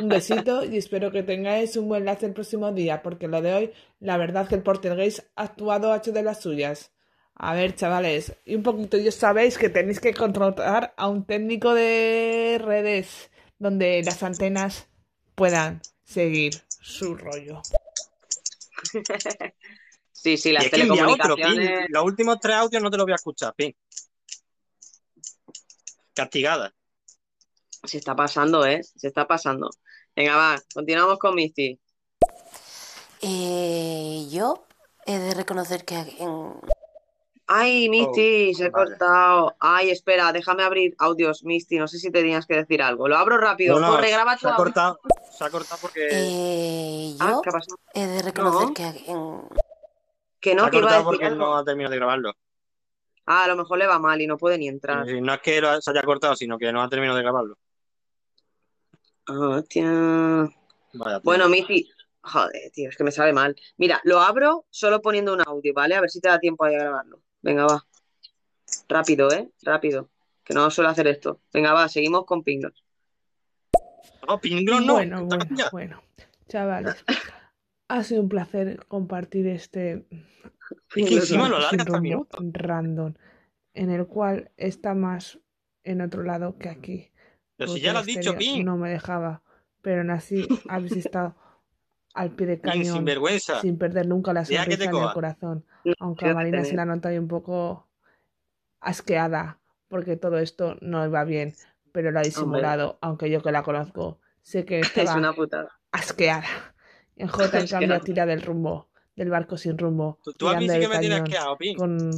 [0.00, 3.54] Un besito y espero que tengáis un buen lazo el próximo día, porque lo de
[3.54, 6.92] hoy, la verdad que el portugués ha actuado ha hecho de las suyas.
[7.38, 11.72] A ver, chavales, y un poquito, ya sabéis que tenéis que contratar a un técnico
[11.72, 14.88] de redes donde las antenas
[15.36, 17.62] puedan seguir su rollo.
[20.20, 21.44] Sí, sí, Y las es que envía otro, Ping.
[21.44, 21.90] telecomunicaciones.
[21.90, 23.70] Los últimos tres audios no te los voy a escuchar, Ping.
[26.12, 26.74] Castigada.
[27.84, 28.82] Se está pasando, ¿eh?
[28.82, 29.70] Se está pasando.
[30.16, 31.78] Venga, va, continuamos con Misty.
[33.22, 34.66] Eh, yo
[35.06, 36.52] he de reconocer que en...
[37.50, 38.90] Ay, Misty, Oh, se ha vale.
[38.90, 39.56] cortado.
[39.58, 41.78] Ay, espera, déjame abrir audios, Misty.
[41.78, 43.08] No sé si tenías que decir algo.
[43.08, 43.80] Lo abro rápido.
[43.80, 47.40] No, no, Corre, graba tu se ha cortado, se ha cortado porque Eh, Ah, yo
[47.42, 47.78] ¿qué ha pasado?
[47.94, 48.74] he de reconocer No.
[48.74, 48.92] que.
[50.40, 51.38] Que se no, ha que iba a cortado decir porque algo.
[51.38, 52.32] no ha terminado de grabarlo.
[53.24, 55.06] Ah, a lo mejor le va mal y no puede ni entrar.
[55.06, 57.56] No es que lo- se haya cortado, sino que no ha terminado de grabarlo.
[59.26, 59.84] Ah, hostia.
[60.94, 61.20] Vaya, tío.
[61.24, 61.88] Bueno, Misty.
[62.22, 63.56] Joder, tío, es que me sabe mal.
[63.78, 65.94] Mira, lo abro solo poniendo un audio, ¿vale?
[65.94, 67.20] A ver si te da tiempo ahí a grabarlo.
[67.42, 67.86] Venga, va.
[68.88, 69.50] Rápido, ¿eh?
[69.62, 70.10] Rápido.
[70.44, 71.40] Que no suelo hacer esto.
[71.52, 72.84] Venga, va, seguimos con Pinglos.
[74.26, 74.94] No, Pinglos no.
[74.94, 76.02] Bueno, bueno, bueno.
[76.48, 77.04] Chavales,
[77.88, 80.06] ha sido un placer compartir este
[80.96, 82.40] Es que encima lo larga minutos.
[82.52, 83.14] random,
[83.74, 85.38] en el cual está más
[85.84, 87.10] en otro lado que aquí.
[87.56, 88.64] Pero si ya lo has dicho, Ping.
[88.64, 89.42] No me dejaba,
[89.82, 91.36] pero aún así habéis estado
[92.14, 93.60] al pie de Ping, cañón, sinvergüenza.
[93.60, 95.64] sin perder nunca la sonrisa ni el corazón.
[96.00, 97.86] Aunque a Marina se la nota ahí un poco
[98.80, 101.54] asqueada, porque todo esto no iba bien,
[101.92, 105.68] pero lo ha disimulado, aunque yo que la conozco, sé que Es estaba una putada.
[105.92, 106.46] asqueada.
[107.16, 110.66] En J, en cambio, tira del rumbo, del barco sin rumbo, Tú- tú a mí
[110.68, 112.10] sí del que me tienes asqueado, con,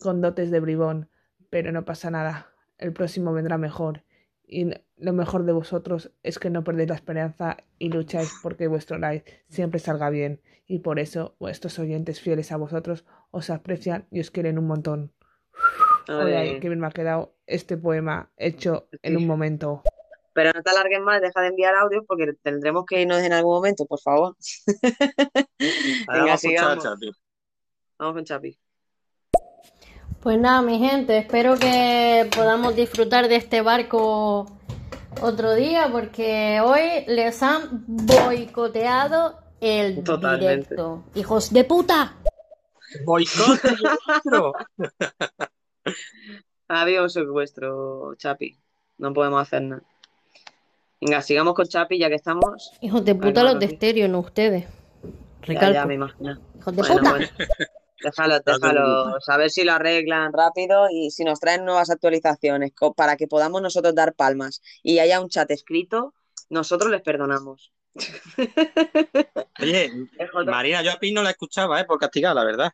[0.00, 1.08] con dotes de bribón,
[1.50, 2.48] pero no pasa nada.
[2.78, 4.02] El próximo vendrá mejor.
[4.50, 8.96] Y lo mejor de vosotros es que no perdéis la esperanza y lucháis porque vuestro
[8.96, 10.40] live siempre salga bien.
[10.66, 15.12] Y por eso vuestros oyentes fieles a vosotros os aprecian y os quieren un montón.
[16.08, 16.60] Oye, Ay.
[16.60, 19.82] qué bien me ha quedado este poema hecho en un momento.
[20.32, 23.54] Pero no te alargues más, deja de enviar audios porque tendremos que irnos en algún
[23.54, 24.34] momento, por favor.
[26.08, 26.84] Venga, vamos.
[26.84, 27.10] Chapi.
[27.98, 28.58] Vamos con Chapi.
[30.22, 34.46] Pues nada, mi gente, espero que podamos disfrutar de este barco
[35.22, 40.50] otro día porque hoy les han boicoteado el Totalmente.
[40.74, 41.04] directo.
[41.14, 42.14] ¡Hijos de puta!
[43.04, 43.60] Boicot
[44.06, 44.52] vuestro.
[46.68, 48.58] Adiós, secuestro, Chapi.
[48.98, 49.82] No podemos hacer nada.
[51.00, 52.72] Venga, sigamos con Chapi ya que estamos.
[52.80, 54.64] Hijos de puta los de estéreo, no ustedes.
[55.46, 55.88] Ya, ya, Recalco.
[55.88, 56.38] me imagino.
[56.58, 57.10] Hijos de Bueno, puta.
[57.10, 57.26] bueno.
[58.02, 59.18] Déjalo, déjalo.
[59.26, 63.60] A ver si lo arreglan rápido y si nos traen nuevas actualizaciones para que podamos
[63.60, 66.14] nosotros dar palmas y haya un chat escrito,
[66.48, 67.72] nosotros les perdonamos.
[69.60, 69.90] Oye,
[70.46, 71.84] Marina, yo a Ping no la escuchaba, ¿eh?
[71.84, 72.72] Por castigada, la verdad.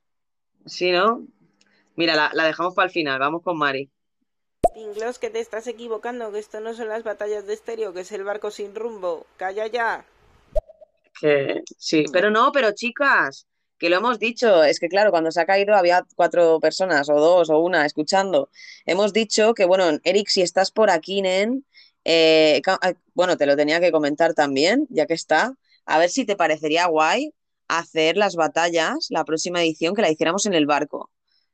[0.67, 1.27] Sí, ¿no?
[1.97, 3.19] Mira, la, la dejamos para el final.
[3.19, 3.91] Vamos con Mari.
[4.75, 8.12] Pinglos, que te estás equivocando, que esto no son las batallas de estéreo, que es
[8.12, 9.27] el barco sin rumbo.
[9.36, 10.05] Calla ya.
[11.20, 13.47] Que sí, pero no, pero chicas,
[13.85, 17.21] que lo hemos dicho, es que claro, cuando se ha caído había cuatro personas o
[17.21, 18.49] dos o una escuchando.
[18.87, 21.67] Hemos dicho que, bueno, Eric, si estás por aquí, nen,
[22.07, 25.55] eh, ah, bueno, te lo tenía que comentar también, ya que está,
[25.85, 27.35] a ver si te parecería guay
[27.69, 31.11] hacer las batallas, la próxima edición, que la hiciéramos en el barco,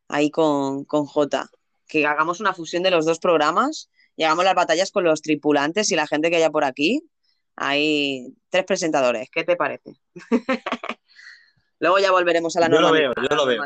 [0.07, 1.51] ahí con, con Jota,
[1.89, 5.91] que hagamos una fusión de los dos programas y hagamos las batallas con los tripulantes
[5.91, 7.03] y la gente que haya por aquí.
[7.57, 9.95] Hay tres presentadores, ¿qué te parece?
[11.81, 13.63] Luego ya volveremos a la Yo lo normalidad, veo, yo lo veo.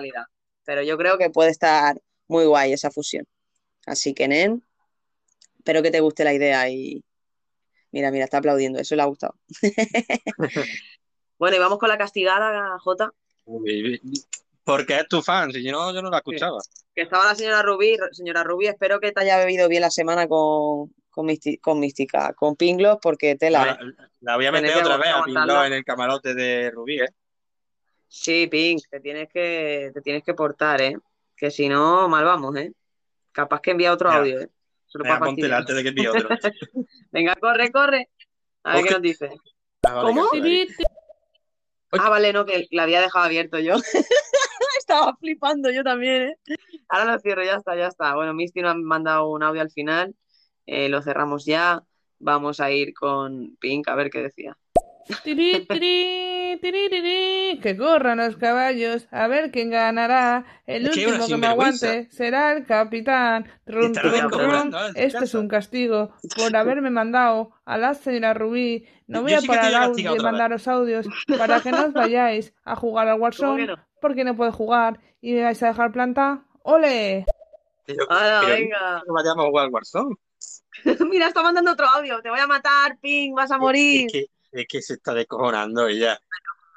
[0.64, 3.26] Pero yo creo que puede estar muy guay esa fusión.
[3.86, 4.64] Así que, Nen,
[5.58, 7.04] espero que te guste la idea y
[7.90, 9.34] mira, mira, está aplaudiendo, eso le ha gustado.
[11.36, 13.10] Bueno, y vamos con la castigada, Jota,
[14.62, 16.58] Porque es tu fan, si no, yo no la escuchaba.
[16.94, 17.96] que estaba la señora Rubí.
[18.12, 21.26] Señora Rubí, espero que te haya bebido bien la semana con, con,
[21.60, 24.06] con Mística, con Pinglos, porque tela, La, ¿eh?
[24.20, 25.24] la voy a meter otra vez a.
[25.24, 27.08] Pingló en el camarote de Rubí, ¿eh?
[28.08, 30.96] Sí, Pink, te tienes que, te tienes que portar, ¿eh?
[31.36, 32.72] Que si no, mal vamos, ¿eh?
[33.32, 34.16] Capaz que envía otro Ya.
[34.18, 34.48] audio, ¿eh?
[34.86, 35.60] Solo Venga, para póntela fastidiar.
[35.60, 36.28] antes de que envíe otro.
[37.10, 38.08] Venga, corre, corre.
[38.62, 39.30] A ver qué nos dice.
[39.82, 40.28] Ah, vale, ¿Cómo?
[41.92, 43.74] Ah, vale, no, que la había dejado abierto yo.
[44.78, 46.56] Estaba flipando yo también, ¿eh?
[46.88, 48.14] Ahora lo cierro, ya está, ya está.
[48.14, 50.14] Bueno, Misty nos ha mandado un audio al final.
[50.66, 51.82] Eh, lo cerramos ya.
[52.18, 54.56] Vamos a ir con Pink a ver qué decía.
[55.22, 60.44] Tiri, tiri, tiri, tiri, que corran los caballos, a ver quién ganará.
[60.66, 63.44] El Es último que me aguante será el capitán.
[63.66, 63.84] ¿eh?
[63.84, 64.00] en su
[64.94, 68.86] Este es un castigo por haberme mandado a la señora Rubí.
[69.06, 70.22] No Yo voy a sí parar vez.
[70.22, 71.06] mandaros audios
[71.38, 73.76] para que no os vayáis a jugar al Warzone no?
[74.00, 76.44] porque no puedo jugar y me vais a dejar planta.
[76.62, 77.26] ¡Ole!
[77.86, 79.02] Pero, ¡Hala, pero venga!
[79.06, 80.16] no vayamos a jugar al Warzone.
[81.10, 82.20] Mira, está mandando otro audio.
[82.22, 84.06] Te voy a matar, Pink, vas a morir.
[84.06, 86.18] Es que, es que se está descojonando ella.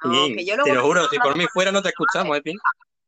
[0.04, 2.58] No, que yo te lo juro, si por mí fuera no te escuchamos, ¿eh, Pin?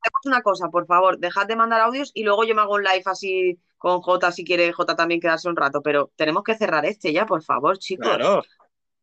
[0.02, 2.82] Hacemos una cosa, por favor, dejad de mandar audios y luego yo me hago un
[2.82, 6.84] live así con Jota si quiere Jota también quedarse un rato, pero tenemos que cerrar
[6.86, 8.06] este ya, por favor, chicos.
[8.06, 8.42] Claro.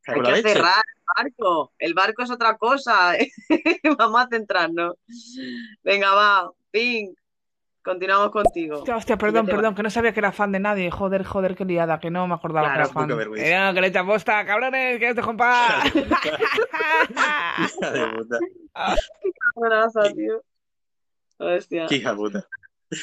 [0.07, 0.53] Hay que leche.
[0.53, 1.73] cerrar el barco.
[1.77, 3.13] El barco es otra cosa.
[3.97, 4.95] Vamos a centrarnos.
[5.83, 7.17] Venga, va, Pink,
[7.87, 8.77] continuamos contigo.
[8.77, 10.91] Hostia, hostia, perdón, perdón, que no sabía que era fan de nadie.
[10.91, 13.17] Joder, joder, qué liada, que no me acordaba Claro, que era fan.
[13.17, 13.47] vergüenza.
[13.47, 15.85] Eh, no, que le echa posta, cabrones, que os dejo en paz.
[15.95, 18.39] Hija de puta.
[19.55, 20.41] Buenaza, tío.
[21.39, 21.85] Hostia.
[21.87, 22.47] Qué hija de puta.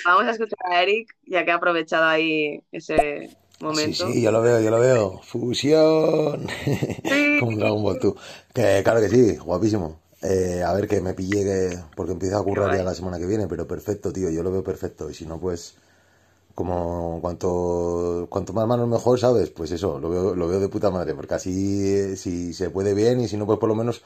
[0.04, 4.06] Vamos a escuchar a Eric, ya que ha aprovechado ahí ese Sí, momento.
[4.10, 5.20] sí, yo lo veo, yo lo veo.
[5.22, 6.46] Fusión.
[7.40, 8.16] Como un Dragon Ball, tú.
[8.54, 10.00] Que claro que sí, guapísimo.
[10.24, 11.78] Eh, a ver que me pille que...
[11.96, 14.64] porque empiezo a currar ya la semana que viene, pero perfecto, tío, yo lo veo
[14.64, 15.10] perfecto.
[15.10, 15.76] Y si no, pues
[16.54, 19.50] como cuanto cuanto más manos mejor, ¿sabes?
[19.50, 23.20] Pues eso, lo veo, lo veo de puta madre, porque así si se puede bien
[23.20, 24.02] y si no, pues por lo menos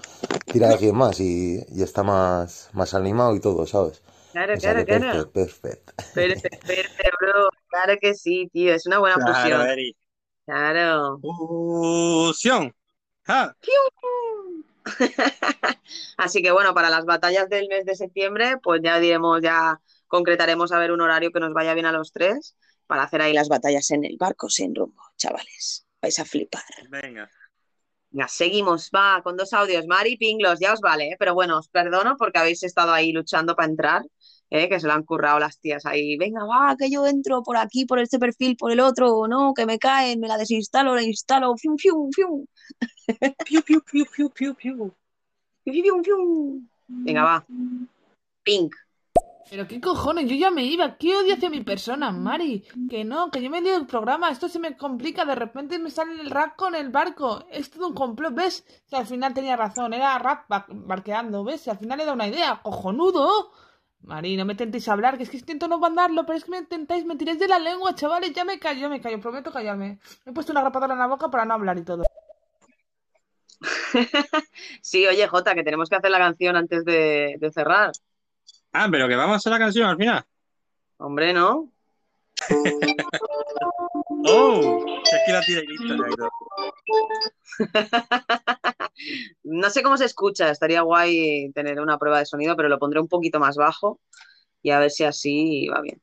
[0.51, 4.03] tira a 100 más y, y está más, más animado y todo, ¿sabes?
[4.33, 5.25] Claro, O sea claro, claro.
[5.25, 5.95] perfecto, perfecto.
[6.13, 7.51] Perfecto, perfecto, bro.
[7.69, 8.75] Claro que sí, tío.
[8.75, 9.67] Es una buena Claro, fusión.
[9.67, 9.97] Eric.
[10.47, 11.23] Claro.
[11.23, 12.73] Fusión.
[13.29, 13.55] Ah,
[16.17, 20.73] Así que bueno, para las batallas del mes de septiembre, pues ya diremos, ya concretaremos
[20.73, 23.49] a ver un horario que nos vaya bien a los tres para hacer ahí las
[23.49, 25.87] batallas en el barco sin rumbo, chavales.
[26.01, 26.63] Vais a flipar.
[26.89, 27.31] venga.
[28.11, 29.87] Venga, seguimos, va, con dos audios.
[29.87, 31.17] Mari Pinglos, ya os vale, ¿eh?
[31.19, 34.03] pero bueno, os perdono porque habéis estado ahí luchando para entrar,
[34.51, 34.68] ¿eh?
[34.68, 36.17] que se lo han currado las tías ahí.
[36.17, 39.67] Venga, va, que yo entro por aquí, por este perfil, por el otro, no, que
[39.67, 42.47] me caen, me la desinstalo, la instalo, fium, fium, fium.
[43.44, 44.94] Piu, piu, piu, piu, piu, piu.
[45.65, 46.68] Fium, fium, fium.
[46.89, 47.47] Venga, va.
[48.43, 48.75] Pink.
[49.51, 50.99] Pero qué cojones, yo ya me iba.
[50.99, 52.65] ¿Qué odio hacia mi persona, Mari?
[52.91, 54.31] Que no, que yo me lío el programa.
[54.31, 55.25] Esto se me complica.
[55.25, 57.47] De repente me sale el rap con el barco.
[57.51, 58.65] Es todo un complot, ¿ves?
[58.91, 59.94] Que al final tenía razón.
[59.94, 61.67] Era rap ba- barqueando, ¿ves?
[61.67, 62.60] Y al final era una idea.
[62.62, 63.52] ¡Cojonudo!
[64.01, 66.62] Mari, no me tentéis hablar, que es que intento no mandarlo, pero es que me
[66.65, 68.33] tentáis, me tiráis de la lengua, chavales.
[68.33, 69.99] Ya me callo, me callo, prometo callarme.
[70.25, 72.05] Me he puesto una grapadora en la boca para no hablar y todo.
[74.81, 77.93] Sí, oye, Jota, que tenemos que hacer la canción antes de, de cerrar.
[78.73, 80.25] Ah, pero que vamos a hacer la canción al final.
[80.99, 81.73] Hombre, ¿no?
[84.31, 85.97] Oh, es que la tira y listo.
[89.43, 93.01] No sé cómo se escucha, estaría guay tener una prueba de sonido, pero lo pondré
[93.01, 94.01] un poquito más bajo
[94.62, 96.01] y a ver si así va bien.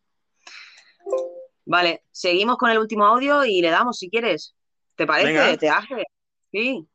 [1.66, 4.56] Vale, seguimos con el último audio y le damos si quieres.
[4.96, 5.34] ¿Te parece?
[5.34, 5.58] Venga.
[5.58, 6.06] ¿Te hace?
[6.52, 6.88] Sí,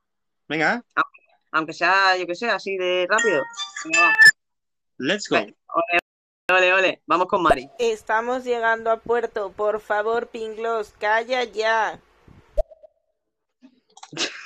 [0.49, 0.85] Venga,
[1.53, 3.43] aunque sea, yo que sé, así de rápido.
[3.85, 4.17] Venga,
[4.99, 5.37] let's go.
[5.37, 6.01] Ole,
[6.51, 7.71] Ole, ole, vamos con Mari.
[7.79, 9.53] Estamos llegando a puerto.
[9.53, 12.01] Por favor, Pinglos, calla ya.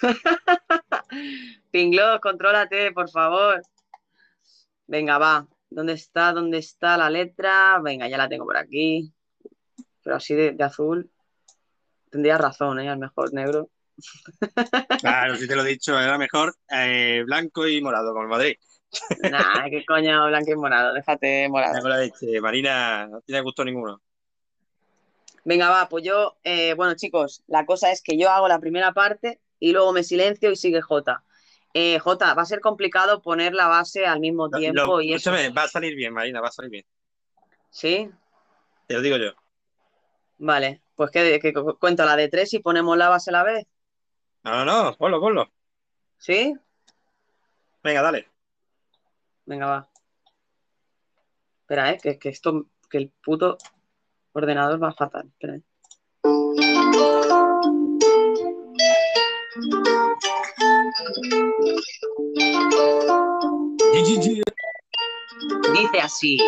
[1.71, 3.63] Pinglos, contrólate, por favor.
[4.87, 5.47] Venga, va.
[5.71, 6.33] ¿Dónde está?
[6.33, 7.81] ¿Dónde está la letra?
[7.83, 9.13] Venga, ya la tengo por aquí.
[10.03, 11.11] Pero así de, de azul.
[12.11, 12.89] Tendría razón, ¿eh?
[12.89, 13.71] Al mejor negro.
[15.01, 18.57] Claro, si te lo he dicho, era mejor eh, blanco y morado, como el Madrid.
[19.31, 20.95] Nah, qué coño, blanco y morado.
[20.95, 21.81] Déjate morado.
[21.81, 22.41] Con la leche.
[22.41, 24.01] Marina, no tiene gusto ninguno.
[25.45, 28.93] Venga, va, pues yo, eh, bueno, chicos, la cosa es que yo hago la primera
[28.93, 31.25] parte y luego me silencio y sigue Jota.
[31.73, 35.33] Eh, Jota, va a ser complicado poner la base al mismo tiempo lo- y eso.
[35.33, 36.85] va a salir bien, Marina, va a salir bien.
[37.71, 38.09] ¿Sí?
[38.87, 39.33] Te lo digo yo.
[40.39, 43.43] Vale, pues que, que cu- cuento la de tres y ponemos la base a la
[43.43, 43.67] vez.
[44.45, 45.51] No, no, no, ponlo, ponlo.
[46.19, 46.55] ¿Sí?
[47.83, 48.29] Venga, dale.
[49.47, 49.89] Venga, va.
[51.63, 53.59] Espera, eh, que, que esto, que el puto
[54.33, 55.27] ordenador va fatal.
[55.29, 55.63] Espera, eh.
[65.73, 66.39] Dice así.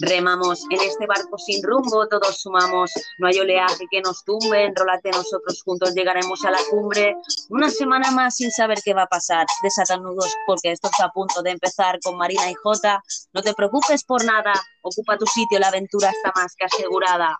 [0.00, 5.10] Remamos en este barco sin rumbo, todos sumamos, no hay oleaje que nos tumbe, enrólate
[5.10, 7.16] nosotros juntos llegaremos a la cumbre.
[7.48, 11.12] Una semana más sin saber qué va a pasar, desatan nudos porque esto está a
[11.12, 13.02] punto de empezar con Marina y Jota.
[13.32, 17.38] No te preocupes por nada, ocupa tu sitio, la aventura está más que asegurada.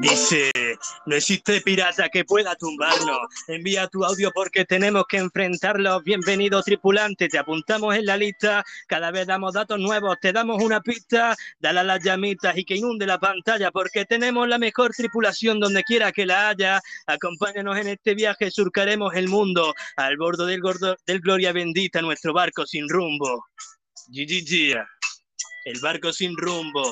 [0.00, 0.50] Dice,
[1.06, 3.18] no existe pirata que pueda tumbarnos.
[3.48, 6.02] Envía tu audio porque tenemos que enfrentarlos.
[6.02, 8.64] Bienvenido tripulante, te apuntamos en la lista.
[8.86, 11.36] Cada vez damos datos nuevos, te damos una pista.
[11.62, 15.84] Dale a las llamitas y que inunde la pantalla porque tenemos la mejor tripulación donde
[15.84, 16.80] quiera que la haya.
[17.06, 22.32] Acompáñanos en este viaje, surcaremos el mundo al bordo del, gordo, del Gloria Bendita, nuestro
[22.32, 23.44] barco sin rumbo.
[24.08, 24.76] GGG,
[25.66, 26.82] el barco sin rumbo,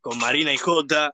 [0.00, 1.12] con Marina y Jota.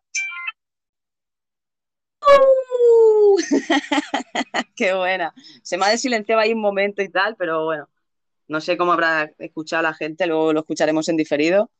[2.20, 3.36] ¡Uh!
[4.76, 5.32] Qué buena.
[5.62, 7.88] Se me ha desilenciado ahí un momento y tal, pero bueno,
[8.48, 11.70] no sé cómo habrá escuchado la gente, luego lo escucharemos en diferido.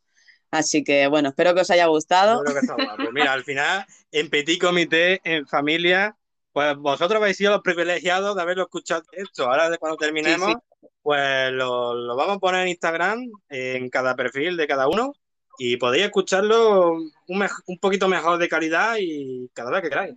[0.59, 2.43] Así que bueno, espero que os haya gustado.
[2.43, 3.13] Creo que está guapo.
[3.13, 6.17] Mira, al final, en petit comité, en familia,
[6.53, 9.45] pues vosotros habéis sido los privilegiados de haberlo escuchado esto.
[9.45, 14.57] Ahora, cuando terminemos, Sí, pues lo, lo vamos a poner en Instagram, en cada perfil
[14.57, 15.13] de cada uno,
[15.57, 16.95] y podéis escucharlo
[17.29, 20.15] un, poquito mejor de calidad y cada vez que queráis.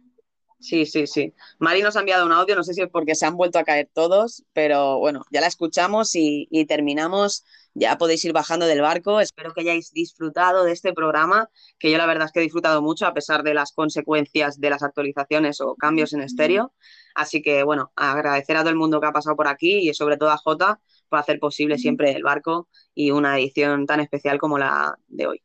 [0.60, 1.34] Sí, sí, sí.
[1.60, 3.64] Mari nos ha enviado un audio, no sé si es porque se han vuelto a
[3.64, 7.46] caer todos, pero bueno, ya la escuchamos y, y terminamos.
[7.76, 9.20] Ya podéis ir bajando del barco.
[9.22, 12.82] Espero que hayáis disfrutado de este programa, que yo la verdad es que he disfrutado
[12.82, 16.74] mucho a pesar de las consecuencias de las actualizaciones o cambios en estéreo.
[17.16, 20.18] Así que bueno, agradecer a todo el mundo que ha pasado por aquí y sobre
[20.18, 24.58] todo a Jota por hacer posible siempre el barco y una edición tan especial como
[24.58, 25.44] la de hoy.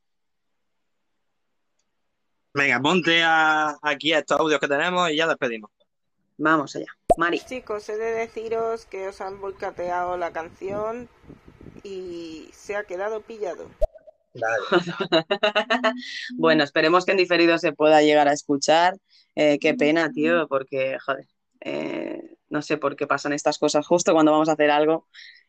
[2.52, 5.70] Venga, ponte a- aquí a estos audios que tenemos y ya despedimos.
[6.36, 6.86] Vamos allá.
[7.16, 7.40] Mari.
[7.40, 11.08] Chicos, he de deciros que os han volcateado la canción
[11.84, 13.68] y se ha quedado pillado.
[16.36, 18.96] Bueno, esperemos que en diferido se pueda llegar a escuchar.
[19.36, 21.28] Eh, qué pena, tío, porque, joder,
[21.60, 25.06] eh, no sé por qué pasan estas cosas justo cuando vamos a hacer algo.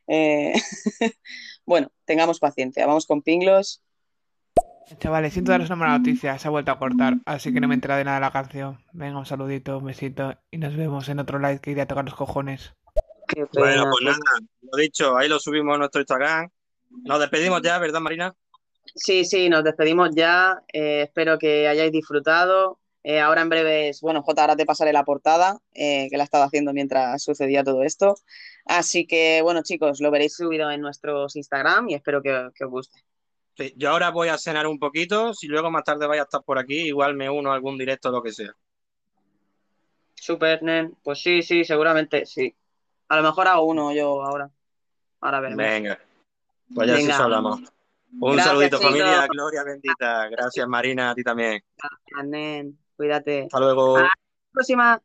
[0.07, 0.53] Eh,
[1.65, 2.85] bueno, tengamos paciencia.
[2.85, 3.81] Vamos con Pinglos.
[4.99, 7.73] Chavales, siento daros una mala noticia, se ha vuelto a cortar, así que no me
[7.73, 8.85] he enterado de nada de la canción.
[8.93, 12.05] Venga, un saludito, un besito y nos vemos en otro live que iré a tocar
[12.05, 12.75] los cojones.
[13.27, 14.19] Qué Bueno, pues nada,
[14.61, 16.49] lo dicho, ahí lo subimos a nuestro Instagram.
[17.03, 18.35] Nos despedimos ya, ¿verdad, Marina?
[18.95, 20.61] Sí, sí, nos despedimos ya.
[20.71, 22.79] Eh, espero que hayáis disfrutado.
[23.03, 26.25] Eh, ahora en breves, bueno, Jota, ahora te pasaré la portada eh, que la he
[26.25, 28.15] estado haciendo mientras sucedía todo esto.
[28.65, 32.71] Así que, bueno, chicos, lo veréis subido en nuestros Instagram y espero que, que os
[32.71, 32.99] guste.
[33.57, 35.33] Sí, yo ahora voy a cenar un poquito.
[35.33, 38.09] Si luego más tarde vais a estar por aquí, igual me uno a algún directo
[38.09, 38.55] o lo que sea.
[40.15, 40.97] Super, nen.
[41.03, 42.55] Pues sí, sí, seguramente sí.
[43.09, 44.49] A lo mejor hago uno yo ahora.
[45.21, 45.65] Ahora veremos.
[45.65, 45.99] Venga,
[46.73, 47.23] pues ya sí Venga.
[47.23, 47.59] hablamos.
[48.19, 48.91] Un Gracias, saludito, chicos.
[48.91, 49.27] familia.
[49.27, 50.29] Gloria bendita.
[50.29, 51.63] Gracias, Marina, a ti también.
[51.77, 52.79] Gracias, nen.
[52.95, 53.43] Cuídate.
[53.43, 53.97] Hasta luego.
[53.97, 54.13] Hasta la
[54.51, 55.01] próxima.